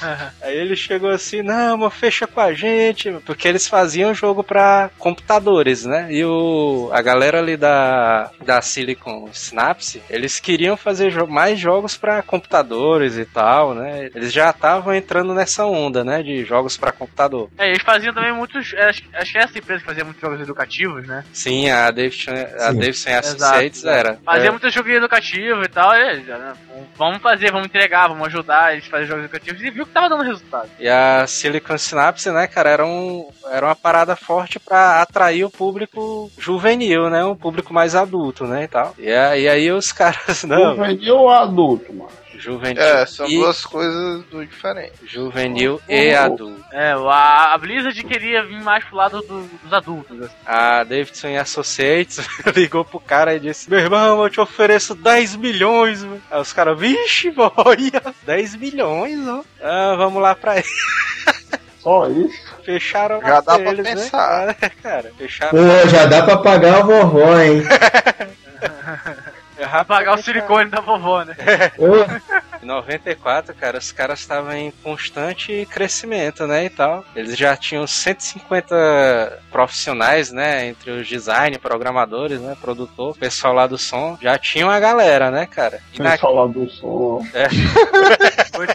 Acho. 0.00 0.32
Aí 0.42 0.56
ele 0.56 0.76
chegou 0.76 1.10
assim, 1.10 1.42
não, 1.42 1.76
mas 1.78 1.94
fecha 1.94 2.26
com 2.26 2.40
a 2.40 2.52
gente, 2.52 3.10
porque 3.24 3.46
eles 3.48 3.66
faziam 3.66 4.14
jogo 4.14 4.42
pra 4.42 4.90
computadores, 4.98 5.84
né? 5.84 6.08
E 6.10 6.24
o, 6.24 6.90
a 6.92 7.00
galera 7.02 7.38
ali 7.38 7.56
da, 7.56 8.30
da 8.44 8.60
Silicon 8.60 9.28
Synapse, 9.32 10.02
eles 10.10 10.38
queriam 10.40 10.76
fazer 10.76 11.10
jo- 11.10 11.26
mais 11.26 11.58
jogos 11.58 11.96
pra 11.96 12.22
computadores 12.22 13.16
e 13.16 13.24
tal, 13.24 13.74
né? 13.74 14.10
Eles 14.14 14.32
já 14.32 14.50
estavam 14.50 14.94
entrando 14.94 15.34
nessa 15.34 15.64
onda, 15.66 16.04
né? 16.04 16.22
De 16.22 16.44
jogos 16.44 16.76
pra 16.76 16.92
computador. 16.92 17.48
É, 17.58 17.68
eles 17.70 17.82
faziam 17.82 18.12
também 18.12 18.32
muitos. 18.32 18.72
é, 18.74 18.84
Acho, 18.88 19.02
acho 19.14 19.32
que 19.32 19.38
é 19.38 19.42
essa 19.42 19.58
empresa 19.58 19.80
que 19.80 19.86
fazia 19.86 20.04
muitos 20.04 20.20
jogos 20.20 20.40
educativos, 20.40 21.06
né? 21.06 21.24
Sim, 21.32 21.70
a 21.70 21.90
Davidson, 21.90 22.32
a 22.32 22.70
Sim. 22.72 22.78
Davidson 22.78 23.10
Associates 23.18 23.84
era. 23.84 24.18
Fazia 24.24 24.48
É, 24.48 24.50
muito 24.50 24.70
jogo 24.70 24.88
educativo 24.90 25.62
e 25.62 25.68
tal. 25.68 25.94
E, 25.94 26.10
eles, 26.10 26.26
né, 26.26 26.52
vamos 26.96 27.20
fazer, 27.22 27.43
vamos 27.50 27.66
entregar, 27.66 28.08
vamos 28.08 28.26
ajudar 28.26 28.72
eles 28.72 28.86
a 28.86 28.90
fazer 28.90 29.06
jogos 29.06 29.24
educativos. 29.24 29.62
E 29.62 29.70
viu 29.70 29.86
que 29.86 29.92
tava 29.92 30.08
dando 30.08 30.24
resultado. 30.24 30.70
E 30.78 30.88
a 30.88 31.26
Silicon 31.26 31.78
Synapse, 31.78 32.30
né, 32.30 32.46
cara, 32.46 32.70
era, 32.70 32.86
um, 32.86 33.28
era 33.50 33.66
uma 33.66 33.76
parada 33.76 34.16
forte 34.16 34.58
pra 34.58 35.02
atrair 35.02 35.44
o 35.44 35.50
público 35.50 36.30
juvenil, 36.38 37.10
né? 37.10 37.24
Um 37.24 37.36
público 37.36 37.72
mais 37.72 37.94
adulto, 37.94 38.46
né, 38.46 38.64
e 38.64 38.68
tal. 38.68 38.94
E, 38.98 39.08
e 39.08 39.48
aí 39.48 39.70
os 39.70 39.92
caras, 39.92 40.44
não, 40.44 40.76
Juvenil 40.76 41.16
ou 41.16 41.30
adulto, 41.30 41.92
mano? 41.92 42.23
Juvenil 42.44 42.82
É, 42.82 43.06
são 43.06 43.26
e, 43.26 43.36
duas 43.38 43.64
coisas 43.64 44.22
do 44.26 44.44
diferentes. 44.44 44.98
juvenil 45.10 45.80
e 45.88 46.14
adulto. 46.14 46.64
É, 46.72 46.92
a, 46.92 47.54
a 47.54 47.58
Blizzard 47.58 48.02
queria 48.04 48.42
vir 48.44 48.62
mais 48.62 48.84
pro 48.84 48.96
lado 48.96 49.20
do- 49.22 49.48
dos 49.62 49.72
adultos. 49.72 50.20
assim. 50.22 50.34
A 50.46 50.84
Davidson 50.84 51.28
e 51.28 51.38
Associates 51.38 52.20
ligou 52.54 52.84
pro 52.84 53.00
cara 53.00 53.34
e 53.34 53.40
disse: 53.40 53.68
Meu 53.70 53.78
irmão, 53.80 54.22
eu 54.22 54.30
te 54.30 54.40
ofereço 54.40 54.94
10 54.94 55.36
milhões. 55.36 56.02
mano." 56.02 56.20
Aí 56.30 56.40
os 56.40 56.52
caras, 56.52 56.78
vixe, 56.78 57.30
boia, 57.30 58.02
10 58.24 58.56
milhões, 58.56 59.26
ó. 59.26 59.42
Ah, 59.62 59.94
vamos 59.96 60.20
lá 60.22 60.34
pra 60.34 60.56
ele. 60.58 60.66
Só 61.80 62.08
isso. 62.08 62.54
Fecharam 62.64 63.20
Já 63.20 63.40
dá 63.42 63.58
pra 63.58 63.70
eles, 63.72 63.86
pensar. 63.86 64.46
né? 64.46 64.56
Cara, 64.82 65.12
fecharam. 65.18 65.50
Pô, 65.58 65.88
já 65.88 66.06
dá 66.06 66.22
pra 66.24 66.38
pagar 66.38 66.76
a 66.78 66.82
vovó, 66.82 67.38
hein? 67.40 67.62
Vai 69.70 69.84
pagar 69.84 70.14
o 70.14 70.22
silicone 70.22 70.70
da 70.70 70.80
vovó, 70.80 71.24
né? 71.24 71.36
Em 72.62 72.66
94, 72.66 73.54
cara, 73.54 73.76
os 73.76 73.92
caras 73.92 74.20
estavam 74.20 74.54
em 74.54 74.70
constante 74.82 75.68
crescimento, 75.70 76.46
né, 76.46 76.64
e 76.64 76.70
tal. 76.70 77.04
Eles 77.14 77.36
já 77.36 77.54
tinham 77.54 77.86
150 77.86 79.42
profissionais, 79.52 80.32
né, 80.32 80.68
entre 80.68 80.90
os 80.90 81.06
design, 81.06 81.58
programadores, 81.58 82.40
né, 82.40 82.56
produtor, 82.58 83.14
pessoal 83.18 83.52
lá 83.52 83.66
do 83.66 83.76
som, 83.76 84.16
já 84.18 84.38
tinham 84.38 84.70
a 84.70 84.80
galera, 84.80 85.30
né, 85.30 85.44
cara. 85.44 85.80
E 85.92 86.00
na... 86.00 86.12
Pessoal 86.12 86.34
lá 86.34 86.46
do 86.46 86.70
som. 86.70 87.20
É 87.34 87.48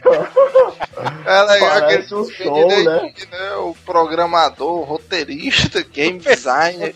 legal 1.44 1.70
Parece 1.80 2.07
que 2.07 2.16
um 2.16 2.30
show, 2.30 2.68
né? 2.68 3.14
né? 3.32 3.56
O 3.56 3.76
programador, 3.86 4.82
o 4.82 4.84
roteirista, 4.84 5.82
game 5.82 6.20
designer. 6.20 6.95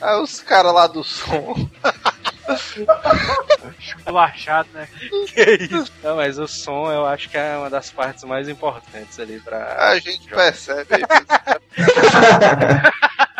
Aí 0.00 0.16
os 0.22 0.40
caras 0.40 0.72
lá 0.72 0.86
do 0.86 1.02
som. 1.02 1.54
Esculachado, 3.78 4.68
né? 4.72 4.88
que 5.32 5.42
isso? 5.70 5.92
Não, 6.02 6.16
mas 6.16 6.38
o 6.38 6.48
som 6.48 6.90
eu 6.90 7.06
acho 7.06 7.28
que 7.28 7.36
é 7.36 7.56
uma 7.56 7.70
das 7.70 7.90
partes 7.90 8.24
mais 8.24 8.48
importantes 8.48 9.18
ali 9.18 9.40
pra... 9.40 9.90
A 9.90 9.98
gente 9.98 10.28
percebe. 10.28 10.88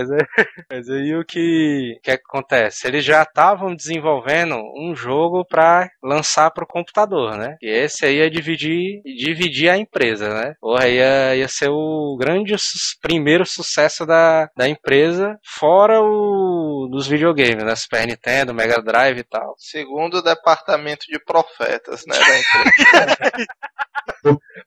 É, 0.00 0.04
mas, 0.04 0.10
é- 0.10 0.26
mas 0.70 0.88
aí 0.90 1.14
o 1.16 1.24
que, 1.24 1.98
que 2.02 2.10
acontece? 2.10 2.86
Eles 2.86 3.04
já 3.04 3.22
estavam 3.22 3.74
desenvolvendo 3.74 4.56
um 4.76 4.94
jogo 4.94 5.44
pra 5.44 5.88
lançar 6.02 6.50
pro 6.50 6.66
computador, 6.66 7.36
né? 7.36 7.56
E 7.62 7.68
esse 7.68 8.04
aí 8.06 8.16
ia 8.18 8.30
dividir, 8.30 9.02
dividir 9.04 9.68
a 9.70 9.76
empresa, 9.76 10.28
né? 10.34 10.54
Porra, 10.60 10.88
ia, 10.88 11.36
ia 11.36 11.48
ser 11.48 11.68
o 11.70 12.16
grande 12.18 12.54
primeiro 13.02 13.44
sucesso 13.46 14.06
da, 14.06 14.48
da 14.56 14.68
empresa, 14.68 15.36
fora 15.58 16.00
o 16.00 16.88
dos 16.90 17.06
videogames, 17.06 17.64
né? 17.64 17.74
Super 17.76 18.06
Nintendo, 18.06 18.54
Mega 18.54 18.82
Drive 18.82 19.18
e 19.18 19.24
tal. 19.24 19.54
Segundo 19.58 20.18
o 20.18 20.22
departamento 20.22 21.06
de 21.08 21.18
profetas, 21.24 22.02
né? 22.06 22.16
Da 22.18 22.38
empresa. 22.38 23.16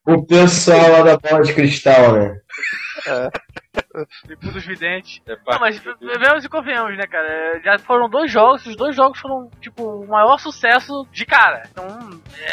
o 0.06 0.26
pessoal 0.26 0.92
lá 0.92 1.02
da 1.04 1.18
bola 1.18 1.44
de 1.44 1.54
cristal, 1.54 2.14
né? 2.14 2.40
Tipo 4.28 4.52
dos 4.52 4.66
videntes. 4.66 5.20
Não, 5.26 5.60
mas 5.60 5.80
vemos 5.80 6.46
e 6.46 6.50
convenhamos, 6.50 6.96
né, 6.98 7.06
cara? 7.08 7.28
É, 7.28 7.62
Já 7.64 7.80
foram 7.80 8.08
dois 8.10 8.32
jogos, 8.32 8.66
os 8.66 8.76
dois 8.76 8.96
jogos 8.96 9.20
foram, 9.20 9.50
tipo, 9.62 9.84
o 9.84 10.08
maior 10.08 10.38
sucesso 10.40 11.08
de 11.12 11.26
cara. 11.26 11.64
Então, 11.72 11.86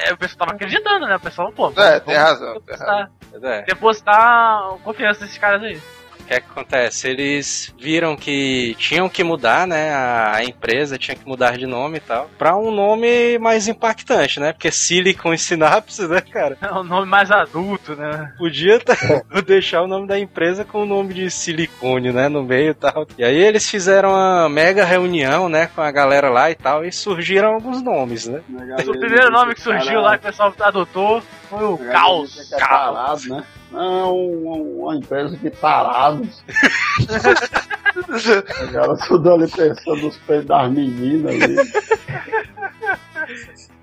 é, 0.06 0.12
o 0.12 0.16
pessoal 0.16 0.38
tava 0.38 0.52
acreditando, 0.52 1.06
né? 1.06 1.16
O 1.16 1.20
pessoal, 1.20 1.52
pô, 1.52 1.72
É, 1.76 2.00
tem 2.00 2.16
razão, 2.16 2.60
tem 2.60 2.76
razão. 2.76 3.08
depositar, 3.30 3.52
é. 3.52 3.62
depositar 3.62 4.62
confiança 4.82 5.20
nesses 5.24 5.38
caras 5.38 5.62
aí. 5.62 5.80
O 6.30 6.32
que, 6.32 6.36
é 6.36 6.40
que 6.42 6.46
acontece? 6.48 7.08
Eles 7.08 7.74
viram 7.76 8.14
que 8.14 8.76
tinham 8.78 9.08
que 9.08 9.24
mudar, 9.24 9.66
né? 9.66 9.92
A, 9.92 10.36
a 10.36 10.44
empresa 10.44 10.96
tinha 10.96 11.16
que 11.16 11.26
mudar 11.26 11.58
de 11.58 11.66
nome 11.66 11.96
e 11.96 12.00
tal. 12.00 12.30
Pra 12.38 12.56
um 12.56 12.70
nome 12.70 13.36
mais 13.40 13.66
impactante, 13.66 14.38
né? 14.38 14.52
Porque 14.52 14.70
Silicon 14.70 15.34
e 15.34 15.38
Synapse, 15.38 16.06
né, 16.06 16.20
cara? 16.20 16.56
É 16.62 16.72
um 16.72 16.84
nome 16.84 17.08
mais 17.08 17.32
adulto, 17.32 17.96
né? 17.96 18.32
Podia 18.38 18.78
tá- 18.78 18.94
deixar 19.44 19.82
o 19.82 19.88
nome 19.88 20.06
da 20.06 20.20
empresa 20.20 20.64
com 20.64 20.84
o 20.84 20.86
nome 20.86 21.14
de 21.14 21.28
silicone, 21.32 22.12
né? 22.12 22.28
No 22.28 22.44
meio 22.44 22.70
e 22.70 22.74
tal. 22.74 23.08
E 23.18 23.24
aí 23.24 23.36
eles 23.36 23.68
fizeram 23.68 24.10
uma 24.10 24.48
mega 24.48 24.84
reunião, 24.84 25.48
né? 25.48 25.68
Com 25.74 25.80
a 25.80 25.90
galera 25.90 26.30
lá 26.30 26.48
e 26.48 26.54
tal. 26.54 26.84
E 26.84 26.92
surgiram 26.92 27.54
alguns 27.54 27.82
nomes, 27.82 28.28
né? 28.28 28.40
O 28.86 28.92
primeiro 29.00 29.32
nome 29.32 29.52
que 29.52 29.60
surgiu 29.62 30.00
lá 30.00 30.16
que 30.16 30.28
o 30.28 30.30
pessoal 30.30 30.54
adotou 30.60 31.20
foi 31.48 31.64
o 31.64 31.76
Caos. 31.76 32.52
É 32.52 32.56
tarado, 32.56 33.20
né? 33.28 33.44
Não, 33.70 34.16
uma, 34.16 34.56
uma 34.56 34.96
empresa 34.96 35.36
de 35.36 35.50
tarados. 35.50 36.42
Pegaram 38.58 38.96
tudo 39.06 39.32
ali 39.32 39.50
pensando 39.50 40.02
nos 40.02 40.16
peitos 40.18 40.46
das 40.46 40.70
meninas 40.70 41.34
ali. 41.42 41.56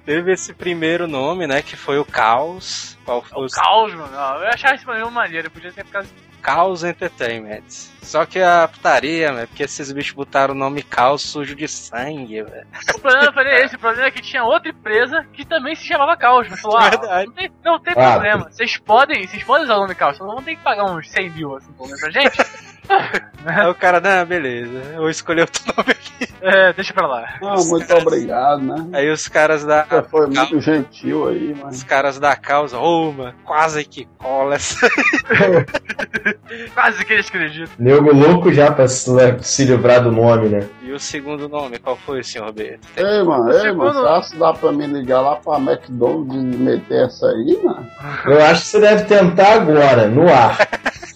Teve 0.06 0.32
esse 0.32 0.54
primeiro 0.54 1.08
nome, 1.08 1.48
né? 1.48 1.62
Que 1.62 1.76
foi 1.76 2.00
o 2.00 2.06
Caos. 2.06 2.98
Qual 3.06 3.22
foi 3.22 3.46
O 3.46 3.50
Caos, 3.50 3.94
mano. 3.94 4.14
Eu 4.14 4.48
achava 4.48 4.76
esse 4.76 4.86
nome 4.86 5.12
maneiro, 5.12 5.52
podia 5.52 5.72
ter 5.72 5.86
ficado. 5.86 6.08
Caos 6.42 6.84
Entertainment. 6.84 7.64
Só 8.02 8.26
que 8.26 8.40
a 8.40 8.68
putaria, 8.68 9.34
velho, 9.34 9.48
porque 9.50 9.64
esses 9.64 9.92
bichos 9.92 10.14
botaram 10.14 10.54
o 10.54 10.58
nome 10.58 10.82
Caos 10.82 11.22
sujo 11.24 11.54
de 11.56 11.68
sangue, 11.68 12.42
velho. 12.42 12.68
O 12.96 13.00
problema 13.02 13.34
foi 13.34 13.64
esse, 13.64 13.76
o 13.76 13.80
problema 13.80 14.08
é 14.08 14.12
que 14.12 14.22
tinha 14.22 14.44
outra 14.46 14.70
empresa 14.70 15.26
que 15.34 15.44
também 15.46 15.76
se 15.76 15.84
chamava 15.84 16.16
Caos. 16.16 16.48
Mas 16.50 16.62
falou, 16.62 16.78
ah, 16.78 16.90
Verdade. 16.90 17.26
não 17.28 17.34
tem, 17.34 17.52
não 17.66 17.80
tem 17.80 17.94
Ah. 17.98 18.12
problema. 18.14 18.50
Vocês 18.50 18.78
podem, 18.78 19.28
vocês 19.28 19.44
podem 19.44 19.66
usar 19.66 19.76
o 19.76 19.82
nome 19.82 19.96
Caos, 19.96 20.16
só 20.18 20.26
não 20.26 20.36
vão 20.36 20.44
ter 20.44 20.56
que 20.56 20.64
pagar 20.64 20.86
uns 20.86 21.10
100 21.10 21.30
mil 21.32 21.56
assim, 21.58 21.72
pelo 21.74 21.88
menos 21.88 22.00
pra 22.02 22.12
gente. 22.12 22.38
Aí 23.46 23.68
o 23.70 23.76
cara, 23.76 24.02
não, 24.02 24.26
beleza, 24.26 24.82
eu 24.94 24.98
vou 25.00 25.10
escolher 25.10 25.42
outro 25.42 25.62
nome 25.76 25.92
aqui. 25.92 26.28
É, 26.42 26.74
deixa 26.74 26.94
pra 26.94 27.08
lá. 27.08 27.26
Não, 27.42 27.56
muito 27.66 27.94
obrigado, 27.96 28.62
né? 28.62 28.88
Aí 28.94 29.10
os 29.10 29.28
caras 29.28 29.64
da. 29.66 29.84
Você 29.86 30.04
foi 30.04 30.28
muito 30.28 30.60
gentil 30.62 31.28
aí, 31.30 31.56
mas. 31.62 31.78
Os 31.78 31.84
caras 31.84 32.20
da 32.20 32.36
causa, 32.36 32.78
Roma, 32.78 33.34
quase 33.46 33.84
que 33.86 34.06
cola 34.18 34.56
essa. 34.56 34.88
Quase 36.74 37.06
que 37.06 37.14
eles 37.14 37.28
acreditam. 37.28 37.74
Nego 37.80 38.14
louco 38.14 38.52
já 38.54 38.72
pra 38.72 38.88
se, 38.88 39.10
se 39.42 39.66
livrar 39.66 40.04
do 40.04 40.12
nome, 40.12 40.50
né? 40.50 40.68
E 40.82 40.92
o 40.92 41.00
segundo 41.00 41.48
nome, 41.50 41.80
qual 41.80 41.96
foi, 41.98 42.24
senhor 42.24 42.52
B? 42.52 42.80
Ei, 42.96 43.24
mano, 43.24 43.52
ei, 43.52 43.60
segundo- 43.62 43.94
mano, 44.04 44.22
que 44.24 44.38
dá 44.38 44.54
pra 44.54 44.72
me 44.72 44.88
ligar 44.88 45.22
lá 45.22 45.36
pra 45.36 45.58
McDonald's 45.58 46.36
e 46.36 46.58
meter 46.58 47.06
essa 47.06 47.26
aí, 47.28 47.60
mano? 47.64 47.86
Eu 48.26 48.44
acho 48.46 48.62
que 48.62 48.68
você 48.68 48.80
deve 48.80 49.04
tentar 49.06 49.54
agora, 49.54 50.08
no 50.08 50.32
ar. 50.32 50.58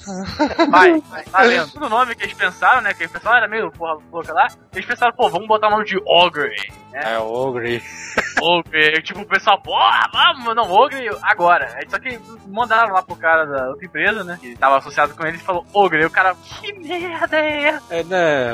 Vai, 0.69 0.99
vai, 1.01 1.23
tá 1.25 1.43
vendo? 1.43 1.85
O 1.85 1.89
nome 1.89 2.15
que 2.15 2.23
eles 2.23 2.33
pensaram, 2.33 2.81
né? 2.81 2.93
Que 2.93 3.03
eles 3.03 3.11
pensaram 3.11 3.37
era 3.37 3.47
meio 3.47 3.71
porra 3.71 3.99
louca 4.11 4.33
lá. 4.33 4.47
Eles 4.73 4.85
pensaram, 4.85 5.13
pô, 5.15 5.29
vamos 5.29 5.47
botar 5.47 5.67
o 5.67 5.71
nome 5.71 5.85
de 5.85 6.01
Ogre. 6.05 6.55
É, 6.93 7.17
o 7.19 7.31
Ogre. 7.31 7.81
Ogre, 8.41 9.01
tipo, 9.03 9.21
o 9.21 9.25
pessoal, 9.25 9.61
porra, 9.61 10.09
vamos, 10.11 10.55
não, 10.55 10.69
Ogre, 10.71 11.07
agora. 11.21 11.71
Aí, 11.75 11.87
só 11.87 11.99
que 11.99 12.19
mandaram 12.47 12.93
lá 12.93 13.03
pro 13.03 13.15
cara 13.15 13.45
da 13.45 13.69
outra 13.69 13.85
empresa, 13.85 14.23
né? 14.23 14.37
Que 14.41 14.55
tava 14.57 14.77
associado 14.77 15.13
com 15.15 15.25
ele 15.25 15.37
e 15.37 15.41
falou, 15.41 15.65
Ogre. 15.73 16.01
E 16.01 16.05
o 16.05 16.09
cara, 16.09 16.33
que 16.35 16.73
merda 16.73 17.37
é 17.37 17.63
essa? 17.65 17.95
É, 17.95 18.03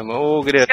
não, 0.03 0.15
o 0.21 0.39
Ogre 0.39 0.65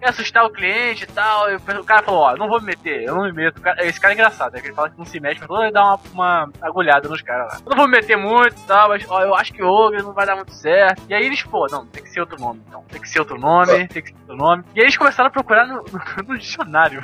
Quer, 0.00 0.08
assustar, 0.08 0.44
o 0.46 0.50
cliente 0.50 1.04
e 1.04 1.06
tal. 1.06 1.50
E 1.50 1.56
o 1.56 1.84
cara 1.84 2.02
falou, 2.02 2.20
ó, 2.22 2.36
não 2.36 2.48
vou 2.48 2.60
me 2.60 2.66
meter, 2.68 3.02
eu 3.04 3.14
não 3.14 3.24
me 3.24 3.32
meto. 3.32 3.60
Esse 3.80 4.00
cara 4.00 4.14
é 4.14 4.16
engraçado, 4.16 4.52
né? 4.54 4.60
Que 4.60 4.68
ele 4.68 4.74
fala 4.74 4.88
que 4.90 4.98
não 4.98 5.04
se 5.04 5.20
mexe, 5.20 5.40
mas 5.40 5.48
todo 5.48 5.62
ele 5.62 5.72
dá 5.72 5.82
uma, 5.84 6.00
uma 6.12 6.50
agulhada 6.62 7.08
nos 7.08 7.20
caras 7.22 7.52
lá. 7.52 7.58
Eu 7.64 7.70
não 7.70 7.76
vou 7.76 7.86
me 7.88 7.96
meter 7.98 8.16
muito 8.16 8.56
e 8.58 8.66
tal, 8.66 8.88
mas 8.88 9.04
ó, 9.08 9.20
eu 9.22 9.34
acho 9.34 9.52
que 9.52 9.62
Ogre 9.62 10.02
não 10.02 10.12
vai 10.14 10.24
dar 10.26 10.34
muito 10.36 10.52
certo. 10.54 11.02
E 11.08 11.14
aí 11.14 11.26
eles, 11.26 11.42
pô, 11.42 11.66
não, 11.70 11.86
tem 11.86 12.02
que 12.02 12.08
ser 12.08 12.20
outro 12.20 12.40
nome, 12.40 12.62
então. 12.66 12.82
Tem 12.88 13.00
que 13.00 13.08
ser 13.08 13.18
outro 13.20 13.38
nome, 13.38 13.86
tem 13.88 14.02
que 14.02 14.08
ser 14.10 14.16
outro 14.20 14.36
nome. 14.36 14.64
E 14.74 14.80
aí 14.80 14.86
eles 14.86 14.96
começaram 14.96 15.28
a 15.28 15.32
procurar 15.32 15.66
no, 15.66 15.76
no- 15.76 16.22
no 16.28 16.38
dicionário. 16.38 16.95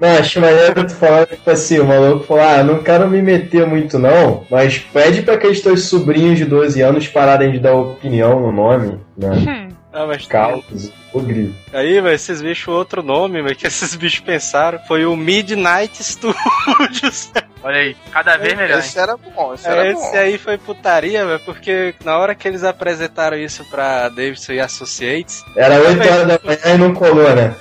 Não, 0.00 0.08
acho 0.18 0.40
maneiro 0.40 0.86
tu 0.86 0.94
falar, 0.94 1.26
tipo 1.26 1.50
assim, 1.50 1.78
o 1.78 1.84
maluco 1.84 2.24
falou, 2.24 2.42
ah, 2.42 2.62
não 2.62 2.82
quero 2.82 3.08
me 3.08 3.22
meter 3.22 3.66
muito 3.66 3.98
não, 3.98 4.44
mas 4.50 4.78
pede 4.78 5.22
pra 5.22 5.34
aqueles 5.34 5.60
teus 5.60 5.84
sobrinhos 5.88 6.38
de 6.38 6.44
12 6.44 6.80
anos 6.80 7.08
pararem 7.08 7.52
de 7.52 7.58
dar 7.58 7.74
opinião 7.74 8.40
no 8.40 8.52
nome, 8.52 9.00
né? 9.16 9.68
Ah, 9.92 10.06
mas 10.06 10.26
Caos, 10.26 10.92
ogre. 11.12 11.54
Aí, 11.72 12.00
velho, 12.00 12.14
esses 12.14 12.42
bichos, 12.42 12.74
outro 12.74 13.02
nome, 13.02 13.40
velho, 13.40 13.54
que 13.54 13.66
esses 13.66 13.94
bichos 13.94 14.20
pensaram 14.20 14.80
foi 14.88 15.06
o 15.06 15.16
Midnight 15.16 16.02
Studios. 16.02 17.32
Olha 17.64 17.78
aí, 17.78 17.96
cada 18.12 18.36
vez 18.36 18.54
melhor. 18.54 18.74
hein? 18.74 18.84
Esse 18.84 18.98
era 18.98 19.16
bom, 19.16 19.54
esse 19.54 19.66
era 19.66 19.86
É, 19.86 19.92
bom. 19.94 20.00
esse 20.06 20.16
aí 20.18 20.36
foi 20.38 20.58
putaria, 20.58 21.24
velho, 21.26 21.40
porque 21.40 21.94
na 22.04 22.18
hora 22.18 22.34
que 22.34 22.46
eles 22.46 22.62
apresentaram 22.62 23.36
isso 23.38 23.64
pra 23.70 24.08
Davidson 24.10 24.52
e 24.52 24.60
Associates, 24.60 25.42
Era 25.56 25.76
8 25.80 26.00
horas 26.02 26.26
da 26.28 26.40
manhã 26.44 26.74
e 26.74 26.78
não 26.78 26.92
colou, 26.94 27.34
né? 27.34 27.54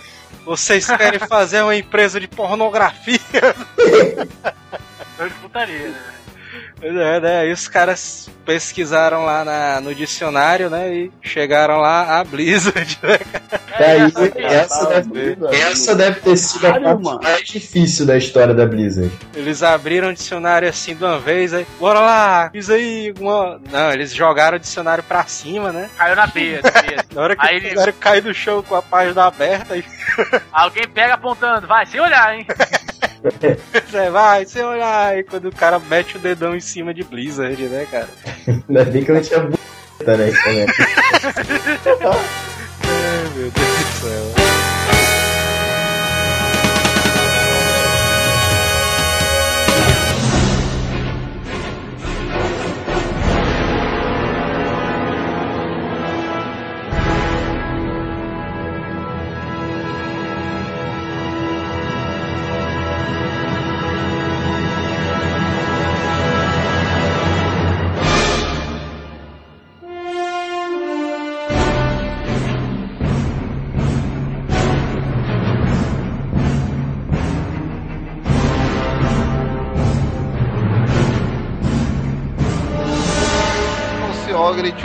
vocês 0.45 0.85
querem 0.85 1.19
fazer 1.19 1.61
uma 1.61 1.73
empresa 1.75 2.19
de 2.19 2.27
pornografia? 2.27 3.17
Foi 5.15 5.29
de 5.29 5.35
putaria, 5.35 5.87
né? 5.87 5.95
É, 6.85 7.19
né? 7.19 7.39
Aí 7.39 7.51
os 7.51 7.67
caras 7.67 8.29
pesquisaram 8.45 9.23
lá 9.23 9.45
na- 9.45 9.79
no 9.79 9.95
dicionário, 9.95 10.69
né? 10.69 10.93
E 10.93 11.11
chegaram 11.21 11.77
lá 11.79 12.19
a 12.19 12.23
Blizzard, 12.25 12.99
né? 13.01 13.19
Daí, 13.79 14.11
essa, 14.43 14.85
Tá, 14.85 14.99
deve, 14.99 15.37
essa 15.55 15.95
deve 15.95 16.19
ter 16.19 16.35
sido 16.37 16.67
a 16.67 16.73
parte 16.79 17.01
mais 17.23 17.47
difícil 17.47 18.05
da 18.05 18.17
história 18.17 18.53
da 18.53 18.65
Blizzard. 18.65 19.09
Eles 19.33 19.63
abriram 19.63 20.09
o 20.09 20.13
dicionário 20.13 20.67
assim 20.67 20.93
de 20.93 21.03
uma 21.03 21.19
vez, 21.19 21.53
aí, 21.53 21.65
bora 21.79 21.99
lá, 22.01 22.49
fiz 22.51 22.69
aí 22.69 23.13
uma. 23.17 23.59
Não, 23.71 23.91
eles 23.93 24.13
jogaram 24.13 24.57
o 24.57 24.59
dicionário 24.59 25.03
pra 25.03 25.25
cima, 25.25 25.71
né? 25.71 25.89
Caiu 25.97 26.15
na 26.17 26.27
beia, 26.27 26.59
na 27.15 27.21
hora 27.21 27.35
que 27.35 27.45
Aí 27.47 27.55
o 27.55 27.57
ele- 27.57 27.61
dicionário 27.67 27.93
cai 27.93 28.19
do 28.21 28.33
chão 28.33 28.61
com 28.61 28.75
a 28.75 28.81
página 28.81 29.23
aberta, 29.25 29.73
aí 29.73 29.85
Alguém 30.51 30.87
pega 30.87 31.13
apontando, 31.13 31.65
vai, 31.65 31.85
sem 31.85 31.99
olhar, 32.01 32.35
hein? 32.37 32.45
você 33.81 34.09
vai, 34.09 34.45
você 34.45 34.61
olhar, 34.61 35.07
aí 35.13 35.23
quando 35.23 35.45
o 35.47 35.51
cara 35.55 35.79
mete 35.79 36.17
o 36.17 36.19
dedão 36.19 36.53
em 36.53 36.59
cima 36.59 36.72
de 36.93 37.03
Blizzard, 37.03 37.61
né, 37.63 37.87
cara? 37.89 38.07
Ainda 38.67 38.85
bem 38.85 39.03
que 39.03 39.11
eu 39.11 39.15
não 39.15 39.21
tinha 39.21 39.39
b****, 39.39 39.49
né? 39.51 39.57
também. 40.05 40.33
Ai, 40.45 40.65
meu 43.35 43.51
Deus 43.51 43.53
do 43.53 44.01
céu. 44.01 44.42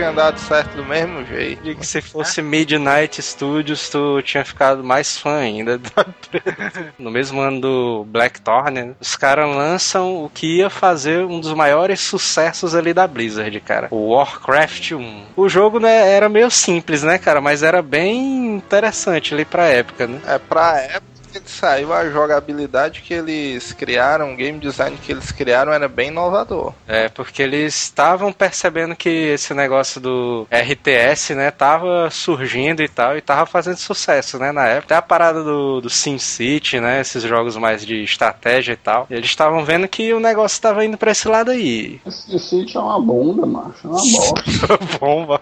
Tinha 0.09 0.12
dado 0.12 0.39
certo 0.39 0.76
do 0.76 0.85
mesmo 0.85 1.24
jeito. 1.24 1.68
E 1.68 1.74
que 1.74 1.86
se 1.86 2.01
fosse 2.01 2.40
Midnight 2.40 3.20
Studios, 3.20 3.89
tu 3.89 4.22
tinha 4.22 4.44
ficado 4.44 4.82
mais 4.82 5.18
fã 5.18 5.39
ainda. 5.39 5.78
da 5.78 6.06
empresa. 6.06 6.93
no 6.98 7.10
mesmo 7.10 7.40
ano 7.40 7.60
do 7.60 8.05
Blackthorn, 8.09 8.70
né, 8.70 8.94
os 9.01 9.16
caras 9.16 9.48
lançam 9.48 10.24
o 10.24 10.30
que 10.30 10.59
ia 10.59 10.70
fazer 10.70 11.24
um 11.24 11.40
dos 11.40 11.52
maiores 11.52 12.01
sucessos 12.01 12.74
ali 12.74 12.94
da 12.94 13.06
Blizzard, 13.06 13.60
cara. 13.60 13.89
O 13.90 14.10
Warcraft 14.10 14.93
1. 14.93 15.24
O 15.36 15.48
jogo 15.48 15.78
né, 15.78 16.10
era 16.12 16.28
meio 16.28 16.51
simples, 16.51 17.02
né, 17.02 17.18
cara? 17.18 17.40
Mas 17.40 17.62
era 17.62 17.82
bem 17.82 18.56
interessante 18.56 19.35
ali 19.35 19.44
pra 19.44 19.66
época, 19.66 20.06
né? 20.06 20.20
É, 20.26 20.39
pra 20.39 20.80
época 20.80 21.18
que 21.28 21.50
saiu 21.50 21.92
a 21.92 22.09
jogabilidade 22.09 23.02
que 23.02 23.14
eles 23.14 23.72
criaram, 23.72 24.32
o 24.32 24.36
game 24.36 24.59
design 24.59 24.96
que 24.96 25.12
eles 25.12 25.30
criaram 25.30 25.72
era 25.72 25.88
bem 25.88 26.09
inovador. 26.09 26.72
É, 26.86 27.09
porque 27.09 27.42
eles 27.42 27.74
estavam 27.74 28.32
percebendo 28.32 28.96
que 28.96 29.09
esse 29.09 29.55
negócio 29.55 30.00
do 30.00 30.46
RTS, 30.50 31.34
né, 31.34 31.50
tava 31.50 32.09
surgindo 32.10 32.82
e 32.82 32.88
tal, 32.88 33.16
e 33.16 33.20
tava 33.20 33.46
fazendo 33.46 33.76
sucesso, 33.76 34.38
né, 34.38 34.52
na 34.52 34.66
época. 34.66 34.86
Até 34.88 34.96
a 34.96 35.02
parada 35.02 35.42
do, 35.42 35.80
do 35.80 35.90
SimCity, 35.90 36.80
né, 36.80 37.00
esses 37.00 37.22
jogos 37.22 37.56
mais 37.56 37.84
de 37.84 38.02
estratégia 38.02 38.72
e 38.72 38.76
tal. 38.76 39.06
Eles 39.10 39.26
estavam 39.26 39.64
vendo 39.64 39.88
que 39.88 40.12
o 40.12 40.20
negócio 40.20 40.60
tava 40.62 40.84
indo 40.84 40.96
pra 40.96 41.10
esse 41.10 41.28
lado 41.28 41.50
aí. 41.50 42.00
Esse 42.06 42.76
é 42.76 42.80
uma 42.80 43.00
bunda, 43.00 43.44
macho. 43.46 43.86
É 43.86 43.88
uma 43.88 44.00
bosta. 44.00 44.78
Bomba. 44.98 45.40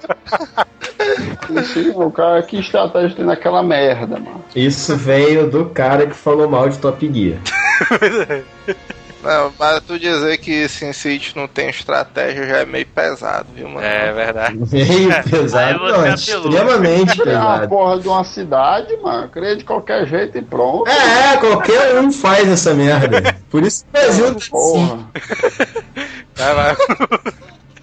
Esse, 1.57 1.93
o 1.95 2.11
cara, 2.11 2.43
que 2.43 2.59
estratégia 2.59 3.17
tem 3.17 3.25
naquela 3.25 3.63
merda, 3.63 4.19
mano? 4.19 4.45
Isso 4.55 4.97
veio 4.97 5.51
do 5.51 5.67
cara 5.77 6.07
que 6.07 6.15
falou 6.15 6.49
mal 6.49 6.69
de 6.69 6.79
Top 6.79 6.99
Gear. 7.13 7.39
Não, 9.23 9.53
mas 9.59 9.81
tu 9.83 9.99
dizer 9.99 10.39
que 10.39 10.69
SimCity 10.69 11.37
não 11.37 11.49
tem 11.49 11.69
estratégia 11.69 12.47
já 12.47 12.59
é 12.59 12.65
meio 12.65 12.87
pesado, 12.87 13.49
viu, 13.53 13.69
mano? 13.69 13.85
É 13.85 14.13
verdade. 14.13 14.57
Meio 14.71 15.23
pesado, 15.29 15.79
não, 15.81 15.89
apelou. 15.89 16.15
extremamente 16.15 17.21
É 17.21 17.25
uma 17.25 17.25
pesado. 17.25 17.69
porra 17.69 17.99
de 17.99 18.09
uma 18.09 18.23
cidade, 18.23 18.97
mano. 18.99 19.29
Cria 19.29 19.57
de 19.57 19.65
qualquer 19.65 20.07
jeito 20.07 20.39
e 20.39 20.43
pronto. 20.43 20.89
É, 20.89 21.35
é, 21.35 21.37
qualquer 21.39 21.99
um 21.99 22.13
faz 22.13 22.49
essa 22.49 22.73
merda. 22.73 23.35
Por 23.51 23.65
isso 23.65 23.85
que 23.85 23.89
o 23.89 24.01
Brasil 24.01 24.27
tá 24.27 24.37
assim. 24.37 24.51
Porra. 24.51 25.11
É, 26.39 26.55
mas... 26.55 26.79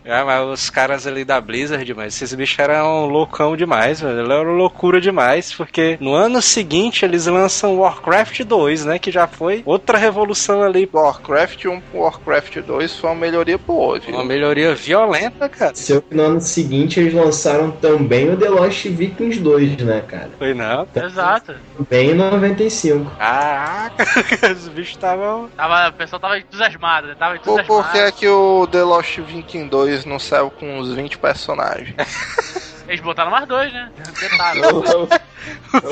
É, 0.05 0.23
mas 0.23 0.47
os 0.47 0.69
caras 0.69 1.07
ali 1.07 1.23
da 1.23 1.39
Blizzard, 1.39 1.93
mas 1.93 2.15
esses 2.15 2.33
bichos 2.33 2.57
eram 2.59 3.05
loucão 3.05 3.55
demais, 3.55 4.01
velho. 4.01 4.19
Eles 4.19 4.29
eram 4.29 4.51
loucura 4.53 4.99
demais, 4.99 5.53
porque 5.53 5.97
no 5.99 6.13
ano 6.13 6.41
seguinte 6.41 7.05
eles 7.05 7.25
lançam 7.25 7.77
Warcraft 7.77 8.41
2, 8.43 8.85
né? 8.85 8.99
Que 8.99 9.11
já 9.11 9.27
foi 9.27 9.63
outra 9.65 9.97
revolução 9.97 10.61
ali. 10.61 10.89
Warcraft 10.91 11.65
1 11.65 11.81
pro 11.81 11.99
Warcraft 12.01 12.57
2 12.59 12.95
foi 12.99 13.09
uma 13.09 13.15
melhoria 13.15 13.57
boa, 13.57 13.99
viu? 13.99 14.13
Uma 14.15 14.25
melhoria 14.25 14.75
violenta, 14.75 15.47
cara. 15.47 15.75
Seu 15.75 16.01
que 16.01 16.15
no 16.15 16.23
ano 16.23 16.41
seguinte 16.41 16.99
eles 16.99 17.13
lançaram 17.13 17.71
também 17.71 18.29
o 18.31 18.37
The 18.37 18.49
Lost 18.49 18.85
Vikings 18.85 19.39
2, 19.39 19.77
né, 19.77 20.01
cara? 20.07 20.29
Foi 20.37 20.53
não. 20.53 20.87
Exato. 20.95 21.55
Bem 21.89 22.11
em 22.11 22.15
95. 22.15 23.11
Caraca, 23.17 24.03
os 24.51 24.67
bichos 24.67 24.95
estavam. 24.95 25.49
Tava, 25.55 25.89
o 25.89 25.93
pessoal 25.93 26.19
tava 26.19 26.37
entusiasmado, 26.39 27.07
né? 27.07 27.15
Tava 27.17 27.35
Por, 27.39 27.41
entusiasmado. 27.59 27.83
por 27.83 27.91
que 27.91 27.97
é 27.97 28.11
que 28.11 28.27
o 28.27 28.67
The 28.67 28.83
Lost 28.83 29.19
Viking 29.19 29.67
2 29.67 29.92
não 30.05 30.19
saiu 30.19 30.49
com 30.49 30.79
uns 30.79 30.93
20 30.93 31.17
personagens? 31.17 31.95
Eles 32.87 32.99
botaram 32.99 33.31
mais 33.31 33.47
dois, 33.47 33.71
né? 33.71 33.89
Eu, 34.55 34.83
eu, 34.83 35.09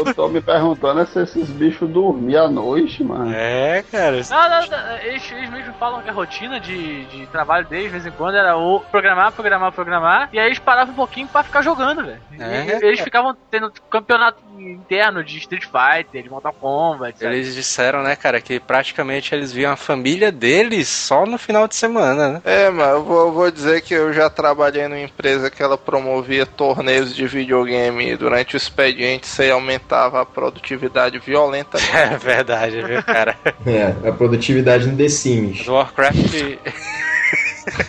eu 0.05 0.13
tô 0.13 0.27
me 0.27 0.41
perguntando 0.41 0.99
é 0.99 1.05
se 1.05 1.21
esses 1.21 1.49
bichos 1.49 1.89
dormiam 1.89 2.45
à 2.45 2.49
noite, 2.49 3.03
mano. 3.03 3.31
É, 3.33 3.83
cara. 3.89 4.21
Não, 4.29 4.49
não, 4.49 4.67
não, 4.67 4.97
eles, 4.97 5.31
eles 5.31 5.49
mesmos 5.49 5.75
falam 5.77 6.01
que 6.01 6.09
a 6.09 6.13
rotina 6.13 6.59
de, 6.59 7.05
de 7.05 7.27
trabalho 7.27 7.65
deles, 7.65 7.85
de 7.85 7.91
vez 7.91 8.05
em 8.05 8.11
quando, 8.11 8.35
era 8.35 8.57
o 8.57 8.81
programar, 8.81 9.31
programar, 9.31 9.71
programar, 9.71 10.29
e 10.33 10.39
aí 10.39 10.47
eles 10.47 10.59
paravam 10.59 10.93
um 10.93 10.95
pouquinho 10.95 11.27
pra 11.27 11.43
ficar 11.43 11.61
jogando, 11.61 12.03
velho. 12.03 12.21
É, 12.37 12.85
eles 12.85 12.99
ficavam 12.99 13.35
tendo 13.49 13.71
campeonato 13.89 14.41
interno 14.69 15.23
de 15.23 15.37
Street 15.37 15.63
Fighter, 15.63 16.23
de 16.23 16.29
Mortal 16.29 16.53
Kombat, 16.53 17.19
sabe? 17.19 17.35
Eles 17.35 17.55
disseram, 17.55 18.03
né, 18.03 18.15
cara, 18.15 18.39
que 18.39 18.59
praticamente 18.59 19.33
eles 19.33 19.51
viam 19.51 19.71
a 19.71 19.75
família 19.75 20.31
deles 20.31 20.87
só 20.87 21.25
no 21.25 21.37
final 21.37 21.67
de 21.67 21.75
semana, 21.75 22.29
né? 22.29 22.41
É, 22.43 22.69
mas 22.69 22.89
eu 22.89 23.03
vou, 23.03 23.27
eu 23.27 23.31
vou 23.31 23.51
dizer 23.51 23.81
que 23.81 23.93
eu 23.93 24.13
já 24.13 24.29
trabalhei 24.29 24.87
numa 24.87 25.01
empresa 25.01 25.49
que 25.49 25.61
ela 25.61 25.77
promovia 25.77 26.45
torneios 26.45 27.15
de 27.15 27.25
videogame 27.27 28.11
e 28.11 28.17
durante 28.17 28.55
o 28.55 28.57
expediente 28.57 29.27
você 29.27 29.49
aumentava 29.49 30.21
a 30.21 30.25
produtividade 30.25 31.19
violentamente. 31.19 31.91
É 32.01 32.17
verdade, 32.17 32.81
viu, 32.81 33.03
cara? 33.03 33.37
É, 33.65 34.07
a 34.07 34.11
produtividade 34.11 34.87
no 34.87 34.97
The 34.97 35.07
Sims. 35.07 35.67
Warcraft. 35.67 36.57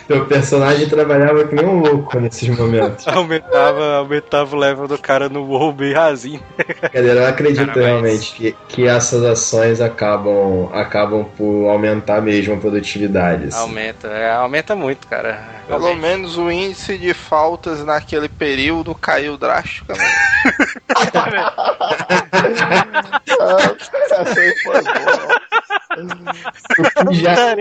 Teu 0.07 0.25
personagem 0.25 0.87
trabalhava 0.87 1.45
que 1.47 1.55
nem 1.55 1.65
um 1.65 1.79
louco 1.79 2.19
nesses 2.19 2.47
momentos. 2.49 3.07
Aumentava, 3.07 3.95
aumentava 3.97 4.55
o 4.55 4.59
level 4.59 4.87
do 4.87 4.97
cara 4.97 5.29
no 5.29 5.43
WoW 5.45 5.71
bem 5.71 5.93
rasinho. 5.93 6.41
Galera, 6.93 7.21
eu 7.21 7.27
acredito 7.27 7.65
Cara, 7.67 7.77
mas- 7.77 7.85
realmente 7.85 8.33
que, 8.33 8.55
que 8.67 8.87
essas 8.87 9.23
ações 9.23 9.81
acabam, 9.81 10.69
acabam 10.73 11.25
por 11.37 11.69
aumentar 11.69 12.21
mesmo 12.21 12.53
a 12.53 12.57
produtividade. 12.57 13.47
assim. 13.47 13.59
Aumenta, 13.59 14.07
é, 14.07 14.31
aumenta 14.33 14.75
muito, 14.75 15.07
cara. 15.07 15.39
Pelo 15.67 15.95
menos 15.95 16.37
o 16.37 16.51
índice 16.51 16.97
de 16.97 17.13
faltas 17.13 17.83
naquele 17.85 18.27
período 18.27 18.93
caiu 18.93 19.37
drasticamente. 19.37 20.03
Essa 24.11 24.39
aí 24.39 24.55
foi 24.57 24.81
boa. 24.81 25.33
Já 27.13 27.55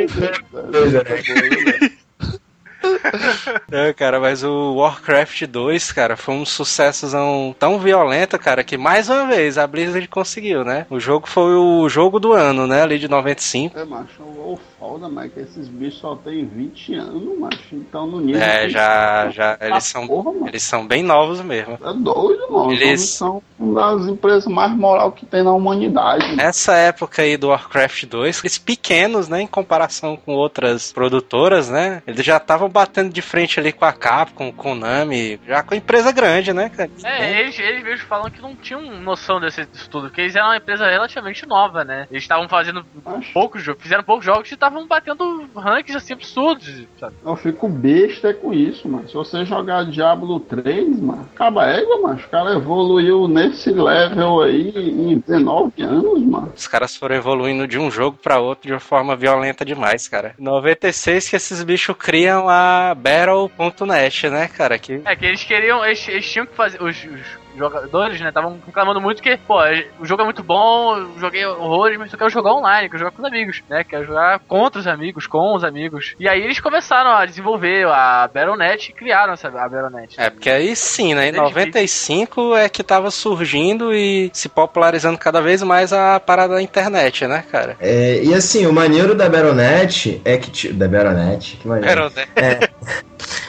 né? 2.82 3.60
É, 3.88 3.92
cara, 3.92 4.20
mas 4.20 4.42
o 4.44 4.74
Warcraft 4.74 5.46
2, 5.46 5.92
cara, 5.92 6.16
foi 6.16 6.34
um 6.34 6.44
sucessozão 6.44 7.54
tão 7.59 7.78
violento, 7.78 8.38
cara, 8.38 8.62
que 8.64 8.76
mais 8.76 9.09
uma 9.09 9.26
vez 9.26 9.59
a 9.59 9.66
Blizzard 9.66 10.06
conseguiu, 10.09 10.64
né? 10.64 10.86
O 10.90 11.00
jogo 11.00 11.26
foi 11.26 11.54
o 11.54 11.88
jogo 11.88 12.18
do 12.20 12.32
ano, 12.32 12.66
né? 12.66 12.82
Ali 12.82 12.98
de 12.98 13.09
95. 13.09 13.78
É, 13.78 13.84
macho, 13.84 14.22
o 14.22 14.59
foda, 14.82 15.09
mas 15.09 15.32
que 15.32 15.38
esses 15.38 15.68
bichos 15.68 16.00
só 16.00 16.16
tem 16.16 16.44
20 16.44 16.94
anos, 16.96 17.38
macho. 17.38 17.62
Então 17.72 18.04
no 18.04 18.20
nível. 18.20 18.42
É, 18.42 18.62
que- 18.64 18.70
já, 18.70 19.30
já, 19.30 19.56
Ah, 19.60 19.68
eles 19.68 19.84
são, 19.84 20.09
porra, 20.09 20.32
mano. 20.32 20.48
eles 20.48 20.62
são 20.64 20.84
bem 20.84 21.04
novos 21.04 21.40
mesmo. 21.40 21.74
É 21.74 21.92
doido, 21.94 22.50
mano. 22.50 22.72
Eles- 22.72 22.82
Eles 22.88 23.09
são 23.10 23.40
uma 23.60 23.96
das 23.96 24.09
empresas 24.09 24.46
mais 24.46 24.72
moral 24.72 25.12
que 25.12 25.24
tem 25.24 25.44
na 25.44 25.52
humanidade. 25.52 26.34
Nessa 26.34 26.74
época 26.74 27.22
aí 27.22 27.36
do 27.36 27.48
Warcraft 27.50 28.06
2, 28.06 28.40
eles 28.42 28.59
pequenos, 28.59 29.28
né, 29.28 29.42
em 29.42 29.46
comparação 29.46 30.16
com 30.16 30.32
outras 30.34 30.92
produtoras, 30.92 31.68
né? 31.70 32.02
Eles 32.04 32.24
já 32.26 32.38
estavam 32.38 32.68
batendo 32.68 33.12
de 33.12 33.22
frente 33.22 33.60
ali 33.60 33.72
com 33.72 33.84
a 33.84 33.92
Capcom, 33.92 34.50
com 34.50 34.72
Konami, 34.72 35.38
já 35.46 35.62
com 35.62 35.76
empresa 35.76 36.10
grande, 36.10 36.52
né, 36.52 36.68
cara? 36.70 36.90
É, 37.04 37.40
eles, 37.40 37.56
eles 37.59 37.84
mesmos 37.84 38.02
falam 38.09 38.28
que 38.30 38.40
não 38.42 38.56
tinham 38.56 38.82
noção 39.00 39.38
desse, 39.38 39.64
disso 39.66 39.88
tudo, 39.88 40.09
porque 40.09 40.22
eles 40.22 40.34
eram 40.34 40.48
uma 40.48 40.56
empresa 40.56 40.88
relativamente 40.88 41.46
nova, 41.46 41.84
né? 41.84 42.09
Eles 42.10 42.24
estavam 42.24 42.48
fazendo 42.48 42.84
Macho, 43.04 43.32
poucos 43.32 43.62
jogos, 43.62 43.82
fizeram 43.82 44.02
poucos 44.02 44.24
jogos 44.24 44.50
e 44.50 44.54
estavam 44.54 44.72
batendo 44.86 45.49
ranks 45.55 45.94
assim 45.94 46.12
absurdos, 46.12 46.86
sabe? 46.99 47.15
eu 47.24 47.36
fico 47.36 47.69
besta 47.69 48.32
com 48.35 48.53
isso, 48.53 48.89
mano. 48.89 49.09
Se 49.09 49.15
você 49.15 49.44
jogar 49.44 49.85
Diablo 49.85 50.40
3, 50.40 51.01
mano, 51.01 51.28
acaba 51.35 51.66
égua, 51.66 52.01
mano. 52.01 52.20
O 52.20 52.28
cara 52.28 52.55
evoluiu 52.55 53.28
nesse 53.28 53.70
level 53.70 54.43
aí 54.43 54.73
em 54.77 55.19
19 55.19 55.82
anos, 55.82 56.23
mano. 56.23 56.53
Os 56.57 56.66
caras 56.66 56.97
foram 56.97 57.16
evoluindo 57.16 57.66
de 57.66 57.78
um 57.78 57.90
jogo 57.90 58.19
pra 58.23 58.39
outro 58.39 58.66
de 58.66 58.73
uma 58.73 58.81
forma 58.81 59.16
violenta 59.16 59.65
demais, 59.65 60.09
cara. 60.09 60.35
Em 60.39 60.43
96 60.43 61.28
que 61.28 61.36
esses 61.36 61.62
bichos 61.62 61.97
criam 61.97 62.49
a 62.49 62.94
Battle.net, 62.94 64.28
né, 64.28 64.49
cara? 64.49 64.78
Que 64.78 65.01
É 65.05 65.16
que 65.16 65.27
eles 65.27 65.44
queriam, 65.44 65.85
eles, 65.85 66.07
eles 66.09 66.31
tinham 66.31 66.47
que 66.47 66.55
fazer, 66.55 66.82
os, 66.82 66.97
os 66.97 67.41
jogadores, 67.57 68.20
né, 68.20 68.29
estavam 68.29 68.61
reclamando 68.65 69.01
muito 69.01 69.23
que, 69.23 69.37
pô, 69.37 69.59
o 70.01 70.07
jogo 70.07 70.23
é 70.23 70.24
muito 70.24 70.43
bom, 70.43 70.97
eu 70.97 71.19
joguei 71.19 71.45
horrores, 71.47 71.99
mas 71.99 72.12
eu 72.12 72.19
quero 72.19 72.31
jogar 72.31 72.55
online, 72.55 72.89
quero 72.89 72.99
jogar 72.99 73.11
com 73.11 73.23
os 73.23 73.29
amigos, 73.29 73.62
né, 73.69 73.85
quero 73.85 74.05
jogar 74.05 74.39
contra 74.41 74.81
os 74.81 74.87
amigos, 74.87 75.27
com 75.27 75.55
os 75.55 75.65
amigos. 75.65 76.15
E 76.19 76.29
aí 76.29 76.43
eles 76.43 76.61
começaram 76.61 77.11
a 77.11 77.24
desenvolver 77.27 77.87
a 77.87 78.29
Battle.net 78.33 78.91
e 78.91 78.93
criaram 78.95 79.33
essa 79.33 79.49
a 79.49 79.69
Battle.net. 79.69 80.15
É, 80.19 80.31
porque 80.31 80.51
aí 80.51 80.74
sim, 80.74 81.15
né? 81.15 81.29
Em 81.29 81.33
Desde 81.33 81.49
95 81.49 82.57
é 82.57 82.69
que 82.69 82.83
tava 82.83 83.11
surgindo 83.11 83.93
e 83.95 84.31
se 84.33 84.49
popularizando 84.49 85.19
cada 85.19 85.41
vez 85.41 85.62
mais 85.62 85.93
a 85.93 86.19
parada 86.20 86.55
da 86.55 86.62
internet, 86.62 87.27
né, 87.27 87.45
cara? 87.51 87.77
É, 87.81 88.23
e 88.23 88.35
assim, 88.35 88.66
o 88.66 88.73
maneiro 88.73 89.15
da 89.15 89.29
Baronet 89.29 90.20
é 90.24 90.37
que. 90.37 90.73
Da 90.73 90.89
Baronet? 90.89 91.57
Que 91.57 91.69
maneiro. 91.69 92.07
O 92.07 92.12
maneiro 92.12 92.69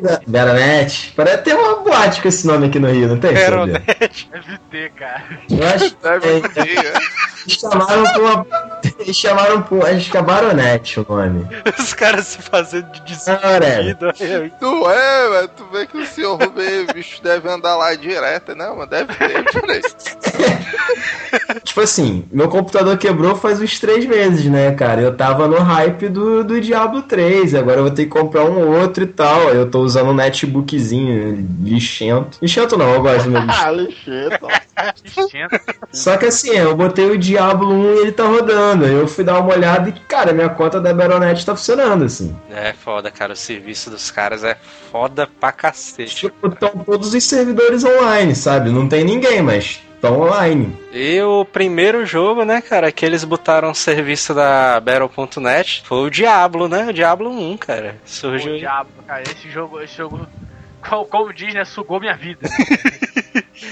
da 0.00 0.20
Baronet. 0.26 1.12
Parece 1.16 1.38
ter 1.42 1.54
uma 1.54 1.76
boate 1.76 2.22
com 2.22 2.28
esse 2.28 2.46
nome 2.46 2.66
aqui 2.66 2.78
no 2.78 2.88
Rio, 2.88 3.08
não 3.08 3.18
tem? 3.18 3.36
Silvio? 3.36 3.72
Deve 3.74 4.58
ter, 4.70 4.90
cara. 4.92 5.22
Eu 5.50 5.66
acho 5.68 5.96
que 5.96 6.02
Deve 6.02 6.20
tem. 6.20 6.36
um 6.38 6.64
dia. 6.64 6.92
Eles 7.44 7.58
chamaram 7.58 8.04
por 8.12 8.20
uma. 8.22 8.46
Eles 9.00 9.16
chamaram 9.16 9.62
por. 9.62 9.86
Acho 9.86 10.10
que 10.10 10.16
é 10.16 10.22
Baronet 10.22 11.00
o 11.00 11.06
nome. 11.08 11.46
Os 11.78 11.92
caras 11.92 12.26
se 12.28 12.42
fazendo 12.42 12.90
de 12.92 13.00
despedido. 13.02 14.12
Tu 14.60 14.90
é, 14.90 15.28
velho. 15.30 15.48
Tu 15.48 15.66
vê 15.72 15.86
que 15.86 15.98
o 15.98 16.06
senhor 16.06 16.40
Rubem, 16.40 16.82
o 16.82 16.94
bicho 16.94 17.22
deve 17.22 17.48
andar 17.48 17.76
lá 17.76 17.94
direto, 17.94 18.54
né, 18.54 18.68
mano? 18.68 18.86
Deve 18.86 19.12
ter, 19.14 19.44
peraí. 19.52 19.82
Tipo 21.64 21.80
assim, 21.80 22.24
meu 22.30 22.48
computador 22.48 22.96
quebrou 22.98 23.34
faz 23.34 23.60
uns 23.60 23.78
três 23.80 24.04
meses, 24.06 24.44
né, 24.46 24.72
cara? 24.72 25.00
Eu 25.00 25.16
tava 25.16 25.48
no 25.48 25.58
hype 25.58 26.08
do, 26.08 26.44
do 26.44 26.60
Diablo 26.60 27.02
3, 27.02 27.54
agora 27.54 27.78
eu 27.78 27.84
vou 27.84 27.92
ter 27.92 28.04
que 28.04 28.10
comprar 28.10 28.44
um 28.44 28.80
outro 28.80 29.04
e 29.04 29.06
tal. 29.06 29.31
Eu 29.50 29.70
tô 29.70 29.80
usando 29.80 30.10
um 30.10 30.14
netbookzinho 30.14 31.48
lixento. 31.62 32.38
Lixento 32.40 32.76
não, 32.76 32.94
eu 32.94 33.02
gosto 33.02 33.24
do 33.24 33.30
meu 33.30 33.42
Ah, 33.48 33.70
lixeta. 33.70 35.60
Só 35.92 36.16
que 36.16 36.26
assim, 36.26 36.50
eu 36.50 36.74
botei 36.74 37.10
o 37.10 37.18
Diablo 37.18 37.72
1 37.72 37.84
e 37.94 37.98
ele 37.98 38.12
tá 38.12 38.24
rodando. 38.26 38.86
Eu 38.86 39.06
fui 39.06 39.22
dar 39.22 39.40
uma 39.40 39.54
olhada 39.54 39.88
e, 39.88 39.92
cara, 39.92 40.32
minha 40.32 40.48
conta 40.48 40.80
da 40.80 40.92
Baronet 40.92 41.44
tá 41.44 41.54
funcionando, 41.54 42.04
assim. 42.04 42.34
É 42.50 42.72
foda, 42.72 43.10
cara. 43.10 43.34
O 43.34 43.36
serviço 43.36 43.90
dos 43.90 44.10
caras 44.10 44.42
é 44.44 44.56
foda 44.90 45.28
pra 45.40 45.52
cacete. 45.52 46.16
Tipo, 46.16 46.48
estão 46.48 46.70
todos 46.70 47.12
os 47.12 47.24
servidores 47.24 47.84
online, 47.84 48.34
sabe? 48.34 48.70
Não 48.70 48.88
tem 48.88 49.04
ninguém, 49.04 49.42
mas 49.42 49.80
estão 50.02 50.20
online. 50.20 50.76
E 50.92 51.22
o 51.22 51.44
primeiro 51.44 52.04
jogo, 52.04 52.44
né, 52.44 52.60
cara, 52.60 52.90
que 52.90 53.06
eles 53.06 53.22
botaram 53.22 53.70
o 53.70 53.74
serviço 53.74 54.34
da 54.34 54.80
Battle.net 54.80 55.82
foi 55.86 56.06
o 56.06 56.10
Diablo, 56.10 56.68
né? 56.68 56.88
O 56.88 56.92
Diablo 56.92 57.30
1, 57.30 57.56
cara. 57.56 57.96
Surgiu. 58.04 58.54
O 58.54 58.58
diabo, 58.58 58.90
cara, 59.06 59.22
esse 59.22 59.48
jogo, 59.48 59.80
esse 59.80 59.96
jogo, 59.96 60.26
como, 60.86 61.06
como 61.06 61.32
diz, 61.32 61.54
né, 61.54 61.64
sugou 61.64 62.00
minha 62.00 62.16
vida. 62.16 62.48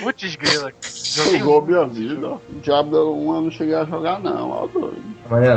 Putz 0.03 0.37
grila. 0.37 0.73
Joguei 1.15 1.39
Jogou 1.39 1.63
minha 1.63 1.87
vida. 1.87 2.39
Diablo 2.63 3.17
1 3.31 3.35
eu 3.35 3.41
não 3.43 3.51
cheguei 3.51 3.75
a 3.75 3.85
jogar, 3.85 4.21
não. 4.21 4.51
Ó, 4.51 4.67
doido. 4.67 5.03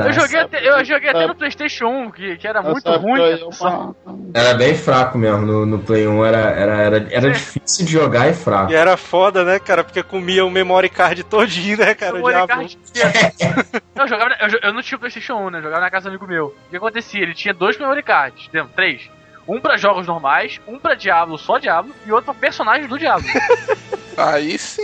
Eu 0.05 0.13
joguei 0.13 0.39
até, 0.39 0.67
eu 0.67 0.85
joguei 0.85 1.09
até 1.09 1.23
É. 1.23 1.27
no 1.27 1.35
Playstation 1.35 1.87
1, 1.87 2.11
que, 2.11 2.37
que 2.37 2.47
era 2.47 2.61
Nessa 2.61 2.97
muito 2.97 3.01
ruim. 3.01 4.31
Era 4.33 4.53
bem 4.53 4.75
fraco 4.75 5.17
mesmo 5.17 5.45
no, 5.45 5.65
no 5.65 5.79
Play 5.79 6.07
1, 6.07 6.25
era, 6.25 6.37
era, 6.37 6.75
era, 6.77 7.07
era 7.09 7.31
difícil 7.31 7.85
de 7.85 7.91
jogar 7.91 8.29
e 8.29 8.33
fraco. 8.33 8.71
E 8.71 8.75
era 8.75 8.95
foda, 8.97 9.43
né, 9.43 9.57
cara? 9.59 9.83
Porque 9.83 10.03
comia 10.03 10.45
o 10.45 10.51
memory 10.51 10.89
card 10.89 11.23
todinho, 11.23 11.77
né, 11.77 11.95
cara? 11.95 12.13
O 12.13 12.17
Memory 12.17 12.47
card 12.47 12.77
eu, 13.95 14.07
jogava, 14.07 14.35
eu, 14.41 14.59
eu 14.61 14.73
não 14.73 14.81
tinha 14.81 14.97
o 14.97 14.99
Playstation 14.99 15.35
1, 15.35 15.49
né? 15.49 15.57
Eu 15.59 15.63
jogava 15.63 15.81
na 15.81 15.91
casa 15.91 16.03
do 16.03 16.09
amigo 16.09 16.27
meu. 16.27 16.47
O 16.47 16.69
que 16.69 16.77
acontecia? 16.77 17.21
Ele 17.21 17.33
tinha 17.33 17.53
dois 17.53 17.77
memory 17.77 18.03
cards, 18.03 18.49
três. 18.75 19.09
Um 19.47 19.59
pra 19.59 19.77
jogos 19.77 20.07
normais, 20.07 20.59
um 20.67 20.79
pra 20.79 20.95
Diablo, 20.95 21.37
só 21.37 21.57
Diablo, 21.57 21.93
e 22.05 22.11
outro 22.11 22.25
pra 22.25 22.33
personagens 22.33 22.87
do 22.87 22.97
Diablo. 22.97 23.27
Aí 24.15 24.57
sim. 24.57 24.83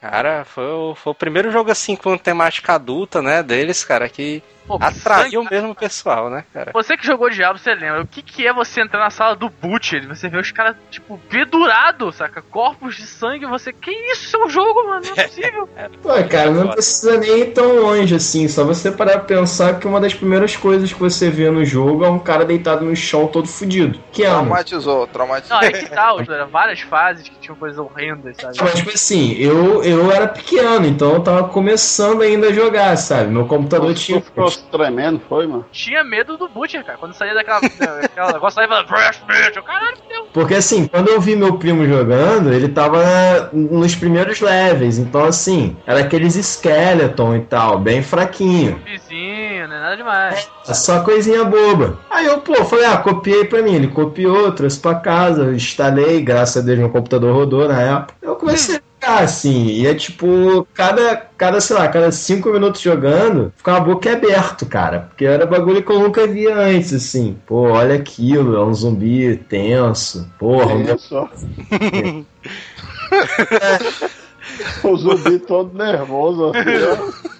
Cara, 0.00 0.44
foi 0.44 0.64
o, 0.64 0.94
foi 0.94 1.10
o 1.10 1.14
primeiro 1.14 1.50
jogo 1.50 1.70
assim 1.70 1.96
com 1.96 2.16
temática 2.16 2.74
adulta, 2.74 3.20
né, 3.20 3.42
deles, 3.42 3.84
cara, 3.84 4.08
que 4.08 4.42
Pô, 4.66 4.78
atraiu 4.80 5.42
sangue- 5.42 5.54
mesmo 5.54 5.70
o 5.70 5.74
pessoal, 5.74 6.30
né, 6.30 6.44
cara? 6.52 6.70
Você 6.72 6.96
que 6.96 7.06
jogou 7.06 7.28
Diablo, 7.28 7.58
você 7.58 7.74
lembra. 7.74 8.02
O 8.02 8.06
que, 8.06 8.22
que 8.22 8.46
é 8.46 8.52
você 8.52 8.80
entrar 8.80 9.00
na 9.00 9.10
sala 9.10 9.36
do 9.36 9.48
Butcher 9.50 10.02
e 10.04 10.06
você 10.06 10.28
vê 10.28 10.38
os 10.38 10.50
caras, 10.50 10.74
tipo, 10.90 11.18
pendurados, 11.28 12.16
saca? 12.16 12.40
Corpos 12.42 12.96
de 12.96 13.06
sangue, 13.06 13.46
você. 13.46 13.72
Que 13.72 13.90
isso? 13.90 14.24
Isso 14.24 14.36
é 14.36 14.44
um 14.44 14.48
jogo, 14.48 14.86
mano? 14.86 15.02
Não 15.04 15.12
é 15.22 15.26
possível. 15.28 15.68
Pô, 16.02 16.08
cara, 16.28 16.50
não 16.50 16.68
precisa 16.68 17.18
nem 17.18 17.40
ir 17.40 17.52
tão 17.52 17.76
longe 17.80 18.14
assim. 18.14 18.48
Só 18.48 18.64
você 18.64 18.90
parar 18.90 19.12
pra 19.18 19.36
pensar 19.36 19.78
que 19.78 19.86
uma 19.86 20.00
das 20.00 20.14
primeiras 20.14 20.56
coisas 20.56 20.92
que 20.92 20.98
você 20.98 21.28
vê 21.30 21.50
no 21.50 21.64
jogo 21.64 22.04
é 22.04 22.08
um 22.08 22.18
cara 22.18 22.44
deitado 22.44 22.84
no 22.84 22.96
chão 22.96 23.26
todo 23.26 23.46
fudido. 23.46 24.00
Que 24.12 24.24
é, 24.24 24.28
mano? 24.30 24.44
Traumatizou, 24.44 25.06
traumatizou. 25.08 25.56
Não, 25.56 25.62
é 25.62 25.72
que 25.72 25.90
tal, 25.90 26.20
eram 26.20 26.48
várias 26.48 26.80
fases 26.80 27.28
que 27.28 27.36
tinham 27.38 27.56
coisas 27.56 27.78
horrendas, 27.78 28.36
sabe? 28.38 28.56
Mas, 28.60 28.74
tipo 28.74 28.90
assim, 28.90 29.32
eu, 29.34 29.84
eu 29.84 30.10
era 30.10 30.26
pequeno, 30.26 30.86
então 30.86 31.12
eu 31.12 31.20
tava 31.20 31.48
começando 31.48 32.22
ainda 32.22 32.48
a 32.48 32.52
jogar, 32.52 32.96
sabe? 32.96 33.30
Meu 33.30 33.46
computador 33.46 33.92
tinha. 33.94 34.22
Ficou 34.56 34.78
tremendo, 34.78 35.20
foi, 35.28 35.46
mano? 35.46 35.64
Tinha 35.72 36.02
medo 36.04 36.36
do 36.36 36.48
Butcher, 36.48 36.84
cara. 36.84 36.98
Quando 36.98 37.14
saía 37.14 37.34
daquela. 37.34 37.60
daquela 38.02 38.32
negócio 38.32 38.54
saía 38.54 38.82
Breast 38.84 39.22
Meat. 39.28 39.56
Eu, 39.56 39.62
caralho, 39.62 39.98
meu. 40.08 40.24
Porque 40.32 40.54
assim, 40.54 40.86
quando 40.86 41.08
eu 41.08 41.20
vi 41.20 41.36
meu 41.36 41.58
primo 41.58 41.86
jogando, 41.86 42.52
ele 42.52 42.68
tava 42.68 43.50
nos 43.52 43.94
primeiros 43.94 44.40
levels. 44.40 44.98
Então, 44.98 45.24
assim, 45.24 45.76
era 45.86 46.00
aqueles 46.00 46.34
skeleton 46.34 47.36
e 47.36 47.40
tal, 47.40 47.78
bem 47.78 48.02
fraquinho. 48.02 48.80
Vizinho, 48.84 49.68
não 49.68 49.76
é 49.76 49.80
nada 49.80 49.96
demais. 49.96 50.50
Só 50.64 51.00
coisinha 51.00 51.44
boba. 51.44 51.98
Aí 52.10 52.26
eu, 52.26 52.38
pô, 52.38 52.64
falei, 52.64 52.86
ah, 52.86 52.96
copiei 52.96 53.44
pra 53.44 53.62
mim. 53.62 53.74
Ele 53.74 53.88
copiou, 53.88 54.52
trouxe 54.52 54.80
pra 54.80 54.96
casa, 54.96 55.52
instalei, 55.52 56.22
graças 56.22 56.62
a 56.62 56.66
Deus 56.66 56.78
meu 56.78 56.90
computador 56.90 57.34
rodou 57.34 57.68
na 57.68 57.80
época. 57.80 58.14
Eu 58.22 58.36
comecei 58.36 58.80
jogar, 59.04 59.22
assim, 59.22 59.66
e 59.66 59.86
é 59.86 59.94
tipo, 59.94 60.66
cada, 60.72 61.16
cada, 61.36 61.60
sei 61.60 61.76
lá, 61.76 61.86
cada 61.88 62.10
cinco 62.10 62.50
minutos 62.50 62.80
jogando, 62.80 63.52
ficava 63.56 63.80
boca 63.80 64.10
aberto, 64.10 64.66
cara. 64.66 65.00
Porque 65.00 65.24
era 65.24 65.46
bagulho 65.46 65.82
que 65.82 65.92
eu 65.92 66.00
nunca 66.00 66.26
via 66.26 66.56
antes, 66.56 66.92
assim. 66.92 67.36
Pô, 67.46 67.70
olha 67.70 67.94
aquilo, 67.94 68.56
é 68.56 68.64
um 68.64 68.72
zumbi 68.72 69.36
tenso. 69.36 70.28
Porra, 70.38 70.74
um 70.74 70.80
Olha 70.80 70.98
só. 70.98 71.28
o 74.82 74.96
zumbi 74.96 75.38
todo 75.38 75.76
nervoso, 75.76 76.50
assim, 76.54 76.70
ó. 76.90 77.34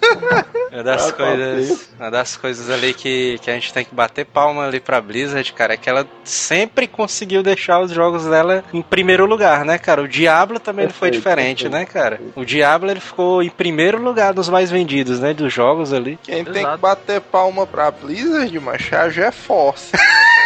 Uma 0.71 0.83
das, 0.83 1.07
Ah, 1.09 1.13
coisas, 1.13 1.89
uma 1.99 2.11
das 2.11 2.37
coisas 2.37 2.69
ali 2.69 2.93
que, 2.93 3.39
que 3.41 3.49
a 3.49 3.53
gente 3.53 3.73
tem 3.73 3.85
que 3.85 3.95
bater 3.95 4.25
palma 4.25 4.65
ali 4.67 4.79
pra 4.79 4.99
Blizzard, 5.01 5.51
cara, 5.53 5.73
é 5.73 5.77
que 5.77 5.89
ela 5.89 6.05
sempre 6.23 6.85
conseguiu 6.87 7.41
deixar 7.41 7.79
os 7.79 7.91
jogos 7.91 8.25
dela 8.25 8.63
em 8.73 8.81
primeiro 8.81 9.25
lugar, 9.25 9.63
né, 9.63 9.77
cara? 9.77 10.01
O 10.01 10.07
Diablo 10.07 10.59
também 10.59 10.85
não 10.85 10.93
foi 10.93 11.09
Perfeito, 11.11 11.23
diferente, 11.23 11.63
perfeito. 11.69 11.73
né, 11.73 11.85
cara? 11.85 12.19
O 12.35 12.43
Diablo 12.45 12.91
ele 12.91 12.99
ficou 12.99 13.41
em 13.41 13.49
primeiro 13.49 14.01
lugar 14.01 14.33
dos 14.33 14.49
mais 14.49 14.69
vendidos, 14.69 15.19
né, 15.19 15.33
dos 15.33 15.51
jogos 15.53 15.93
ali. 15.93 16.19
Quem 16.23 16.43
tem 16.43 16.61
Exato. 16.61 16.75
que 16.75 16.81
bater 16.81 17.21
palma 17.21 17.65
pra 17.65 17.89
Blizzard, 17.89 18.59
macho, 18.59 18.93
é 18.93 18.97
a 18.97 19.09
GeForce. 19.09 19.91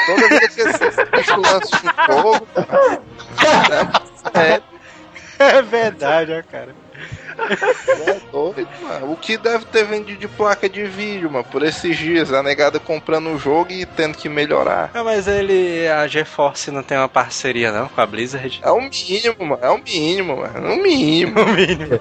Toda 0.05 0.27
vez 0.29 0.55
que 0.55 0.61
esse 0.61 1.05
bicho 1.05 1.35
lança 1.41 1.75
um 1.75 2.13
jogo, 2.13 2.47
é, 4.33 4.53
É 4.55 4.61
verdade, 5.69 6.33
ó, 6.33 6.43
cara. 6.43 6.75
É 7.39 8.19
doido, 8.31 8.67
mano. 8.81 9.11
O 9.11 9.15
que 9.15 9.37
deve 9.37 9.65
ter 9.65 9.85
vendido 9.85 10.19
de 10.19 10.27
placa 10.27 10.67
de 10.69 10.83
vídeo, 10.85 11.29
mano, 11.31 11.45
por 11.45 11.63
esses 11.63 11.97
dias. 11.97 12.31
A 12.33 12.43
negada 12.43 12.79
comprando 12.79 13.29
o 13.29 13.37
jogo 13.37 13.71
e 13.71 13.85
tendo 13.85 14.17
que 14.17 14.29
melhorar. 14.29 14.91
É, 14.93 15.01
mas 15.01 15.27
ele, 15.27 15.87
a 15.87 16.07
GeForce 16.07 16.71
não 16.71 16.83
tem 16.83 16.97
uma 16.97 17.09
parceria 17.09 17.71
não 17.71 17.87
com 17.87 18.01
a 18.01 18.05
Blizzard. 18.05 18.59
É 18.63 18.71
o 18.71 18.81
mínimo, 18.81 19.45
mano. 19.45 19.59
É 19.61 19.69
o 19.69 19.77
mínimo, 19.77 20.37
mano. 20.37 20.67
É 20.67 20.73
o 20.73 20.77
mínimo. 20.81 21.99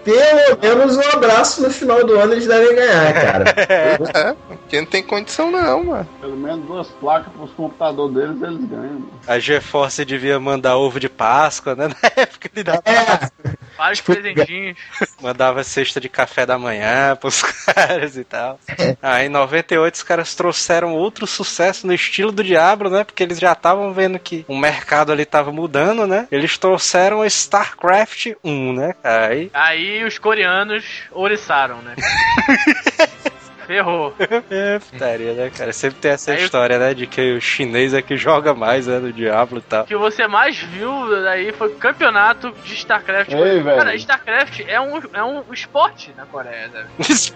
Pelo 0.60 0.78
menos 0.78 0.96
um 0.96 1.10
abraço 1.10 1.62
no 1.62 1.70
final 1.70 2.04
do 2.04 2.18
ano 2.18 2.32
eles 2.32 2.46
devem 2.46 2.74
ganhar, 2.74 3.12
cara. 3.14 3.44
É, 3.68 4.34
porque 4.48 4.80
não 4.80 4.86
tem 4.86 5.02
condição 5.02 5.50
não, 5.50 5.84
mano. 5.84 6.08
Pelo 6.20 6.36
menos 6.36 6.64
duas 6.66 6.88
placas 6.88 7.32
pros 7.32 7.50
computadores 7.52 8.14
deles, 8.14 8.40
eles 8.42 8.64
ganham. 8.68 8.92
mano. 8.94 9.10
A 9.26 9.38
GeForce 9.38 10.04
devia 10.04 10.38
mandar 10.40 10.76
ovo 10.76 10.98
de 10.98 11.08
Páscoa, 11.08 11.74
né? 11.74 11.88
Na 12.02 12.22
época 12.22 12.50
ele 12.54 12.64
dava, 12.64 12.82
É, 12.84 13.30
Vários 13.78 14.00
presentinhos. 14.00 14.76
mandava 15.22 15.62
cesta 15.62 16.00
de 16.00 16.08
café 16.08 16.44
da 16.44 16.58
manhã 16.58 17.16
pros 17.16 17.42
caras 17.64 18.16
e 18.16 18.24
tal. 18.24 18.58
Aí 19.00 19.26
em 19.26 19.28
98 19.28 19.94
os 19.94 20.02
caras 20.02 20.34
trouxeram 20.34 20.94
outro 20.94 21.26
sucesso 21.26 21.86
no 21.86 21.94
estilo 21.94 22.32
do 22.32 22.42
Diablo, 22.42 22.90
né? 22.90 23.04
Porque 23.04 23.22
eles 23.22 23.38
já 23.38 23.52
estavam 23.52 23.92
vendo 23.92 24.18
que 24.18 24.44
o 24.48 24.58
mercado 24.58 25.12
ali 25.12 25.24
tava 25.24 25.52
mudando, 25.52 26.06
né? 26.06 26.26
Eles 26.30 26.58
trouxeram 26.58 27.20
o 27.20 27.24
StarCraft 27.24 28.32
1, 28.42 28.72
né? 28.72 28.94
Aí 29.04 29.50
Aí 29.54 30.04
os 30.04 30.18
coreanos 30.18 30.84
ouriçaram, 31.12 31.80
né? 31.82 31.94
Ferrou. 33.68 34.14
É, 34.50 34.78
putaria, 34.78 35.34
né, 35.34 35.50
cara? 35.56 35.72
Sempre 35.74 35.98
tem 36.00 36.10
essa 36.10 36.30
Aí 36.32 36.38
eu- 36.38 36.44
história, 36.46 36.78
né? 36.78 36.94
De 36.94 37.06
que 37.06 37.34
o 37.34 37.40
chinês 37.40 37.92
é 37.92 38.00
que 38.00 38.16
joga 38.16 38.54
mais, 38.54 38.86
né? 38.86 38.98
No 38.98 39.12
Diablo 39.12 39.58
e 39.58 39.60
tal. 39.60 39.84
O 39.84 39.86
que 39.86 39.94
você 39.96 40.26
mais 40.26 40.56
viu 40.58 40.90
aí 41.28 41.52
foi 41.52 41.68
o 41.68 41.74
campeonato 41.76 42.50
de 42.64 42.74
StarCraft. 42.74 43.30
Ei, 43.30 43.60
velho. 43.60 43.76
Cara, 43.76 43.94
StarCraft 43.94 44.60
é 44.66 44.80
um, 44.80 45.00
é 45.12 45.22
um 45.22 45.42
esporte 45.52 46.12
na 46.16 46.24
Coreia, 46.24 46.70
sabe? 46.72 46.86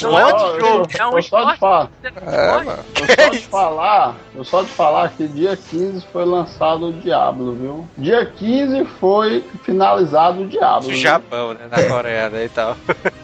Não 0.02 0.18
é 0.18 0.22
Esporte? 0.22 0.42
um 0.56 0.60
jogo, 0.60 0.88
é 0.98 1.06
um 1.06 1.16
eu 1.18 1.22
só 1.22 1.44
de 1.44 1.52
esporte. 1.52 1.58
falar, 1.60 1.90
É, 2.02 2.64
mano. 2.64 2.84
eu 2.98 3.06
só 3.14 3.28
de 3.28 3.38
falar, 3.40 4.14
eu 4.34 4.44
só 4.44 4.62
de 4.62 4.68
falar 4.70 5.08
que 5.10 5.28
dia 5.28 5.54
15 5.56 6.06
foi 6.10 6.24
lançado 6.24 6.86
o 6.88 6.92
Diablo, 6.94 7.54
viu? 7.54 7.88
Dia 7.98 8.24
15 8.24 8.86
foi 8.98 9.44
finalizado 9.64 10.42
o 10.42 10.46
Diablo. 10.48 10.82
Do 10.88 10.88
viu? 10.88 10.96
Japão, 10.96 11.52
né? 11.52 11.66
Na 11.70 11.82
Coreia, 11.88 12.30
né? 12.30 12.44
E 12.46 12.48
tal. 12.48 12.74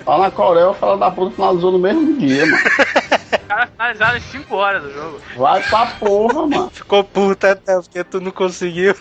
Lá 0.06 0.18
na 0.18 0.30
Coreia, 0.30 0.68
o 0.70 0.74
fala 0.74 0.96
da 0.98 1.10
puta 1.10 1.34
finalizou 1.34 1.72
no 1.72 1.78
mesmo 1.78 2.18
dia, 2.18 2.44
mano. 2.46 2.58
Os 3.48 3.54
caras 3.54 3.70
finalizaram 3.70 4.18
em 4.18 4.20
5 4.20 4.54
horas 4.56 4.82
do 4.82 4.92
jogo. 4.92 5.20
Vai 5.36 5.62
pra 5.62 5.86
porra, 5.86 6.46
mano. 6.46 6.68
Ficou 6.74 7.02
puta 7.02 7.52
até 7.52 7.74
porque 7.80 8.04
tu 8.04 8.20
não 8.20 8.30
conseguiu. 8.30 8.94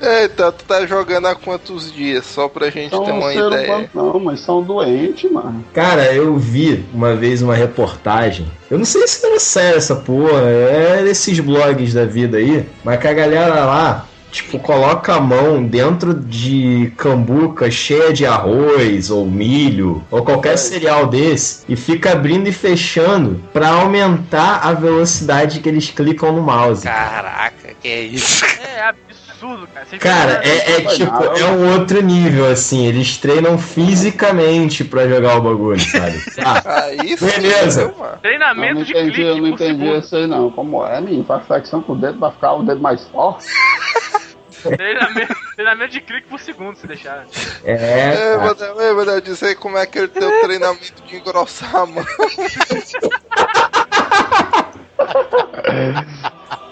Eita, 0.00 0.50
tu 0.50 0.64
tá 0.64 0.86
jogando 0.86 1.26
há 1.26 1.34
quantos 1.34 1.92
dias? 1.92 2.24
Só 2.24 2.48
pra 2.48 2.70
gente 2.70 2.90
São 2.90 3.04
ter 3.04 3.12
uma 3.12 3.30
ser 3.30 3.46
ideia. 3.46 3.90
não, 3.94 4.18
mas 4.18 4.40
são 4.40 4.62
doentes, 4.62 5.30
mano. 5.30 5.62
Cara, 5.74 6.12
eu 6.14 6.36
vi 6.36 6.86
uma 6.94 7.14
vez 7.14 7.42
uma 7.42 7.54
reportagem. 7.54 8.50
Eu 8.70 8.78
não 8.78 8.84
sei 8.86 9.06
se 9.06 9.24
era 9.26 9.38
sério 9.38 9.76
essa 9.76 9.96
porra, 9.96 10.48
é 10.48 11.02
desses 11.02 11.38
blogs 11.38 11.92
da 11.92 12.06
vida 12.06 12.38
aí, 12.38 12.66
mas 12.82 12.98
que 12.98 13.08
a 13.08 13.12
galera 13.12 13.64
lá, 13.64 14.06
tipo, 14.30 14.58
coloca 14.58 15.14
a 15.14 15.20
mão 15.20 15.64
dentro 15.64 16.14
de 16.14 16.92
cambuca 16.96 17.70
cheia 17.70 18.12
de 18.12 18.26
arroz 18.26 19.10
ou 19.10 19.26
milho 19.26 20.04
ou 20.10 20.22
qualquer 20.22 20.56
cereal 20.56 21.06
desse 21.06 21.64
e 21.68 21.76
fica 21.76 22.12
abrindo 22.12 22.48
e 22.48 22.52
fechando 22.52 23.42
pra 23.52 23.68
aumentar 23.68 24.60
a 24.62 24.72
velocidade 24.72 25.60
que 25.60 25.68
eles 25.68 25.90
clicam 25.90 26.32
no 26.32 26.42
mouse. 26.42 26.84
Caraca, 26.84 27.74
que 27.80 27.88
é 27.88 28.00
isso? 28.02 28.44
É 28.44 28.94
absurdo, 29.38 29.66
cara. 29.68 29.86
Vocês 29.86 30.02
Cara, 30.02 30.40
é, 30.44 30.72
é 30.72 30.80
tipo, 30.86 31.24
é 31.24 31.44
um 31.44 31.72
outro 31.78 32.02
nível, 32.02 32.50
assim. 32.50 32.86
Eles 32.86 33.16
treinam 33.16 33.56
fisicamente 33.58 34.84
pra 34.84 35.06
jogar 35.08 35.36
o 35.36 35.40
bagulho, 35.42 35.80
sabe? 35.80 36.18
Ah, 36.44 36.88
sim, 36.90 37.16
Beleza. 37.26 37.86
viu, 37.88 37.98
mano? 37.98 38.12
Eu 38.14 38.18
Treinamento 38.18 38.74
não 38.74 38.82
de 38.82 38.92
entendi, 38.92 39.12
clique 39.12 39.28
eu 39.28 39.36
não 39.36 39.42
por 39.42 39.48
entendi 39.54 39.80
segundo. 39.84 39.98
isso 39.98 40.16
aí 40.16 40.26
não. 40.26 40.50
Como 40.50 40.86
é, 40.86 41.00
menino? 41.00 41.24
Faz 41.24 41.46
flexão 41.46 41.82
com 41.82 41.92
o 41.92 41.96
dedo 41.96 42.18
pra 42.18 42.32
ficar 42.32 42.52
o 42.54 42.62
dedo 42.62 42.80
mais 42.80 43.06
forte. 43.08 43.46
Treinamento, 44.76 45.36
treinamento 45.54 45.92
de 45.92 46.00
clique 46.00 46.26
por 46.26 46.40
segundo, 46.40 46.76
se 46.76 46.86
deixar. 46.86 47.24
é, 47.64 48.34
É. 48.34 48.36
Manel, 48.36 48.80
é, 48.80 48.92
Manel, 48.92 49.20
diz 49.20 49.40
aí 49.42 49.54
como 49.54 49.78
é 49.78 49.86
que 49.86 49.98
ele 49.98 50.08
tem 50.08 50.26
o 50.26 50.40
treinamento 50.40 51.02
de 51.06 51.16
engrossar 51.16 51.76
a 51.76 51.86
mão. 51.86 52.04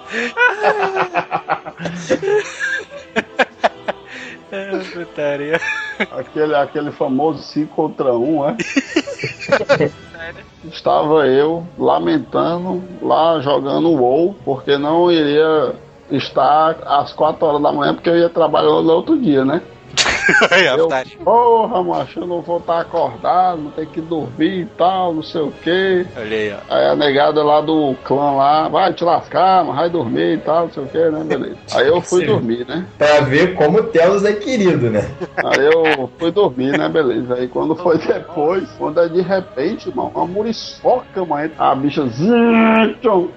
É, 4.52 4.78
putaria. 4.92 5.60
Aquele, 6.12 6.54
aquele 6.54 6.92
famoso 6.92 7.42
5 7.42 7.74
contra 7.74 8.14
1, 8.14 8.48
é? 8.48 8.56
Sério. 8.60 10.44
Estava 10.64 11.26
eu 11.26 11.66
lamentando 11.76 12.82
lá 13.02 13.40
jogando 13.40 13.90
WoW, 13.90 14.36
porque 14.44 14.78
não 14.78 15.10
iria 15.10 15.74
estar 16.10 16.76
às 16.84 17.12
4 17.12 17.44
horas 17.44 17.62
da 17.62 17.72
manhã, 17.72 17.94
porque 17.94 18.08
eu 18.08 18.16
ia 18.16 18.28
trabalhar 18.28 18.68
no 18.68 18.92
outro 18.92 19.18
dia, 19.18 19.44
né? 19.44 19.60
Aí, 20.50 20.68
a 20.68 20.76
Eu, 20.76 20.88
porra, 21.24 21.82
macho, 21.82 22.20
eu 22.20 22.26
não 22.26 22.42
vou 22.42 22.58
estar 22.58 22.80
acordado, 22.80 23.62
não 23.62 23.70
tem 23.70 23.86
que 23.86 24.00
dormir 24.00 24.62
e 24.62 24.66
tal, 24.66 25.14
não 25.14 25.22
sei 25.22 25.40
o. 25.40 25.52
Olha 26.16 26.36
aí, 26.36 26.52
ó. 26.52 26.74
Aí 26.74 26.86
a 26.86 26.96
negada 26.96 27.42
lá 27.42 27.60
do 27.60 27.94
clã 28.04 28.32
lá, 28.32 28.68
vai 28.68 28.92
te 28.92 29.04
lascar, 29.04 29.64
mas 29.64 29.76
vai 29.76 29.90
dormir 29.90 30.34
e 30.34 30.38
tal, 30.38 30.64
não 30.64 30.72
sei 30.72 30.82
o 30.82 30.88
que, 30.88 30.98
né? 30.98 31.24
Beleza. 31.24 31.56
Aí 31.72 31.88
eu 31.88 32.00
fui 32.00 32.20
Sim. 32.20 32.26
dormir, 32.26 32.66
né? 32.66 32.86
Pra 32.98 33.20
ver 33.20 33.54
como 33.54 33.78
o 33.78 33.84
Telos 33.84 34.24
é 34.24 34.32
querido, 34.32 34.90
né? 34.90 35.08
Aí 35.44 35.64
eu 35.64 36.10
fui 36.18 36.30
dormir, 36.30 36.76
né? 36.76 36.88
Beleza. 36.88 37.34
Aí 37.34 37.48
quando 37.48 37.74
foi 37.76 37.98
depois, 37.98 38.68
quando 38.78 39.00
é 39.00 39.08
de 39.08 39.20
repente, 39.20 39.94
mano, 39.94 40.12
uma 40.14 40.26
muriçoca, 40.26 41.24
mano, 41.24 41.50
a 41.58 41.74
bicha 41.74 42.06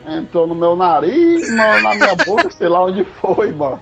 entrou 0.08 0.48
no 0.48 0.56
meu 0.56 0.76
nariz, 0.76 1.50
mano, 1.56 1.82
na 1.82 1.96
minha 1.96 2.16
boca, 2.16 2.50
sei 2.52 2.68
lá 2.68 2.86
onde 2.86 3.04
foi, 3.04 3.52
mano. 3.52 3.80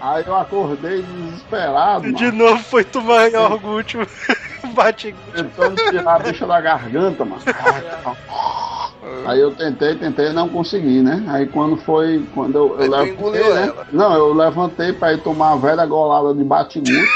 Aí 0.00 0.24
eu 0.26 0.34
acordei 0.34 1.02
desesperado, 1.02 2.12
De 2.12 2.24
mano, 2.24 2.38
novo 2.38 2.62
foi 2.64 2.84
tomar 2.84 3.30
iogurte. 3.30 3.98
Bate. 4.74 5.14
tentando 5.34 5.74
tirar 5.90 6.16
a 6.16 6.18
bicha 6.18 6.46
da 6.46 6.60
garganta, 6.60 7.24
mano. 7.24 7.42
Aí 9.26 9.40
eu 9.40 9.54
tentei, 9.54 9.94
tentei, 9.96 10.32
não 10.32 10.48
consegui, 10.48 11.02
né? 11.02 11.24
Aí 11.28 11.46
quando 11.46 11.76
foi, 11.76 12.24
quando 12.34 12.56
eu, 12.56 12.80
eu 12.80 12.90
levantei, 12.90 13.54
né? 13.54 13.72
Não, 13.92 14.14
eu 14.14 14.32
levantei 14.32 14.92
pra 14.92 15.12
ir 15.12 15.22
tomar 15.22 15.54
uma 15.54 15.58
velha 15.58 15.84
golada 15.86 16.34
de 16.34 16.44
bate-muito. 16.44 17.10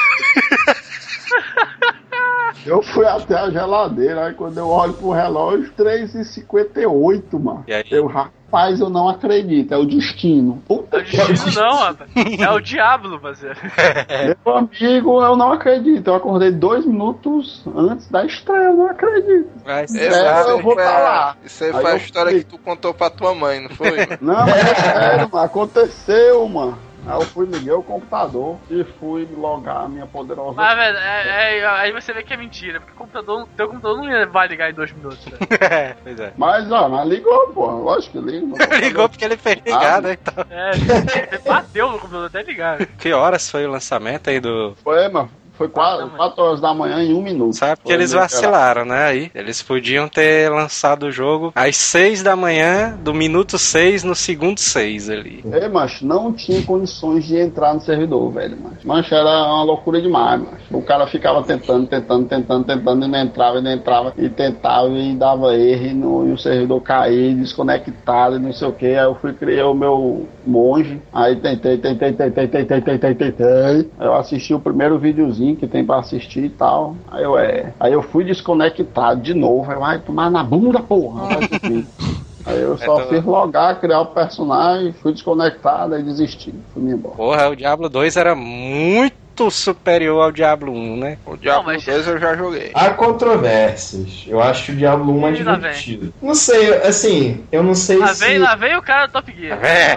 Eu 2.66 2.82
fui 2.82 3.06
até 3.06 3.34
a 3.36 3.50
geladeira, 3.50 4.26
aí 4.26 4.34
quando 4.34 4.58
eu 4.58 4.68
olho 4.68 4.94
pro 4.94 5.10
relógio, 5.10 5.72
3h58, 5.78 7.38
mano. 7.38 7.64
E 7.66 7.74
aí? 7.74 7.84
Eu, 7.90 8.06
rapaz, 8.06 8.80
eu 8.80 8.88
não 8.88 9.08
acredito, 9.08 9.72
é 9.72 9.76
o 9.76 9.84
destino. 9.84 10.62
Puta 10.66 10.98
É 10.98 11.00
o 11.00 11.26
destino 11.26 11.54
não, 11.54 11.76
rapaz. 11.76 12.10
É 12.40 12.50
o 12.50 12.60
diabo, 12.60 13.18
parceiro. 13.20 13.56
Meu 14.46 14.56
amigo, 14.56 15.22
eu 15.22 15.36
não 15.36 15.52
acredito. 15.52 16.08
Eu 16.08 16.14
acordei 16.14 16.50
dois 16.50 16.86
minutos 16.86 17.62
antes 17.76 18.08
da 18.10 18.24
estreia, 18.24 18.64
eu 18.64 18.74
não 18.74 18.86
acredito. 18.86 19.48
Vai 19.64 19.82
É, 19.82 20.06
Exato, 20.06 20.50
eu 20.50 20.62
vou 20.62 20.74
pra 20.74 20.98
lá. 20.98 21.36
Isso 21.44 21.64
aí 21.64 21.70
Aí 21.74 21.82
foi 21.82 21.92
a 21.92 21.96
história 21.96 22.30
fui. 22.30 22.40
que 22.40 22.46
tu 22.46 22.58
contou 22.58 22.94
pra 22.94 23.10
tua 23.10 23.34
mãe, 23.34 23.60
não 23.60 23.70
foi? 23.70 23.96
mano? 23.98 24.18
Não, 24.20 24.48
é 24.48 24.74
sério, 24.74 25.28
mano, 25.30 25.44
aconteceu, 25.44 26.48
mano. 26.48 26.78
Aí 27.06 27.14
eu 27.20 27.20
fui, 27.26 27.46
liguei 27.46 27.72
o 27.72 27.82
computador 27.82 28.58
e 28.70 28.82
fui 28.98 29.28
logar 29.36 29.84
a 29.84 29.88
minha 29.88 30.06
poderosa. 30.06 30.54
Mas, 30.56 30.76
velho, 30.76 30.96
é- 30.98 31.58
é- 31.58 31.66
aí 31.66 31.92
você 31.92 32.12
vê 32.12 32.22
que 32.22 32.32
é 32.32 32.36
mentira, 32.36 32.80
porque 32.80 32.92
o 32.94 32.96
computador, 32.96 33.46
teu 33.56 33.68
computador 33.68 33.98
não 33.98 34.08
ia- 34.10 34.26
vai 34.26 34.48
ligar 34.48 34.70
em 34.70 34.74
dois 34.74 34.92
minutos, 34.92 35.24
né? 35.26 35.38
É, 35.60 35.94
pois 36.02 36.18
é. 36.20 36.32
Mas, 36.36 36.70
ó, 36.72 36.88
mas 36.88 37.06
ligou, 37.08 37.48
pô. 37.48 37.66
Lógico 37.70 38.18
que 38.18 38.30
liga. 38.30 38.46
Ligou 38.80 39.08
porque 39.08 39.24
ele 39.24 39.36
fez 39.36 39.58
ligar, 39.64 40.00
né? 40.02 40.12
Então. 40.20 40.44
É, 40.50 41.38
bateu 41.46 41.90
no 41.92 41.98
computador 41.98 42.26
até 42.26 42.42
ligar. 42.42 42.84
Que 42.86 43.12
horas 43.12 43.50
foi 43.50 43.66
o 43.66 43.70
lançamento 43.70 44.30
aí 44.30 44.40
do. 44.40 44.74
Foi, 44.82 45.08
mano. 45.08 45.30
Foi 45.56 45.68
4, 45.68 46.10
horas 46.42 46.60
da 46.60 46.74
manhã 46.74 47.02
em 47.02 47.14
um 47.14 47.22
minuto. 47.22 47.54
Sabe 47.56 47.80
que 47.84 47.92
eles 47.92 48.12
vacilaram, 48.12 48.84
né? 48.84 49.04
Aí 49.04 49.30
eles 49.34 49.62
podiam 49.62 50.08
ter 50.08 50.50
lançado 50.50 51.04
o 51.04 51.12
jogo 51.12 51.52
às 51.54 51.76
6 51.76 52.22
da 52.24 52.34
manhã, 52.34 52.98
do 53.00 53.14
minuto 53.14 53.56
6 53.56 54.02
no 54.02 54.14
segundo 54.16 54.58
6 54.58 55.08
ali. 55.10 55.44
É, 55.52 55.68
macho, 55.68 56.04
não 56.04 56.32
tinha 56.32 56.60
condições 56.62 57.24
de 57.24 57.36
entrar 57.38 57.72
no 57.72 57.80
servidor, 57.80 58.32
velho, 58.32 58.56
macho. 58.60 58.86
Macho, 58.86 59.14
era 59.14 59.28
uma 59.52 59.62
loucura 59.62 60.02
demais, 60.02 60.40
macho. 60.40 60.64
O 60.72 60.82
cara 60.82 61.06
ficava 61.06 61.40
tentando, 61.44 61.86
tentando, 61.86 62.26
tentando, 62.26 62.64
tentando, 62.64 63.04
e 63.04 63.08
não 63.08 63.18
entrava, 63.20 63.58
e 63.58 63.62
não 63.62 63.72
entrava, 63.72 64.12
e 64.18 64.28
tentava, 64.28 64.88
e 64.88 65.14
dava 65.14 65.54
erro, 65.54 65.86
e, 65.86 65.94
no- 65.94 66.28
e 66.28 66.32
o 66.32 66.38
servidor 66.38 66.80
caía, 66.80 67.32
desconectado, 67.34 68.36
e 68.36 68.38
não 68.40 68.52
sei 68.52 68.66
o 68.68 68.72
que. 68.72 68.86
Aí 68.86 69.04
eu 69.04 69.14
fui 69.14 69.32
criar 69.32 69.68
o 69.68 69.74
meu 69.74 70.26
monge, 70.44 71.00
aí 71.12 71.36
tentei, 71.36 71.78
tentei, 71.78 72.12
tentei, 72.12 72.48
tentei, 72.48 72.80
tentei, 72.80 73.14
tentei. 73.14 73.90
Aí 73.98 74.06
eu 74.06 74.14
assisti 74.14 74.52
o 74.52 74.58
primeiro 74.60 74.98
videozinho 74.98 75.43
que 75.54 75.66
tem 75.66 75.84
pra 75.84 75.96
assistir 75.96 76.44
e 76.44 76.48
tal. 76.48 76.94
Aí 77.10 77.24
eu, 77.24 77.36
é. 77.36 77.72
Aí 77.80 77.92
eu 77.92 78.02
fui 78.02 78.22
desconectado 78.24 79.20
de 79.20 79.34
novo, 79.34 79.70
aí 79.72 79.78
vai 79.78 79.98
tomar 79.98 80.30
na 80.30 80.44
bunda, 80.44 80.78
porra. 80.80 81.24
vai 81.26 81.48
dormir. 81.48 81.86
Aí 82.46 82.60
eu 82.60 82.76
só 82.78 82.84
Então- 82.94 83.08
fiz 83.08 83.24
logar, 83.24 83.80
criar 83.80 84.00
o 84.02 84.06
personagem, 84.06 84.92
fui 84.92 85.12
desconectado 85.12 85.98
e 85.98 86.02
desisti. 86.04 86.54
Fui 86.72 86.82
embora. 86.84 87.16
Porra, 87.16 87.48
o 87.48 87.56
Diablo 87.56 87.88
2 87.88 88.16
era 88.16 88.34
muito 88.36 89.16
superior 89.50 90.22
ao 90.22 90.32
Diablo 90.32 90.72
1, 90.72 90.96
né? 90.96 91.18
O 91.26 91.36
Diablo 91.36 91.66
mas- 91.66 91.84
2 91.84 92.06
eu 92.06 92.18
já 92.18 92.34
joguei. 92.36 92.70
Há 92.74 92.90
controvérsias. 92.90 94.24
Eu 94.26 94.40
acho 94.42 94.72
o 94.72 94.74
Diablo 94.74 95.12
1 95.16 95.20
mais 95.20 95.38
Ih, 95.38 95.42
lá 95.42 95.52
vem. 95.52 95.60
divertido. 95.60 96.14
Não 96.22 96.34
sei, 96.34 96.74
assim, 96.78 97.44
eu 97.52 97.62
não 97.62 97.74
sei 97.74 97.98
Lá 97.98 98.08
se. 98.14 98.24
vem, 98.24 98.38
lá 98.38 98.54
vem 98.54 98.76
o 98.76 98.82
cara 98.82 99.06
do 99.06 99.12
Top 99.12 99.32
Gear. 99.36 99.58
É. 99.64 99.96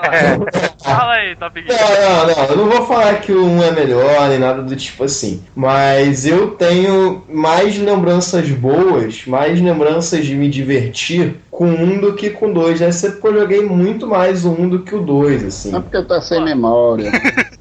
Fala 0.84 1.14
aí, 1.14 1.36
Top 1.36 1.62
Gear. 1.62 1.80
Não, 1.80 2.28
não, 2.28 2.36
não. 2.36 2.44
Eu 2.46 2.58
não 2.58 2.70
vou 2.70 2.86
falar 2.86 3.16
que 3.22 3.32
o 3.32 3.46
1 3.46 3.64
é 3.64 3.72
melhor 3.72 4.30
nem 4.30 4.40
nada 4.40 4.62
do 4.62 4.76
tipo 4.76 5.04
assim. 5.04 5.44
Mas 5.56 6.26
eu 6.26 6.52
tenho 6.52 7.24
mais 7.30 7.78
lembranças 7.78 8.50
boas, 8.50 9.26
mais 9.26 9.60
lembranças 9.62 10.26
de 10.26 10.36
me 10.36 10.50
divertir 10.50 11.36
com 11.52 11.66
um 11.68 12.00
do 12.00 12.14
que 12.14 12.30
com 12.30 12.52
dois. 12.52 12.80
Deve 12.80 12.92
ser 12.94 13.12
porque 13.14 13.28
eu 13.28 13.42
joguei 13.42 13.62
muito 13.64 14.08
mais 14.08 14.46
o 14.46 14.52
1 14.52 14.70
do 14.70 14.80
que 14.84 14.96
o 14.96 15.02
2, 15.02 15.44
assim. 15.46 15.76
É 15.76 15.80
porque 15.80 16.02
tu 16.02 16.14
é 16.14 16.22
sem 16.22 16.44
memória. 16.44 17.12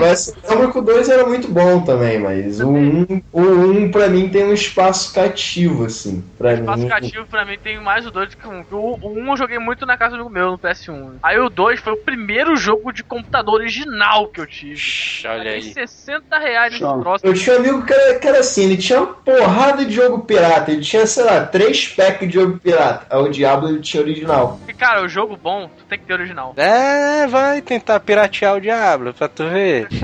Mas 0.00 0.28
eu 0.44 0.50
lembro 0.50 0.72
que 0.72 0.78
o 0.78 0.82
2 0.82 1.08
era 1.08 1.26
muito 1.26 1.48
bom 1.48 1.80
também, 1.82 2.18
mas 2.18 2.60
o 2.60 2.68
1, 2.70 3.22
o 3.32 3.40
1 3.42 3.90
pra 3.90 4.08
mim 4.08 4.28
tem 4.28 4.44
um 4.44 4.52
espaço 4.54 5.12
cativo, 5.14 5.84
assim. 5.84 6.24
Pra 6.36 6.54
Espaço 6.54 6.82
mim. 6.82 6.88
cativo 6.88 7.26
pra 7.26 7.44
mim 7.44 7.58
tem 7.62 7.80
mais 7.80 8.06
o 8.06 8.10
2 8.10 8.30
do 8.30 8.36
que 8.36 8.46
o 8.46 8.50
1. 8.50 8.64
O, 8.70 8.98
o 9.02 9.18
1 9.18 9.28
eu 9.30 9.36
joguei 9.36 9.58
muito 9.58 9.84
na 9.84 9.96
casa 9.96 10.16
do 10.16 10.30
meu, 10.30 10.52
no 10.52 10.58
PS1. 10.58 11.14
Aí 11.22 11.38
o 11.38 11.48
2 11.48 11.80
foi 11.80 11.92
o 11.92 11.96
primeiro 11.96 12.56
jogo 12.56 12.92
de 12.92 13.02
computador 13.02 13.54
original 13.56 14.28
que 14.28 14.40
eu 14.40 14.46
tive. 14.46 14.80
Olha 15.26 15.52
aí. 15.52 15.62
60 15.62 16.38
reais 16.38 16.72
nesse 16.72 16.84
Não. 16.84 17.00
troço. 17.00 17.26
Eu 17.26 17.34
tinha 17.34 17.56
um 17.56 17.58
amigo 17.58 17.84
que 17.84 17.92
era, 17.92 18.18
que 18.18 18.26
era 18.28 18.38
assim, 18.40 18.64
ele 18.64 18.76
tinha 18.76 19.00
uma 19.02 19.12
porrada 19.14 19.84
de 19.84 19.92
jogo 19.94 20.20
pirata. 20.20 20.70
Ele 20.70 20.80
tinha, 20.80 21.06
sei 21.06 21.24
lá, 21.24 21.44
três 21.44 21.88
packs 21.88 22.28
de 22.28 22.34
jogo 22.34 22.58
pirata. 22.58 23.06
Aí 23.10 23.22
o 23.22 23.28
Diablo 23.30 23.68
ele 23.68 23.80
tinha 23.80 24.02
original. 24.02 24.58
E 24.68 24.72
cara, 24.72 25.02
o 25.02 25.08
jogo 25.08 25.36
bom, 25.36 25.68
tu 25.76 25.84
tem 25.84 25.98
que 25.98 26.06
ter 26.06 26.14
original. 26.14 26.54
É, 26.56 27.26
vai 27.26 27.60
tentar 27.60 28.00
piratear 28.00 28.56
o 28.56 28.60
Diablo 28.60 29.12
pra 29.18 29.28
tu 29.28 29.48
ver. 29.48 29.88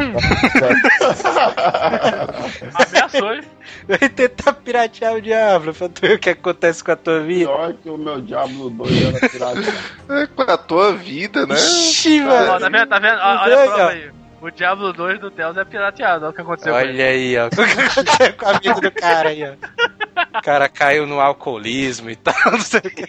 Ameaçou, 2.75 3.35
hein? 3.35 3.43
Vai 3.89 4.09
tentar 4.09 4.53
piratear 4.55 5.15
o 5.15 5.21
Diablo 5.23 5.73
pra 5.75 5.89
tu 5.89 6.01
ver 6.01 6.17
o 6.17 6.19
que 6.19 6.31
acontece 6.31 6.83
com 6.83 6.93
a 6.93 6.97
tua 6.97 7.21
vida. 7.21 7.51
Pior 7.51 7.75
que 7.75 7.89
o 7.91 7.97
meu 7.97 8.21
Diablo 8.21 8.71
2 8.71 9.15
era 9.15 9.29
pirata. 9.29 9.61
É 10.11 10.27
com 10.27 10.43
a 10.43 10.59
tua 10.59 10.93
vida, 10.95 11.47
né? 11.47 11.55
Ixi, 11.55 12.21
Ó, 12.23 12.27
mano. 12.27 12.61
tá 12.61 12.69
vendo? 12.69 12.89
Tá 12.89 12.99
vendo? 12.99 13.19
Olha 13.19 13.63
a 13.63 13.67
prova 13.67 13.91
aí. 13.91 14.11
O 14.41 14.51
Diablo 14.51 14.93
2 14.93 15.21
do 15.21 15.31
Theos 15.31 15.57
é 15.57 15.65
pirateado. 15.65 16.25
Olha 16.27 16.31
o 16.31 16.35
que 16.35 16.41
aconteceu 16.43 16.73
com 16.75 16.81
ele. 16.81 16.93
Olha 16.93 17.07
aí, 17.07 17.39
ó. 17.39 17.47
O 17.47 17.51
que 17.51 17.63
aconteceu 17.63 18.33
com 18.35 18.47
a 18.47 18.53
vida 18.59 18.81
do 18.81 18.91
cara 18.91 19.29
aí, 19.31 19.43
ó. 19.43 19.53
O 20.39 20.43
cara 20.43 20.69
caiu 20.69 21.07
no 21.07 21.19
alcoolismo 21.21 22.11
e 22.11 22.17
tal, 22.17 22.35
não 22.53 22.61
sei 22.61 22.81
o 22.81 22.83
que. 22.83 23.07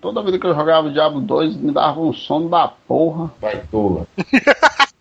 Toda 0.00 0.20
vida 0.24 0.36
que 0.40 0.46
eu 0.46 0.54
jogava 0.54 0.88
o 0.88 0.92
Diablo 0.92 1.20
2 1.20 1.56
me 1.58 1.72
dava 1.72 2.00
um 2.00 2.12
sono 2.12 2.48
da 2.48 2.66
porra. 2.66 3.30
Vai, 3.40 3.62
tola. 3.70 4.04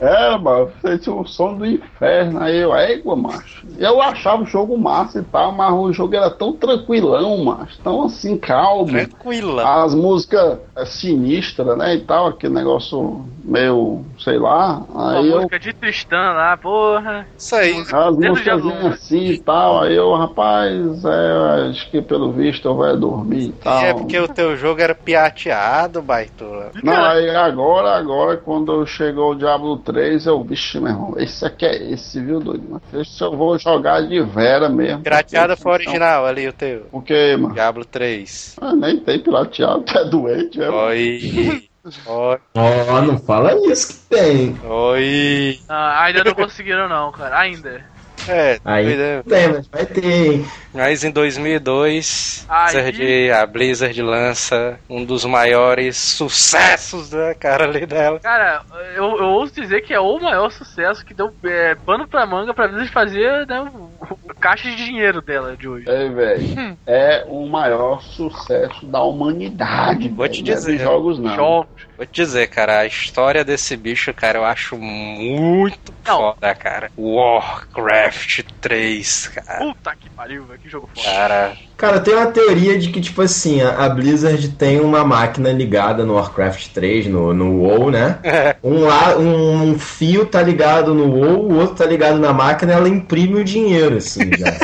Era, 0.00 0.38
mano, 0.38 0.70
você 0.82 0.98
tinha 0.98 1.14
um 1.14 1.24
sono 1.24 1.58
do 1.58 1.66
inferno. 1.66 2.40
Aí 2.40 2.56
eu, 2.56 2.74
égua, 2.74 3.14
macho. 3.14 3.64
Eu 3.78 4.00
achava 4.00 4.42
o 4.42 4.46
jogo 4.46 4.76
massa 4.76 5.20
e 5.20 5.22
tal, 5.22 5.52
mas 5.52 5.72
o 5.72 5.92
jogo 5.92 6.14
era 6.14 6.30
tão 6.30 6.52
tranquilão, 6.52 7.44
macho. 7.44 7.78
Tão 7.82 8.04
assim, 8.04 8.36
calmo. 8.36 8.86
Tranquila. 8.86 9.84
As 9.84 9.94
músicas 9.94 10.58
é, 10.74 10.84
sinistras, 10.84 11.76
né, 11.78 11.94
e 11.94 12.00
tal, 12.00 12.26
aquele 12.28 12.54
negócio 12.54 13.24
meio, 13.44 14.04
sei 14.18 14.38
lá. 14.38 14.82
Uma 14.88 15.18
Aí 15.18 15.28
eu, 15.28 15.36
música 15.36 15.58
de 15.58 15.72
Tristan 15.72 16.32
lá, 16.32 16.56
porra. 16.56 17.26
Isso 17.38 17.54
aí. 17.54 17.84
as 17.92 18.16
músicas 18.16 18.66
assim 18.86 19.26
e 19.26 19.38
tal, 19.38 19.82
aí 19.82 19.94
eu, 19.94 20.12
rapaz, 20.14 21.04
é, 21.04 21.70
acho 21.70 21.90
que 21.90 22.02
pelo 22.02 22.32
visto 22.32 22.66
eu 22.66 22.74
vou 22.74 22.96
dormir 22.96 23.48
e 23.48 23.52
tal. 23.52 23.84
É 23.84 23.94
porque 23.94 24.18
o 24.18 24.28
teu 24.28 24.56
jogo 24.56 24.80
era 24.80 24.94
pirateado, 24.94 26.02
baitola. 26.02 26.72
Não, 26.82 27.04
aí 27.04 27.30
agora, 27.30 27.75
agora, 27.84 28.36
quando 28.38 28.86
chegou 28.86 29.32
o 29.32 29.34
Diablo 29.34 29.76
3, 29.78 30.24
eu, 30.26 30.42
vixe, 30.44 30.78
meu 30.80 30.92
irmão, 30.92 31.14
esse 31.18 31.44
aqui 31.44 31.66
é 31.66 31.90
esse, 31.92 32.20
viu, 32.20 32.40
doido? 32.40 32.64
Mas 32.70 32.82
esse 33.08 33.22
eu 33.22 33.36
vou 33.36 33.58
jogar 33.58 34.00
de 34.06 34.20
vera 34.22 34.68
mesmo. 34.68 35.02
Pirateada 35.02 35.48
Porque- 35.56 35.62
foi 35.62 35.72
original 35.72 36.24
ali 36.26 36.48
o 36.48 36.52
teu. 36.52 36.80
Por 36.90 37.02
quê, 37.04 37.36
mano? 37.36 37.54
Diablo 37.54 37.84
3. 37.84 38.56
Ah, 38.60 38.74
nem 38.74 38.98
tem 38.98 39.18
pirateado, 39.18 39.82
tu 39.82 39.92
é 39.98 40.04
doente, 40.04 40.62
é? 40.62 40.70
Oi. 40.70 41.62
Oi. 42.06 42.38
Ó, 42.54 43.00
não 43.02 43.18
fala 43.18 43.54
isso 43.70 43.88
que 44.08 44.16
tem. 44.16 44.56
Oi. 44.64 45.58
Ah, 45.68 46.04
ainda 46.04 46.24
não 46.24 46.34
conseguiram 46.34 46.88
não, 46.88 47.12
cara. 47.12 47.38
Ainda. 47.38 47.84
É, 48.28 48.58
Aí 48.64 48.84
doido. 48.96 49.24
tem, 49.28 49.48
mas 49.52 49.68
vai 49.68 49.86
ter, 49.86 50.04
hein? 50.04 50.46
Mas 50.76 51.02
em 51.04 51.10
2002, 51.10 52.46
Aí- 52.48 52.72
Blizzard, 52.72 53.30
a 53.32 53.46
Blizzard 53.46 54.02
lança 54.02 54.78
um 54.88 55.04
dos 55.04 55.24
maiores 55.24 55.96
sucessos 55.96 57.10
da 57.10 57.34
cara 57.34 57.64
ali 57.64 57.86
dela. 57.86 58.20
Cara, 58.20 58.62
eu, 58.94 59.16
eu 59.18 59.24
ouso 59.26 59.54
dizer 59.54 59.80
que 59.82 59.92
é 59.94 60.00
o 60.00 60.18
maior 60.20 60.50
sucesso 60.50 61.04
que 61.04 61.14
deu 61.14 61.32
é, 61.44 61.74
pano 61.74 62.06
pra 62.06 62.26
manga 62.26 62.52
pra 62.54 62.66
Blizzard 62.68 62.92
fazer 62.92 63.46
né, 63.46 63.60
o, 63.74 63.90
o 64.10 64.34
caixa 64.38 64.68
de 64.70 64.76
dinheiro 64.76 65.20
dela 65.22 65.56
de 65.56 65.66
hoje. 65.68 65.88
É, 65.88 66.08
velho. 66.08 66.78
É 66.86 67.24
o 67.28 67.46
maior 67.48 68.02
sucesso 68.02 68.84
da 68.86 69.02
humanidade. 69.02 70.08
Vou 70.10 70.28
te 70.28 70.42
não 70.42 70.52
é 70.52 70.54
dizer. 70.54 70.78
jogos, 70.78 71.18
não. 71.18 71.34
Jogos. 71.34 71.86
Vou 71.96 72.04
te 72.06 72.12
dizer, 72.22 72.46
cara, 72.48 72.80
a 72.80 72.86
história 72.86 73.42
desse 73.44 73.74
bicho, 73.76 74.12
cara, 74.12 74.38
eu 74.38 74.44
acho 74.44 74.76
muito 74.76 75.92
Não. 76.06 76.18
foda, 76.18 76.54
cara. 76.54 76.90
Warcraft 76.96 78.42
3, 78.60 79.28
cara. 79.28 79.58
Puta 79.58 79.96
que 79.96 80.10
pariu, 80.10 80.44
velho. 80.44 80.60
Que 80.66 80.72
jogo 80.72 80.90
foda. 80.92 81.06
Cara, 81.06 81.56
Cara, 81.76 82.00
tem 82.00 82.14
uma 82.14 82.26
teoria 82.26 82.76
de 82.76 82.90
que, 82.90 83.00
tipo 83.00 83.22
assim, 83.22 83.62
a 83.62 83.88
Blizzard 83.88 84.48
tem 84.52 84.80
uma 84.80 85.04
máquina 85.04 85.52
ligada 85.52 86.04
no 86.04 86.14
Warcraft 86.14 86.72
3, 86.72 87.06
no, 87.06 87.32
no 87.32 87.60
WoW, 87.60 87.90
né? 87.90 88.18
Um, 88.64 88.80
lá, 88.80 89.16
um, 89.16 89.70
um 89.70 89.78
fio 89.78 90.26
tá 90.26 90.42
ligado 90.42 90.92
no 90.92 91.04
WoW, 91.04 91.52
o 91.52 91.58
outro 91.58 91.76
tá 91.76 91.86
ligado 91.86 92.18
na 92.18 92.32
máquina 92.32 92.72
ela 92.72 92.88
imprime 92.88 93.40
o 93.40 93.44
dinheiro, 93.44 93.98
assim, 93.98 94.28
já. 94.36 94.58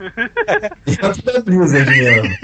Dentro 0.84 1.22
da 1.22 1.40
Blizzard 1.40 1.90
mesmo. 1.90 2.36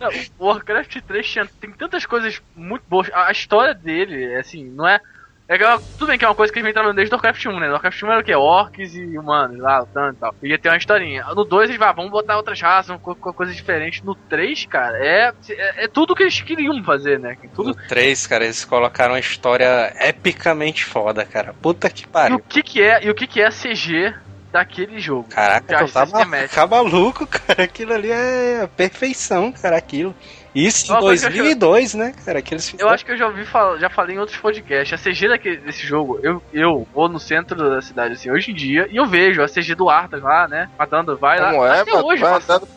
Não, 0.00 0.10
o 0.38 0.46
Warcraft 0.46 1.02
3 1.06 1.26
tinha, 1.26 1.48
tem 1.60 1.70
tantas 1.70 2.04
coisas 2.04 2.42
muito 2.56 2.82
boas. 2.88 3.08
A, 3.12 3.28
a 3.28 3.32
história 3.32 3.74
dele, 3.74 4.34
assim, 4.34 4.64
não 4.64 4.88
é. 4.88 5.00
É 5.46 5.58
que 5.58 5.64
é 5.64 5.68
uma- 5.68 5.78
tudo 5.98 6.06
bem 6.06 6.18
que 6.18 6.24
é 6.24 6.28
uma 6.28 6.34
coisa 6.34 6.50
que 6.50 6.58
eles 6.58 6.64
vem 6.64 6.72
trabalhando 6.72 6.96
desde 6.96 7.14
o 7.14 7.16
Warcraft 7.16 7.46
1, 7.46 7.60
né? 7.60 7.68
O 7.68 7.72
Warcraft 7.72 8.02
1 8.02 8.10
era 8.12 8.20
o 8.20 8.24
quê? 8.24 8.34
Orcs 8.34 8.94
e 8.94 9.18
humanos 9.18 9.58
lá, 9.58 9.80
lutando 9.80 10.14
e 10.14 10.16
tal. 10.18 10.34
Ia 10.42 10.58
ter 10.58 10.70
uma 10.70 10.76
historinha. 10.78 11.22
No 11.34 11.44
2 11.44 11.68
eles 11.68 11.78
vão, 11.78 11.94
vamos 11.94 12.10
botar 12.10 12.36
outras 12.38 12.58
raças, 12.62 12.86
vamos 12.86 13.02
co- 13.02 13.14
co- 13.14 13.34
coisas 13.34 13.54
diferentes. 13.54 14.02
No 14.02 14.14
3, 14.14 14.64
cara, 14.64 14.96
é, 14.98 15.32
é, 15.50 15.84
é 15.84 15.88
tudo 15.88 16.14
que 16.14 16.22
eles 16.22 16.40
queriam 16.40 16.82
fazer, 16.82 17.20
né? 17.20 17.36
Tudo. 17.54 17.68
no 17.68 17.74
3, 17.74 18.26
cara, 18.26 18.44
eles 18.44 18.64
colocaram 18.64 19.12
uma 19.12 19.20
história 19.20 19.94
epicamente 20.00 20.82
foda, 20.84 21.26
cara. 21.26 21.52
Puta 21.60 21.90
que 21.90 22.04
E 22.04 22.06
o 22.06 22.08
pariu. 22.08 22.38
que 22.40 22.62
que 22.62 22.80
é, 22.82 23.04
e 23.04 23.10
o 23.10 23.14
que 23.14 23.26
que 23.26 23.42
é 23.42 23.50
CG 23.50 24.14
daquele 24.50 24.98
jogo? 24.98 25.28
Caraca, 25.28 25.86
tá, 25.86 26.06
se 26.06 26.12
ma- 26.12 26.18
remete. 26.20 26.54
tá 26.54 26.66
maluco, 26.66 27.26
cara. 27.28 27.64
Aquilo 27.64 27.92
ali 27.92 28.10
é 28.10 28.66
perfeição, 28.74 29.52
cara, 29.52 29.76
aquilo. 29.76 30.14
Isso 30.54 30.86
em 30.86 30.90
Uma 30.90 31.00
coisa 31.00 31.28
que 31.28 31.38
eu 31.38 31.44
2002, 31.44 31.94
né, 31.94 32.14
cara, 32.24 32.40
que 32.40 32.54
eles 32.54 32.74
Eu 32.78 32.88
acho 32.88 33.04
que 33.04 33.10
eu 33.10 33.16
já 33.16 33.26
ouvi 33.26 33.44
falar, 33.44 33.78
já 33.78 33.90
falei 33.90 34.14
em 34.14 34.18
outros 34.20 34.38
podcasts. 34.38 34.92
A 34.92 35.10
CG 35.10 35.28
daquele, 35.28 35.56
desse 35.56 35.84
jogo, 35.84 36.20
eu, 36.22 36.40
eu 36.52 36.86
vou 36.94 37.08
no 37.08 37.18
centro 37.18 37.56
da 37.68 37.82
cidade 37.82 38.14
assim 38.14 38.30
hoje 38.30 38.52
em 38.52 38.54
dia 38.54 38.86
e 38.90 38.96
eu 38.96 39.04
vejo 39.04 39.42
a 39.42 39.48
CG 39.48 39.74
do 39.74 39.90
Arthas 39.90 40.22
lá, 40.22 40.46
né? 40.46 40.70
Matando, 40.78 41.16
vai 41.16 41.40
lá. 41.40 41.50
Como 41.50 41.66
é, 41.66 41.80
Até 41.80 41.90
mano? 41.90 42.06
hoje, 42.06 42.22
tu, 42.22 42.28
vai 42.28 42.34
andando, 42.34 42.68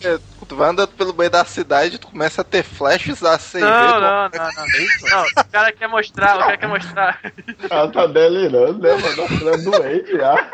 tu 0.48 0.56
vai 0.56 0.70
andando 0.70 0.90
pelo 0.90 1.14
meio 1.14 1.30
da 1.30 1.46
cidade 1.46 1.96
e 1.96 1.98
tu 2.00 2.08
começa 2.08 2.42
a 2.42 2.44
ter 2.44 2.64
flashes 2.64 3.22
da 3.22 3.38
CV. 3.38 3.60
Não, 3.60 4.00
não, 4.00 4.00
não, 4.02 4.30
não, 4.32 5.12
não. 5.12 5.26
O 5.44 5.52
cara 5.52 5.72
quer 5.72 5.88
mostrar, 5.88 6.36
o 6.36 6.40
cara 6.40 6.58
quer 6.58 6.68
mostrar. 6.68 7.20
O 7.64 7.70
cara 7.70 7.88
tá 7.90 8.08
delirando, 8.08 8.80
né, 8.80 8.90
mano? 8.96 9.28
Ele 9.40 9.50
é 9.50 9.58
doente 9.58 10.18
já. 10.18 10.52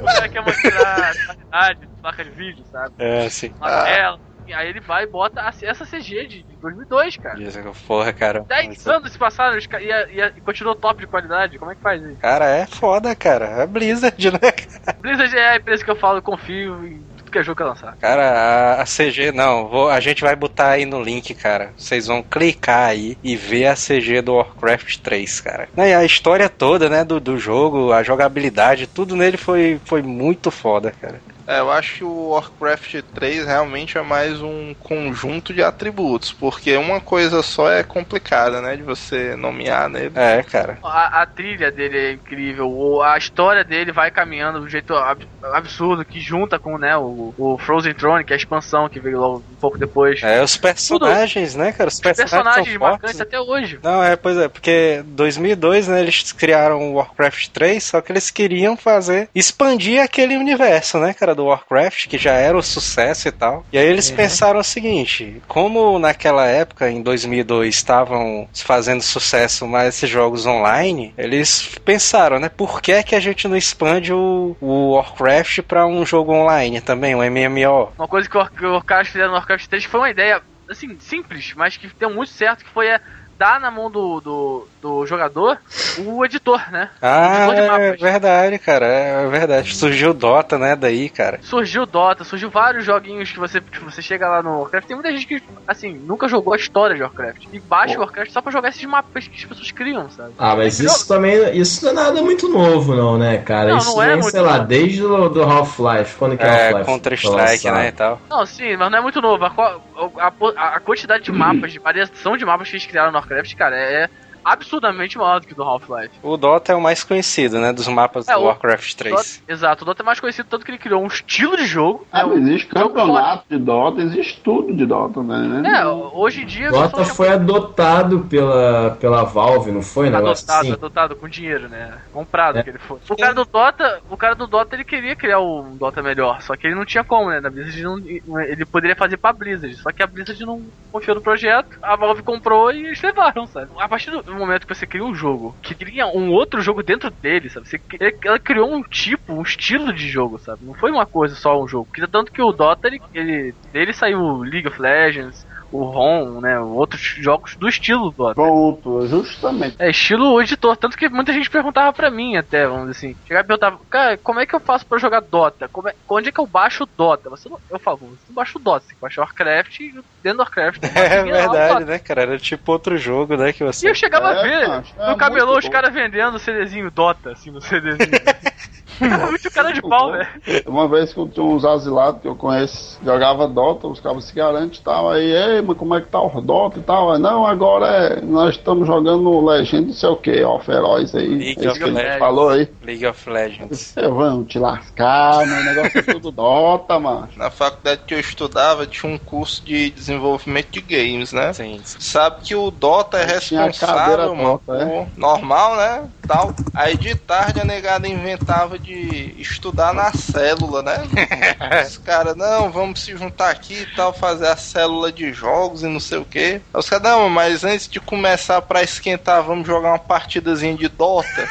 O 0.00 0.04
cara 0.04 0.28
quer 0.28 0.42
mostrar 0.42 1.10
a 1.10 1.24
qualidade, 1.24 1.88
placa 2.02 2.24
de 2.24 2.30
vídeo, 2.30 2.64
sabe? 2.70 2.94
É. 2.98 3.26
Uma 3.58 3.84
tela. 3.84 4.25
Aí 4.54 4.68
ele 4.68 4.80
vai 4.80 5.04
e 5.04 5.06
bota 5.06 5.40
essa 5.62 5.84
CG 5.84 6.26
de 6.26 6.36
de 6.42 6.56
2002, 6.60 7.16
cara. 7.16 7.36
Que, 7.36 7.86
Porra, 7.86 8.12
cara. 8.12 8.40
10 8.40 8.86
anos 8.88 9.12
se 9.12 9.18
passaram 9.18 9.58
e, 9.58 9.62
e, 9.62 10.24
e 10.36 10.40
continuou 10.40 10.74
top 10.74 11.00
de 11.00 11.06
qualidade. 11.06 11.58
Como 11.58 11.70
é 11.70 11.74
que 11.74 11.80
faz 11.80 12.02
isso? 12.02 12.16
Cara, 12.16 12.46
é 12.46 12.66
foda, 12.66 13.14
cara. 13.14 13.62
É 13.62 13.66
Blizzard, 13.66 14.30
né? 14.30 14.52
Blizzard 15.00 15.36
é 15.36 15.50
a 15.50 15.56
empresa 15.56 15.84
que 15.84 15.90
eu 15.90 15.96
falo, 15.96 16.22
confio 16.22 16.86
em 16.86 17.02
tudo 17.18 17.30
que 17.30 17.38
é 17.38 17.42
jogo 17.42 17.56
que 17.56 17.62
lançar. 17.62 17.96
Cara, 17.96 18.22
a, 18.22 18.82
a 18.82 18.84
CG, 18.84 19.32
não, 19.32 19.68
vou, 19.68 19.90
a 19.90 20.00
gente 20.00 20.22
vai 20.22 20.34
botar 20.34 20.70
aí 20.70 20.86
no 20.86 21.02
link, 21.02 21.34
cara. 21.34 21.72
Vocês 21.76 22.06
vão 22.06 22.22
clicar 22.22 22.88
aí 22.88 23.16
e 23.22 23.36
ver 23.36 23.66
a 23.66 23.74
CG 23.74 24.22
do 24.22 24.34
Warcraft 24.34 24.98
3, 24.98 25.40
cara. 25.40 25.68
E 25.76 25.80
a 25.80 26.04
história 26.04 26.48
toda, 26.48 26.88
né, 26.88 27.04
do, 27.04 27.20
do 27.20 27.38
jogo, 27.38 27.92
a 27.92 28.02
jogabilidade, 28.02 28.86
tudo 28.86 29.16
nele 29.16 29.36
foi, 29.36 29.80
foi 29.84 30.02
muito 30.02 30.50
foda, 30.50 30.92
cara. 31.00 31.20
É, 31.48 31.60
eu 31.60 31.70
acho 31.70 31.98
que 31.98 32.04
o 32.04 32.30
Warcraft 32.30 33.02
3 33.14 33.46
realmente 33.46 33.96
é 33.96 34.02
mais 34.02 34.42
um 34.42 34.74
conjunto 34.74 35.54
de 35.54 35.62
atributos, 35.62 36.32
porque 36.32 36.76
uma 36.76 37.00
coisa 37.00 37.40
só 37.42 37.70
é 37.70 37.84
complicada, 37.84 38.60
né, 38.60 38.76
de 38.76 38.82
você 38.82 39.36
nomear 39.36 39.88
nele. 39.88 40.12
É, 40.16 40.42
cara. 40.42 40.80
A, 40.82 41.22
a 41.22 41.26
trilha 41.26 41.70
dele 41.72 41.98
é 41.98 42.12
incrível, 42.12 43.02
a 43.02 43.18
história 43.18 43.64
dele 43.64 43.92
vai 43.92 44.10
caminhando 44.10 44.60
de 44.60 44.66
um 44.66 44.68
jeito 44.68 44.94
ab- 44.94 45.28
absurdo, 45.52 46.04
que 46.04 46.20
junta 46.20 46.58
com 46.58 46.78
né, 46.78 46.96
o, 46.96 47.34
o 47.36 47.58
Frozen 47.58 47.94
Throne, 47.94 48.24
que 48.24 48.32
é 48.32 48.36
a 48.36 48.38
expansão 48.38 48.88
que 48.88 49.00
veio 49.00 49.18
logo 49.18 49.44
um 49.50 49.56
pouco 49.56 49.78
depois. 49.78 50.20
É, 50.22 50.42
os 50.42 50.56
personagens, 50.56 51.54
né, 51.54 51.72
cara? 51.72 51.88
Os 51.88 51.96
Os 51.96 52.00
personagens, 52.00 52.30
personagens 52.30 52.72
são 52.72 52.78
marcantes 52.80 53.18
fortes. 53.18 53.20
até 53.20 53.40
hoje. 53.40 53.78
Não, 53.82 54.02
é, 54.02 54.16
pois 54.16 54.36
é, 54.38 54.48
porque 54.48 55.02
2002, 55.04 55.88
né, 55.88 56.00
eles 56.00 56.32
criaram 56.32 56.90
o 56.92 56.94
Warcraft 56.94 57.48
3, 57.52 57.84
só 57.84 58.00
que 58.00 58.10
eles 58.12 58.30
queriam 58.30 58.76
fazer, 58.76 59.28
expandir 59.34 60.02
aquele 60.02 60.36
universo, 60.36 60.98
né, 60.98 61.12
cara, 61.12 61.34
do 61.36 61.44
Warcraft, 61.46 62.06
que 62.08 62.18
já 62.18 62.32
era 62.32 62.56
o 62.56 62.62
sucesso 62.62 63.28
e 63.28 63.32
tal. 63.32 63.64
E 63.72 63.78
aí 63.78 63.86
eles 63.86 64.10
pensaram 64.10 64.60
o 64.60 64.64
seguinte, 64.64 65.40
como 65.46 65.98
naquela 65.98 66.46
época, 66.46 66.90
em 66.90 67.02
2002, 67.02 67.74
estavam 67.76 68.48
fazendo 68.54 69.02
sucesso 69.02 69.66
mais 69.66 69.88
esses 69.94 70.08
jogos 70.10 70.46
online, 70.46 71.14
eles 71.16 71.76
pensaram, 71.84 72.38
né, 72.38 72.48
por 72.48 72.80
que 72.80 73.02
que 73.02 73.14
a 73.14 73.20
gente 73.20 73.46
não 73.48 73.56
expande 73.56 74.12
o, 74.12 74.56
o 74.60 74.92
Warcraft 74.94 75.60
pra 75.62 75.86
um 75.86 76.04
jogo 76.04 76.32
online 76.32 76.80
também, 76.80 77.14
um 77.14 77.22
MMO? 77.22 77.92
Uma 77.98 78.08
coisa 78.08 78.28
que 78.28 78.36
o- 78.36 78.46
que 78.80 78.86
caras 78.86 79.08
fizeram 79.08 79.28
no 79.30 79.34
Warcraft 79.34 79.66
3 79.68 79.84
foi 79.84 80.00
uma 80.00 80.10
ideia, 80.10 80.42
assim, 80.70 80.98
simples, 80.98 81.52
mas 81.56 81.76
que 81.76 81.90
deu 81.98 82.10
muito 82.10 82.30
certo, 82.32 82.64
que 82.64 82.70
foi 82.70 82.88
é, 82.88 83.00
dar 83.38 83.60
na 83.60 83.70
mão 83.70 83.90
do, 83.90 84.20
do, 84.20 84.68
do 84.86 85.04
jogador 85.06 85.58
o 85.98 86.24
editor, 86.24 86.70
né? 86.70 86.90
Ah, 87.02 87.46
Editor 87.48 87.54
de 87.54 87.60
é 87.60 87.96
verdade, 88.10 88.58
cara, 88.58 88.86
é 88.86 89.26
verdade. 89.26 89.74
Surgiu 89.74 90.10
o 90.10 90.14
Dota, 90.14 90.56
né, 90.58 90.76
daí, 90.76 91.08
cara. 91.08 91.38
Surgiu 91.42 91.84
Dota, 91.86 92.22
surgiu 92.22 92.48
vários 92.50 92.84
joguinhos 92.84 93.30
que 93.32 93.38
você, 93.38 93.60
que 93.60 93.82
você 93.84 94.00
chega 94.00 94.28
lá 94.28 94.42
no 94.42 94.60
Warcraft. 94.60 94.86
Tem 94.86 94.96
muita 94.96 95.10
gente 95.10 95.26
que, 95.26 95.42
assim, 95.66 95.92
nunca 95.94 96.28
jogou 96.28 96.52
a 96.54 96.56
história 96.56 96.94
de 96.94 97.02
Warcraft. 97.02 97.46
E 97.52 97.58
baixa 97.58 97.96
o 97.96 98.00
Warcraft 98.00 98.30
só 98.30 98.40
pra 98.40 98.52
jogar 98.52 98.68
esses 98.68 98.84
mapas 98.84 99.26
que 99.26 99.36
as 99.36 99.44
pessoas 99.44 99.70
criam, 99.72 100.08
sabe? 100.10 100.34
Ah, 100.38 100.54
mas 100.54 100.78
isso 100.78 101.08
também, 101.08 101.58
isso 101.58 101.84
não 101.84 101.90
é 101.92 101.94
nada 101.94 102.22
muito 102.22 102.48
novo, 102.48 102.94
não, 102.94 103.18
né, 103.18 103.38
cara? 103.38 103.70
Não, 103.70 103.78
isso 103.78 103.94
não 103.96 104.02
é 104.02 104.06
vem, 104.08 104.16
muito 104.18 104.30
sei 104.30 104.40
lá, 104.40 104.56
novo. 104.58 104.68
desde 104.68 105.04
o 105.04 105.28
do 105.28 105.42
Half-Life. 105.42 106.16
Quando 106.16 106.36
que 106.36 106.44
é, 106.44 106.46
É, 106.46 106.64
Half-Life? 106.68 106.84
Counter-Strike, 106.86 107.36
foi 107.36 107.40
lançado? 107.70 107.74
né, 107.74 107.88
e 107.88 107.92
tal. 107.92 108.20
Não, 108.30 108.46
sim, 108.46 108.76
mas 108.76 108.90
não 108.90 108.98
é 108.98 109.00
muito 109.00 109.20
novo. 109.20 109.44
A, 109.44 109.48
a, 109.48 110.26
a- 110.28 110.76
a 110.76 110.80
quantidade 110.80 111.24
de 111.24 111.32
mapas, 111.32 111.72
de 111.72 111.78
variação 111.78 112.36
de 112.36 112.44
mapas 112.44 112.68
que 112.68 112.76
eles 112.76 112.86
criaram 112.86 113.10
no 113.10 113.18
Warcraft, 113.18 113.54
cara, 113.56 113.76
é 113.76 114.08
absurdamente 114.50 115.18
maior 115.18 115.40
do 115.40 115.46
que 115.46 115.54
do 115.54 115.62
Half-Life. 115.62 116.14
O 116.22 116.36
Dota 116.36 116.72
é 116.72 116.76
o 116.76 116.80
mais 116.80 117.02
conhecido, 117.02 117.58
né, 117.58 117.72
dos 117.72 117.88
mapas 117.88 118.28
É, 118.28 118.34
do 118.34 118.40
o- 118.40 118.44
Warcraft 118.44 118.94
3. 118.94 119.14
Dota- 119.14 119.52
exato, 119.52 119.82
o 119.82 119.86
Dota 119.86 120.02
é 120.02 120.06
mais 120.06 120.20
conhecido 120.20 120.46
tanto 120.48 120.64
que 120.64 120.70
ele 120.70 120.78
criou 120.78 121.02
um 121.02 121.06
estilo 121.06 121.56
de 121.56 121.66
jogo. 121.66 122.06
Ah, 122.12 122.24
né, 122.24 122.34
mas 122.34 122.38
existe 122.48 122.66
campeonato 122.68 123.44
de 123.50 123.58
Dota, 123.58 124.00
existe 124.02 124.40
tudo 124.42 124.72
de 124.74 124.86
Dota, 124.86 125.22
né? 125.22 125.62
É, 125.80 125.86
hoje 125.86 126.42
em 126.42 126.46
dia. 126.46 126.70
Dota 126.70 127.04
foi 127.04 127.28
adotado 127.28 128.20
pela, 128.30 128.92
pela 129.00 129.24
Valve, 129.24 129.70
não 129.72 129.82
foi? 129.82 130.10
Negócio 130.10 130.44
adotado, 130.44 130.60
assim? 130.60 130.72
adotado 130.72 131.16
com 131.16 131.28
dinheiro, 131.28 131.68
né? 131.68 131.98
Comprado 132.12 132.58
É. 132.58 132.62
que 132.62 132.70
ele 132.70 132.78
foi. 132.78 132.98
O 133.08 133.16
cara 133.16 133.34
do 133.34 133.44
Dota, 133.44 134.00
o 134.08 134.16
cara 134.16 134.34
do 134.34 134.46
Dota 134.46 134.76
ele 134.76 134.84
queria 134.84 135.16
criar 135.16 135.40
um 135.40 135.76
Dota 135.76 136.02
melhor, 136.02 136.40
só 136.42 136.54
que 136.56 136.66
ele 136.66 136.74
não 136.76 136.84
tinha 136.84 137.02
como, 137.04 137.30
né? 137.30 137.40
Na 137.40 137.50
Blizzard 137.50 137.82
não, 137.82 137.98
ele 138.42 138.64
poderia 138.64 138.94
fazer 138.96 139.16
pra 139.16 139.32
Blizzard, 139.32 139.74
só 139.76 139.90
que 139.90 140.02
a 140.02 140.06
Blizzard 140.06 140.44
não 140.44 140.62
confiou 140.92 141.16
no 141.16 141.20
projeto, 141.22 141.78
a 141.82 141.96
Valve 141.96 142.22
comprou 142.22 142.70
e 142.72 142.86
eles 142.86 143.02
levaram, 143.02 143.46
sabe? 143.46 143.68
A 143.78 143.88
partir 143.88 144.10
do 144.10 144.22
momento 144.36 144.66
que 144.66 144.74
você 144.74 144.86
cria 144.86 145.04
um 145.04 145.14
jogo, 145.14 145.54
que 145.62 145.74
cria 145.74 146.06
um 146.06 146.30
outro 146.30 146.60
jogo 146.60 146.82
dentro 146.82 147.10
dele, 147.10 147.48
sabe? 147.48 147.68
Você, 147.68 147.80
ela 148.24 148.38
criou 148.38 148.72
um 148.74 148.82
tipo, 148.82 149.32
um 149.32 149.42
estilo 149.42 149.92
de 149.92 150.08
jogo, 150.08 150.38
sabe? 150.38 150.64
Não 150.64 150.74
foi 150.74 150.90
uma 150.90 151.06
coisa 151.06 151.34
só 151.34 151.62
um 151.62 151.68
jogo. 151.68 151.88
Tanto 152.10 152.32
que 152.32 152.42
o 152.42 152.52
Dota, 152.52 152.88
ele, 152.88 153.00
ele 153.14 153.54
dele 153.72 153.92
saiu 153.92 154.38
League 154.38 154.68
of 154.68 154.80
Legends, 154.80 155.46
o 155.72 155.84
ROM, 155.84 156.40
né? 156.40 156.58
Outros 156.60 157.00
jogos 157.18 157.56
do 157.56 157.68
estilo 157.68 158.10
Dota. 158.12 158.34
Pronto, 158.34 159.06
justamente. 159.06 159.76
É, 159.78 159.90
estilo 159.90 160.40
editor. 160.40 160.76
Tanto 160.76 160.96
que 160.96 161.08
muita 161.08 161.32
gente 161.32 161.50
perguntava 161.50 161.92
pra 161.92 162.10
mim 162.10 162.36
até, 162.36 162.66
vamos 162.66 162.88
dizer 162.88 163.08
assim. 163.08 163.16
Chegava 163.26 163.44
e 163.44 163.48
perguntava, 163.48 163.78
cara, 163.90 164.16
como 164.18 164.40
é 164.40 164.46
que 164.46 164.54
eu 164.54 164.60
faço 164.60 164.86
pra 164.86 164.98
jogar 164.98 165.20
Dota? 165.20 165.68
Como 165.68 165.88
é- 165.88 165.94
onde 166.08 166.28
é 166.28 166.32
que 166.32 166.40
eu 166.40 166.46
baixo 166.46 166.84
o 166.84 166.88
Dota? 166.96 167.28
Você 167.30 167.48
não, 167.48 167.58
eu 167.70 167.78
falo, 167.78 167.98
você 167.98 168.24
não 168.28 168.34
baixa 168.34 168.58
o 168.58 168.62
Dota, 168.62 168.86
você 168.88 168.94
baixa 169.00 169.20
o 169.20 169.24
Warcraft 169.24 169.80
e 169.80 169.92
dentro 170.22 170.38
do 170.38 170.42
Warcraft. 170.42 170.82
É 170.96 171.22
verdade, 171.22 171.84
né, 171.84 171.98
cara? 171.98 172.22
Era 172.22 172.38
tipo 172.38 172.72
outro 172.72 172.96
jogo, 172.96 173.36
né, 173.36 173.52
que 173.52 173.62
E 173.62 173.66
você... 173.66 173.88
eu 173.90 173.94
chegava 173.94 174.32
É, 174.32 174.38
a 174.38 174.42
ver 174.42 174.84
é 174.98 175.10
no 175.10 175.16
cabelô 175.16 175.52
muito 175.52 175.64
os 175.64 175.68
caras 175.68 175.92
vendendo 175.92 176.34
o 176.36 176.38
CDzinho 176.38 176.90
Dota, 176.90 177.32
assim, 177.32 177.50
no 177.50 177.60
CDzinho. 177.60 178.10
Era 179.00 179.26
muito 179.26 179.50
cara 179.50 179.72
de 179.72 179.82
pau, 179.82 180.10
né? 180.10 180.28
Uma 180.66 180.88
vez 180.88 181.12
que 181.12 181.20
eu 181.20 181.28
tinha 181.28 181.44
uns 181.44 181.64
asilados 181.64 182.20
que 182.20 182.28
eu 182.28 182.34
conheço, 182.36 182.98
jogava 183.04 183.46
Dota, 183.46 183.86
os 183.86 184.00
cabos 184.00 184.24
se 184.24 184.34
garantem 184.34 184.78
e 184.80 184.82
tal. 184.82 185.10
Aí, 185.10 185.32
ei, 185.32 185.62
mas 185.62 185.76
como 185.76 185.94
é 185.94 186.00
que 186.00 186.08
tá 186.08 186.20
o 186.20 186.40
Dota 186.40 186.78
e 186.78 186.82
tal? 186.82 187.12
Aí, 187.12 187.18
não, 187.18 187.46
agora 187.46 187.86
é, 187.86 188.20
nós 188.20 188.56
estamos 188.56 188.86
jogando 188.86 189.44
Legend, 189.44 189.86
não 189.88 189.94
sei 189.94 190.08
o 190.08 190.16
que, 190.16 190.42
ó, 190.42 190.58
feroz 190.58 191.14
aí. 191.14 191.28
League 191.28 191.56
é 191.58 191.60
of 191.60 191.66
isso 191.68 191.78
que 191.78 191.84
a 191.84 191.86
gente 191.86 191.96
Legends. 191.96 192.18
falou 192.18 192.48
aí. 192.50 192.68
League 192.82 193.06
of 193.06 193.30
Legends. 193.30 193.96
Eu, 193.96 194.14
vamos 194.14 194.48
te 194.48 194.58
lascar, 194.58 195.46
meu 195.46 195.64
negócio 195.64 195.98
é 195.98 196.02
tudo 196.02 196.30
Dota, 196.30 196.98
mano. 196.98 197.28
Na 197.36 197.50
faculdade 197.50 198.02
que 198.06 198.14
eu 198.14 198.20
estudava 198.20 198.86
tinha 198.86 199.12
um 199.12 199.18
curso 199.18 199.64
de 199.64 199.90
desenvolvimento 199.90 200.70
de 200.70 200.80
games, 200.80 201.32
né? 201.32 201.52
Sim, 201.52 201.80
sim. 201.84 201.98
Sabe 202.00 202.42
que 202.42 202.54
o 202.54 202.70
Dota 202.70 203.18
é 203.18 203.24
responsável, 203.24 204.34
mano, 204.34 204.60
Dota, 204.66 204.82
é? 204.82 205.06
normal, 205.16 205.76
né? 205.76 206.08
Tal. 206.26 206.54
Aí 206.74 206.96
de 206.96 207.14
tarde 207.14 207.60
a 207.60 207.64
negada 207.64 208.08
inventava 208.08 208.78
de 208.78 208.85
estudar 208.92 209.92
na 209.92 210.12
célula, 210.12 210.82
né? 210.82 210.98
Os 211.86 211.98
caras, 211.98 212.36
não, 212.36 212.70
vamos 212.70 213.00
se 213.00 213.16
juntar 213.16 213.50
aqui 213.50 213.82
e 213.82 213.94
tal, 213.94 214.12
fazer 214.12 214.48
a 214.48 214.56
célula 214.56 215.10
de 215.12 215.32
jogos 215.32 215.82
e 215.82 215.86
não 215.86 216.00
sei 216.00 216.18
o 216.18 216.24
que. 216.24 216.60
Os 216.72 216.88
caras, 216.88 217.10
não, 217.10 217.28
mas 217.28 217.64
antes 217.64 217.88
de 217.88 218.00
começar 218.00 218.62
pra 218.62 218.82
esquentar, 218.82 219.42
vamos 219.42 219.66
jogar 219.66 219.90
uma 219.90 219.98
partidazinha 219.98 220.76
de 220.76 220.88
Dota. 220.88 221.48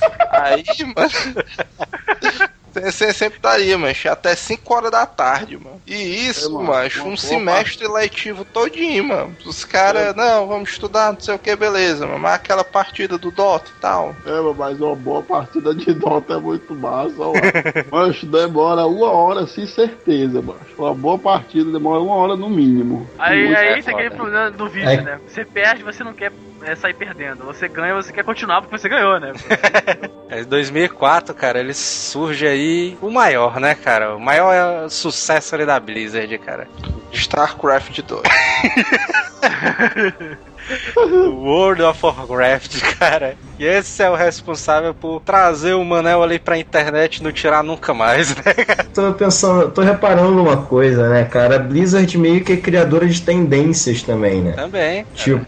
Aí, 0.30 0.64
mano. 0.96 1.10
Você 2.74 3.12
sempre 3.12 3.36
estaria, 3.38 3.76
mas 3.78 4.04
até 4.06 4.34
5 4.34 4.74
horas 4.74 4.90
da 4.90 5.06
tarde, 5.06 5.56
mano. 5.56 5.80
E 5.86 5.94
isso, 6.28 6.46
É, 6.46 6.62
mano, 6.62 6.88
um 7.06 7.16
semestre 7.16 7.86
letivo 7.88 8.44
todinho, 8.44 9.04
mano. 9.04 9.36
Os 9.44 9.64
caras, 9.64 10.14
não, 10.14 10.46
vamos 10.46 10.70
estudar, 10.70 11.12
não 11.12 11.20
sei 11.20 11.34
o 11.34 11.38
que, 11.38 11.54
beleza, 11.56 12.06
mano. 12.06 12.18
Mas 12.20 12.34
aquela 12.34 12.64
partida 12.64 13.18
do 13.18 13.30
Dota 13.30 13.70
e 13.76 13.80
tal. 13.80 14.14
É, 14.24 14.54
mas 14.56 14.80
uma 14.80 14.94
boa 14.94 15.22
partida 15.22 15.74
de 15.74 15.92
Dota 15.94 16.34
é 16.34 16.38
muito 16.38 16.74
massa, 16.74 17.14
ó. 17.18 17.32
Mas 17.90 18.22
demora 18.24 18.86
uma 18.86 19.10
hora, 19.10 19.46
sem 19.46 19.66
certeza, 19.66 20.40
mano. 20.42 20.60
Uma 20.78 20.94
boa 20.94 21.18
partida 21.18 21.70
demora 21.70 22.00
uma 22.00 22.14
hora 22.14 22.36
no 22.36 22.48
mínimo. 22.48 23.08
Aí, 23.18 23.44
Muito 23.46 23.58
aí 23.58 23.68
é 23.78 23.82
tem 23.82 23.94
aquele 23.94 24.10
problema 24.10 24.50
do 24.50 24.68
vídeo, 24.68 24.90
É. 24.90 25.00
né? 25.02 25.20
Você 25.26 25.44
perde, 25.44 25.82
você 25.82 26.02
não 26.04 26.12
quer 26.12 26.32
é, 26.62 26.74
sair 26.74 26.94
perdendo. 26.94 27.44
Você 27.44 27.68
ganha, 27.68 27.94
você 27.94 28.12
quer 28.12 28.24
continuar 28.24 28.60
porque 28.62 28.76
você 28.78 28.88
ganhou, 28.88 29.18
né? 29.18 29.32
É, 30.30 30.42
Em 30.42 30.44
2004, 30.44 31.34
cara, 31.34 31.58
ele 31.58 31.74
surge 31.74 32.46
aí 32.46 32.59
o 33.00 33.10
maior, 33.10 33.60
né, 33.60 33.74
cara? 33.74 34.16
O 34.16 34.20
maior 34.20 34.86
é, 34.86 34.88
sucesso 34.88 35.54
ali 35.54 35.66
da 35.66 35.78
Blizzard, 35.78 36.36
cara. 36.38 36.66
StarCraft 37.12 38.00
2. 38.02 38.22
World 40.96 41.82
of 41.82 42.04
Warcraft, 42.04 42.80
cara. 42.98 43.34
E 43.58 43.64
esse 43.64 44.02
é 44.02 44.08
o 44.08 44.14
responsável 44.14 44.94
por 44.94 45.20
trazer 45.20 45.74
o 45.74 45.84
Manel 45.84 46.22
ali 46.22 46.38
pra 46.38 46.56
internet 46.56 47.16
e 47.16 47.22
não 47.22 47.30
tirar 47.30 47.62
nunca 47.62 47.92
mais, 47.92 48.34
né? 48.34 48.54
Tô 48.94 49.12
pensando, 49.12 49.70
tô 49.70 49.82
reparando 49.82 50.40
uma 50.40 50.56
coisa, 50.56 51.08
né, 51.10 51.24
cara? 51.24 51.56
A 51.56 51.58
Blizzard 51.58 52.16
meio 52.16 52.42
que 52.42 52.52
é 52.52 52.56
criadora 52.56 53.06
de 53.06 53.20
tendências 53.20 54.02
também, 54.02 54.40
né? 54.40 54.52
Também. 54.52 55.04
Tipo, 55.14 55.46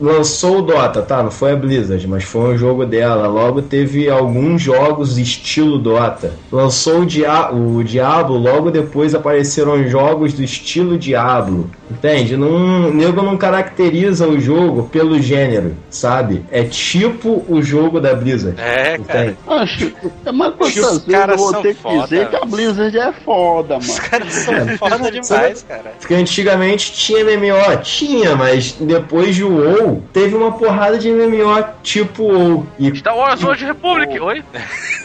lançou 0.00 0.58
o 0.58 0.62
Dota, 0.62 1.02
tá? 1.02 1.22
Não 1.22 1.30
foi 1.30 1.52
a 1.52 1.56
Blizzard, 1.56 2.04
mas 2.08 2.24
foi 2.24 2.54
um 2.54 2.58
jogo 2.58 2.84
dela. 2.84 3.28
Logo 3.28 3.62
teve 3.62 4.10
alguns 4.10 4.60
jogos 4.60 5.18
estilo 5.18 5.78
Dota. 5.78 6.32
Lançou 6.50 7.02
o, 7.02 7.06
Dia 7.06 7.52
o 7.52 7.84
Diablo, 7.84 8.36
logo 8.36 8.70
depois 8.70 9.14
apareceram 9.14 9.86
jogos 9.88 10.32
do 10.32 10.42
estilo 10.42 10.98
Diablo. 10.98 11.70
Entende? 11.88 12.36
Não, 12.36 12.88
o 12.88 12.94
nego 12.94 13.22
não 13.22 13.36
caracteriza 13.36 13.81
o 14.28 14.40
jogo 14.40 14.88
pelo 14.88 15.20
gênero, 15.20 15.76
sabe? 15.90 16.44
É 16.50 16.64
tipo 16.64 17.44
o 17.48 17.62
jogo 17.62 18.00
da 18.00 18.14
Blizzard. 18.14 18.60
É, 18.60 18.98
cara. 18.98 19.36
Acho, 19.46 19.92
mas 20.32 20.54
quantas 20.54 20.68
Os 20.68 20.74
vezes 20.74 21.04
eu 21.06 21.12
caras 21.12 21.40
vou 21.40 21.50
são 21.50 21.62
ter 21.62 21.74
que 21.74 21.82
foda, 21.82 22.02
dizer 22.04 22.28
que 22.28 22.36
a. 22.36 22.44
Blizzard 22.44 22.98
é 22.98 23.12
foda, 23.12 23.78
Os 23.78 23.88
mano. 23.88 24.00
caras 24.10 24.34
são 24.34 24.68
foda 24.78 25.10
demais, 25.10 25.62
cara. 25.62 25.92
Porque 25.98 26.14
antigamente 26.14 26.92
tinha 26.92 27.24
MMO, 27.24 27.76
tinha, 27.82 28.36
mas 28.36 28.72
depois 28.72 29.34
de 29.34 29.44
WoW, 29.44 30.02
teve 30.12 30.34
uma 30.34 30.52
porrada 30.52 30.98
de 30.98 31.10
MMO 31.10 31.64
tipo 31.82 32.24
WoW. 32.24 32.66
E 32.78 32.94
Star 32.96 33.16
Wars 33.16 33.42
Old 33.42 33.64
Republic, 33.64 34.18
oi? 34.20 34.44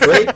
Oi? 0.07 0.27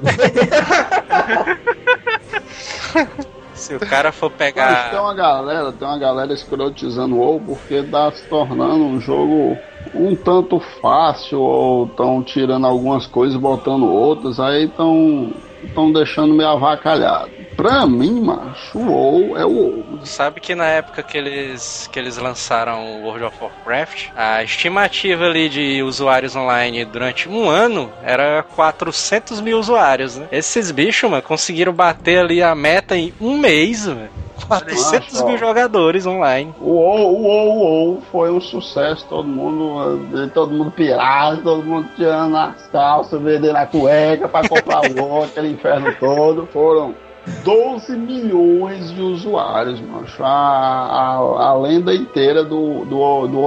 Se 3.62 3.76
o 3.76 3.80
cara 3.80 4.12
for 4.12 4.30
Mas 4.30 4.40
tem 4.40 4.54
pegar. 4.54 5.02
uma 5.02 5.14
galera, 5.14 5.72
tem 5.72 5.88
uma 5.88 5.98
galera 5.98 6.34
escrotizando 6.34 7.16
o 7.16 7.20
WoW 7.20 7.42
porque 7.42 7.84
tá 7.84 8.12
se 8.12 8.28
tornando 8.28 8.84
um 8.86 9.00
jogo 9.00 9.58
um 9.94 10.16
tanto 10.16 10.60
fácil 10.82 11.40
ou 11.40 11.86
estão 11.86 12.24
tirando 12.24 12.66
algumas 12.66 13.06
coisas 13.08 13.36
e 13.36 13.40
botando 13.42 13.84
outras, 13.84 14.40
aí 14.40 14.66
estão 14.66 15.92
deixando 15.92 16.34
meio 16.34 16.50
avacalhado. 16.50 17.41
Pra 17.56 17.86
mim, 17.86 18.22
macho, 18.22 18.78
o 18.80 18.92
WoW 18.92 19.38
é 19.38 19.46
o 19.46 19.50
WoW. 19.50 20.00
Sabe 20.04 20.40
que 20.40 20.56
na 20.56 20.66
época 20.66 21.04
que 21.04 21.18
eles, 21.18 21.88
que 21.92 22.00
eles 22.00 22.18
lançaram 22.18 22.84
o 22.86 23.04
World 23.04 23.26
of 23.26 23.38
Warcraft, 23.42 24.10
a 24.16 24.44
estimativa 24.44 25.26
ali 25.26 25.50
de 25.50 25.84
usuários 25.84 26.36
online 26.36 26.86
durante 26.86 27.30
um 27.30 27.50
ano 27.50 27.92
era 28.04 28.44
400 28.56 29.42
mil 29.42 29.60
usuários, 29.60 30.18
né? 30.18 30.28
Esses 30.32 30.72
bichos, 30.72 31.10
mano, 31.10 31.22
conseguiram 31.22 31.74
bater 31.74 32.20
ali 32.20 32.42
a 32.42 32.56
meta 32.56 32.96
em 32.96 33.14
um 33.20 33.38
mês, 33.38 33.86
mano. 33.86 34.10
400 34.48 35.14
Nossa, 35.14 35.26
mil 35.26 35.36
ó. 35.36 35.38
jogadores 35.38 36.06
online. 36.06 36.54
O 36.60 36.72
WoW, 36.72 37.14
o 37.14 37.22
WoW, 37.22 37.50
o 37.50 37.60
WoW 37.60 38.02
foi 38.12 38.32
um 38.32 38.42
sucesso, 38.42 39.06
todo 39.08 39.28
mundo, 39.28 40.00
eh, 40.18 40.28
todo 40.34 40.52
mundo 40.52 40.72
pirado, 40.72 41.42
todo 41.42 41.64
mundo 41.64 41.88
tirando 41.96 42.36
as 42.36 42.68
calças, 42.68 43.22
vendendo 43.22 43.56
a 43.56 43.66
cueca 43.66 44.28
pra 44.28 44.48
comprar 44.48 44.82
o 44.82 44.96
WoW, 45.00 45.24
aquele 45.26 45.50
inferno 45.50 45.94
todo. 46.00 46.48
Foram 46.52 46.96
12 47.44 47.96
milhões 47.96 48.92
de 48.94 49.02
usuários, 49.02 49.80
macho. 49.80 50.24
A, 50.24 50.28
a, 50.28 51.16
a 51.50 51.54
lenda 51.56 51.94
inteira 51.94 52.44
do, 52.44 52.86
do, 52.86 53.28
do. 53.28 53.42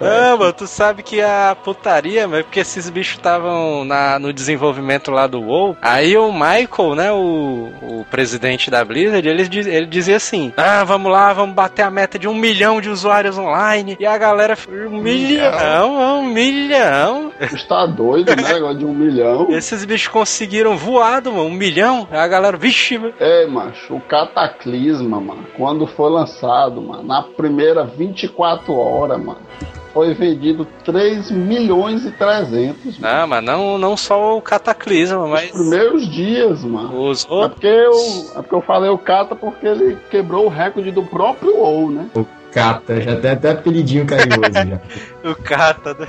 Ah, 0.00 0.36
mano, 0.38 0.52
tu 0.52 0.66
sabe 0.66 1.02
que 1.02 1.20
a 1.20 1.56
putaria, 1.62 2.26
mas 2.26 2.42
porque 2.42 2.60
esses 2.60 2.88
bichos 2.88 3.16
estavam 3.16 3.86
no 4.20 4.32
desenvolvimento 4.32 5.10
lá 5.10 5.26
do 5.26 5.40
WoW. 5.40 5.76
Aí 5.82 6.16
o 6.16 6.32
Michael, 6.32 6.94
né, 6.94 7.12
o, 7.12 7.70
o 7.82 8.06
presidente 8.10 8.70
da 8.70 8.84
Blizzard, 8.84 9.26
ele, 9.26 9.42
ele 9.42 9.86
dizia 9.86 10.16
assim: 10.16 10.52
Ah, 10.56 10.84
vamos 10.84 11.10
lá, 11.10 11.32
vamos 11.32 11.54
bater 11.54 11.82
a 11.82 11.90
meta 11.90 12.18
de 12.18 12.28
um 12.28 12.34
milhão 12.34 12.80
de 12.80 12.88
usuários 12.88 13.36
online. 13.36 13.96
E 14.00 14.06
a 14.06 14.16
galera, 14.16 14.56
um 14.68 14.98
milhão, 14.98 16.20
um 16.20 16.26
milhão. 16.26 17.32
Está 17.40 17.86
doido, 17.86 18.34
né? 18.36 18.52
Negócio 18.54 18.78
de 18.78 18.84
um 18.84 18.94
milhão. 18.94 19.48
Esses 19.50 19.84
bichos 19.84 20.08
conseguiram 20.08 20.76
voado, 20.76 21.32
mano, 21.32 21.46
um 21.46 21.52
milhão. 21.52 22.08
A 22.10 22.26
galera, 22.26 22.56
vixe, 22.62 22.96
mano. 22.96 23.12
É, 23.20 23.46
macho, 23.46 23.94
o 23.96 24.00
Cataclisma, 24.00 25.20
mano, 25.20 25.44
quando 25.56 25.86
foi 25.86 26.10
lançado, 26.10 26.80
mano, 26.80 27.02
na 27.02 27.22
primeira 27.22 27.84
24 27.84 28.72
horas, 28.74 29.18
mano, 29.22 29.40
foi 29.92 30.14
vendido 30.14 30.66
3 30.84 31.30
milhões 31.30 32.06
e 32.06 32.10
300, 32.12 32.98
mano. 32.98 33.14
Não, 33.20 33.26
mas 33.26 33.44
não, 33.44 33.76
não 33.78 33.96
só 33.96 34.38
o 34.38 34.40
Cataclisma, 34.40 35.18
Nos 35.18 35.30
mas 35.30 35.50
primeiros 35.50 36.08
dias, 36.08 36.64
mano. 36.64 37.08
os 37.10 37.26
É 37.26 37.28
outros. 37.28 37.52
porque, 37.54 37.66
eu, 37.66 37.92
é 38.38 38.42
porque 38.42 38.54
eu 38.54 38.62
falei 38.62 38.88
o 38.90 38.96
Cata 38.96 39.34
porque 39.36 39.66
ele 39.66 39.98
quebrou 40.10 40.46
o 40.46 40.48
recorde 40.48 40.90
do 40.90 41.02
próprio 41.02 41.56
WoW, 41.58 41.90
né? 41.90 42.06
O 42.14 42.24
Cata, 42.52 43.00
já 43.00 43.16
tem 43.16 43.30
até 43.32 43.50
apelidinho 43.50 44.06
carinhoso 44.06 44.52
já. 44.52 44.80
O 45.30 45.34
Cata, 45.34 45.94
né? 45.94 46.06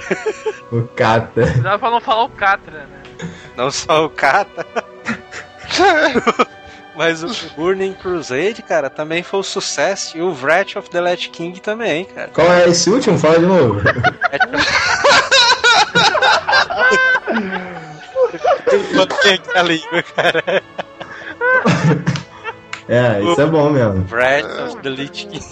O 0.71 0.81
Cata. 0.95 1.45
Dá 1.61 1.77
pra 1.79 1.89
não 1.91 1.99
falar 2.01 2.23
o 2.25 2.29
Catra, 2.29 2.79
né? 2.89 3.27
Não 3.55 3.69
só 3.71 4.05
o 4.05 4.09
Kata. 4.09 4.65
Mas 6.95 7.23
o 7.23 7.29
Burning 7.55 7.93
Crusade, 7.93 8.61
cara, 8.61 8.89
também 8.89 9.23
foi 9.23 9.39
um 9.39 9.43
sucesso. 9.43 10.15
E 10.15 10.21
o 10.21 10.31
Wrath 10.31 10.75
of 10.75 10.89
the 10.89 11.01
Lich 11.01 11.29
King 11.29 11.59
também, 11.59 12.05
cara. 12.05 12.29
Qual 12.29 12.53
é 12.53 12.69
esse 12.69 12.89
último? 12.89 13.17
Fala 13.17 13.39
de 13.39 13.45
novo. 13.45 13.81
Aqui 19.01 19.41
a 19.55 19.63
língua, 19.63 20.03
cara. 20.03 20.63
É, 22.87 23.21
isso 23.23 23.41
é 23.41 23.45
bom 23.45 23.69
mesmo. 23.71 24.05
Wrath 24.11 24.45
of 24.69 24.81
the 24.81 24.89
Lich 24.89 25.25
King. 25.25 25.43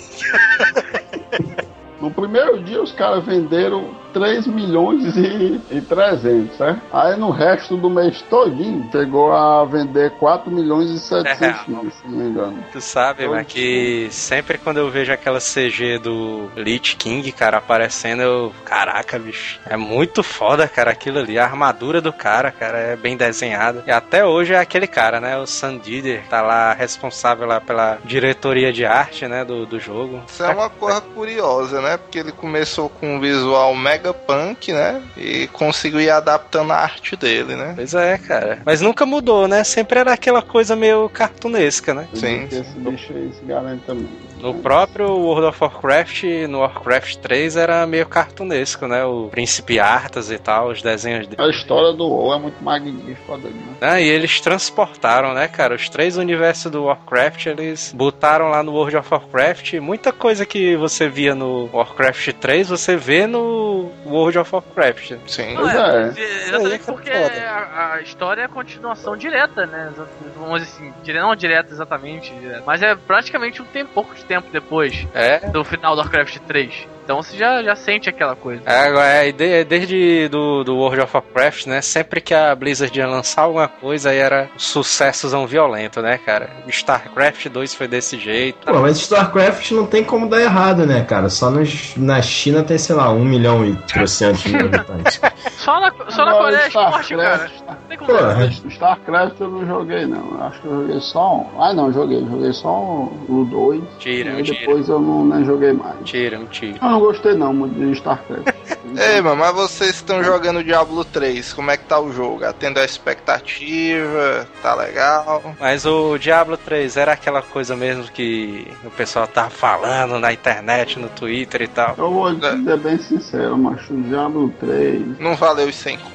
No 2.00 2.12
primeiro 2.12 2.62
dia 2.64 2.82
os 2.82 2.92
caras 2.92 3.26
venderam 3.26 3.96
3 4.14 4.48
milhões 4.48 5.16
e, 5.16 5.62
e 5.72 5.82
300, 5.82 6.58
certo? 6.58 6.82
Aí 6.92 7.18
no 7.18 7.30
resto 7.30 7.78
do 7.78 7.90
mês 7.90 8.22
todinho 8.24 8.88
chegou 8.92 9.32
a 9.34 9.66
vender 9.66 10.12
4 10.12 10.52
milhões 10.52 10.90
e 10.90 11.00
700 11.00 11.68
mil, 11.68 11.92
se 11.92 12.08
não 12.08 12.18
me 12.18 12.30
engano. 12.30 12.64
Tu 12.72 12.82
sabe, 12.82 13.28
mas 13.28 13.48
que 13.48 14.08
sempre 14.12 14.58
quando 14.58 14.78
eu 14.78 14.90
vejo 14.90 15.12
aquela 15.12 15.40
CG 15.40 16.00
do 16.00 16.50
Lich 16.56 16.96
King, 16.96 17.32
cara, 17.32 17.58
aparecendo, 17.58 18.22
eu. 18.22 18.54
Caraca, 18.66 19.18
bicho. 19.18 19.60
É 19.66 19.78
muito 19.78 20.24
foda, 20.24 20.68
cara, 20.68 20.92
aquilo 20.92 21.20
ali. 21.20 21.38
A 21.38 21.46
armadura 21.46 22.02
do 22.02 22.14
cara, 22.14 22.52
cara, 22.52 22.78
é 22.78 22.96
bem 22.96 23.18
desenhada. 23.18 23.84
E 23.86 23.92
até 23.92 24.26
hoje 24.26 24.54
é 24.54 24.60
aquele 24.60 24.88
cara, 24.88 25.20
né? 25.20 25.38
O 25.38 25.46
Sandider, 25.46 26.24
tá 26.30 26.42
lá 26.42 26.74
responsável 26.74 27.48
lá 27.48 27.60
pela 27.60 27.98
diretoria 28.06 28.72
de 28.72 28.86
arte, 28.86 29.28
né? 29.28 29.44
Do, 29.44 29.66
do 29.66 29.80
jogo. 29.80 30.24
Isso 30.28 30.44
é 30.44 30.50
uma 30.50 30.70
coisa 30.70 31.02
curiosa, 31.02 31.82
né? 31.82 31.98
Porque 31.98 32.20
ele 32.20 32.32
começou 32.32 32.90
com 32.90 33.16
um 33.16 33.20
visual 33.20 33.76
mega 33.76 34.01
punk, 34.14 34.74
né? 34.74 35.02
E 35.16 35.48
conseguiu 35.48 36.02
ir 36.02 36.10
adaptando 36.10 36.72
a 36.72 36.78
arte 36.78 37.16
dele, 37.16 37.56
né? 37.56 37.74
Pois 37.76 37.94
é, 37.94 38.18
cara. 38.18 38.62
Mas 38.66 38.82
nunca 38.82 39.06
mudou, 39.06 39.48
né? 39.48 39.64
Sempre 39.64 40.00
era 40.00 40.14
aquela 40.14 40.42
coisa 40.42 40.76
meio 40.76 41.10
cartunesca, 41.10 41.94
né? 41.94 42.08
Sim. 42.14 42.48
Esse 42.52 42.78
bicho 42.78 43.14
aí 43.14 43.32
se 43.34 43.46
garante 43.46 43.84
também. 43.86 44.10
No 44.42 44.56
próprio 44.56 45.08
World 45.16 45.48
of 45.48 45.58
Warcraft, 45.64 46.24
no 46.50 46.60
Warcraft 46.60 47.18
3 47.18 47.56
era 47.58 47.86
meio 47.86 48.06
cartunesco, 48.08 48.88
né? 48.88 49.04
O 49.06 49.28
Príncipe 49.30 49.80
Arthas 49.80 50.32
e 50.32 50.38
tal, 50.38 50.70
os 50.70 50.82
desenhos 50.82 51.28
dele. 51.28 51.42
A 51.42 51.50
história 51.50 51.94
do 51.94 52.08
WoW 52.08 52.34
é 52.34 52.40
muito 52.40 52.64
magnífica, 52.64 53.38
né? 53.38 53.52
Ah, 53.80 54.02
e 54.02 54.08
eles 54.08 54.40
transportaram, 54.42 55.34
né, 55.34 55.48
cara? 55.48 55.76
Os 55.76 55.90
três 55.90 56.18
universos 56.18 56.72
do 56.72 56.86
Warcraft, 56.86 57.46
eles 57.48 57.94
botaram 57.96 58.50
lá 58.50 58.64
no 58.64 58.72
World 58.74 58.98
of 58.98 59.08
Warcraft. 59.14 59.74
Muita 59.76 60.12
coisa 60.12 60.46
que 60.46 60.76
você 60.76 61.08
via 61.08 61.36
no 61.36 61.70
Warcraft 61.74 62.34
3, 62.34 62.70
você 62.70 62.96
vê 62.96 63.28
no 63.28 63.92
World 64.06 64.40
of 64.40 64.54
Warcraft. 64.56 65.14
Sim. 65.28 65.54
Pois 65.56 65.74
Não, 65.74 65.86
é. 65.86 66.10
de- 66.10 66.22
Exatamente 66.22 66.74
é 66.90 66.92
porque 66.94 67.12
foda. 67.12 67.42
a, 67.50 67.94
a 67.94 68.02
história 68.02 68.42
é 68.42 68.46
a 68.46 68.50
continuação 68.50 69.16
direta, 69.16 69.66
né? 69.66 69.92
Vamos 70.38 70.62
dizer 70.62 70.72
assim, 71.04 71.14
não 71.14 71.36
direta 71.36 71.72
exatamente, 71.72 72.34
direta, 72.34 72.64
mas 72.66 72.82
é 72.82 72.96
praticamente 72.96 73.62
um 73.62 73.66
tempo, 73.66 73.92
pouco 73.94 74.16
de 74.16 74.24
tempo 74.32 74.48
depois 74.52 75.06
É. 75.14 75.40
do 75.50 75.64
final 75.66 75.94
do 75.96 76.00
Warcraft 76.02 76.38
3. 76.48 76.74
Então 77.04 77.22
você 77.22 77.36
já, 77.36 77.62
já 77.64 77.76
sente 77.76 78.08
aquela 78.08 78.36
coisa. 78.36 78.62
É, 78.66 78.86
agora, 78.88 79.06
é, 79.08 79.32
de- 79.32 79.64
desde 79.66 80.30
do, 80.30 80.64
do 80.64 80.78
World 80.78 81.02
of 81.02 81.12
Warcraft, 81.18 81.66
né? 81.66 81.82
Sempre 81.82 82.22
que 82.22 82.34
a 82.34 82.56
Blizzard 82.56 82.98
ia 82.98 83.08
lançar 83.08 83.42
alguma 83.42 83.68
coisa, 83.68 84.12
aí 84.12 84.18
era 84.20 84.48
um 84.56 84.60
sucessozão 84.60 85.46
violento, 85.46 86.02
né, 86.02 86.18
cara? 86.24 86.50
StarCraft 86.68 87.48
2 87.50 87.74
foi 87.74 87.88
desse 87.88 88.18
jeito. 88.20 88.66
Pô, 88.72 88.80
mas 88.80 88.98
StarCraft 88.98 89.72
não 89.72 89.86
tem 89.88 90.04
como 90.04 90.30
dar 90.30 90.42
errado, 90.42 90.86
né, 90.86 91.04
cara? 91.04 91.28
Só 91.28 91.50
nos, 91.50 91.96
na 91.98 92.22
China 92.22 92.64
tem, 92.64 92.78
sei 92.78 92.96
lá, 92.96 93.12
um 93.12 93.26
milhão 93.26 93.66
e 93.66 93.76
trocentos 93.88 94.46
mil 94.46 94.66
habitantes. 94.68 95.20
Só 95.58 95.80
na, 95.80 95.94
só 96.10 96.26
na 96.26 96.34
Coreia 96.34 96.62
é 96.62 96.68
esporte, 96.68 97.16
cara. 97.16 97.52
StarCraft, 97.90 98.62
Não 98.64 98.70
StarCraft 98.72 99.42
eu 99.42 99.50
não 99.50 99.66
joguei 99.66 100.06
não. 100.06 100.42
Acho 100.44 100.62
que 100.62 100.68
eu 100.68 100.82
joguei 100.82 101.00
só 101.00 101.36
um. 101.36 101.62
Ah 101.62 101.74
não, 101.74 101.92
joguei. 101.92 102.20
Joguei 102.20 102.54
só 102.54 102.70
o 102.70 103.48
2. 103.50 103.84
Tira, 104.00 104.40
e 104.40 104.44
depois 104.44 104.90
eu 104.90 105.00
não 105.00 105.26
nem 105.26 105.46
joguei 105.46 105.74
mais. 105.74 105.96
Mentira, 105.98 106.40
mentira. 106.40 106.78
Eu 106.82 106.90
não 106.90 107.00
gostei 107.00 107.34
não 107.34 107.54
muito 107.54 107.74
de 107.76 107.92
StarCraft. 107.92 108.48
Ei, 108.98 109.22
mano, 109.22 109.38
mas 109.38 109.54
vocês 109.54 109.96
estão 109.96 110.22
jogando 110.22 110.64
Diablo 110.64 111.06
3, 111.06 111.54
como 111.54 111.72
é 111.72 111.78
que 111.78 111.86
tá 111.86 111.98
o 112.00 112.12
jogo? 112.12 112.44
Atendo 112.44 112.80
a 112.80 112.84
expectativa, 112.84 114.48
tá 114.62 114.76
legal? 114.76 115.42
Mas 115.60 115.86
o 115.86 116.18
Diablo 116.18 116.58
3 116.58 116.98
era 116.98 117.14
aquela 117.14 117.42
coisa 117.42 117.74
mesmo 117.76 118.04
que 118.04 118.68
o 118.84 118.90
pessoal 118.92 119.28
tava 119.28 119.50
falando 119.50 120.20
na 120.20 120.34
internet, 120.34 121.00
no 121.00 121.08
Twitter 121.08 121.62
e 121.62 121.68
tal. 121.68 121.96
Eu 121.98 122.12
vou 122.12 122.34
dizer 122.34 122.78
bem 122.80 122.98
sincero, 122.98 123.58
macho, 123.58 123.94
o 123.94 124.02
Diablo 124.02 124.54
3, 124.60 125.20
Não 125.20 125.31
valeu 125.36 125.68
os 125.68 125.76
100 125.76 125.98
conto. 125.98 126.12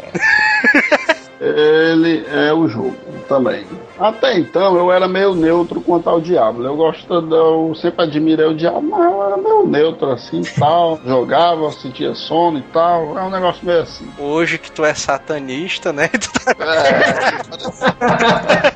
ele 1.41 2.25
é 2.31 2.53
o 2.53 2.67
jogo 2.69 2.97
também. 3.29 3.67
Até 3.99 4.39
então 4.39 4.77
eu 4.77 4.93
era 4.93 5.09
meio 5.09 5.35
neutro 5.35 5.81
quanto 5.81 6.09
ao 6.09 6.21
Diablo. 6.21 6.65
Eu 6.67 6.77
gosto, 6.77 7.21
de- 7.23 7.35
eu 7.35 7.75
sempre 7.81 8.03
admirei 8.05 8.47
o 8.47 8.55
Diablo, 8.55 8.83
mas 8.91 9.05
eu 9.05 9.23
era 9.27 9.37
meio 9.37 9.67
neutro 9.67 10.11
assim 10.13 10.41
e 10.41 10.51
tal. 10.61 11.01
Jogava, 11.05 11.71
sentia 11.73 12.15
sono 12.15 12.59
e 12.59 12.63
tal. 12.63 13.19
É 13.19 13.23
um 13.23 13.31
negócio 13.31 13.65
meio 13.67 13.81
assim. 13.83 14.07
Hoje 14.19 14.59
que 14.59 14.71
tu 14.71 14.85
é 14.85 14.95
satanista, 14.95 15.93
né? 15.93 16.09
Tu 16.17 16.31
tá- 16.33 16.55
É. 18.73 18.76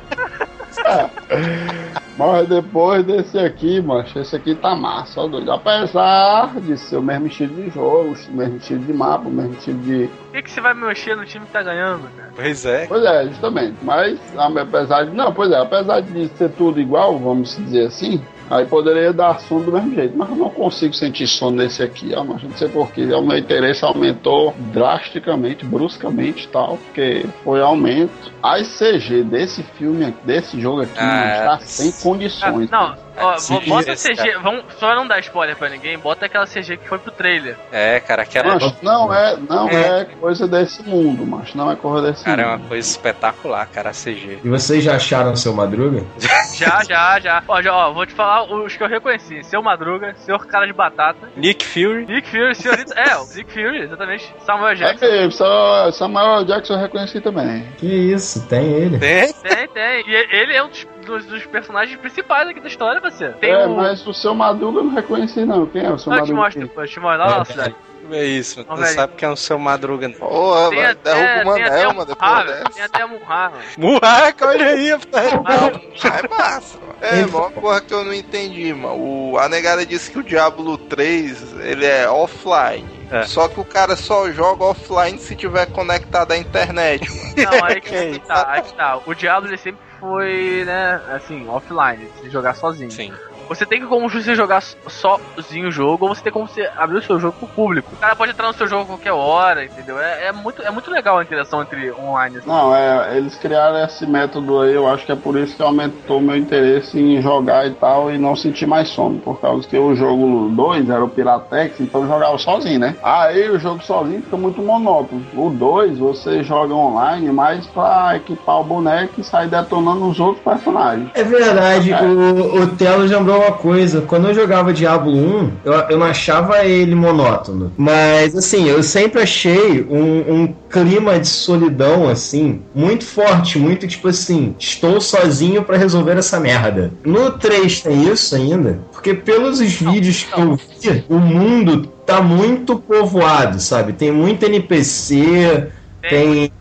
Mas 2.21 2.47
depois 2.47 3.03
desse 3.03 3.39
aqui, 3.39 3.81
macho, 3.81 4.19
esse 4.19 4.35
aqui 4.35 4.53
tá 4.53 4.75
massa, 4.75 5.21
ó 5.21 5.27
doido. 5.27 5.51
Apesar 5.51 6.53
de 6.59 6.77
ser 6.77 6.97
o 6.97 7.01
mesmo 7.01 7.25
estilo 7.25 7.55
de 7.55 7.71
jogo, 7.71 8.13
o 8.29 8.31
mesmo 8.37 8.57
estilo 8.57 8.85
de 8.85 8.93
mapa, 8.93 9.27
o 9.27 9.31
mesmo 9.31 9.53
estilo 9.53 9.79
de. 9.79 10.07
Por 10.07 10.33
que, 10.33 10.43
que 10.43 10.51
você 10.51 10.61
vai 10.61 10.75
mexer 10.75 11.15
no 11.15 11.25
time 11.25 11.47
que 11.47 11.51
tá 11.51 11.63
ganhando, 11.63 12.07
cara? 12.15 12.29
Pois 12.35 12.63
é. 12.63 12.85
Pois 12.85 13.03
é, 13.03 13.27
justamente. 13.27 13.75
Mas 13.81 14.19
apesar 14.37 15.05
de. 15.05 15.15
Não, 15.15 15.33
pois 15.33 15.49
é, 15.49 15.57
apesar 15.57 16.01
de 16.01 16.27
ser 16.37 16.51
tudo 16.51 16.79
igual, 16.79 17.17
vamos 17.17 17.57
dizer 17.57 17.87
assim. 17.87 18.21
Aí 18.51 18.65
poderia 18.65 19.13
dar 19.13 19.39
sono 19.39 19.63
do 19.63 19.71
mesmo 19.71 19.95
jeito, 19.95 20.17
mas 20.17 20.29
eu 20.29 20.35
não 20.35 20.49
consigo 20.49 20.93
sentir 20.93 21.25
sono 21.25 21.55
nesse 21.55 21.81
aqui, 21.81 22.11
ó, 22.13 22.21
mas 22.21 22.43
não 22.43 22.51
sei 22.51 22.67
porquê. 22.67 23.05
O 23.05 23.21
meu 23.21 23.37
interesse 23.37 23.85
aumentou 23.85 24.53
drasticamente, 24.73 25.63
bruscamente 25.65 26.43
e 26.43 26.47
tal, 26.49 26.77
porque 26.77 27.25
foi 27.45 27.61
aumento. 27.61 28.11
A 28.43 28.57
CG 28.57 29.23
desse 29.23 29.63
filme, 29.77 30.13
desse 30.25 30.59
jogo 30.59 30.81
aqui, 30.81 30.99
Ah, 30.99 31.55
está 31.55 31.59
sem 31.61 31.91
condições. 31.93 32.67
Ah, 32.73 32.77
não, 32.89 33.10
ó, 33.17 33.37
Sim, 33.39 33.59
bota 33.67 33.93
CG, 33.95 34.37
vamos, 34.41 34.65
só 34.79 34.95
não 34.95 35.07
dar 35.07 35.19
spoiler 35.19 35.55
pra 35.55 35.69
ninguém, 35.69 35.97
bota 35.97 36.25
aquela 36.25 36.45
CG 36.45 36.77
que 36.77 36.87
foi 36.87 36.99
pro 36.99 37.11
trailer. 37.11 37.57
É, 37.71 37.99
cara, 37.99 38.23
aquela. 38.23 38.55
Mas 38.55 38.81
não 38.81 39.13
é, 39.13 39.37
não 39.37 39.69
é. 39.69 40.05
coisa 40.19 40.47
desse 40.47 40.83
mundo, 40.83 41.25
mas 41.25 41.53
não 41.55 41.71
é 41.71 41.75
coisa 41.75 42.11
desse 42.11 42.23
Cara, 42.23 42.41
é 42.41 42.45
mundo. 42.45 42.59
uma 42.61 42.67
coisa 42.69 42.87
espetacular, 42.87 43.65
cara, 43.67 43.89
a 43.89 43.93
CG. 43.93 44.39
E 44.43 44.49
vocês 44.49 44.83
já 44.83 44.95
acharam 44.95 45.35
seu 45.35 45.53
Madruga? 45.53 46.03
Já, 46.53 46.83
já, 46.83 47.19
já. 47.19 47.43
Ó, 47.47 47.59
já, 47.61 47.73
ó, 47.73 47.91
vou 47.91 48.05
te 48.05 48.13
falar 48.13 48.43
os 48.43 48.75
que 48.75 48.83
eu 48.83 48.87
reconheci. 48.87 49.43
Seu 49.43 49.63
Madruga, 49.63 50.13
Senhor 50.17 50.45
Cara 50.45 50.67
de 50.67 50.73
Batata, 50.73 51.29
Nick 51.35 51.65
Fury. 51.65 52.05
Nick 52.05 52.29
Fury, 52.29 52.53
Senhorita... 52.53 52.93
é, 52.93 53.15
o 53.17 53.25
Nick 53.33 53.51
Fury, 53.51 53.81
exatamente. 53.83 54.31
Samuel 54.45 54.75
Jackson. 54.75 55.05
É, 55.05 55.31
só 55.31 55.91
Samuel 55.91 56.43
Jackson 56.45 56.73
eu 56.73 56.79
reconheci 56.79 57.19
também. 57.19 57.65
Que 57.77 57.87
isso, 57.87 58.45
tem 58.47 58.65
ele. 58.73 58.99
Tem? 58.99 59.33
Tem, 59.33 59.67
tem. 59.69 60.03
E 60.07 60.13
ele 60.35 60.53
é 60.53 60.63
um 60.63 60.69
dos, 60.69 60.85
dos- 61.01 61.25
dos 61.25 61.45
personagens 61.45 61.97
principais 61.99 62.47
aqui 62.49 62.59
da 62.59 62.67
história, 62.67 63.01
parceiro. 63.01 63.33
Tem 63.39 63.51
é, 63.51 63.65
o... 63.65 63.75
mas 63.75 64.05
o 64.07 64.13
seu 64.13 64.33
Madruga 64.33 64.79
eu 64.79 64.83
não 64.85 64.93
reconheci 64.93 65.45
não. 65.45 65.65
Quem 65.65 65.85
é 65.85 65.91
o 65.91 65.97
seu 65.97 66.11
Não, 66.11 66.19
eu 66.19 66.25
te 66.25 66.33
Madruga? 66.33 66.61
mostro, 66.61 66.81
eu 66.83 66.87
te 66.87 66.99
mostro 66.99 67.19
lá 67.27 67.37
na 67.39 67.45
cidade. 67.45 67.75
É 68.11 68.25
isso, 68.25 68.63
tu 68.63 68.73
Ó, 68.73 68.75
não 68.75 68.85
sabe 68.87 69.13
quem 69.15 69.29
é 69.29 69.31
o 69.31 69.35
seu 69.37 69.59
Madruga. 69.59 70.07
não. 70.07 70.15
Porra, 70.15 70.69
Tem 70.69 70.79
mano, 70.79 70.91
até, 70.91 71.13
derruba 71.13 71.41
o 71.41 71.45
Manel, 71.45 71.93
mano, 71.93 71.93
Murra, 71.93 72.05
depois 72.05 72.45
dessa. 72.45 72.69
Tem 72.73 72.83
até 72.83 73.05
Murra, 73.05 73.49
mano. 73.51 73.63
Muraca, 73.77 74.47
olha 74.47 74.65
aí. 74.65 74.89
Não, 74.89 76.11
é 76.11 76.27
massa. 76.27 76.77
mano. 76.79 76.95
É, 76.99 77.25
uma 77.25 77.51
porra 77.51 77.79
que 77.81 77.93
eu 77.93 78.03
não 78.03 78.13
entendi, 78.13 78.73
mano. 78.73 78.95
O, 78.97 79.37
a 79.37 79.47
negada 79.47 79.85
disse 79.85 80.11
que 80.11 80.19
o 80.19 80.23
Diablo 80.23 80.77
3, 80.77 81.59
ele 81.61 81.85
é 81.85 82.09
offline. 82.09 82.89
É. 83.11 83.23
Só 83.23 83.47
que 83.47 83.59
o 83.59 83.65
cara 83.65 83.95
só 83.95 84.31
joga 84.31 84.63
offline 84.63 85.17
se 85.19 85.35
tiver 85.35 85.65
conectado 85.67 86.31
à 86.31 86.37
internet, 86.37 87.07
mano. 87.09 87.33
Não, 87.51 87.65
aí 87.65 87.81
que 87.81 88.19
tá, 88.25 88.45
aí 88.51 88.61
que 88.61 88.73
tá. 88.73 88.99
O 89.05 89.13
Diablo 89.13 89.49
ele 89.49 89.57
sempre 89.57 89.79
foi, 90.01 90.63
né, 90.65 90.95
assim, 91.15 91.47
offline, 91.47 92.09
se 92.19 92.27
jogar 92.31 92.55
sozinho. 92.55 92.89
Sim. 92.89 93.13
Você 93.47 93.65
tem 93.65 93.81
que 93.81 93.87
como 93.87 94.09
você 94.09 94.33
jogar 94.33 94.61
sozinho 94.87 95.67
o 95.67 95.71
jogo, 95.71 96.07
ou 96.07 96.15
você 96.15 96.21
tem 96.21 96.31
como 96.31 96.47
você 96.47 96.69
abrir 96.77 96.97
o 96.97 97.01
seu 97.01 97.19
jogo 97.19 97.35
pro 97.37 97.47
público. 97.49 97.89
O 97.93 97.99
cara 97.99 98.15
pode 98.15 98.31
entrar 98.31 98.47
no 98.47 98.53
seu 98.53 98.67
jogo 98.67 98.83
a 98.83 98.85
qualquer 98.87 99.11
hora, 99.11 99.65
entendeu? 99.65 99.99
É, 99.99 100.27
é 100.27 100.31
muito, 100.31 100.61
é 100.61 100.71
muito 100.71 100.89
legal 100.89 101.17
a 101.17 101.23
interação 101.23 101.61
entre 101.61 101.91
online. 101.91 102.37
assim. 102.37 102.47
Não, 102.47 102.75
é, 102.75 103.17
eles 103.17 103.35
criaram 103.35 103.83
esse 103.83 104.05
método 104.05 104.61
aí, 104.61 104.73
eu 104.73 104.87
acho 104.87 105.05
que 105.05 105.11
é 105.11 105.15
por 105.15 105.37
isso 105.37 105.55
que 105.55 105.61
aumentou 105.61 106.21
meu 106.21 106.37
interesse 106.37 106.99
em 106.99 107.21
jogar 107.21 107.67
e 107.67 107.71
tal, 107.71 108.11
e 108.11 108.17
não 108.17 108.35
sentir 108.35 108.65
mais 108.65 108.89
sono, 108.89 109.19
por 109.19 109.39
causa 109.39 109.67
que 109.67 109.77
o 109.77 109.95
jogo 109.95 110.49
2 110.49 110.89
era 110.89 111.03
o 111.03 111.09
Piratex, 111.09 111.79
então 111.79 112.01
eu 112.01 112.07
jogava 112.07 112.37
sozinho, 112.37 112.79
né? 112.79 112.95
Aí 113.03 113.49
o 113.49 113.59
jogo 113.59 113.83
sozinho 113.83 114.21
fica 114.21 114.37
muito 114.37 114.61
monótono. 114.61 115.25
O 115.33 115.49
2 115.49 115.99
você 115.99 116.43
joga 116.43 116.73
online 116.73 117.31
mais 117.31 117.67
pra 117.67 118.15
equipar 118.15 118.61
o 118.61 118.63
boneco 118.63 119.19
e 119.19 119.23
sair 119.23 119.47
detonando 119.47 120.07
os 120.07 120.19
outros 120.19 120.43
personagens. 120.43 121.09
É 121.13 121.23
verdade, 121.23 121.93
o, 121.93 122.63
o 122.63 122.67
Telo 122.75 123.05
lembrou 123.05 123.40
uma 123.41 123.51
coisa. 123.51 124.01
Quando 124.01 124.27
eu 124.27 124.33
jogava 124.33 124.73
Diablo 124.73 125.13
1, 125.13 125.51
eu, 125.65 125.73
eu 125.73 125.97
não 125.97 126.05
achava 126.05 126.65
ele 126.65 126.95
monótono. 126.95 127.71
Mas, 127.77 128.35
assim, 128.35 128.67
eu 128.67 128.81
sempre 128.83 129.21
achei 129.21 129.85
um, 129.89 130.33
um 130.33 130.55
clima 130.69 131.19
de 131.19 131.27
solidão, 131.27 132.07
assim, 132.07 132.61
muito 132.73 133.05
forte. 133.05 133.59
Muito 133.59 133.87
tipo 133.87 134.07
assim: 134.07 134.55
estou 134.57 135.01
sozinho 135.01 135.63
pra 135.63 135.77
resolver 135.77 136.17
essa 136.17 136.39
merda. 136.39 136.91
No 137.03 137.31
3 137.31 137.81
tem 137.81 138.11
isso 138.11 138.35
ainda, 138.35 138.79
porque 138.91 139.13
pelos 139.13 139.59
vídeos 139.59 140.23
que 140.23 140.39
eu 140.39 140.55
vi, 140.55 141.03
o 141.09 141.17
mundo 141.17 141.87
tá 142.05 142.21
muito 142.21 142.77
povoado, 142.77 143.59
sabe? 143.59 143.93
Tem 143.93 144.11
muito 144.11 144.43
NPC. 144.43 145.67
Tem 146.09 146.51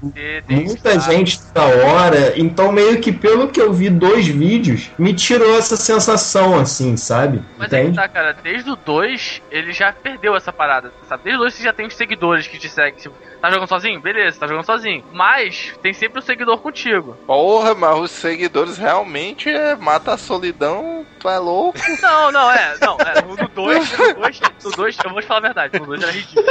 muita 0.49 0.99
gente 1.01 1.41
da 1.53 1.65
hora, 1.65 2.35
então 2.37 2.73
meio 2.73 3.01
que 3.01 3.13
pelo 3.13 3.49
que 3.49 3.61
eu 3.61 3.73
vi 3.73 3.89
dois 3.91 4.27
vídeos, 4.27 4.91
me 4.99 5.15
tirou 5.15 5.57
essa 5.59 5.77
sensação 5.77 6.59
assim, 6.59 6.97
sabe? 6.97 7.43
Mas 7.57 7.73
é 7.73 7.77
que 7.77 7.83
Entende? 7.83 7.97
tá, 7.97 8.09
cara, 8.09 8.33
desde 8.33 8.71
o 8.71 8.77
2 8.77 9.43
ele 9.51 9.73
já 9.73 9.93
perdeu 9.93 10.37
essa 10.37 10.53
parada, 10.53 10.93
sabe? 11.09 11.25
Desde 11.25 11.39
o 11.39 11.43
2 11.43 11.55
você 11.55 11.63
já 11.63 11.73
tem 11.73 11.87
os 11.87 11.95
seguidores 11.95 12.47
que 12.47 12.59
te 12.59 12.69
seguem. 12.69 13.01
Tipo, 13.01 13.15
tá 13.41 13.51
jogando 13.51 13.69
sozinho? 13.69 14.01
Beleza, 14.01 14.39
tá 14.39 14.47
jogando 14.47 14.65
sozinho. 14.65 15.05
Mas 15.13 15.75
tem 15.83 15.93
sempre 15.93 16.19
o 16.19 16.23
seguidor 16.23 16.59
contigo. 16.59 17.17
Porra, 17.27 17.75
mas 17.75 17.99
os 17.99 18.11
seguidores 18.11 18.77
realmente 18.79 19.49
é, 19.49 19.75
mata 19.77 20.15
a 20.15 20.19
solidão, 20.19 21.05
tu 21.19 21.29
é 21.29 21.39
louco. 21.39 21.79
Não, 22.01 22.33
não, 22.33 22.51
é. 22.51 22.77
Não, 22.81 22.97
é. 22.99 23.23
No 23.23 23.49
2, 23.49 23.99
no 23.99 24.15
2, 24.15 24.41
no 24.65 24.71
2, 24.71 24.97
eu 25.05 25.11
vou 25.11 25.21
te 25.21 25.27
falar 25.27 25.39
a 25.39 25.43
verdade, 25.43 25.79
no 25.79 25.87
2 25.87 26.03
era 26.03 26.13
ridículo. 26.13 26.47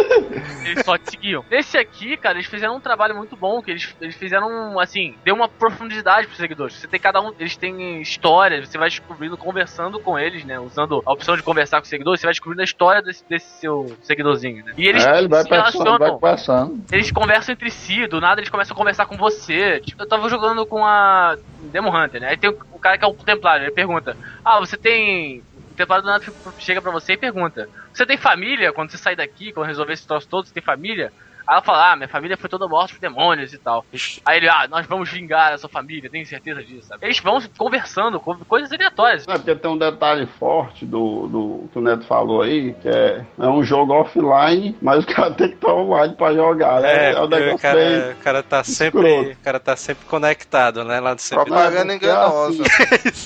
Eles 0.66 0.86
só 0.86 0.98
te 0.98 1.10
seguiam. 1.12 1.44
Nesse 1.50 1.78
aqui, 1.78 2.16
cara, 2.18 2.36
eles 2.38 2.48
fizeram 2.48 2.79
um 2.80 2.82
trabalho 2.82 3.16
muito 3.16 3.36
bom, 3.36 3.62
que 3.62 3.72
eles, 3.72 3.96
eles 4.02 4.16
fizeram, 4.16 4.80
assim, 4.80 5.16
deu 5.24 5.36
uma 5.36 5.48
profundidade 5.48 6.28
pros 6.28 6.38
seguidores. 6.38 6.76
Você 6.76 6.88
tem 6.88 7.00
cada 7.00 7.22
um, 7.22 7.34
eles 7.40 7.56
têm 7.56 8.02
histórias, 8.02 8.68
você 8.68 8.78
vai 8.78 8.90
descobrindo, 8.90 9.38
conversando 9.38 10.00
com 10.00 10.18
eles, 10.18 10.44
né? 10.44 10.60
Usando 10.60 11.02
a 11.06 11.14
opção 11.14 11.36
de 11.36 11.44
conversar 11.44 11.78
com 11.78 11.84
os 11.84 11.90
seguidores, 11.90 12.20
você 12.20 12.28
vai 12.28 12.34
descobrindo 12.34 12.62
a 12.62 12.66
história 12.66 13.02
desse, 13.02 13.24
desse 13.28 13.60
seu 13.60 13.96
seguidorzinho, 14.02 14.66
né? 14.66 14.74
E 14.78 14.88
eles 14.88 15.06
é, 15.06 15.18
ele 15.18 15.28
vai 15.28 15.44
se 15.44 15.50
pensando, 15.50 15.60
vai 15.60 15.72
relacionam. 15.72 16.20
conversando. 16.20 16.84
Eles 16.92 17.12
conversam 17.12 17.54
entre 17.54 17.70
si, 17.70 18.08
do 18.08 18.20
nada 18.20 18.40
eles 18.40 18.50
começam 18.50 18.74
a 18.74 18.78
conversar 18.78 19.06
com 19.06 19.18
você. 19.18 19.80
Tipo, 19.82 20.02
eu 20.02 20.08
tava 20.08 20.30
jogando 20.30 20.66
com 20.66 20.86
a 20.86 21.38
Demo 21.72 21.96
Hunter, 21.96 22.22
né? 22.22 22.30
Aí 22.30 22.38
tem 22.38 22.50
o, 22.50 22.80
cara 22.80 22.98
que 22.98 23.06
é 23.06 23.08
o 23.08 23.14
Templário, 23.14 23.66
ele 23.66 23.72
pergunta: 23.72 24.16
Ah, 24.44 24.60
você 24.60 24.78
tem. 24.78 25.44
O 25.72 25.76
Templário 25.76 26.04
do 26.04 26.10
nada 26.10 26.24
chega 26.58 26.82
pra 26.82 26.92
você 26.92 27.14
e 27.14 27.18
pergunta: 27.18 27.70
Você 27.94 28.06
tem 28.06 28.18
família? 28.18 28.72
Quando 28.72 28.92
você 28.92 28.98
sair 28.98 29.16
daqui, 29.16 29.52
quando 29.52 29.68
resolver 29.68 29.94
esse 29.94 30.08
troço 30.08 30.28
todo, 30.28 30.48
você 30.48 30.54
tem 30.54 30.64
família? 30.64 31.12
Aí 31.50 31.56
ela 31.56 31.62
fala: 31.64 31.92
Ah, 31.92 31.96
minha 31.96 32.08
família 32.08 32.38
foi 32.38 32.48
toda 32.48 32.68
morta 32.68 32.94
por 32.94 33.00
demônios 33.02 33.52
e 33.54 33.58
tal. 33.58 33.84
Aí 34.24 34.38
ele: 34.38 34.48
Ah, 34.48 34.68
nós 34.70 34.86
vamos 34.86 35.10
vingar 35.10 35.52
a 35.54 35.58
sua 35.58 35.68
família, 35.70 36.08
tenho 36.10 36.24
certeza 36.26 36.64
disso, 36.64 36.88
sabe? 36.88 37.06
Eles 37.08 37.20
vão 37.20 37.42
conversando, 37.58 38.20
com 38.20 38.36
coisas 38.46 38.72
aleatórias. 38.72 39.28
É 39.28 39.34
porque 39.34 39.56
tem 39.56 39.72
um 39.72 39.78
detalhe 39.78 40.28
forte 40.38 40.86
do, 40.86 41.28
do 41.28 41.70
que 41.74 41.80
o 41.80 41.82
Neto 41.82 42.06
falou 42.06 42.44
aí, 42.44 42.74
que 42.76 42.88
é, 42.88 43.26
é 43.40 43.48
um 43.48 43.64
jogo 43.64 43.94
offline, 43.94 44.78
mas 44.80 45.04
o 45.04 45.08
cara 45.08 45.32
tem 45.32 45.48
que 45.50 45.56
estar 45.56 45.74
online 45.74 46.14
pra 46.16 46.34
jogar. 46.34 46.82
né? 46.82 46.90
É, 47.08 47.10
É, 47.10 47.14
porque 47.16 47.36
negócio 47.36 47.56
o 47.56 47.60
cara, 47.60 47.76
bem. 47.80 48.12
o 48.12 48.16
cara 48.18 48.44
tá 48.44 48.64
sempre, 48.64 49.10
escroto. 49.10 49.40
o 49.40 49.44
cara 49.44 49.60
tá 49.60 49.76
sempre 49.76 50.06
conectado, 50.06 50.84
né? 50.84 51.00
Lá 51.00 51.16
do 51.16 51.22
servidor. 51.22 51.52
Propaganda 51.58 51.86
Não, 51.86 52.00
porque 52.00 52.06
enganosa. 52.06 52.64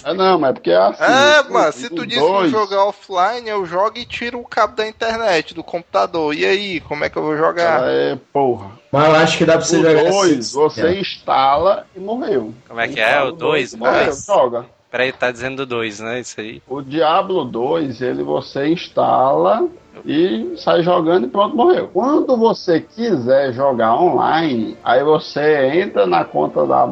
É, 0.06 0.14
não, 0.14 0.40
mas 0.40 0.50
é 0.50 0.54
porque 0.54 0.72
é 0.72 0.78
assim. 0.78 1.04
É, 1.04 1.42
o- 1.42 1.54
mano, 1.54 1.72
se 1.74 1.86
o 1.88 1.90
tu 1.90 2.06
disse 2.08 2.20
dois- 2.22 2.46
que 2.52 2.58
jogar 2.58 2.86
offline, 2.86 3.50
eu 3.50 3.66
jogo 3.66 3.98
e 3.98 4.06
tiro 4.06 4.40
o 4.40 4.46
cabo 4.48 4.76
da 4.76 4.88
internet, 4.88 5.54
do 5.54 5.64
computador. 5.64 6.34
E 6.34 6.46
aí, 6.46 6.80
como 6.82 7.04
é 7.04 7.10
que 7.10 7.18
eu 7.18 7.24
vou 7.24 7.36
jogar? 7.38 7.82
É, 7.90 8.13
porra. 8.16 8.72
Mas 8.92 9.06
eu 9.10 9.16
acho 9.16 9.38
que 9.38 9.46
dá 9.46 9.54
pra 9.54 9.62
você 9.62 9.78
O 9.78 9.82
jogar 9.84 10.10
2, 10.12 10.40
assim. 10.40 10.54
você 10.60 10.88
É. 10.88 11.00
instala 11.00 11.86
e 11.96 12.00
morreu. 12.00 12.54
Como 12.68 12.80
é 12.80 12.88
que 12.88 13.00
Instala 13.00 13.12
é? 13.12 13.24
O 13.24 13.32
dois? 13.32 13.76
morreu, 13.76 14.04
Dois? 14.06 14.26
joga. 14.26 14.66
Peraí, 14.92 15.12
tá 15.12 15.32
dizendo 15.32 15.66
dois, 15.66 16.00
né? 16.00 16.20
Isso 16.20 16.40
aí. 16.40 16.62
O 16.68 16.80
Diablo 16.80 17.44
2, 17.46 18.00
ele 18.02 18.22
você 18.22 18.68
instala 18.68 19.68
e 20.06 20.54
sai 20.58 20.84
jogando 20.84 21.26
e 21.26 21.30
pronto, 21.30 21.56
morreu. 21.56 21.90
Quando 21.92 22.38
você 22.38 22.80
quiser 22.80 23.54
jogar 23.54 23.96
online, 24.00 24.78
aí 24.84 25.04
você 25.04 25.66
entra 25.82 26.06
na 26.06 26.24
conta 26.24 26.64
da, 26.68 26.86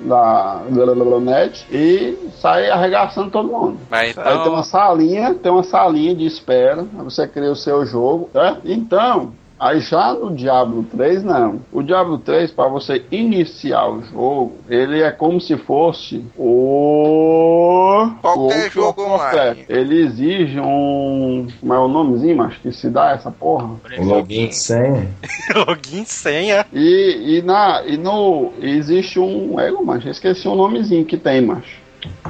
da, 0.00 0.62
da 0.68 1.20
net 1.20 1.66
e 1.72 2.16
sai 2.40 2.70
arregaçando 2.70 3.30
todo 3.30 3.48
mundo. 3.48 3.78
Mas 3.90 4.16
Aí 4.16 4.24
tem 4.24 4.34
então. 4.40 4.52
uma 4.52 4.62
salinha, 4.62 5.34
tem 5.34 5.50
uma 5.50 5.62
salinha 5.64 6.14
de 6.14 6.26
espera, 6.26 6.82
aí 6.82 7.04
você 7.04 7.26
cria 7.26 7.50
o 7.50 7.56
seu 7.56 7.84
jogo, 7.84 8.30
né? 8.32 8.58
Então, 8.64 9.32
aí 9.58 9.80
já 9.80 10.14
no 10.14 10.34
Diablo 10.34 10.84
3 10.84 11.22
não. 11.22 11.60
O 11.72 11.82
Diablo 11.82 12.18
3 12.18 12.50
para 12.50 12.68
você 12.68 13.04
iniciar 13.10 13.88
o 13.88 14.02
jogo, 14.02 14.58
ele 14.68 15.02
é 15.02 15.10
como 15.10 15.40
se 15.40 15.56
fosse 15.56 16.24
o 16.36 18.10
Qualquer 18.20 18.66
of 18.66 18.74
jogo 18.74 19.02
online. 19.02 19.64
Ele 19.68 20.02
exige 20.02 20.60
um, 20.60 21.46
como 21.60 21.74
é 21.74 21.78
o 21.78 21.88
nomezinho, 21.88 22.36
mas 22.36 22.56
que 22.56 22.72
se 22.72 22.88
dá 22.90 23.12
essa 23.12 23.30
porra. 23.30 23.70
O 23.98 24.04
login 24.04 24.50
senha. 24.50 25.08
Login 25.66 26.04
senha. 26.04 26.66
E, 26.72 27.38
e 27.38 27.42
na 27.42 27.82
e 27.86 27.96
no 27.96 28.52
existe 28.60 29.18
um, 29.18 29.58
é, 29.58 29.70
mas 29.70 30.04
esqueci 30.04 30.46
o 30.48 30.54
nomezinho 30.54 31.04
que 31.04 31.16
tem, 31.16 31.40
mas 31.40 31.64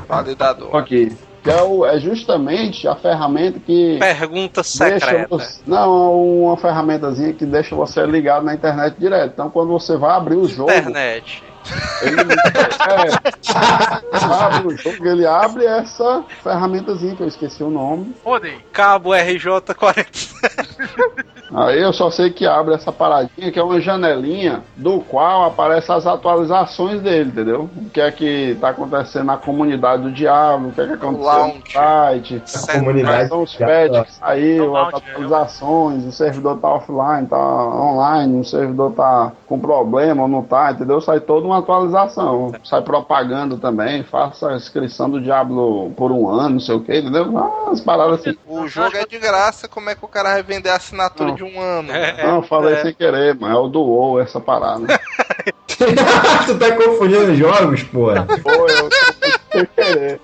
Validador. 0.08 0.74
aqui. 0.76 1.12
Que 1.44 1.50
é, 1.50 1.62
o, 1.62 1.84
é 1.84 2.00
justamente 2.00 2.88
a 2.88 2.96
ferramenta 2.96 3.60
que 3.60 3.98
Pergunta 3.98 4.62
secreta. 4.62 5.26
você, 5.28 5.60
não, 5.66 6.44
uma 6.44 6.56
ferramentazinha 6.56 7.34
que 7.34 7.44
deixa 7.44 7.76
você 7.76 8.04
ligado 8.06 8.44
na 8.44 8.54
internet 8.54 8.96
direto. 8.98 9.32
Então, 9.34 9.50
quando 9.50 9.68
você 9.68 9.94
vai 9.94 10.16
abrir 10.16 10.36
o 10.36 10.48
jogo, 10.48 10.72
Internet. 10.72 11.44
Ele, 12.02 12.20
é, 12.20 14.44
abre 14.44 14.68
o 14.68 14.76
jogo, 14.76 15.06
ele 15.06 15.26
abre 15.26 15.64
essa 15.64 16.22
ferramentazinha 16.42 17.14
que 17.16 17.22
eu 17.22 17.28
esqueci 17.28 17.62
o 17.62 17.70
nome. 17.70 18.14
Rodem. 18.24 18.58
Cabo 18.72 19.10
RJ40. 19.10 20.34
Aí 21.54 21.80
eu 21.80 21.92
só 21.92 22.10
sei 22.10 22.30
que 22.30 22.46
abre 22.46 22.74
essa 22.74 22.90
paradinha, 22.90 23.52
que 23.52 23.58
é 23.58 23.62
uma 23.62 23.80
janelinha 23.80 24.62
do 24.76 25.00
qual 25.00 25.44
aparecem 25.44 25.94
as 25.94 26.06
atualizações 26.06 27.00
dele, 27.00 27.30
entendeu? 27.30 27.70
O 27.76 27.90
que 27.90 28.00
é 28.00 28.10
que 28.10 28.56
tá 28.60 28.70
acontecendo 28.70 29.26
na 29.26 29.36
comunidade 29.36 30.02
do 30.02 30.10
Diabo, 30.10 30.68
o 30.68 30.72
que 30.72 30.80
é 30.80 30.86
que 30.86 30.92
aconteceu 30.94 31.18
no 31.20 31.24
Launch. 31.24 31.72
site, 31.72 32.42
A 32.66 32.72
comunidade. 32.78 33.28
são 33.28 33.42
os 33.42 33.54
patches 33.54 34.06
que 34.06 34.12
saiu, 34.14 34.76
as 34.76 34.94
atualizações, 34.94 36.04
o 36.04 36.12
servidor 36.12 36.58
tá 36.58 36.68
offline, 36.68 37.26
tá 37.28 37.36
online, 37.38 38.40
o 38.40 38.44
servidor 38.44 38.92
tá 38.92 39.32
com 39.46 39.58
problema 39.58 40.22
ou 40.22 40.28
não 40.28 40.42
tá, 40.42 40.72
entendeu? 40.72 41.00
Sai 41.00 41.20
toda 41.20 41.46
uma 41.46 41.53
atualização. 41.58 42.52
Sai 42.64 42.82
propaganda 42.82 43.56
também, 43.56 44.02
faça 44.02 44.48
a 44.50 44.56
inscrição 44.56 45.08
do 45.10 45.20
Diablo 45.20 45.90
por 45.96 46.10
um 46.12 46.28
ano, 46.28 46.50
não 46.50 46.60
sei 46.60 46.74
o 46.74 46.80
que, 46.80 46.96
entendeu? 46.96 47.36
Ah, 47.36 47.70
As 47.70 47.80
paradas 47.80 48.20
assim. 48.20 48.36
O 48.46 48.66
jogo 48.68 48.96
é 48.96 49.06
de 49.06 49.18
graça, 49.18 49.68
como 49.68 49.90
é 49.90 49.94
que 49.94 50.04
o 50.04 50.08
cara 50.08 50.32
vai 50.34 50.42
vender 50.42 50.70
a 50.70 50.76
assinatura 50.76 51.28
Não. 51.30 51.34
de 51.34 51.44
um 51.44 51.60
ano? 51.60 51.90
É, 51.92 52.26
Não, 52.26 52.42
falei 52.42 52.74
é. 52.74 52.82
sem 52.82 52.94
querer, 52.94 53.34
mano. 53.34 53.54
É 53.54 53.58
o 53.58 53.68
do 53.68 53.80
WoW 53.80 54.20
essa 54.20 54.40
parada. 54.40 54.86
tu 56.46 56.58
tá 56.58 56.72
confundindo 56.76 57.34
jogos, 57.34 57.82
porra. 57.84 58.26
Foi, 58.42 58.70
eu 58.70 58.88
sem 59.52 59.66
querer. 59.66 60.20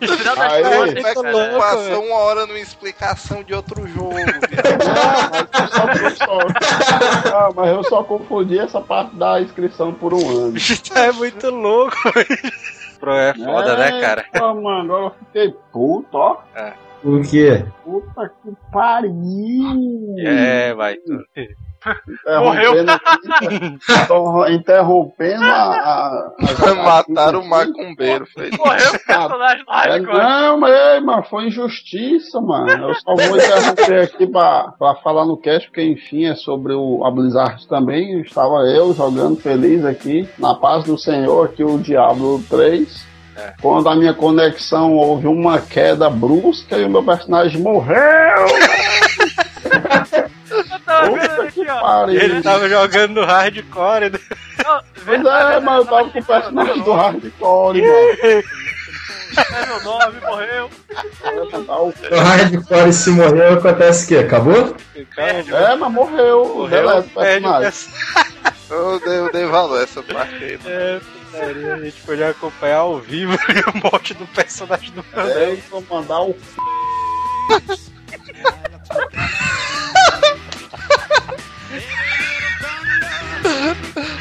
Final 0.00 0.36
das 0.36 0.52
Aí. 0.52 0.62
contas, 0.62 0.94
Como 0.94 1.06
é 1.06 1.14
que 1.14 1.38
Louco, 1.38 1.54
tu 1.54 1.58
passou 1.58 2.04
uma 2.04 2.16
hora 2.16 2.46
numa 2.46 2.58
explicação 2.58 3.42
de 3.42 3.54
outro 3.54 3.86
jogo? 3.88 4.14
Não, 4.14 5.86
mas 5.86 6.02
eu 6.02 6.16
só, 6.16 6.38
Não, 7.30 7.52
mas 7.54 7.70
eu 7.70 7.84
só 7.84 8.04
confundi 8.04 8.58
essa 8.58 8.80
parte 8.80 9.14
da 9.16 9.40
inscrição 9.40 9.92
por 9.92 10.14
um 10.14 10.28
ano. 10.28 10.54
é 10.94 11.12
muito 11.12 11.50
louco. 11.50 11.96
Pro 13.00 13.12
é 13.12 13.32
foda, 13.32 13.76
né, 13.76 14.00
cara? 14.00 14.24
Pô, 14.32 14.54
mano, 14.54 14.92
agora 14.94 15.04
eu 15.06 15.14
fiquei 15.26 15.54
puto, 15.72 16.16
ó. 16.16 16.38
O 17.04 17.22
quê? 17.22 17.64
Puta 17.84 18.28
que 18.42 18.52
pariu! 18.72 20.16
É, 20.18 20.74
vai. 20.74 20.96
Aqui, 21.84 23.76
tô 24.08 24.46
interrompendo 24.48 25.44
a. 25.44 25.48
a, 25.48 26.30
a 26.70 26.74
Mataram 26.74 27.40
o 27.40 27.48
macumbeiro, 27.48 28.26
fez. 28.26 28.56
morreu 28.56 28.88
o 28.88 29.06
personagem 29.06 29.64
do 29.64 29.72
É, 29.72 29.98
não, 30.00 30.58
mas, 30.58 30.74
ei, 30.74 31.00
mano, 31.00 31.22
foi 31.24 31.46
injustiça, 31.46 32.40
mano. 32.40 32.88
Eu 32.88 32.94
só 32.94 33.14
vou 33.14 33.36
interromper 33.36 34.02
aqui 34.02 34.26
pra, 34.26 34.72
pra 34.78 34.94
falar 34.96 35.24
no 35.24 35.36
cast, 35.36 35.68
porque 35.68 35.82
enfim 35.82 36.26
é 36.26 36.34
sobre 36.34 36.72
o, 36.72 37.04
a 37.04 37.10
Blizzard 37.10 37.66
também. 37.68 38.20
Estava 38.20 38.62
eu 38.66 38.92
jogando 38.92 39.36
feliz 39.36 39.84
aqui, 39.84 40.28
na 40.38 40.54
paz 40.54 40.84
do 40.84 40.98
Senhor, 40.98 41.46
aqui 41.46 41.62
o 41.62 41.78
Diablo 41.78 42.42
3. 42.48 43.06
Quando 43.60 43.88
a 43.88 43.94
minha 43.94 44.12
conexão 44.12 44.94
houve 44.94 45.28
uma 45.28 45.60
queda 45.60 46.10
brusca 46.10 46.76
e 46.76 46.84
o 46.84 46.90
meu 46.90 47.04
personagem 47.04 47.60
morreu. 47.60 47.94
Aqui, 51.42 51.66
ó. 51.68 51.80
pariu. 51.80 52.20
Ele 52.20 52.42
tava 52.42 52.68
jogando 52.68 53.14
no 53.20 53.24
hardcore. 53.26 54.10
né? 54.10 54.18
Não, 54.64 54.82
Pois 55.04 55.24
é, 55.24 55.60
mas 55.60 55.76
eu 55.78 55.84
tava 55.86 56.10
com 56.10 56.18
o 56.18 56.24
personagem 56.24 56.82
do 56.82 56.92
hardcore, 56.92 57.82
mano. 57.82 58.44
É 59.38 59.66
meu 59.66 59.82
nome, 59.84 60.20
morreu. 60.20 60.70
O 62.10 62.16
hardcore 62.20 62.92
se 62.92 63.10
morreu, 63.10 63.52
acontece 63.54 64.04
o 64.04 64.08
quê? 64.08 64.16
Acabou? 64.24 64.74
É, 65.16 65.76
mas 65.76 65.92
morreu. 65.92 66.44
Morreu, 66.56 66.98
o 66.98 67.02
perde 67.02 67.46
o 67.46 67.60
personagem. 67.60 67.88
Eu 68.70 69.00
dei, 69.00 69.18
eu 69.18 69.32
dei 69.32 69.46
valor 69.46 69.78
a 69.80 69.82
essa 69.84 70.02
parte 70.02 70.34
aí. 70.44 70.58
mano. 70.58 70.68
É, 70.68 71.00
putaria, 71.30 71.74
a 71.74 71.78
gente 71.80 72.00
podia 72.02 72.28
acompanhar 72.30 72.78
ao 72.78 72.98
vivo 72.98 73.38
a 73.66 73.90
morte 73.90 74.12
do 74.14 74.26
personagem 74.26 74.90
do 74.92 75.04
É, 75.14 75.20
André. 75.20 75.52
eu 75.52 75.58
vou 75.70 75.84
mandar 75.88 76.20
o 76.22 76.36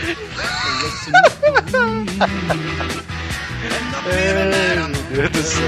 Ai, 0.07 0.15
meu 4.87 5.29
Deus 5.29 5.29
do 5.31 5.43
céu. 5.43 5.67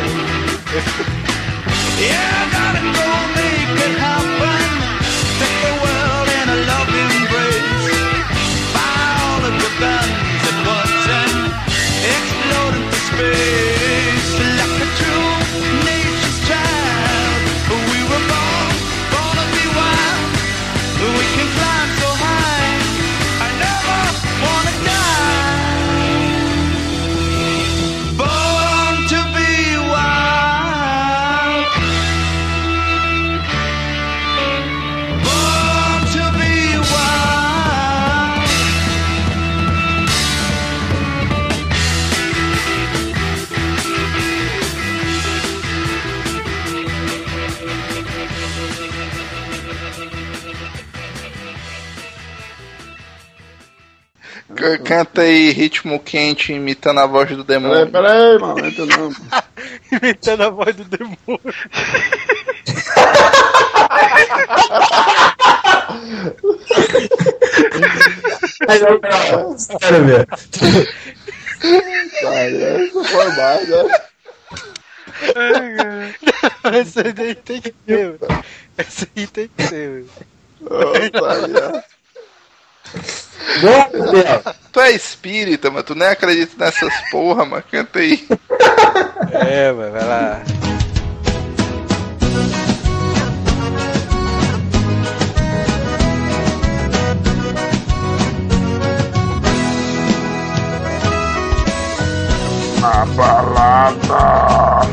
Canta 54.84 55.22
aí 55.22 55.52
ritmo 55.52 56.00
quente 56.00 56.54
imitando 56.54 57.00
a 57.00 57.06
voz 57.06 57.30
do 57.30 57.46
Peraí, 57.46 57.62
demônio. 57.62 57.88
peraí, 57.92 58.40
mano, 58.40 58.66
entra 58.66 58.86
não. 58.86 59.12
Imitando 60.02 60.44
a 60.44 60.50
voz 60.50 60.76
do 60.76 60.84
demônio. 60.86 61.40
Mas 68.68 68.82
ver. 70.02 70.28
Cara, 72.22 72.50
essa 72.52 73.04
foi 73.04 73.32
mais, 73.32 73.70
né? 73.70 73.84
Essa 76.64 77.02
aí 77.02 77.36
tem 77.36 77.62
que 77.62 77.72
ter, 77.72 78.18
mano. 78.20 78.44
Essa 78.78 79.08
aí 79.16 79.28
tem 79.28 79.48
que 79.48 79.68
ter, 79.68 79.90
mano. 79.90 80.10
Nossa, 80.62 81.86
Tu 84.72 84.80
é 84.80 84.92
espírita, 84.92 85.72
mas 85.72 85.84
tu 85.84 85.96
nem 85.96 86.08
acredita 86.08 86.54
nessas 86.58 86.94
porra, 87.12 87.46
mano. 87.46 87.64
Canta 87.72 88.00
aí. 88.00 88.28
É, 89.32 89.72
mano, 89.72 89.92
vai 89.92 90.06
lá. 90.06 90.42
Na 102.82 103.06
balada. 103.06 104.90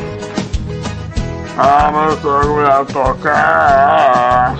Ah, 1.57 1.91
meu 1.91 2.21
sogro 2.21 2.61
ia 2.61 2.85
tocar. 2.85 4.55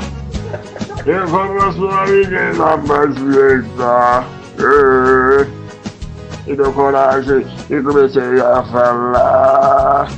Eu 1.08 1.26
vou 1.26 1.48
pra 1.48 1.72
sua 1.72 2.06
menina 2.06 2.76
mais 2.86 3.16
jeita. 3.16 4.26
E 6.46 6.54
deu 6.54 6.74
coragem 6.74 7.48
e 7.70 7.82
comecei 7.82 8.42
a 8.42 8.62
falar. 8.64 10.10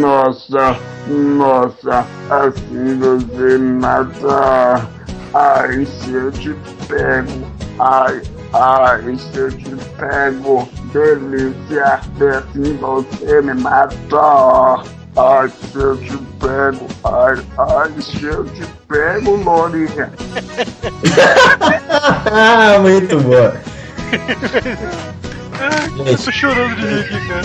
Nossa, 0.00 0.78
nossa, 1.06 2.06
assim 2.30 2.98
você 2.98 3.58
mata. 3.58 4.88
Ai, 5.34 5.84
se 5.84 6.14
eu 6.14 6.32
te 6.32 6.56
pego. 6.88 7.46
Ai, 7.78 8.22
ai, 8.54 9.14
se 9.18 9.38
eu 9.38 9.50
te 9.50 9.76
pego. 9.98 10.66
Delícia, 10.90 12.00
assim 12.38 12.78
você 12.78 13.42
me 13.42 13.52
mata. 13.52 14.95
Ai, 15.16 15.48
se 15.48 15.78
eu 15.78 15.96
te 15.96 16.16
pego. 16.38 16.86
Ai, 17.04 17.42
ai, 17.58 18.02
se 18.02 18.22
eu 18.22 18.44
te 18.44 18.66
pego, 18.86 19.36
Lourinha. 19.36 20.12
Ah, 22.30 22.78
muito 22.80 23.18
boa. 23.20 23.56
Eu 26.06 26.16
tô 26.18 26.30
chorando 26.30 26.76
de 26.76 26.86
rir 26.86 27.00
aqui, 27.00 27.28
cara. 27.28 27.42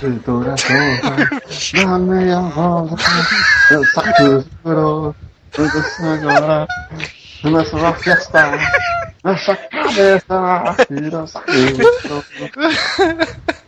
Pintura 0.00 0.54
toda, 0.56 1.86
na 1.86 1.98
meia 2.00 2.40
roda, 2.40 2.96
eu 3.70 3.84
saco 3.86 4.44
chorou, 4.64 5.14
tudo 5.52 5.70
agora. 6.12 6.66
Nessa 7.44 7.76
uma 7.76 7.92
festa. 7.94 8.50
Nessa 9.22 9.54
cabeça. 9.54 10.76
Essa 11.22 11.40
cabeça. 11.40 12.18